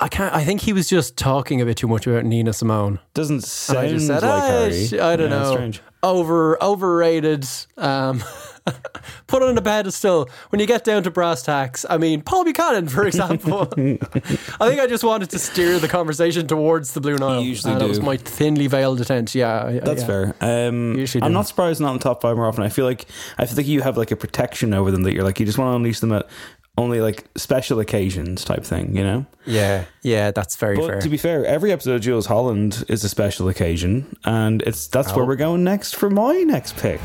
I 0.00 0.08
can't. 0.08 0.34
I 0.34 0.44
think 0.44 0.62
he 0.62 0.72
was 0.72 0.88
just 0.88 1.18
talking 1.18 1.60
a 1.60 1.66
bit 1.66 1.76
too 1.76 1.86
much 1.86 2.06
about 2.06 2.24
Nina 2.24 2.54
Simone. 2.54 2.98
Doesn't 3.12 3.34
And 3.36 3.44
sound 3.44 3.78
I 3.78 3.88
just 3.90 4.06
said, 4.06 4.22
like 4.22 4.32
"Ah, 4.32 4.46
Harry. 4.48 4.98
I 5.00 5.16
don't 5.16 5.30
Yeah, 5.30 5.38
know. 5.42 5.52
Strange. 5.52 5.82
Over 6.02 6.60
overrated. 6.62 7.46
Um, 7.76 8.24
put 9.26 9.42
on 9.42 9.56
a 9.56 9.62
pedestal. 9.62 10.28
When 10.50 10.60
you 10.60 10.66
get 10.66 10.84
down 10.84 11.02
to 11.04 11.10
brass 11.10 11.42
tacks, 11.42 11.84
I 11.88 11.98
mean, 11.98 12.22
Paul 12.22 12.44
Buchanan, 12.44 12.88
for 12.88 13.06
example. 13.06 13.62
I 13.76 14.68
think 14.68 14.80
I 14.80 14.86
just 14.86 15.04
wanted 15.04 15.30
to 15.30 15.38
steer 15.38 15.78
the 15.78 15.88
conversation 15.88 16.46
towards 16.46 16.92
the 16.92 17.00
Blue 17.00 17.16
Nile. 17.16 17.40
usually 17.42 17.74
Uh, 17.74 17.78
That 17.78 17.88
was 17.88 17.98
do. 17.98 18.04
my 18.06 18.16
thinly 18.16 18.66
veiled 18.66 19.00
attempt. 19.00 19.34
Yeah, 19.34 19.64
I- 19.64 19.78
That's 19.80 20.02
yeah. 20.02 20.06
fair. 20.06 20.34
Um, 20.40 20.96
Usually 20.96 21.22
I'm 21.22 21.30
do. 21.30 21.34
not 21.34 21.48
surprised 21.48 21.80
not 21.80 21.92
in 21.92 21.98
the 21.98 22.02
top 22.04 22.22
five 22.22 22.36
more 22.36 22.46
often. 22.46 22.64
I 22.64 22.68
feel 22.68 22.84
like 22.84 23.06
I 23.38 23.46
feel 23.46 23.56
like 23.56 23.66
you 23.66 23.82
have 23.82 23.96
like 23.96 24.10
a 24.10 24.16
protection 24.16 24.74
over 24.74 24.90
them 24.90 25.02
that 25.04 25.12
you're 25.14 25.24
like 25.24 25.40
you 25.40 25.46
just 25.46 25.58
want 25.58 25.72
to 25.72 25.76
unleash 25.76 26.00
them 26.00 26.12
at 26.12 26.26
only 26.78 27.00
like 27.00 27.24
special 27.36 27.78
occasions 27.80 28.42
type 28.44 28.64
thing, 28.64 28.96
you 28.96 29.02
know. 29.02 29.26
Yeah, 29.44 29.84
yeah, 30.02 30.30
that's 30.30 30.56
very 30.56 30.76
But 30.76 30.86
fair. 30.86 31.00
to 31.00 31.08
be 31.08 31.16
fair, 31.18 31.44
every 31.44 31.72
episode 31.72 31.96
of 31.96 32.00
Jools 32.00 32.26
Holland 32.26 32.84
is 32.88 33.04
a 33.04 33.08
special 33.08 33.48
occasion, 33.48 34.16
and 34.24 34.62
it's 34.62 34.86
that's 34.86 35.14
where 35.14 35.24
Oh. 35.24 35.28
we're 35.28 35.36
going 35.36 35.62
next 35.64 35.96
for 35.96 36.08
my 36.08 36.36
next 36.42 36.76
pick. 36.76 37.00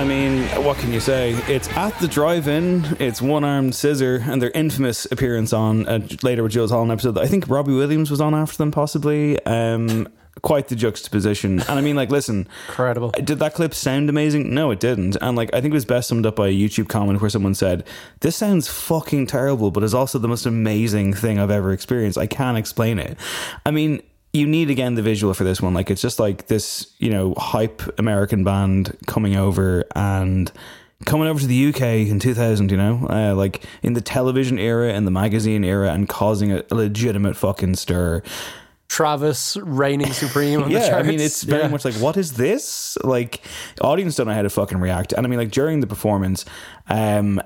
I 0.00 0.04
mean, 0.04 0.44
what 0.64 0.78
can 0.78 0.94
you 0.94 0.98
say? 0.98 1.32
It's 1.46 1.68
at 1.76 1.90
the 1.98 2.08
drive-in. 2.08 2.96
It's 2.98 3.20
one-armed 3.20 3.74
scissor, 3.74 4.24
and 4.26 4.40
their 4.40 4.50
infamous 4.52 5.04
appearance 5.04 5.52
on 5.52 5.86
uh, 5.86 6.00
later 6.22 6.42
with 6.42 6.52
Jools 6.52 6.70
Holland 6.70 6.90
episode. 6.90 7.18
I 7.18 7.26
think 7.26 7.46
Robbie 7.50 7.74
Williams 7.74 8.10
was 8.10 8.18
on 8.18 8.34
after 8.34 8.56
them, 8.56 8.70
possibly. 8.70 9.38
Um, 9.44 10.08
quite 10.40 10.68
the 10.68 10.74
juxtaposition, 10.74 11.60
and 11.60 11.78
I 11.78 11.82
mean, 11.82 11.96
like, 11.96 12.08
listen, 12.08 12.48
incredible. 12.68 13.10
Did 13.10 13.40
that 13.40 13.52
clip 13.52 13.74
sound 13.74 14.08
amazing? 14.08 14.54
No, 14.54 14.70
it 14.70 14.80
didn't. 14.80 15.18
And 15.20 15.36
like, 15.36 15.50
I 15.52 15.60
think 15.60 15.72
it 15.72 15.74
was 15.74 15.84
best 15.84 16.08
summed 16.08 16.24
up 16.24 16.36
by 16.36 16.48
a 16.48 16.50
YouTube 16.50 16.88
comment 16.88 17.20
where 17.20 17.28
someone 17.28 17.54
said, 17.54 17.86
"This 18.20 18.36
sounds 18.36 18.68
fucking 18.68 19.26
terrible, 19.26 19.70
but 19.70 19.84
is 19.84 19.92
also 19.92 20.18
the 20.18 20.28
most 20.28 20.46
amazing 20.46 21.12
thing 21.12 21.38
I've 21.38 21.50
ever 21.50 21.72
experienced. 21.72 22.16
I 22.16 22.26
can't 22.26 22.56
explain 22.56 22.98
it." 22.98 23.18
I 23.66 23.70
mean. 23.70 24.00
You 24.32 24.46
need 24.46 24.70
again 24.70 24.94
the 24.94 25.02
visual 25.02 25.34
for 25.34 25.42
this 25.44 25.60
one. 25.60 25.74
Like 25.74 25.90
it's 25.90 26.00
just 26.00 26.20
like 26.20 26.46
this, 26.46 26.92
you 26.98 27.10
know, 27.10 27.34
hype 27.36 27.82
American 27.98 28.44
band 28.44 28.96
coming 29.06 29.34
over 29.36 29.84
and 29.96 30.50
coming 31.06 31.26
over 31.26 31.40
to 31.40 31.46
the 31.46 31.66
UK 31.68 31.82
in 32.08 32.20
2000, 32.20 32.70
you 32.70 32.76
know, 32.76 33.06
uh, 33.10 33.34
like 33.34 33.64
in 33.82 33.94
the 33.94 34.00
television 34.00 34.58
era 34.58 34.92
and 34.92 35.06
the 35.06 35.10
magazine 35.10 35.64
era 35.64 35.92
and 35.92 36.08
causing 36.08 36.52
a, 36.52 36.62
a 36.70 36.74
legitimate 36.74 37.36
fucking 37.36 37.74
stir. 37.74 38.22
Travis 38.88 39.56
reigning 39.62 40.12
supreme 40.12 40.62
on 40.62 40.70
yeah. 40.72 40.96
I 40.96 41.02
mean, 41.02 41.20
it's 41.20 41.42
very 41.44 41.62
Yeah. 41.62 41.68
much 41.68 41.84
like, 41.84 41.94
what 41.94 42.16
is 42.16 42.34
this? 42.34 42.98
Like, 43.04 43.40
audience 43.80 44.16
don't 44.16 44.26
know 44.26 44.34
how 44.34 44.42
to 44.42 44.50
fucking 44.50 44.78
react. 44.78 45.12
And 45.12 45.24
I 45.26 45.28
mean, 45.28 45.38
like 45.38 45.52
during 45.52 45.80
the 45.80 45.86
performance, 45.86 46.44
um, 46.88 47.40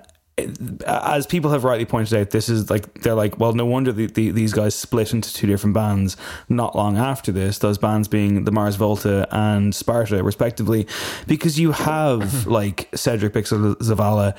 as 0.86 1.26
people 1.26 1.52
have 1.52 1.64
rightly 1.64 1.84
pointed 1.84 2.18
out, 2.18 2.30
this 2.30 2.48
is 2.48 2.68
like 2.68 3.02
they're 3.02 3.14
like, 3.14 3.38
well, 3.38 3.52
no 3.52 3.64
wonder 3.64 3.92
the, 3.92 4.06
the, 4.06 4.30
these 4.30 4.52
guys 4.52 4.74
split 4.74 5.12
into 5.12 5.32
two 5.32 5.46
different 5.46 5.74
bands 5.74 6.16
not 6.48 6.74
long 6.74 6.96
after 6.96 7.30
this. 7.30 7.58
Those 7.58 7.78
bands 7.78 8.08
being 8.08 8.44
the 8.44 8.50
Mars 8.50 8.76
Volta 8.76 9.28
and 9.30 9.74
Sparta, 9.74 10.22
respectively, 10.24 10.86
because 11.26 11.58
you 11.58 11.72
have 11.72 12.46
like 12.48 12.88
Cedric 12.94 13.32
Bixler 13.32 13.76
Zavala 13.76 14.36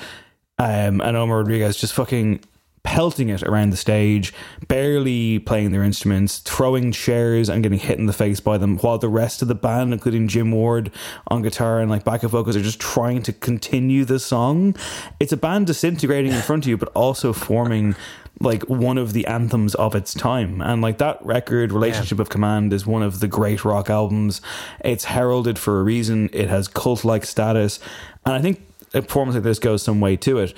um, 0.58 1.02
and 1.02 1.16
Omar 1.16 1.40
Rodriguez 1.40 1.78
just 1.78 1.94
fucking 1.94 2.42
pelting 2.86 3.30
it 3.30 3.44
around 3.44 3.72
the 3.72 3.78
stage, 3.78 4.34
barely 4.68 5.40
playing 5.40 5.72
their 5.72 5.84
instruments, 5.84 6.38
throwing 6.38 6.92
chairs 6.92 7.50
and 7.50 7.64
getting 7.64 7.80
hit 7.80 7.98
in 7.98 8.06
the 8.06 8.14
face 8.14 8.40
by 8.40 8.58
them, 8.58 8.78
while 8.78 8.98
the 8.98 9.10
rest 9.10 9.42
of 9.42 9.48
the 9.48 9.56
band, 9.56 9.92
including 9.92 10.28
Jim 10.28 10.52
Ward 10.52 10.92
on 11.28 11.42
guitar 11.42 11.82
and 11.82 11.90
like 11.90 12.06
backup 12.06 12.32
vocals, 12.32 12.56
are 12.56 12.62
just 12.62 12.80
trying 12.80 13.22
to 13.24 13.34
continue 13.34 14.06
the 14.06 14.20
song. 14.20 14.76
It's 15.20 15.34
a 15.34 15.38
band 15.38 15.68
disintegrating 15.68 16.32
in 16.32 16.42
front 16.42 16.64
of 16.66 16.70
you, 16.70 16.78
but 16.78 16.90
also 16.90 17.34
forming 17.34 17.96
like 18.40 18.64
one 18.64 18.98
of 18.98 19.14
the 19.14 19.26
anthems 19.28 19.76
of 19.76 19.96
its 19.96 20.14
time. 20.14 20.62
And 20.62 20.82
like 20.82 21.00
that 21.00 21.26
record, 21.26 21.72
Relationship 21.72 22.20
of 22.20 22.30
Command, 22.30 22.72
is 22.72 22.86
one 22.86 23.02
of 23.02 23.20
the 23.20 23.28
great 23.28 23.66
rock 23.66 23.90
albums. 23.90 24.42
It's 24.82 25.06
heralded 25.06 25.58
for 25.58 25.80
a 25.80 25.84
reason. 25.84 26.30
It 26.34 26.50
has 26.50 26.68
cult 26.68 27.04
like 27.04 27.26
status. 27.26 27.80
And 28.26 28.36
I 28.36 28.42
think 28.42 28.62
a 28.94 29.02
performance 29.02 29.36
like 29.36 29.44
this 29.44 29.60
goes 29.60 29.82
some 29.84 30.02
way 30.02 30.18
to 30.18 30.40
it. 30.40 30.54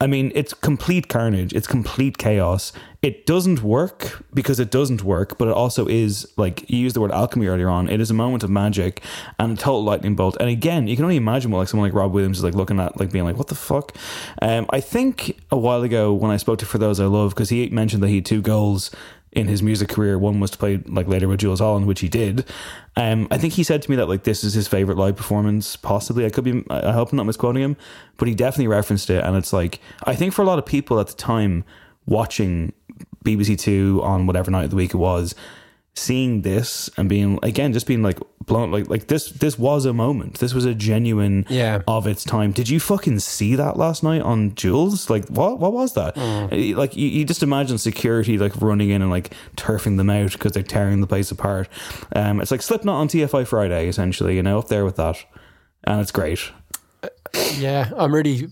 I 0.00 0.06
mean, 0.06 0.30
it's 0.36 0.54
complete 0.54 1.08
carnage. 1.08 1.52
It's 1.52 1.66
complete 1.66 2.18
chaos. 2.18 2.72
It 3.02 3.26
doesn't 3.26 3.64
work 3.64 4.24
because 4.32 4.60
it 4.60 4.70
doesn't 4.70 5.02
work, 5.02 5.38
but 5.38 5.48
it 5.48 5.54
also 5.54 5.88
is 5.88 6.32
like 6.36 6.70
you 6.70 6.78
used 6.78 6.94
the 6.94 7.00
word 7.00 7.10
alchemy 7.10 7.48
earlier 7.48 7.68
on. 7.68 7.88
It 7.88 8.00
is 8.00 8.08
a 8.08 8.14
moment 8.14 8.44
of 8.44 8.50
magic 8.50 9.02
and 9.40 9.58
a 9.58 9.60
total 9.60 9.82
lightning 9.82 10.14
bolt. 10.14 10.36
And 10.38 10.48
again, 10.48 10.86
you 10.86 10.94
can 10.94 11.04
only 11.04 11.16
imagine 11.16 11.50
what 11.50 11.58
like 11.58 11.68
someone 11.68 11.88
like 11.88 11.96
Rob 11.96 12.12
Williams 12.12 12.38
is 12.38 12.44
like 12.44 12.54
looking 12.54 12.78
at, 12.78 13.00
like 13.00 13.10
being 13.10 13.24
like, 13.24 13.36
"What 13.36 13.48
the 13.48 13.56
fuck?" 13.56 13.96
Um, 14.40 14.66
I 14.70 14.80
think 14.80 15.36
a 15.50 15.58
while 15.58 15.82
ago 15.82 16.12
when 16.12 16.30
I 16.30 16.36
spoke 16.36 16.60
to 16.60 16.66
For 16.66 16.78
Those 16.78 17.00
I 17.00 17.06
Love, 17.06 17.30
because 17.30 17.48
he 17.48 17.68
mentioned 17.68 18.00
that 18.04 18.08
he 18.08 18.16
had 18.16 18.26
two 18.26 18.40
goals 18.40 18.92
in 19.38 19.46
his 19.46 19.62
music 19.62 19.88
career. 19.88 20.18
One 20.18 20.40
was 20.40 20.50
to 20.50 20.58
play 20.58 20.78
like 20.86 21.06
later 21.06 21.28
with 21.28 21.38
Jools 21.40 21.60
Holland, 21.60 21.86
which 21.86 22.00
he 22.00 22.08
did. 22.08 22.44
Um, 22.96 23.28
I 23.30 23.38
think 23.38 23.54
he 23.54 23.62
said 23.62 23.80
to 23.82 23.90
me 23.90 23.96
that 23.96 24.08
like 24.08 24.24
this 24.24 24.42
is 24.42 24.52
his 24.52 24.66
favorite 24.66 24.98
live 24.98 25.16
performance, 25.16 25.76
possibly. 25.76 26.26
I 26.26 26.30
could 26.30 26.44
be, 26.44 26.64
I 26.68 26.90
hope 26.92 27.12
I'm 27.12 27.16
not 27.16 27.26
misquoting 27.26 27.62
him, 27.62 27.76
but 28.16 28.26
he 28.26 28.34
definitely 28.34 28.66
referenced 28.66 29.08
it. 29.10 29.24
And 29.24 29.36
it's 29.36 29.52
like, 29.52 29.80
I 30.04 30.16
think 30.16 30.34
for 30.34 30.42
a 30.42 30.44
lot 30.44 30.58
of 30.58 30.66
people 30.66 30.98
at 30.98 31.06
the 31.06 31.14
time 31.14 31.64
watching 32.06 32.72
BBC 33.24 33.58
Two 33.58 34.00
on 34.02 34.26
whatever 34.26 34.50
night 34.50 34.64
of 34.64 34.70
the 34.70 34.76
week 34.76 34.92
it 34.92 34.98
was, 34.98 35.36
seeing 35.98 36.42
this 36.42 36.88
and 36.96 37.08
being 37.08 37.38
again 37.42 37.72
just 37.72 37.86
being 37.86 38.02
like 38.02 38.18
blown 38.46 38.70
like 38.70 38.88
like 38.88 39.08
this 39.08 39.30
this 39.30 39.58
was 39.58 39.84
a 39.84 39.92
moment. 39.92 40.38
This 40.38 40.54
was 40.54 40.64
a 40.64 40.74
genuine 40.74 41.44
Yeah. 41.50 41.82
of 41.86 42.06
its 42.06 42.24
time. 42.24 42.52
Did 42.52 42.68
you 42.68 42.80
fucking 42.80 43.18
see 43.18 43.54
that 43.56 43.76
last 43.76 44.02
night 44.02 44.22
on 44.22 44.54
Jools? 44.54 45.10
Like 45.10 45.28
what 45.28 45.58
what 45.58 45.72
was 45.72 45.94
that? 45.94 46.14
Mm. 46.14 46.76
like 46.76 46.96
you, 46.96 47.08
you 47.08 47.24
just 47.24 47.42
imagine 47.42 47.76
security 47.78 48.38
like 48.38 48.58
running 48.60 48.90
in 48.90 49.02
and 49.02 49.10
like 49.10 49.34
turfing 49.56 49.96
them 49.98 50.08
out 50.10 50.32
because 50.32 50.52
they're 50.52 50.62
tearing 50.62 51.00
the 51.00 51.06
place 51.06 51.30
apart. 51.30 51.68
Um 52.16 52.40
it's 52.40 52.50
like 52.50 52.62
Slipknot 52.62 52.94
on 52.96 53.08
TFI 53.08 53.46
Friday 53.46 53.88
essentially 53.88 54.36
you 54.36 54.42
know 54.42 54.58
up 54.58 54.68
there 54.68 54.84
with 54.84 54.96
that. 54.96 55.16
And 55.84 56.00
it's 56.00 56.10
great 56.12 56.50
Yeah, 57.56 57.90
I'm 57.96 58.14
really 58.14 58.48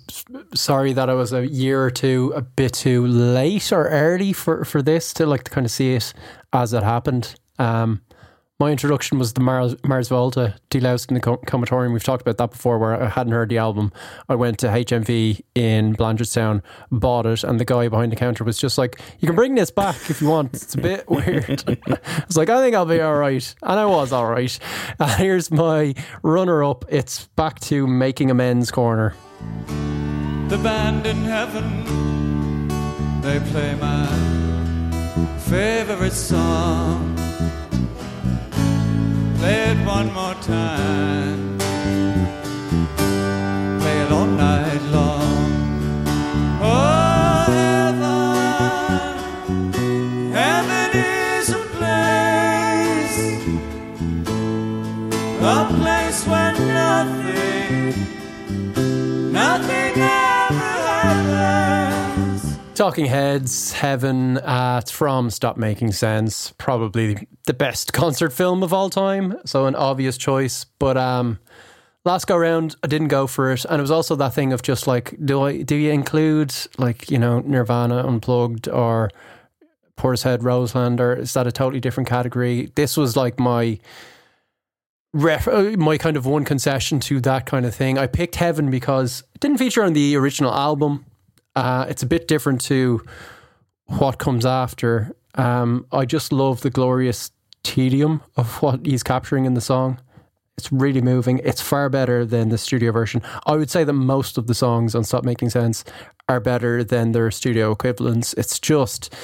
sorry 0.54 0.92
that 0.92 1.08
I 1.08 1.14
was 1.14 1.32
a 1.32 1.46
year 1.46 1.84
or 1.84 1.90
two 1.90 2.32
a 2.34 2.42
bit 2.42 2.74
too 2.74 3.06
late 3.06 3.72
or 3.72 3.88
early 3.88 4.32
for, 4.32 4.64
for 4.64 4.82
this 4.82 5.12
to 5.14 5.26
like 5.26 5.44
to 5.44 5.50
kind 5.50 5.64
of 5.64 5.70
see 5.70 5.94
it 5.94 6.12
as 6.52 6.72
it 6.72 6.82
happened. 6.82 7.34
Um, 7.58 8.02
my 8.58 8.70
introduction 8.70 9.18
was 9.18 9.34
the 9.34 9.40
Mars, 9.40 9.76
Mars 9.84 10.08
Volta, 10.08 10.54
Deloused 10.70 11.08
in 11.10 11.14
the 11.14 11.20
Com- 11.20 11.36
Comatorium. 11.46 11.92
We've 11.92 12.02
talked 12.02 12.22
about 12.22 12.38
that 12.38 12.52
before, 12.52 12.78
where 12.78 13.02
I 13.02 13.08
hadn't 13.10 13.34
heard 13.34 13.50
the 13.50 13.58
album. 13.58 13.92
I 14.30 14.34
went 14.34 14.58
to 14.60 14.68
HMV 14.68 15.42
in 15.54 15.94
Blanchardstown, 15.94 16.62
bought 16.90 17.26
it, 17.26 17.44
and 17.44 17.60
the 17.60 17.66
guy 17.66 17.88
behind 17.88 18.12
the 18.12 18.16
counter 18.16 18.44
was 18.44 18.56
just 18.58 18.78
like, 18.78 18.98
"You 19.20 19.26
can 19.26 19.36
bring 19.36 19.56
this 19.56 19.70
back 19.70 19.96
if 20.08 20.22
you 20.22 20.28
want. 20.28 20.54
It's 20.54 20.74
a 20.74 20.78
bit 20.78 21.04
weird." 21.10 21.64
I 21.86 22.24
was 22.26 22.38
like, 22.38 22.48
"I 22.48 22.62
think 22.62 22.74
I'll 22.74 22.86
be 22.86 23.00
all 23.00 23.16
right," 23.16 23.54
and 23.62 23.78
I 23.78 23.84
was 23.84 24.10
all 24.12 24.26
right. 24.26 24.58
Here's 25.18 25.50
my 25.50 25.94
runner-up. 26.22 26.86
It's 26.88 27.26
back 27.36 27.60
to 27.60 27.86
making 27.86 28.30
amends 28.30 28.70
corner. 28.70 29.14
The 30.48 30.58
band 30.62 31.06
in 31.06 31.16
heaven, 31.24 32.68
they 33.20 33.38
play 33.50 33.74
my 33.74 34.06
favorite 35.40 36.12
song. 36.12 37.25
Play 39.38 39.70
it 39.70 39.78
one 39.86 40.12
more 40.12 40.34
time. 40.42 41.58
Play 43.80 43.98
it 44.02 44.10
all 44.12 44.26
night 44.26 44.82
long. 44.90 45.52
Oh, 46.62 47.44
heaven, 47.46 48.72
heaven 50.32 50.90
is 50.96 51.50
a 51.50 51.62
place, 51.76 53.18
a 55.42 55.66
place 55.80 56.20
where 56.26 56.54
nothing, 56.78 57.94
nothing 59.32 59.94
happens. 59.94 60.35
Talking 62.76 63.06
Heads, 63.06 63.72
Heaven, 63.72 64.36
uh, 64.36 64.82
from 64.86 65.30
Stop 65.30 65.56
Making 65.56 65.92
Sense. 65.92 66.52
Probably 66.58 67.26
the 67.46 67.54
best 67.54 67.94
concert 67.94 68.34
film 68.34 68.62
of 68.62 68.74
all 68.74 68.90
time. 68.90 69.34
So 69.46 69.64
an 69.64 69.74
obvious 69.74 70.18
choice. 70.18 70.64
But 70.78 70.98
um, 70.98 71.38
last 72.04 72.26
go 72.26 72.36
round, 72.36 72.76
I 72.84 72.86
didn't 72.86 73.08
go 73.08 73.26
for 73.26 73.50
it, 73.50 73.64
and 73.64 73.78
it 73.78 73.80
was 73.80 73.90
also 73.90 74.14
that 74.16 74.34
thing 74.34 74.52
of 74.52 74.60
just 74.60 74.86
like, 74.86 75.16
do 75.24 75.40
I 75.40 75.62
do 75.62 75.74
you 75.74 75.90
include 75.90 76.54
like 76.76 77.10
you 77.10 77.18
know 77.18 77.40
Nirvana 77.40 78.06
Unplugged 78.06 78.68
or 78.68 79.10
Portishead 79.96 80.42
Roseland, 80.42 81.00
is 81.00 81.32
that 81.32 81.46
a 81.46 81.52
totally 81.52 81.80
different 81.80 82.10
category? 82.10 82.70
This 82.74 82.98
was 82.98 83.16
like 83.16 83.40
my 83.40 83.78
ref, 85.14 85.48
uh, 85.48 85.72
my 85.78 85.96
kind 85.96 86.18
of 86.18 86.26
one 86.26 86.44
concession 86.44 87.00
to 87.00 87.22
that 87.22 87.46
kind 87.46 87.64
of 87.64 87.74
thing. 87.74 87.96
I 87.96 88.06
picked 88.06 88.36
Heaven 88.36 88.70
because 88.70 89.24
it 89.34 89.40
didn't 89.40 89.56
feature 89.56 89.82
on 89.82 89.94
the 89.94 90.14
original 90.14 90.52
album. 90.52 91.06
Uh, 91.56 91.86
it's 91.88 92.02
a 92.02 92.06
bit 92.06 92.28
different 92.28 92.60
to 92.60 93.04
what 93.86 94.18
comes 94.18 94.46
after. 94.46 95.16
Um, 95.34 95.86
I 95.90 96.04
just 96.04 96.32
love 96.32 96.60
the 96.60 96.70
glorious 96.70 97.32
tedium 97.64 98.22
of 98.36 98.62
what 98.62 98.86
he's 98.86 99.02
capturing 99.02 99.46
in 99.46 99.54
the 99.54 99.60
song. 99.60 99.98
It's 100.58 100.70
really 100.70 101.02
moving. 101.02 101.40
It's 101.44 101.60
far 101.60 101.88
better 101.88 102.24
than 102.24 102.50
the 102.50 102.58
studio 102.58 102.92
version. 102.92 103.22
I 103.46 103.56
would 103.56 103.70
say 103.70 103.84
that 103.84 103.92
most 103.92 104.38
of 104.38 104.46
the 104.46 104.54
songs 104.54 104.94
on 104.94 105.04
Stop 105.04 105.24
Making 105.24 105.50
Sense 105.50 105.84
are 106.28 106.40
better 106.40 106.84
than 106.84 107.12
their 107.12 107.30
studio 107.30 107.72
equivalents. 107.72 108.32
It's 108.34 108.58
just, 108.58 109.14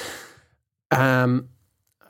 um, 0.91 1.49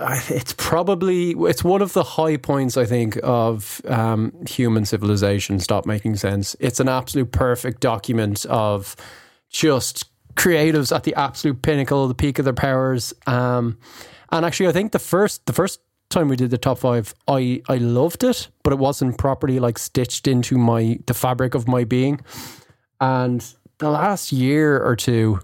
it's 0.01 0.55
probably 0.55 1.31
it's 1.33 1.63
one 1.63 1.83
of 1.83 1.93
the 1.93 2.03
high 2.03 2.37
points 2.37 2.77
I 2.77 2.85
think 2.85 3.19
of 3.23 3.81
um, 3.87 4.33
human 4.49 4.85
civilization. 4.85 5.61
Stop 5.61 5.87
making 5.87 6.17
sense. 6.17 6.57
It's 6.59 6.81
an 6.81 6.89
absolute 6.89 7.31
perfect 7.31 7.81
document 7.81 8.45
of 8.47 8.97
just 9.51 10.12
creatives 10.35 10.95
at 10.95 11.05
the 11.05 11.15
absolute 11.15 11.63
pinnacle, 11.63 12.09
the 12.09 12.15
peak 12.15 12.39
of 12.39 12.45
their 12.45 12.55
powers. 12.55 13.13
Um, 13.27 13.79
and 14.31 14.45
actually, 14.45 14.69
I 14.69 14.73
think 14.73 14.93
the 14.93 14.99
first 14.99 15.47
the 15.47 15.53
first 15.53 15.81
time 16.11 16.29
we 16.29 16.37
did 16.37 16.51
the 16.51 16.59
top 16.59 16.79
five, 16.79 17.15
I 17.29 17.63
I 17.69 17.77
loved 17.77 18.25
it, 18.25 18.49
but 18.63 18.73
it 18.73 18.79
wasn't 18.79 19.19
properly 19.19 19.59
like 19.59 19.79
stitched 19.79 20.27
into 20.27 20.59
my 20.59 20.99
the 21.07 21.15
fabric 21.15 21.55
of 21.55 21.69
my 21.69 21.85
being. 21.85 22.21
And 23.01 23.45
the 23.79 23.91
last 23.91 24.31
year 24.33 24.81
or 24.83 24.95
two, 24.95 25.41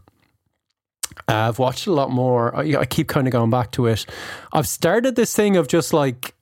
uh, 1.28 1.48
I've 1.48 1.59
watched 1.59 1.86
a 1.86 1.93
lot 1.93 2.10
more. 2.10 2.55
I, 2.56 2.81
I 2.81 2.85
keep 2.85 3.09
kind 3.09 3.27
of 3.27 3.32
going 3.32 3.51
back 3.51 3.73
to 3.73 3.86
it. 3.86 4.06
I've 4.52 4.69
started 4.69 5.16
this 5.16 5.35
thing 5.35 5.56
of 5.56 5.69
just 5.69 5.93
like 5.93 6.35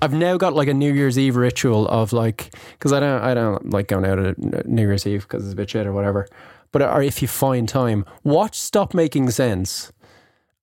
I've 0.00 0.12
now 0.12 0.36
got 0.36 0.54
like 0.54 0.68
a 0.68 0.74
New 0.74 0.92
Year's 0.92 1.18
Eve 1.18 1.36
ritual 1.36 1.86
of 1.88 2.12
like 2.12 2.54
because 2.72 2.92
I 2.92 3.00
don't 3.00 3.22
I 3.22 3.34
don't 3.34 3.70
like 3.70 3.88
going 3.88 4.04
out 4.04 4.18
at 4.18 4.66
New 4.66 4.82
Year's 4.82 5.06
Eve 5.06 5.22
because 5.22 5.44
it's 5.44 5.52
a 5.52 5.56
bit 5.56 5.70
shit 5.70 5.86
or 5.86 5.92
whatever. 5.92 6.28
But 6.72 6.82
or 6.82 7.02
if 7.02 7.22
you 7.22 7.28
find 7.28 7.68
time, 7.68 8.04
watch 8.24 8.58
Stop 8.58 8.94
Making 8.94 9.30
Sense, 9.30 9.92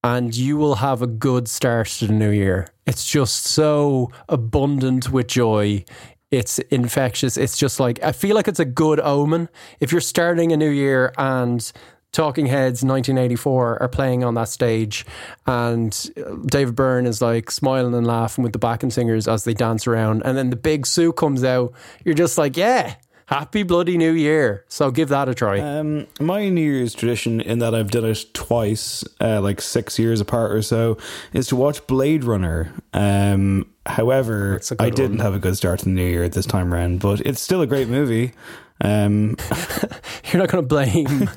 and 0.03 0.35
you 0.35 0.57
will 0.57 0.75
have 0.75 1.01
a 1.01 1.07
good 1.07 1.47
start 1.47 1.87
to 1.87 2.07
the 2.07 2.13
new 2.13 2.31
year. 2.31 2.67
It's 2.85 3.05
just 3.05 3.45
so 3.45 4.11
abundant 4.27 5.11
with 5.11 5.27
joy. 5.27 5.85
It's 6.31 6.59
infectious. 6.59 7.37
It's 7.37 7.57
just 7.57 7.79
like 7.79 8.01
I 8.03 8.11
feel 8.11 8.35
like 8.35 8.47
it's 8.47 8.59
a 8.59 8.65
good 8.65 8.99
omen. 8.99 9.49
If 9.79 9.91
you're 9.91 10.01
starting 10.01 10.51
a 10.51 10.57
new 10.57 10.69
year 10.69 11.13
and 11.17 11.71
Talking 12.13 12.45
Heads 12.45 12.83
1984 12.83 13.81
are 13.81 13.89
playing 13.89 14.23
on 14.23 14.35
that 14.35 14.47
stage, 14.47 15.03
and 15.47 16.11
uh, 16.15 16.35
David 16.45 16.75
Byrne 16.75 17.07
is 17.07 17.23
like 17.23 17.49
smiling 17.49 17.95
and 17.95 18.05
laughing 18.05 18.43
with 18.43 18.53
the 18.53 18.59
backing 18.59 18.91
singers 18.91 19.27
as 19.27 19.45
they 19.45 19.55
dance 19.55 19.87
around, 19.87 20.21
and 20.23 20.37
then 20.37 20.51
the 20.51 20.55
big 20.55 20.85
Sue 20.85 21.11
comes 21.11 21.43
out. 21.43 21.73
You're 22.05 22.13
just 22.13 22.37
like, 22.37 22.55
yeah, 22.55 22.97
Happy 23.27 23.63
bloody 23.63 23.97
New 23.97 24.11
Year! 24.11 24.65
So 24.67 24.91
give 24.91 25.09
that 25.09 25.29
a 25.29 25.33
try. 25.33 25.59
Um, 25.59 26.07
my 26.19 26.49
New 26.49 26.61
Year's 26.61 26.93
tradition, 26.93 27.39
in 27.41 27.59
that 27.59 27.73
I've 27.73 27.91
done 27.91 28.05
it 28.05 28.25
twice, 28.33 29.03
uh, 29.21 29.41
like 29.41 29.61
six 29.61 29.97
years 29.97 30.19
apart 30.21 30.51
or 30.51 30.61
so, 30.61 30.97
is 31.31 31.47
to 31.47 31.55
watch 31.55 31.85
Blade 31.87 32.23
Runner. 32.23 32.73
Um, 32.93 33.69
however, 33.85 34.61
I 34.79 34.89
didn't 34.89 35.17
one. 35.17 35.25
have 35.25 35.33
a 35.33 35.39
good 35.39 35.55
start 35.55 35.79
to 35.79 35.85
the 35.85 35.91
New 35.91 36.05
Year 36.05 36.27
this 36.27 36.45
time 36.45 36.73
around, 36.73 36.99
but 36.99 37.21
it's 37.21 37.41
still 37.41 37.61
a 37.61 37.67
great 37.67 37.87
movie. 37.87 38.33
Um, 38.81 39.37
You're 40.31 40.41
not 40.41 40.49
going 40.49 40.63
to 40.63 40.67
blame. 40.67 41.29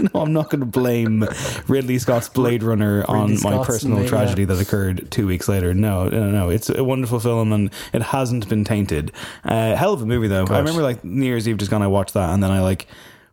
no, 0.14 0.20
I'm 0.20 0.32
not 0.32 0.50
going 0.50 0.60
to 0.60 0.66
blame 0.66 1.26
Ridley 1.68 1.98
Scott's 1.98 2.28
Blade 2.28 2.62
Runner 2.62 3.04
on 3.08 3.30
Ridley 3.30 3.50
my 3.50 3.64
personal 3.64 4.06
tragedy 4.06 4.42
yeah. 4.42 4.46
that 4.46 4.60
occurred 4.60 5.10
two 5.10 5.26
weeks 5.26 5.48
later. 5.48 5.74
No, 5.74 6.08
no, 6.08 6.30
no. 6.30 6.50
It's 6.50 6.70
a 6.70 6.84
wonderful 6.84 7.20
film 7.20 7.52
and 7.52 7.70
it 7.92 8.02
hasn't 8.02 8.48
been 8.48 8.64
tainted. 8.64 9.12
Uh, 9.44 9.74
hell 9.76 9.92
of 9.92 10.02
a 10.02 10.06
movie 10.06 10.28
though. 10.28 10.46
I 10.46 10.58
remember 10.58 10.82
like 10.82 11.04
New 11.04 11.26
Year's 11.26 11.48
Eve 11.48 11.58
just 11.58 11.70
gone. 11.70 11.82
I 11.82 11.88
watched 11.88 12.14
that 12.14 12.30
and 12.30 12.42
then 12.42 12.50
I 12.50 12.60
like 12.60 12.86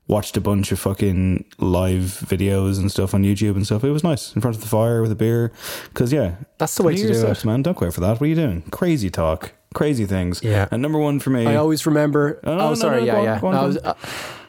watched 0.09 0.35
a 0.35 0.41
bunch 0.41 0.71
of 0.71 0.79
fucking 0.79 1.45
live 1.59 2.19
videos 2.25 2.79
and 2.79 2.91
stuff 2.91 3.13
on 3.13 3.23
YouTube 3.23 3.55
and 3.55 3.65
stuff. 3.65 3.83
It 3.83 3.91
was 3.91 4.03
nice 4.03 4.35
in 4.35 4.41
front 4.41 4.57
of 4.57 4.61
the 4.61 4.67
fire 4.67 5.01
with 5.01 5.11
a 5.11 5.15
beer. 5.15 5.53
Because 5.89 6.11
yeah, 6.11 6.35
That's 6.57 6.75
the 6.75 6.83
way 6.83 6.93
New 6.93 6.97
to 6.97 7.13
Year's 7.13 7.21
do 7.21 7.27
it. 7.27 7.45
man. 7.45 7.61
Don't 7.61 7.81
out 7.81 7.93
for 7.93 8.01
that. 8.01 8.13
What 8.13 8.23
are 8.23 8.25
you 8.25 8.35
doing? 8.35 8.63
Crazy 8.71 9.09
talk, 9.09 9.53
crazy 9.73 10.05
things. 10.05 10.41
Yeah. 10.43 10.67
And 10.71 10.81
number 10.81 10.99
one 10.99 11.19
for 11.19 11.29
me. 11.29 11.45
I 11.45 11.55
always 11.55 11.85
remember. 11.85 12.39
Oh, 12.43 12.51
Oh, 12.51 12.57
no, 12.57 12.69
no, 12.69 12.75
sorry, 12.75 13.01
no, 13.01 13.05
yeah, 13.05 13.11
go 13.13 13.17
on, 13.19 13.23
yeah. 13.25 13.39
go 13.39 13.47
on, 13.47 13.55
I 13.55 13.65
was, 13.65 13.77
uh, 13.77 13.93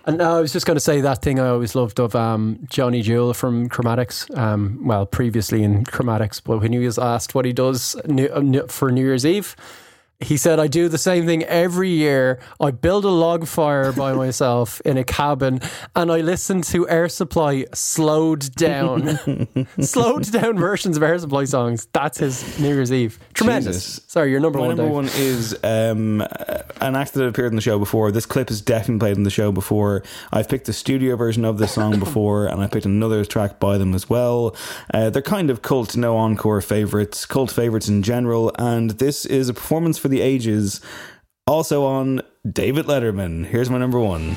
and 0.07 0.23
I 0.23 0.41
was 0.41 0.53
just 0.53 0.65
going 0.67 0.77
to 0.77 0.81
say 0.81 1.03
that 1.03 1.21
thing 1.23 1.39
I 1.39 1.49
always 1.49 1.75
loved 1.75 2.01
of 2.01 2.15
um, 2.17 2.59
Johnny 2.71 3.03
Jewel 3.03 3.35
from 3.35 3.69
Chromatics. 3.69 4.35
Um, 4.37 4.81
well, 4.83 5.05
previously 5.07 5.63
in 5.63 5.85
Chromatics, 5.85 6.41
but 6.43 6.59
when 6.61 6.73
he 6.73 6.79
was 6.79 6.99
asked 6.99 7.35
what 7.35 7.45
he 7.45 7.53
does 7.53 7.97
new, 8.07 8.29
uh, 8.33 8.41
new- 8.41 8.67
for 8.67 8.91
New 8.91 9.03
Year's 9.05 9.27
Eve, 9.27 9.55
he 10.21 10.37
said, 10.37 10.59
"I 10.61 10.67
do 10.67 10.89
the 10.89 10.99
same 10.99 11.27
thing 11.27 11.43
every 11.45 11.91
year. 11.91 12.41
I 12.61 12.71
build 12.71 13.05
a 13.05 13.09
log 13.11 13.47
fire 13.47 13.93
by 13.93 14.13
myself 14.25 14.81
in 14.85 14.97
a 14.97 15.05
cabin, 15.05 15.61
and 15.97 16.11
I 16.13 16.21
listen 16.21 16.63
to 16.63 16.89
Air 16.89 17.09
Supply 17.09 17.67
slowed 17.75 18.55
down, 18.55 19.67
slowed 19.81 20.31
down 20.31 20.59
versions 20.59 20.97
of 20.97 21.03
Air 21.03 21.19
Supply 21.19 21.45
songs. 21.45 21.87
That's 21.93 22.19
his 22.19 22.59
New 22.59 22.69
Year's 22.75 22.93
Eve. 22.93 23.19
Tremendous. 23.35 23.77
Jesus. 23.77 24.05
Sorry, 24.09 24.31
your 24.31 24.41
number 24.41 24.59
My 24.59 24.67
one. 24.69 24.77
number 24.77 24.85
Dave. 24.89 24.93
one 24.95 25.07
is 25.15 25.57
um, 25.65 26.21
an 26.81 26.97
act 26.97 27.15
that 27.15 27.25
appeared 27.25 27.53
in 27.53 27.57
the 27.57 27.63
show 27.63 27.79
before. 27.79 28.11
This 28.13 28.27
clip 28.27 28.51
is 28.51 28.61
definitely 28.61 29.01
played 29.01 29.17
in 29.17 29.23
the 29.23 29.31
show 29.31 29.53
before. 29.53 30.03
I've 30.33 30.49
picked 30.49 30.67
the 30.67 30.73
studio 30.73 31.17
version 31.17 31.45
of 31.45 31.59
this 31.59 31.73
song 31.73 31.99
before, 31.99 32.47
and 32.47 32.61
I 32.61 32.67
picked 32.67 32.87
another 32.87 33.25
track 33.25 33.59
by 33.59 33.79
them 33.79 33.95
as 33.95 34.11
well. 34.11 34.55
Uh, 34.93 35.09
they're 35.11 35.23
kind 35.23 35.51
of 35.51 35.63
cult, 35.63 35.97
no 35.97 36.17
encore 36.17 36.61
favorites, 36.61 37.25
cult 37.27 37.51
favorites 37.51 37.89
in 37.89 38.03
general, 38.03 38.53
and 38.59 38.91
this 38.93 39.25
is 39.25 39.49
a 39.49 39.55
performance 39.55 39.97
for 39.99 40.09
the 40.11 40.21
ages. 40.21 40.81
Also 41.47 41.85
on 41.85 42.23
David 42.51 42.87
Letterman. 42.87 43.47
Here's 43.47 43.71
my 43.71 43.79
number 43.79 43.99
one. 43.99 44.37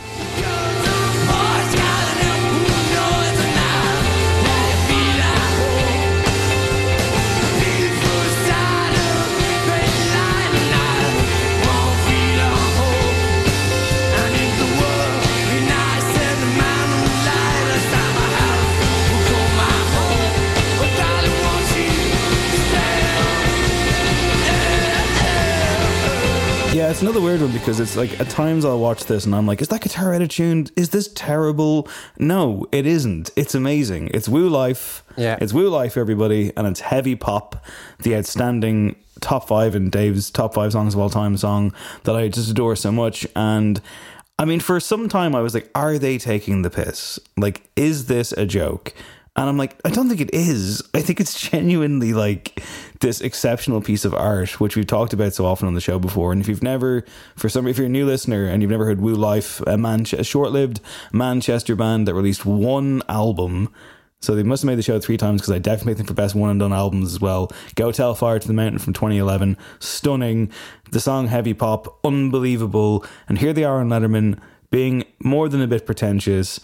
Yeah, 26.73 26.89
it's 26.89 27.03
another 27.03 27.21
weird 27.21 27.39
one 27.39 27.51
because 27.51 27.79
it's 27.79 27.95
like 27.95 28.19
at 28.19 28.31
times 28.31 28.65
I'll 28.65 28.79
watch 28.79 29.05
this 29.05 29.27
and 29.27 29.35
I'm 29.35 29.45
like, 29.45 29.61
is 29.61 29.67
that 29.67 29.81
guitar 29.81 30.15
out 30.15 30.23
of 30.23 30.29
tune? 30.29 30.65
Is 30.75 30.89
this 30.89 31.07
terrible? 31.13 31.87
No, 32.17 32.65
it 32.71 32.87
isn't. 32.87 33.29
It's 33.35 33.53
amazing. 33.53 34.09
It's 34.11 34.27
WU 34.27 34.49
LYF. 34.49 35.03
Yeah. 35.15 35.37
It's 35.39 35.53
WU 35.53 35.69
LYF, 35.69 35.97
everybody, 35.97 36.51
and 36.57 36.65
it's 36.65 36.79
heavy 36.79 37.15
pop, 37.15 37.63
the 37.99 38.15
outstanding 38.15 38.95
top 39.21 39.47
five 39.47 39.75
in 39.75 39.91
Dave's 39.91 40.31
top 40.31 40.55
five 40.55 40.71
songs 40.71 40.95
of 40.95 40.99
all 40.99 41.11
time 41.11 41.37
song 41.37 41.75
that 42.05 42.15
I 42.15 42.27
just 42.27 42.49
adore 42.49 42.75
so 42.75 42.91
much. 42.91 43.27
And 43.35 43.79
I 44.39 44.45
mean, 44.45 44.59
for 44.59 44.79
some 44.79 45.07
time 45.07 45.35
I 45.35 45.41
was 45.41 45.53
like, 45.53 45.69
are 45.75 45.99
they 45.99 46.17
taking 46.17 46.63
the 46.63 46.71
piss? 46.71 47.19
Like, 47.37 47.69
is 47.75 48.07
this 48.07 48.31
a 48.31 48.47
joke? 48.47 48.95
And 49.35 49.49
I'm 49.49 49.57
like, 49.57 49.79
I 49.83 49.89
don't 49.89 50.09
think 50.09 50.21
it 50.21 50.33
is. 50.33 50.83
I 50.93 51.01
think 51.01 51.19
it's 51.19 51.49
genuinely 51.49 52.13
like 52.13 52.61
this 52.99 53.19
exceptional 53.19 53.81
piece 53.81 54.05
of 54.05 54.13
art, 54.13 54.59
which 54.59 54.75
we've 54.75 54.85
talked 54.85 55.11
about 55.11 55.33
so 55.33 55.45
often 55.45 55.67
on 55.67 55.73
the 55.73 55.81
show 55.81 55.97
before. 55.97 56.31
And 56.31 56.39
if 56.39 56.47
you've 56.47 56.61
never, 56.61 57.03
for 57.35 57.49
some, 57.49 57.67
if 57.67 57.77
you're 57.77 57.87
a 57.87 57.89
new 57.89 58.05
listener 58.05 58.45
and 58.45 58.61
you've 58.61 58.71
never 58.71 58.85
heard 58.85 59.01
WU 59.01 59.15
LYF, 59.15 59.61
a, 59.65 59.77
Man- 59.77 60.05
a 60.13 60.23
short-lived 60.23 60.81
Manchester 61.11 61.75
band 61.75 62.07
that 62.07 62.13
released 62.13 62.45
one 62.45 63.01
album. 63.09 63.73
So 64.21 64.35
they 64.35 64.43
must 64.43 64.61
have 64.63 64.67
made 64.67 64.77
the 64.77 64.83
show 64.83 64.99
three 64.99 65.17
times 65.17 65.41
because 65.41 65.51
I 65.51 65.59
definitely 65.59 65.95
think 65.95 66.07
for 66.07 66.13
best 66.13 66.35
one 66.35 66.51
and 66.51 66.59
done 66.59 66.71
albums 66.71 67.11
as 67.11 67.19
well. 67.19 67.51
Go 67.75 67.91
Tell 67.91 68.13
Fire 68.13 68.39
to 68.39 68.47
the 68.47 68.53
Mountain 68.53 68.79
from 68.79 68.93
2011, 68.93 69.57
stunning. 69.79 70.51
The 70.91 70.99
song 70.99 71.27
Heavy 71.27 71.53
Pop, 71.53 71.99
unbelievable. 72.05 73.03
And 73.27 73.39
here 73.39 73.51
they 73.51 73.63
are 73.63 73.79
on 73.79 73.89
Letterman 73.89 74.39
being 74.69 75.03
more 75.19 75.49
than 75.49 75.61
a 75.61 75.67
bit 75.67 75.85
pretentious. 75.85 76.59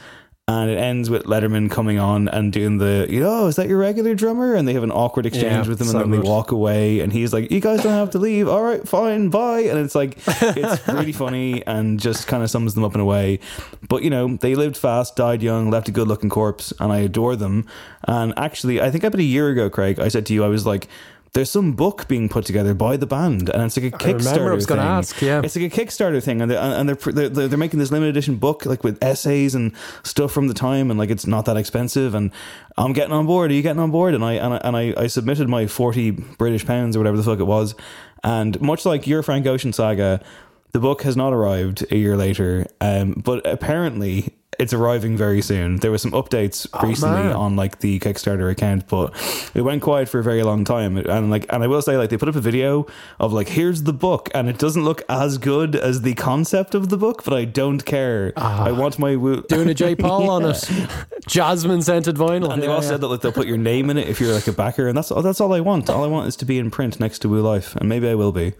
And 0.51 0.71
it 0.71 0.77
ends 0.79 1.11
with 1.11 1.25
Letterman 1.25 1.69
coming 1.69 1.99
on 1.99 2.27
and 2.27 2.51
doing 2.51 2.79
the, 2.79 3.05
you 3.07 3.19
know, 3.19 3.45
is 3.47 3.55
that 3.57 3.67
your 3.67 3.77
regular 3.77 4.15
drummer? 4.15 4.55
And 4.55 4.67
they 4.67 4.73
have 4.73 4.81
an 4.81 4.89
awkward 4.91 5.27
exchange 5.27 5.65
Yeah, 5.65 5.69
with 5.69 5.79
him 5.79 5.85
so 5.87 5.99
and 5.99 6.05
then 6.05 6.11
they 6.11 6.17
good. 6.17 6.25
walk 6.27 6.51
away. 6.51 7.01
And 7.01 7.13
he's 7.13 7.31
like, 7.33 7.51
you 7.51 7.59
guys 7.59 7.83
don't 7.83 7.93
have 7.93 8.09
to 8.11 8.17
leave. 8.19 8.47
All 8.47 8.63
right, 8.63 8.85
fine, 8.87 9.29
bye. 9.29 9.59
And 9.59 9.77
it's 9.77 9.93
like, 9.93 10.17
it's 10.27 10.87
really 10.87 11.11
funny 11.11 11.63
and 11.67 11.99
just 11.99 12.25
kind 12.27 12.41
of 12.41 12.49
sums 12.49 12.73
them 12.73 12.83
up 12.83 12.95
in 12.95 12.99
a 13.01 13.05
way. 13.05 13.39
But, 13.87 14.01
you 14.01 14.09
know, 14.09 14.37
they 14.37 14.55
lived 14.55 14.75
fast, 14.75 15.15
died 15.15 15.43
young, 15.43 15.69
left 15.69 15.87
a 15.87 15.91
good 15.91 16.07
looking 16.07 16.29
corpse, 16.31 16.73
and 16.79 16.91
I 16.91 16.97
adore 16.99 17.35
them. 17.35 17.67
And 18.07 18.33
actually, 18.35 18.81
I 18.81 18.89
think 18.89 19.03
about 19.03 19.19
a 19.19 19.23
year 19.23 19.49
ago, 19.49 19.69
Craig, 19.69 19.99
I 19.99 20.07
said 20.07 20.25
to 20.27 20.33
you, 20.33 20.43
I 20.43 20.47
was 20.47 20.65
like, 20.65 20.87
there's 21.33 21.49
some 21.49 21.73
book 21.73 22.07
being 22.07 22.27
put 22.27 22.45
together 22.45 22.73
by 22.73 22.97
the 22.97 23.05
band, 23.05 23.49
and 23.49 23.63
it's 23.63 23.77
like 23.77 23.93
a 23.93 23.95
I 23.95 23.99
Kickstarter 23.99 24.51
I 24.51 24.55
was 24.55 24.69
ask, 24.71 25.21
yeah. 25.21 25.41
it's 25.43 25.55
like 25.55 25.71
a 25.71 25.75
Kickstarter 25.75 26.23
thing, 26.23 26.41
and 26.41 26.49
they're, 26.49 26.59
and 26.59 26.89
they're, 26.89 27.29
they're 27.29 27.47
they're 27.47 27.57
making 27.57 27.79
this 27.79 27.91
limited 27.91 28.09
edition 28.09 28.37
book 28.37 28.65
like 28.65 28.83
with 28.83 29.01
essays 29.03 29.53
and 29.53 29.75
stuff 30.03 30.31
from 30.31 30.47
the 30.47 30.53
time, 30.53 30.89
and 30.89 30.99
like 30.99 31.09
it's 31.09 31.27
not 31.27 31.45
that 31.45 31.57
expensive. 31.57 32.15
And 32.15 32.31
I'm 32.77 32.93
getting 32.93 33.13
on 33.13 33.25
board. 33.25 33.51
Are 33.51 33.53
you 33.53 33.61
getting 33.61 33.79
on 33.79 33.91
board? 33.91 34.15
And 34.15 34.23
I 34.23 34.33
and 34.33 34.55
I, 34.55 34.57
and 34.57 34.75
I, 34.75 34.93
I 34.97 35.07
submitted 35.07 35.47
my 35.47 35.67
forty 35.67 36.11
British 36.11 36.65
pounds 36.65 36.95
or 36.95 36.99
whatever 36.99 37.17
the 37.17 37.23
fuck 37.23 37.39
it 37.39 37.43
was, 37.43 37.75
and 38.23 38.59
much 38.61 38.85
like 38.85 39.05
your 39.05 39.21
Frank 39.21 39.45
Ocean 39.45 39.71
saga, 39.71 40.23
the 40.71 40.79
book 40.79 41.03
has 41.03 41.15
not 41.15 41.31
arrived 41.33 41.85
a 41.91 41.97
year 41.97 42.17
later. 42.17 42.65
Um, 42.81 43.13
but 43.13 43.45
apparently. 43.45 44.35
It's 44.59 44.73
arriving 44.73 45.15
very 45.15 45.41
soon. 45.41 45.77
There 45.77 45.89
were 45.89 45.97
some 45.97 46.11
updates 46.11 46.67
oh, 46.73 46.85
recently 46.85 47.23
man. 47.23 47.31
on 47.31 47.55
like 47.55 47.79
the 47.79 47.97
Kickstarter 47.99 48.51
account, 48.51 48.87
but 48.89 49.13
it 49.55 49.61
went 49.61 49.81
quiet 49.81 50.09
for 50.09 50.19
a 50.19 50.23
very 50.23 50.43
long 50.43 50.65
time. 50.65 50.97
And 50.97 51.31
like, 51.31 51.45
and 51.49 51.63
I 51.63 51.67
will 51.67 51.81
say, 51.81 51.95
like, 51.95 52.09
they 52.09 52.17
put 52.17 52.27
up 52.27 52.35
a 52.35 52.41
video 52.41 52.85
of 53.21 53.31
like, 53.31 53.47
here's 53.47 53.83
the 53.83 53.93
book, 53.93 54.29
and 54.33 54.49
it 54.49 54.57
doesn't 54.57 54.83
look 54.83 55.01
as 55.07 55.37
good 55.37 55.77
as 55.77 56.01
the 56.01 56.13
concept 56.15 56.75
of 56.75 56.89
the 56.89 56.97
book, 56.97 57.23
but 57.23 57.33
I 57.33 57.45
don't 57.45 57.85
care. 57.85 58.33
Ah. 58.35 58.65
I 58.65 58.71
want 58.73 58.99
my 58.99 59.15
wo- 59.15 59.41
Doing 59.47 59.69
a 59.69 59.73
J. 59.73 59.95
Paul 59.95 60.29
on 60.29 60.43
it. 60.45 60.69
Jasmine 61.27 61.81
scented 61.81 62.17
vinyl. 62.17 62.51
And 62.51 62.61
they 62.61 62.67
Yeah, 62.67 62.73
all 62.73 62.81
yeah. 62.83 62.89
said 62.89 63.01
that 63.01 63.07
like 63.07 63.21
they'll 63.21 63.31
put 63.31 63.47
your 63.47 63.57
name 63.57 63.89
in 63.89 63.97
it 63.97 64.09
if 64.09 64.19
you're 64.19 64.33
like 64.33 64.47
a 64.47 64.51
backer, 64.51 64.87
and 64.89 64.97
that's 64.97 65.09
that's 65.09 65.39
all 65.39 65.53
I 65.53 65.61
want. 65.61 65.89
All 65.89 66.03
I 66.03 66.07
want 66.07 66.27
is 66.27 66.35
to 66.35 66.45
be 66.45 66.59
in 66.59 66.69
print 66.69 66.99
next 66.99 67.19
to 67.19 67.29
WU 67.29 67.41
LYF, 67.41 67.77
and 67.77 67.87
maybe 67.87 68.09
I 68.09 68.15
will 68.15 68.33
be. 68.33 68.53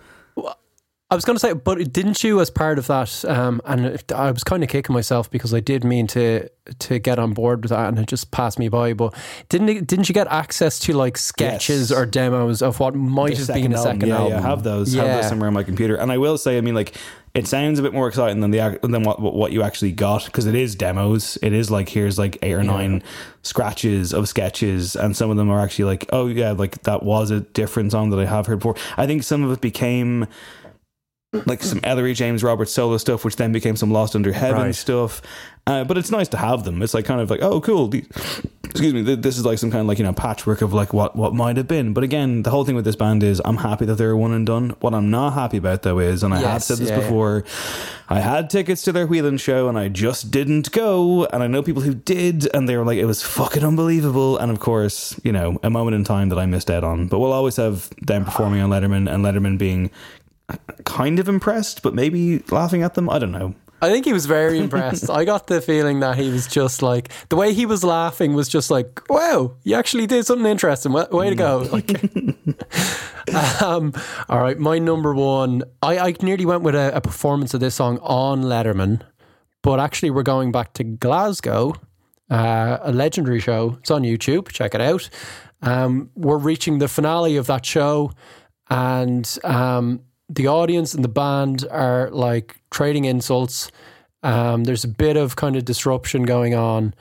I 1.12 1.16
was 1.16 1.26
going 1.26 1.36
to 1.36 1.40
say, 1.40 1.54
but 1.54 1.92
didn't 1.92 2.24
you, 2.24 2.40
as 2.40 2.52
part 2.52 2.78
of 2.78 2.86
that, 2.86 3.26
um, 3.26 3.62
and 3.66 4.00
I 4.14 4.30
was 4.32 4.44
kind 4.44 4.62
of 4.62 4.70
kicking 4.70 4.94
myself 4.94 5.30
because 5.32 5.56
I 5.56 5.60
did 5.60 5.84
mean 5.84 6.06
to 6.08 6.48
to 6.78 7.00
get 7.00 7.18
on 7.18 7.34
board 7.34 7.64
with 7.64 7.72
that, 7.72 7.88
and 7.90 7.98
it 7.98 8.06
just 8.06 8.30
passed 8.30 8.60
me 8.60 8.70
by. 8.70 8.94
But 8.94 9.16
didn't 9.50 9.70
it, 9.70 9.88
didn't 9.88 10.08
you 10.08 10.14
get 10.14 10.28
access 10.28 10.78
to 10.82 10.94
like 10.94 11.18
sketches 11.18 11.90
Yes. 11.90 11.98
or 11.98 12.06
demos 12.06 12.62
of 12.62 12.80
what 12.80 12.94
might 12.94 13.38
The 13.38 13.38
have 13.38 13.48
been 13.64 13.74
a 13.74 13.78
album. 13.78 13.94
second 13.96 14.08
yeah, 14.10 14.18
album? 14.18 14.32
Yeah, 14.34 14.38
I 14.38 14.42
have 14.42 14.62
those. 14.64 14.94
Have 14.94 15.08
those 15.08 15.28
somewhere 15.30 15.48
on 15.48 15.54
my 15.56 15.64
computer. 15.64 15.96
And 15.96 16.12
I 16.12 16.20
will 16.20 16.38
say, 16.38 16.60
I 16.60 16.62
mean, 16.62 16.76
like, 16.76 16.94
it 17.34 17.48
sounds 17.48 17.80
a 17.80 17.82
bit 17.82 17.94
more 17.94 18.08
exciting 18.08 18.42
than 18.42 18.52
the 18.52 18.78
than 18.84 19.02
what 19.02 19.20
what 19.20 19.34
what 19.34 19.52
you 19.52 19.64
actually 19.64 19.94
got 19.94 20.26
because 20.26 20.46
it 20.46 20.54
is 20.54 20.76
demos. 20.76 21.40
It 21.42 21.54
is 21.54 21.72
like 21.72 21.90
here's 21.90 22.20
like 22.20 22.38
eight 22.44 22.54
or 22.54 22.62
nine 22.64 23.02
scratches 23.42 24.14
of 24.14 24.30
sketches, 24.30 24.96
and 24.96 25.18
some 25.18 25.32
of 25.32 25.38
them 25.38 25.50
are 25.50 25.60
actually 25.60 25.86
like, 25.86 26.06
oh 26.14 26.28
yeah, 26.28 26.52
like 26.52 26.84
that 26.84 27.02
was 27.02 27.32
a 27.32 27.40
different 27.40 27.92
song 27.94 28.12
that 28.12 28.20
I 28.20 28.26
have 28.26 28.46
heard 28.46 28.60
before. 28.60 28.76
I 28.96 29.08
think 29.08 29.24
some 29.24 29.44
of 29.44 29.52
it 29.52 29.60
became 29.62 30.28
like 31.46 31.62
some 31.62 31.80
Ellery 31.84 32.14
James 32.14 32.44
Roberts 32.44 32.72
solo 32.72 32.98
stuff, 32.98 33.24
which 33.24 33.36
then 33.36 33.52
became 33.52 33.76
some 33.76 33.92
Lost 33.92 34.16
Under 34.16 34.32
Heaven 34.32 34.62
Right. 34.64 34.76
stuff. 34.76 35.22
Uh, 35.68 35.84
but 35.84 35.98
it's 36.00 36.10
nice 36.10 36.28
to 36.30 36.38
have 36.38 36.64
them. 36.64 36.82
It's 36.82 36.96
like 36.96 37.06
kind 37.06 37.22
of 37.22 37.30
like, 37.30 37.44
oh, 37.44 37.62
cool. 37.62 37.94
Excuse 37.94 38.94
me. 38.94 39.04
th- 39.04 39.20
This 39.20 39.38
is 39.38 39.46
like 39.46 39.60
some 39.60 39.70
kind 39.70 39.82
of 39.82 39.88
like 39.88 40.00
you 40.00 40.04
know 40.04 40.14
patchwork 40.14 40.62
of 40.64 40.74
like 40.74 40.94
what 40.94 41.16
what 41.16 41.36
might 41.36 41.58
have 41.58 41.68
been. 41.68 41.94
But 41.94 42.04
again, 42.04 42.42
the 42.42 42.50
whole 42.50 42.66
thing 42.66 42.76
with 42.76 42.86
this 42.86 42.96
band 42.96 43.22
is 43.22 43.40
I'm 43.46 43.58
happy 43.58 43.86
that 43.86 43.96
they're 43.96 44.16
one 44.16 44.32
and 44.32 44.48
done. 44.48 44.72
What 44.80 44.96
I'm 44.96 45.12
not 45.12 45.34
happy 45.34 45.58
about 45.58 45.84
though 45.84 46.00
is, 46.00 46.24
and 46.24 46.34
I 46.34 46.40
have 46.40 46.64
said 46.64 46.78
this 46.80 46.90
yeah, 46.90 46.98
yeah. 46.98 47.02
before, 47.04 47.44
I 48.10 48.20
had 48.20 48.50
tickets 48.50 48.82
to 48.84 48.92
their 48.92 49.06
Whelan 49.06 49.38
show 49.38 49.70
and 49.70 49.78
I 49.78 49.90
just 49.90 50.32
didn't 50.32 50.72
go. 50.72 51.26
And 51.26 51.44
I 51.44 51.48
know 51.48 51.62
people 51.62 51.84
who 51.84 51.94
did, 51.94 52.48
and 52.56 52.68
they 52.68 52.76
were 52.78 52.86
like, 52.86 52.98
it 52.98 53.06
was 53.06 53.22
fucking 53.22 53.64
unbelievable. 53.64 54.38
And 54.38 54.52
of 54.52 54.60
course, 54.60 55.20
you 55.24 55.32
know, 55.32 55.60
a 55.62 55.70
moment 55.70 55.94
in 55.96 56.04
time 56.04 56.30
that 56.30 56.40
I 56.40 56.46
missed 56.48 56.72
out 56.72 56.84
on. 56.84 57.08
But 57.08 57.20
we'll 57.20 57.34
always 57.34 57.58
have 57.58 57.90
them 58.02 58.26
performing 58.26 58.62
on 58.62 58.70
Letterman 58.72 59.12
and 59.12 59.24
Letterman 59.24 59.58
being 59.60 59.92
kind 60.86 61.20
of 61.20 61.30
impressed, 61.30 61.82
but 61.82 61.94
maybe 61.94 62.40
laughing 62.50 62.84
at 62.84 62.94
them. 62.96 63.10
I 63.10 63.20
don't 63.20 63.32
know. 63.32 63.56
I 63.82 63.90
think 63.90 64.06
he 64.06 64.14
was 64.14 64.26
very 64.26 64.60
impressed. 64.66 65.10
I 65.10 65.26
got 65.26 65.48
the 65.48 65.62
feeling 65.62 66.02
that 66.02 66.18
he 66.18 66.30
was 66.30 66.48
just 66.48 66.82
like 66.82 67.12
the 67.30 67.36
way 67.36 67.54
he 67.54 67.66
was 67.66 67.84
laughing 67.84 68.34
was 68.34 68.50
just 68.50 68.70
like, 68.70 69.02
"Wow, 69.10 69.56
you 69.64 69.76
actually 69.76 70.08
did 70.08 70.26
something 70.26 70.46
interesting. 70.46 70.92
Way, 70.94 71.06
way 71.12 71.30
to 71.30 71.36
go!" 71.36 71.68
Like, 71.72 72.04
um, 73.62 73.94
all 74.28 74.40
right, 74.40 74.58
my 74.58 74.80
number 74.80 75.14
one. 75.14 75.64
I, 75.82 75.98
I 76.00 76.16
nearly 76.22 76.46
went 76.46 76.64
with 76.64 76.76
a, 76.76 76.96
a 76.96 77.02
performance 77.02 77.54
of 77.54 77.60
this 77.60 77.76
song 77.76 78.00
on 78.02 78.44
Letterman, 78.44 79.02
but 79.62 79.80
actually, 79.80 80.12
we're 80.12 80.24
going 80.24 80.52
back 80.52 80.74
to 80.74 80.84
Glasgow, 80.84 81.76
uh, 82.30 82.78
a 82.82 82.92
legendary 82.92 83.40
show. 83.40 83.78
It's 83.80 83.92
on 83.92 84.04
YouTube. 84.04 84.50
Check 84.50 84.76
it 84.76 84.82
out. 84.82 85.10
Um, 85.62 86.10
we're 86.16 86.38
reaching 86.38 86.80
the 86.80 86.88
finale 86.88 87.36
of 87.38 87.48
that 87.48 87.66
show, 87.66 88.12
and 88.70 89.38
um, 89.44 90.02
the 90.30 90.48
audience 90.48 90.94
and 90.94 91.04
the 91.04 91.10
band 91.10 91.66
are 91.72 92.10
like 92.12 92.62
trading 92.70 93.06
insults. 93.06 93.72
Um, 94.22 94.64
there's 94.66 94.84
a 94.84 94.90
bit 94.90 95.18
of 95.18 95.36
kind 95.36 95.56
of 95.56 95.66
disruption 95.66 96.24
going 96.24 96.54
on, 96.54 96.94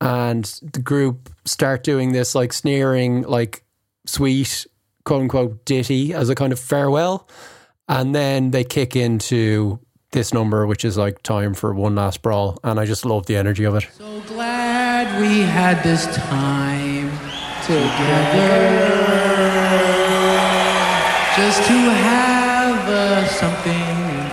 and 0.00 0.44
the 0.72 0.80
group 0.80 1.28
start 1.44 1.84
doing 1.84 2.12
this 2.12 2.34
like 2.34 2.52
sneering, 2.52 3.22
like 3.22 3.64
sweet 4.06 4.66
quote 5.04 5.22
unquote 5.22 5.64
ditty 5.64 6.14
as 6.14 6.28
a 6.28 6.34
kind 6.34 6.52
of 6.52 6.60
farewell, 6.60 7.28
and 7.88 8.14
then 8.14 8.50
they 8.52 8.64
kick 8.64 8.96
into 8.96 9.78
this 10.12 10.32
number, 10.32 10.66
which 10.66 10.84
is 10.84 10.96
like 10.96 11.22
time 11.22 11.54
for 11.54 11.74
one 11.74 11.94
last 11.94 12.22
brawl, 12.22 12.58
and 12.64 12.80
I 12.80 12.86
just 12.86 13.04
love 13.04 13.26
the 13.26 13.36
energy 13.36 13.64
of 13.64 13.74
it. 13.74 13.88
So 13.92 14.20
glad 14.28 15.20
we 15.20 15.40
had 15.40 15.82
this 15.82 16.06
time 16.16 17.10
together, 17.66 18.80
just 21.36 21.62
to 21.66 21.72
have 21.72 22.29
uh, 22.90 23.26
something, 23.26 24.30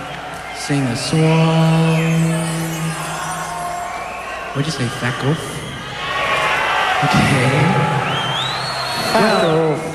sing 0.56 0.82
a 0.82 0.96
song. 0.96 2.28
What'd 4.54 4.66
you 4.66 4.72
say, 4.72 4.88
golf? 5.22 5.38
Okay. 7.04 7.98
Golf. 9.12 9.78
Bye. 9.78 9.87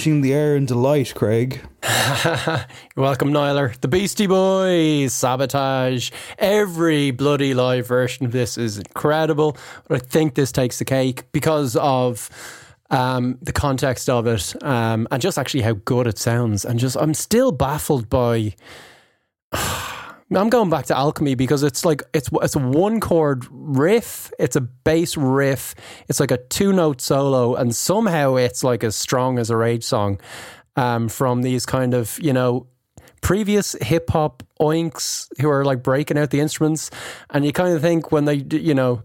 Punching 0.00 0.22
the 0.22 0.32
air 0.32 0.56
in 0.56 0.64
delight, 0.64 1.14
Craig. 1.14 1.60
Welcome, 2.96 3.32
Nyler. 3.34 3.78
The 3.82 3.88
Beastie 3.88 4.26
Boys, 4.26 5.12
Sabotage. 5.12 6.10
Every 6.38 7.10
bloody 7.10 7.52
live 7.52 7.86
version 7.86 8.24
of 8.24 8.32
this 8.32 8.56
is 8.56 8.78
incredible. 8.78 9.58
I 9.90 9.98
think 9.98 10.36
this 10.36 10.52
takes 10.52 10.78
the 10.78 10.86
cake 10.86 11.30
because 11.32 11.76
of 11.76 12.30
um, 12.88 13.36
the 13.42 13.52
context 13.52 14.08
of 14.08 14.26
it 14.26 14.54
um, 14.64 15.06
and 15.10 15.20
just 15.20 15.36
actually 15.36 15.64
how 15.64 15.74
good 15.84 16.06
it 16.06 16.16
sounds. 16.16 16.64
And 16.64 16.80
just, 16.80 16.96
I'm 16.96 17.12
still 17.12 17.52
baffled 17.52 18.08
by. 18.08 18.54
I'm 20.32 20.48
going 20.48 20.70
back 20.70 20.86
to 20.86 20.96
Alchemy 20.96 21.34
because 21.34 21.64
it's 21.64 21.84
like 21.84 22.02
it's 22.14 22.30
it's 22.42 22.54
a 22.54 22.60
one 22.60 23.00
chord 23.00 23.46
riff, 23.50 24.30
it's 24.38 24.54
a 24.54 24.60
bass 24.60 25.16
riff, 25.16 25.74
it's 26.08 26.20
like 26.20 26.30
a 26.30 26.36
two 26.36 26.72
note 26.72 27.00
solo, 27.00 27.56
and 27.56 27.74
somehow 27.74 28.36
it's 28.36 28.62
like 28.62 28.84
as 28.84 28.94
strong 28.94 29.38
as 29.38 29.50
a 29.50 29.56
Rage 29.56 29.82
song 29.82 30.20
um, 30.76 31.08
from 31.08 31.42
these 31.42 31.66
kind 31.66 31.94
of 31.94 32.16
you 32.20 32.32
know 32.32 32.68
previous 33.22 33.74
hip 33.82 34.10
hop 34.10 34.44
oinks 34.60 35.28
who 35.40 35.50
are 35.50 35.64
like 35.64 35.82
breaking 35.82 36.16
out 36.16 36.30
the 36.30 36.40
instruments, 36.40 36.90
and 37.30 37.44
you 37.44 37.52
kind 37.52 37.74
of 37.74 37.82
think 37.82 38.12
when 38.12 38.24
they 38.24 38.34
you 38.34 38.74
know 38.74 39.02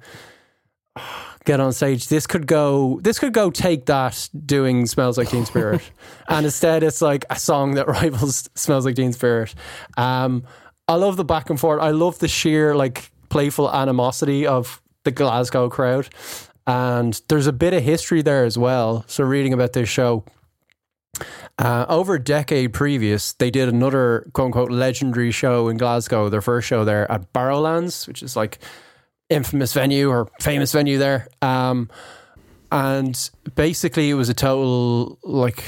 get 1.46 1.60
on 1.60 1.74
stage, 1.74 2.08
this 2.08 2.28
could 2.28 2.46
go 2.46 3.00
this 3.02 3.18
could 3.18 3.34
go 3.34 3.50
take 3.50 3.88
that 3.88 4.30
doing 4.46 4.86
Smells 4.86 5.18
Like 5.18 5.30
Teen 5.30 5.46
Spirit, 5.46 5.82
and 6.28 6.46
instead 6.46 6.84
it's 6.84 7.02
like 7.02 7.26
a 7.32 7.40
song 7.40 7.74
that 7.76 7.88
rivals 7.88 8.48
Smells 8.54 8.86
Like 8.86 8.96
Teen 8.96 9.12
Spirit. 9.12 9.56
Um, 9.98 10.44
I 10.88 10.96
love 10.96 11.18
the 11.18 11.26
back 11.26 11.50
and 11.50 11.60
forth. 11.60 11.82
I 11.82 11.92
love 11.92 12.20
the 12.20 12.28
sheer 12.28 12.76
like 12.76 13.12
playful 13.30 13.72
animosity 13.74 14.46
of 14.46 14.82
the 15.04 15.12
Glasgow 15.12 15.70
crowd. 15.70 16.10
And 16.68 17.20
there's 17.30 17.48
a 17.48 17.54
bit 17.54 17.74
of 17.74 17.84
history 17.84 18.22
there 18.22 18.44
as 18.46 18.58
well. 18.58 19.06
So 19.08 19.24
reading 19.24 19.54
about 19.54 19.74
this 19.74 19.90
show, 19.90 20.26
uh, 21.58 21.86
over 21.88 22.16
a 22.16 22.20
decade 22.20 22.74
previous, 22.74 23.34
they 23.34 23.50
did 23.50 23.70
another 23.70 24.28
quote 24.34 24.48
unquote 24.48 24.72
legendary 24.72 25.32
show 25.32 25.70
in 25.70 25.78
Glasgow, 25.78 26.30
their 26.30 26.42
first 26.42 26.68
show 26.68 26.84
there 26.84 27.10
at 27.12 27.32
Barrowlands, 27.34 28.08
which 28.08 28.22
is 28.22 28.36
like 28.36 28.60
infamous 29.30 29.74
venue 29.74 30.10
or 30.10 30.28
famous 30.40 30.72
venue 30.72 30.98
there. 30.98 31.28
Um, 31.42 31.90
and 32.76 33.30
basically, 33.56 34.10
it 34.10 34.16
was 34.16 34.28
a 34.28 34.34
total 34.34 35.18
like 35.24 35.64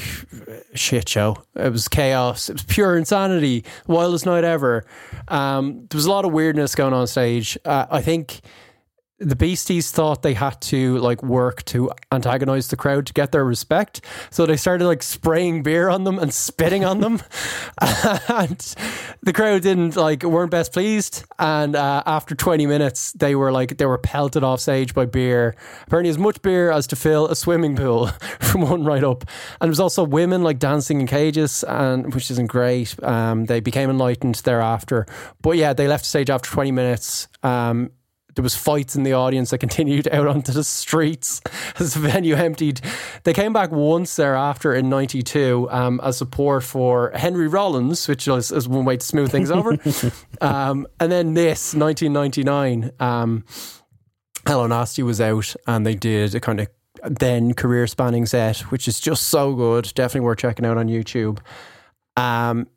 shit 0.74 1.08
show. 1.08 1.42
It 1.56 1.72
was 1.72 1.88
chaos. 1.88 2.50
It 2.50 2.52
was 2.52 2.64
pure 2.64 2.98
insanity. 2.98 3.64
Wildest 3.86 4.26
night 4.26 4.44
ever. 4.44 4.84
Um, 5.28 5.86
there 5.88 5.96
was 5.96 6.04
a 6.04 6.10
lot 6.10 6.26
of 6.26 6.32
weirdness 6.32 6.74
going 6.74 6.92
on 6.92 7.06
stage. 7.06 7.56
Uh, 7.64 7.86
I 7.90 8.02
think 8.02 8.42
the 9.18 9.34
Beasties 9.34 9.90
thought 9.90 10.22
they 10.22 10.34
had 10.34 10.60
to 10.60 10.98
like 10.98 11.22
work 11.22 11.64
to 11.64 11.90
antagonize 12.12 12.68
the 12.68 12.76
crowd 12.76 13.06
to 13.06 13.12
get 13.12 13.32
their 13.32 13.44
respect. 13.44 14.00
So 14.30 14.46
they 14.46 14.56
started 14.56 14.86
like 14.86 15.02
spraying 15.02 15.62
beer 15.64 15.88
on 15.88 16.04
them 16.04 16.18
and 16.18 16.32
spitting 16.32 16.84
on 16.84 17.00
them. 17.00 17.20
and 17.80 18.58
the 19.22 19.32
crowd 19.34 19.62
didn't 19.62 19.96
like 19.96 20.22
weren't 20.22 20.52
best 20.52 20.72
pleased. 20.72 21.24
And 21.38 21.74
uh, 21.74 22.04
after 22.06 22.36
20 22.36 22.66
minutes, 22.66 23.12
they 23.12 23.34
were 23.34 23.50
like 23.50 23.78
they 23.78 23.86
were 23.86 23.98
pelted 23.98 24.44
off 24.44 24.60
stage 24.60 24.94
by 24.94 25.06
beer. 25.06 25.56
Apparently, 25.86 26.10
as 26.10 26.18
much 26.18 26.40
beer 26.42 26.70
as 26.70 26.86
to 26.88 26.96
fill 26.96 27.26
a 27.26 27.34
swimming 27.34 27.74
pool 27.74 28.06
from 28.40 28.62
one 28.62 28.84
right 28.84 29.02
up. 29.02 29.22
And 29.60 29.68
there 29.68 29.70
was 29.70 29.80
also 29.80 30.04
women 30.04 30.44
like 30.44 30.60
dancing 30.60 31.00
in 31.00 31.08
cages, 31.08 31.64
and 31.64 32.14
which 32.14 32.30
isn't 32.30 32.46
great. 32.46 33.02
Um, 33.02 33.46
they 33.46 33.58
became 33.58 33.90
enlightened 33.90 34.36
thereafter. 34.36 35.06
But 35.42 35.56
yeah, 35.56 35.72
they 35.72 35.88
left 35.88 36.04
the 36.04 36.08
stage 36.08 36.30
after 36.30 36.48
20 36.50 36.70
minutes. 36.70 37.26
Um, 37.42 37.90
there 38.38 38.44
was 38.44 38.54
fights 38.54 38.94
in 38.94 39.02
the 39.02 39.14
audience 39.14 39.50
that 39.50 39.58
continued 39.68 40.06
out 40.12 40.28
onto 40.28 40.52
the 40.52 40.62
streets 40.62 41.40
as 41.80 41.94
the 41.94 42.00
venue 42.00 42.36
emptied. 42.36 42.80
They 43.24 43.32
came 43.32 43.52
back 43.52 43.72
once 43.72 44.14
thereafter 44.14 44.72
in 44.72 44.88
'92 44.88 45.66
um, 45.72 46.00
as 46.04 46.18
support 46.18 46.62
for 46.62 47.10
Henry 47.16 47.48
Rollins, 47.48 48.06
which 48.06 48.28
was, 48.28 48.52
is 48.52 48.68
one 48.68 48.84
way 48.84 48.96
to 48.96 49.04
smooth 49.04 49.32
things 49.32 49.50
over. 49.50 49.72
um, 50.40 50.86
and 51.00 51.10
then 51.10 51.34
this 51.34 51.74
1999, 51.74 52.92
um, 53.00 53.44
Hello 54.46 54.68
Nasty 54.68 55.02
was 55.02 55.20
out, 55.20 55.56
and 55.66 55.84
they 55.84 55.96
did 55.96 56.36
a 56.36 56.40
kind 56.40 56.60
of 56.60 56.68
then 57.02 57.54
career 57.54 57.88
spanning 57.88 58.24
set, 58.24 58.58
which 58.70 58.86
is 58.86 59.00
just 59.00 59.24
so 59.24 59.52
good. 59.56 59.90
Definitely 59.96 60.26
worth 60.26 60.38
checking 60.38 60.64
out 60.64 60.78
on 60.78 60.86
YouTube. 60.86 61.40
Um, 62.16 62.68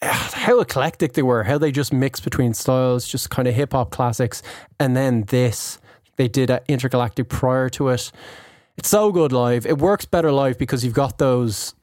how 0.02 0.60
eclectic 0.60 1.12
they 1.12 1.22
were, 1.22 1.44
how 1.44 1.58
they 1.58 1.70
just 1.72 1.92
mixed 1.92 2.24
between 2.24 2.54
styles, 2.54 3.06
just 3.06 3.30
kind 3.30 3.46
of 3.46 3.54
hip 3.54 3.72
hop 3.72 3.90
classics, 3.90 4.42
and 4.78 4.96
then 4.96 5.24
this. 5.24 5.78
They 6.16 6.28
did 6.28 6.50
an 6.50 6.60
intergalactic 6.68 7.28
prior 7.28 7.68
to 7.70 7.88
it. 7.88 8.12
It's 8.76 8.88
so 8.88 9.10
good 9.12 9.32
live. 9.32 9.66
It 9.66 9.78
works 9.78 10.04
better 10.04 10.32
live 10.32 10.58
because 10.58 10.84
you've 10.84 10.94
got 10.94 11.18
those 11.18 11.74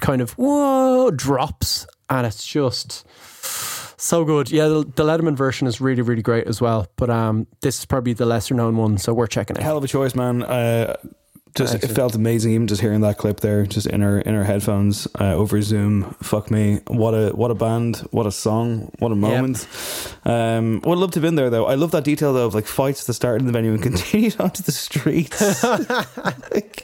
kind 0.00 0.20
of 0.20 0.32
whoa 0.32 1.10
drops, 1.10 1.86
and 2.10 2.26
it's 2.26 2.46
just 2.46 3.06
so 4.00 4.24
good. 4.24 4.50
Yeah, 4.50 4.68
the, 4.68 4.84
the 4.94 5.04
Letterman 5.04 5.36
version 5.36 5.66
is 5.66 5.80
really, 5.80 6.02
really 6.02 6.22
great 6.22 6.46
as 6.46 6.60
well. 6.60 6.86
But 6.96 7.08
um, 7.08 7.46
this 7.60 7.78
is 7.78 7.86
probably 7.86 8.12
the 8.12 8.26
lesser 8.26 8.54
known 8.54 8.76
one, 8.76 8.98
so 8.98 9.14
we're 9.14 9.26
checking 9.26 9.56
it. 9.56 9.62
Hell 9.62 9.78
of 9.78 9.84
a 9.84 9.88
choice, 9.88 10.14
man. 10.14 10.42
Uh, 10.42 10.96
just 11.54 11.74
it 11.74 11.88
felt 11.88 12.14
amazing, 12.14 12.52
even 12.52 12.66
just 12.66 12.80
hearing 12.80 13.00
that 13.02 13.18
clip 13.18 13.40
there, 13.40 13.66
just 13.66 13.86
in 13.86 14.02
our 14.02 14.18
in 14.20 14.34
our 14.34 14.44
headphones 14.44 15.06
uh, 15.20 15.34
over 15.34 15.60
Zoom. 15.62 16.14
Fuck 16.22 16.50
me, 16.50 16.80
what 16.86 17.12
a 17.12 17.30
what 17.30 17.50
a 17.50 17.54
band, 17.54 17.98
what 18.10 18.26
a 18.26 18.32
song, 18.32 18.90
what 18.98 19.12
a 19.12 19.16
moment. 19.16 19.66
Um, 20.24 20.80
would 20.84 20.98
love 20.98 21.10
to 21.12 21.16
have 21.20 21.22
been 21.22 21.34
there 21.34 21.50
though. 21.50 21.66
I 21.66 21.74
love 21.74 21.90
that 21.90 22.04
detail 22.04 22.32
though 22.32 22.46
of 22.46 22.54
like 22.54 22.66
fights 22.66 23.02
at 23.02 23.06
the 23.06 23.14
start 23.14 23.40
in 23.40 23.46
the 23.46 23.52
venue 23.52 23.72
and 23.72 23.82
continued 23.90 24.40
onto 24.40 24.62
the 24.62 24.72
streets. 24.72 25.62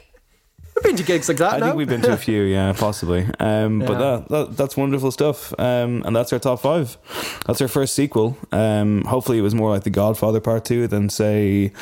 We've 0.75 0.83
been 0.83 0.95
to 0.95 1.03
gigs 1.03 1.27
like 1.27 1.37
that 1.39 1.55
I 1.55 1.57
now. 1.59 1.65
think 1.65 1.75
we've 1.77 1.89
been 1.89 2.01
to 2.03 2.13
a 2.13 2.17
few, 2.29 2.43
yeah, 2.43 2.71
possibly. 2.71 3.25
Um, 3.37 3.79
But 3.79 3.97
that, 3.99 4.29
that 4.29 4.55
that's 4.57 4.77
wonderful 4.77 5.11
stuff. 5.11 5.53
Um, 5.59 6.03
and 6.05 6.15
that's 6.15 6.31
our 6.31 6.39
top 6.39 6.61
five. 6.61 6.97
That's 7.45 7.59
our 7.59 7.67
first 7.67 7.95
sequel. 7.95 8.37
Um, 8.53 9.03
hopefully, 9.03 9.39
it 9.39 9.41
was 9.41 9.53
more 9.53 9.71
like 9.71 9.83
The 9.83 9.89
Godfather 9.89 10.39
Part 10.39 10.63
Two 10.63 10.87
than 10.87 11.09
say 11.09 11.73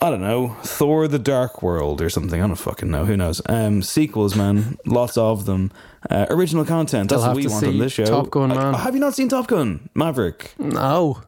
I 0.00 0.10
don't 0.10 0.20
know, 0.20 0.56
Thor: 0.62 1.08
The 1.08 1.18
Dark 1.18 1.62
World 1.62 2.00
or 2.00 2.08
something. 2.08 2.40
I 2.40 2.46
don't 2.46 2.54
fucking 2.56 2.88
know. 2.90 3.04
Who 3.04 3.16
knows? 3.16 3.42
Um, 3.46 3.82
sequels, 3.82 4.36
man, 4.36 4.78
lots 4.86 5.16
of 5.16 5.44
them. 5.44 5.72
Uh, 6.08 6.26
original 6.30 6.64
content. 6.64 7.10
That's 7.10 7.22
what 7.22 7.34
we 7.34 7.48
want 7.48 7.66
on 7.66 7.78
this 7.78 7.92
show. 7.92 8.04
Top 8.04 8.30
Gun, 8.30 8.50
man. 8.50 8.74
have 8.74 8.94
you 8.94 9.00
not 9.00 9.14
seen 9.14 9.28
Top 9.28 9.48
Gun 9.48 9.88
Maverick? 9.94 10.54
No, 10.58 11.22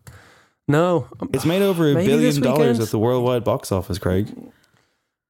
no. 0.68 1.08
It's 1.32 1.44
made 1.44 1.62
over 1.62 1.90
a 1.90 1.94
Maybe 1.94 2.06
billion 2.06 2.40
dollars 2.42 2.78
at 2.78 2.90
the 2.90 2.98
worldwide 2.98 3.42
box 3.42 3.72
office, 3.72 3.98
Craig. 3.98 4.32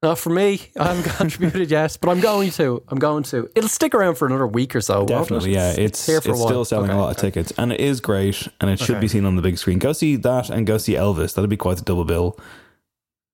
Not 0.03 0.19
for 0.19 0.31
me. 0.31 0.61
I 0.79 0.95
haven't 0.95 1.11
contributed 1.17 1.71
yet, 1.71 1.97
but 2.01 2.11
I'm 2.11 2.21
going 2.21 2.51
to. 2.53 2.83
I'm 2.89 2.99
going 2.99 3.23
to. 3.25 3.51
It'll 3.55 3.69
stick 3.69 3.95
around 3.95 4.17
for 4.17 4.27
another 4.27 4.47
week 4.47 4.75
or 4.77 4.81
so. 4.83 5.03
it? 5.03 5.09
Definitely, 5.09 5.55
yeah. 5.55 5.73
It's 5.77 6.07
here 6.07 6.19
it's 6.19 6.27
for 6.27 6.33
a 6.33 6.37
while. 6.37 6.47
still 6.47 6.65
selling 6.67 6.91
Okay, 6.91 6.99
a 6.99 7.01
lot 7.01 7.11
of 7.11 7.17
tickets, 7.17 7.53
and 7.59 7.73
it 7.73 7.81
is 7.81 8.01
great, 8.01 8.49
and 8.61 8.71
it 8.71 8.79
should 8.79 8.91
Okay. 8.97 9.01
be 9.01 9.09
seen 9.09 9.25
on 9.25 9.37
the 9.37 9.43
big 9.43 9.57
screen. 9.59 9.79
Go 9.79 9.93
see 9.93 10.17
that, 10.17 10.49
and 10.51 10.67
go 10.67 10.77
see 10.79 10.93
Elvis. 10.95 11.35
That'd 11.35 11.49
be 11.51 11.57
quite 11.57 11.79
the 11.79 11.85
double 11.85 12.05
bill. 12.05 12.39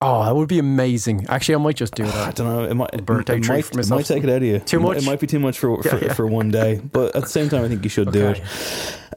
Oh, 0.02 0.24
that 0.24 0.34
would 0.36 0.48
be 0.48 0.58
amazing. 0.58 1.24
Actually, 1.28 1.54
I 1.54 1.58
might 1.58 1.76
just 1.76 1.94
do 1.94 2.04
ah, 2.04 2.10
that. 2.10 2.28
I 2.28 2.30
don't 2.32 2.46
know. 2.46 2.64
It 2.64 2.74
might, 2.74 2.90
it, 2.92 3.00
it 3.00 3.08
might, 3.08 3.30
it 3.30 3.88
might 3.88 4.04
take 4.04 4.24
it 4.24 4.28
out 4.28 4.36
of 4.36 4.42
you. 4.42 4.58
Too 4.58 4.76
It 4.76 4.80
might- 4.80 4.88
much? 4.88 5.02
It 5.02 5.06
might 5.06 5.20
be 5.20 5.26
too 5.26 5.38
much 5.38 5.58
for 5.58 5.82
for, 5.82 5.96
Yeah, 5.96 6.04
yeah. 6.06 6.12
for 6.12 6.26
one 6.26 6.50
day, 6.50 6.82
but 6.92 7.16
at 7.16 7.22
the 7.22 7.28
same 7.28 7.48
time, 7.48 7.64
I 7.64 7.68
think 7.68 7.82
you 7.82 7.88
should 7.88 8.12
do 8.12 8.28
it. 8.28 8.42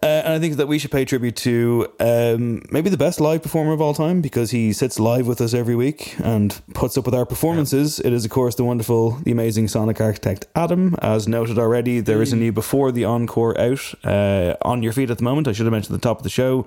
Uh, 0.01 0.05
and 0.05 0.33
I 0.33 0.39
think 0.39 0.55
that 0.55 0.67
we 0.67 0.79
should 0.79 0.91
pay 0.91 1.03
tribute 1.03 1.35
to 1.37 1.91
um, 1.99 2.61
maybe 2.71 2.89
the 2.89 2.97
best 2.97 3.19
live 3.19 3.43
performer 3.43 3.73
of 3.73 3.81
all 3.81 3.93
time 3.93 4.21
because 4.21 4.51
he 4.51 4.71
sits 4.71 4.99
live 4.99 5.27
with 5.27 5.41
us 5.41 5.53
every 5.53 5.75
week 5.75 6.15
and 6.19 6.61
puts 6.73 6.97
up 6.97 7.05
with 7.05 7.13
our 7.13 7.25
performances. 7.25 7.99
It 7.99 8.13
is, 8.13 8.23
of 8.23 8.31
course, 8.31 8.55
the 8.55 8.63
wonderful, 8.63 9.11
the 9.11 9.31
amazing 9.31 9.67
sonic 9.67 9.99
architect 9.99 10.45
Adam. 10.55 10.95
As 11.01 11.27
noted 11.27 11.57
already, 11.57 11.99
there 11.99 12.21
is 12.21 12.31
a 12.31 12.37
new 12.37 12.51
before 12.51 12.91
the 12.91 13.03
encore 13.03 13.59
out 13.59 13.93
uh, 14.05 14.55
on 14.61 14.81
your 14.81 14.93
feet 14.93 15.09
at 15.09 15.17
the 15.17 15.23
moment. 15.23 15.47
I 15.47 15.51
should 15.51 15.65
have 15.65 15.73
mentioned 15.73 15.95
at 15.95 16.01
the 16.01 16.07
top 16.07 16.17
of 16.17 16.23
the 16.23 16.29
show, 16.29 16.65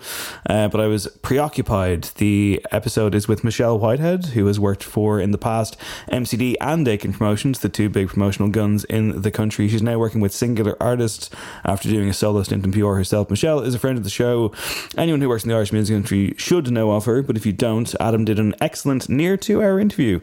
uh, 0.48 0.68
but 0.68 0.80
I 0.80 0.86
was 0.86 1.06
preoccupied. 1.22 2.04
The 2.16 2.64
episode 2.70 3.14
is 3.14 3.28
with 3.28 3.44
Michelle 3.44 3.78
Whitehead, 3.78 4.26
who 4.26 4.46
has 4.46 4.60
worked 4.60 4.82
for 4.82 5.20
in 5.20 5.30
the 5.30 5.38
past 5.38 5.78
MCD 6.10 6.56
and 6.60 6.86
Aiken 6.86 7.12
Promotions, 7.14 7.60
the 7.60 7.68
two 7.70 7.88
big 7.88 8.08
promotional 8.08 8.50
guns 8.50 8.84
in 8.84 9.22
the 9.22 9.30
country. 9.30 9.68
She's 9.68 9.82
now 9.82 9.98
working 9.98 10.20
with 10.20 10.32
Singular 10.32 10.76
Artists 10.82 11.30
after 11.64 11.88
doing 11.88 12.10
a 12.10 12.14
solo 12.14 12.42
stint 12.42 12.64
in 12.64 12.72
PR 12.72 12.94
herself. 12.94 13.21
Michelle 13.30 13.60
is 13.60 13.74
a 13.74 13.78
friend 13.78 13.98
of 13.98 14.04
the 14.04 14.10
show. 14.10 14.52
Anyone 14.96 15.20
who 15.20 15.28
works 15.28 15.44
in 15.44 15.50
the 15.50 15.56
Irish 15.56 15.72
music 15.72 15.94
industry 15.94 16.34
should 16.36 16.70
know 16.70 16.92
of 16.92 17.04
her, 17.04 17.22
but 17.22 17.36
if 17.36 17.46
you 17.46 17.52
don't, 17.52 17.94
Adam 18.00 18.24
did 18.24 18.38
an 18.38 18.54
excellent 18.60 19.08
near 19.08 19.36
two 19.36 19.62
hour 19.62 19.78
interview 19.80 20.20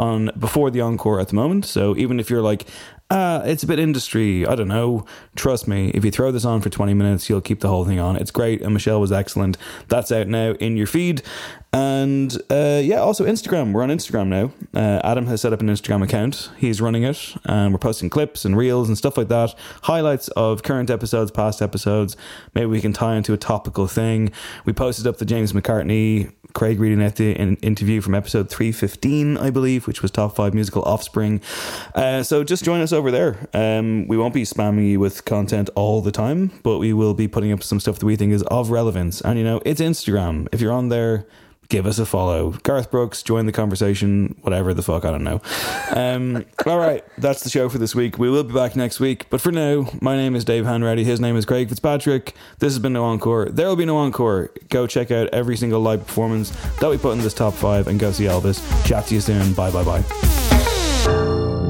on 0.00 0.30
before 0.38 0.70
the 0.70 0.80
encore 0.80 1.20
at 1.20 1.28
the 1.28 1.34
moment. 1.34 1.66
So 1.66 1.96
even 1.96 2.18
if 2.18 2.30
you're 2.30 2.42
like, 2.42 2.66
ah, 3.10 3.42
it's 3.42 3.62
a 3.62 3.66
bit 3.66 3.78
industry, 3.78 4.46
I 4.46 4.54
don't 4.54 4.68
know, 4.68 5.04
trust 5.34 5.66
me, 5.68 5.90
if 5.90 6.04
you 6.04 6.10
throw 6.10 6.30
this 6.32 6.44
on 6.44 6.60
for 6.60 6.70
20 6.70 6.94
minutes, 6.94 7.28
you'll 7.28 7.40
keep 7.40 7.60
the 7.60 7.68
whole 7.68 7.84
thing 7.84 7.98
on. 7.98 8.16
It's 8.16 8.30
great, 8.30 8.62
and 8.62 8.72
Michelle 8.72 9.00
was 9.00 9.12
excellent. 9.12 9.58
That's 9.88 10.10
out 10.12 10.28
now 10.28 10.52
in 10.52 10.76
your 10.76 10.86
feed. 10.86 11.22
And 11.72 12.36
uh, 12.50 12.80
yeah, 12.82 12.98
also 12.98 13.24
Instagram. 13.24 13.72
We're 13.72 13.82
on 13.82 13.90
Instagram 13.90 14.28
now. 14.28 14.52
Uh, 14.74 15.00
Adam 15.04 15.26
has 15.26 15.40
set 15.40 15.52
up 15.52 15.60
an 15.60 15.68
Instagram 15.68 16.02
account. 16.02 16.50
He's 16.56 16.80
running 16.80 17.04
it, 17.04 17.36
and 17.44 17.72
we're 17.72 17.78
posting 17.78 18.10
clips 18.10 18.44
and 18.44 18.56
reels 18.56 18.88
and 18.88 18.98
stuff 18.98 19.16
like 19.16 19.28
that. 19.28 19.54
Highlights 19.82 20.28
of 20.28 20.62
current 20.62 20.90
episodes, 20.90 21.30
past 21.30 21.62
episodes. 21.62 22.16
Maybe 22.54 22.66
we 22.66 22.80
can 22.80 22.92
tie 22.92 23.16
into 23.16 23.32
a 23.32 23.36
topical 23.36 23.86
thing. 23.86 24.32
We 24.64 24.72
posted 24.72 25.06
up 25.06 25.18
the 25.18 25.24
James 25.24 25.52
McCartney, 25.52 26.32
Craig 26.54 26.80
reading 26.80 27.02
out 27.02 27.16
the 27.16 27.32
in- 27.32 27.56
interview 27.56 28.00
from 28.00 28.14
episode 28.14 28.50
315, 28.50 29.36
I 29.36 29.50
believe, 29.50 29.86
which 29.90 30.02
was 30.02 30.12
top 30.12 30.36
five 30.36 30.54
musical 30.54 30.82
offspring. 30.82 31.40
Uh, 31.96 32.22
so 32.22 32.44
just 32.44 32.64
join 32.64 32.80
us 32.80 32.92
over 32.92 33.10
there. 33.10 33.48
Um, 33.52 34.06
we 34.06 34.16
won't 34.16 34.32
be 34.32 34.44
spamming 34.44 34.88
you 34.88 35.00
with 35.00 35.24
content 35.24 35.68
all 35.74 36.00
the 36.00 36.12
time, 36.12 36.52
but 36.62 36.78
we 36.78 36.92
will 36.92 37.12
be 37.12 37.26
putting 37.26 37.50
up 37.50 37.60
some 37.60 37.80
stuff 37.80 37.98
that 37.98 38.06
we 38.06 38.14
think 38.14 38.32
is 38.32 38.44
of 38.44 38.70
relevance. 38.70 39.20
And 39.20 39.36
you 39.36 39.44
know, 39.44 39.60
it's 39.66 39.80
Instagram. 39.80 40.46
If 40.52 40.60
you're 40.60 40.72
on 40.72 40.90
there, 40.90 41.26
give 41.70 41.86
us 41.86 41.98
a 41.98 42.04
follow. 42.04 42.50
Garth 42.62 42.90
Brooks, 42.90 43.22
join 43.22 43.46
the 43.46 43.52
conversation, 43.52 44.36
whatever 44.42 44.74
the 44.74 44.82
fuck, 44.82 45.06
I 45.06 45.10
don't 45.10 45.24
know. 45.24 45.40
Um, 45.90 46.44
all 46.66 46.78
right, 46.78 47.02
that's 47.16 47.42
the 47.42 47.48
show 47.48 47.70
for 47.70 47.78
this 47.78 47.94
week. 47.94 48.18
We 48.18 48.28
will 48.28 48.44
be 48.44 48.52
back 48.52 48.76
next 48.76 49.00
week. 49.00 49.26
But 49.30 49.40
for 49.40 49.50
now, 49.50 49.88
my 50.02 50.16
name 50.16 50.36
is 50.36 50.44
Dave 50.44 50.64
Hanratty. 50.64 51.04
His 51.04 51.20
name 51.20 51.36
is 51.36 51.46
Craig 51.46 51.70
Fitzpatrick. 51.70 52.34
This 52.58 52.74
has 52.74 52.78
been 52.78 52.92
No 52.92 53.04
Encore. 53.04 53.46
There 53.46 53.66
will 53.66 53.76
be 53.76 53.86
no 53.86 53.96
encore. 53.96 54.50
Go 54.68 54.86
check 54.86 55.10
out 55.10 55.28
every 55.28 55.56
single 55.56 55.80
live 55.80 56.06
performance 56.06 56.50
that 56.80 56.90
we 56.90 56.98
put 56.98 57.12
in 57.12 57.20
this 57.20 57.34
top 57.34 57.54
five 57.54 57.86
and 57.88 57.98
go 57.98 58.12
see 58.12 58.24
Elvis. 58.24 58.60
Chat 58.84 59.06
to 59.06 59.14
you 59.14 59.20
soon. 59.20 59.54
Bye, 59.54 59.70
bye, 59.70 59.84
bye. 59.84 61.69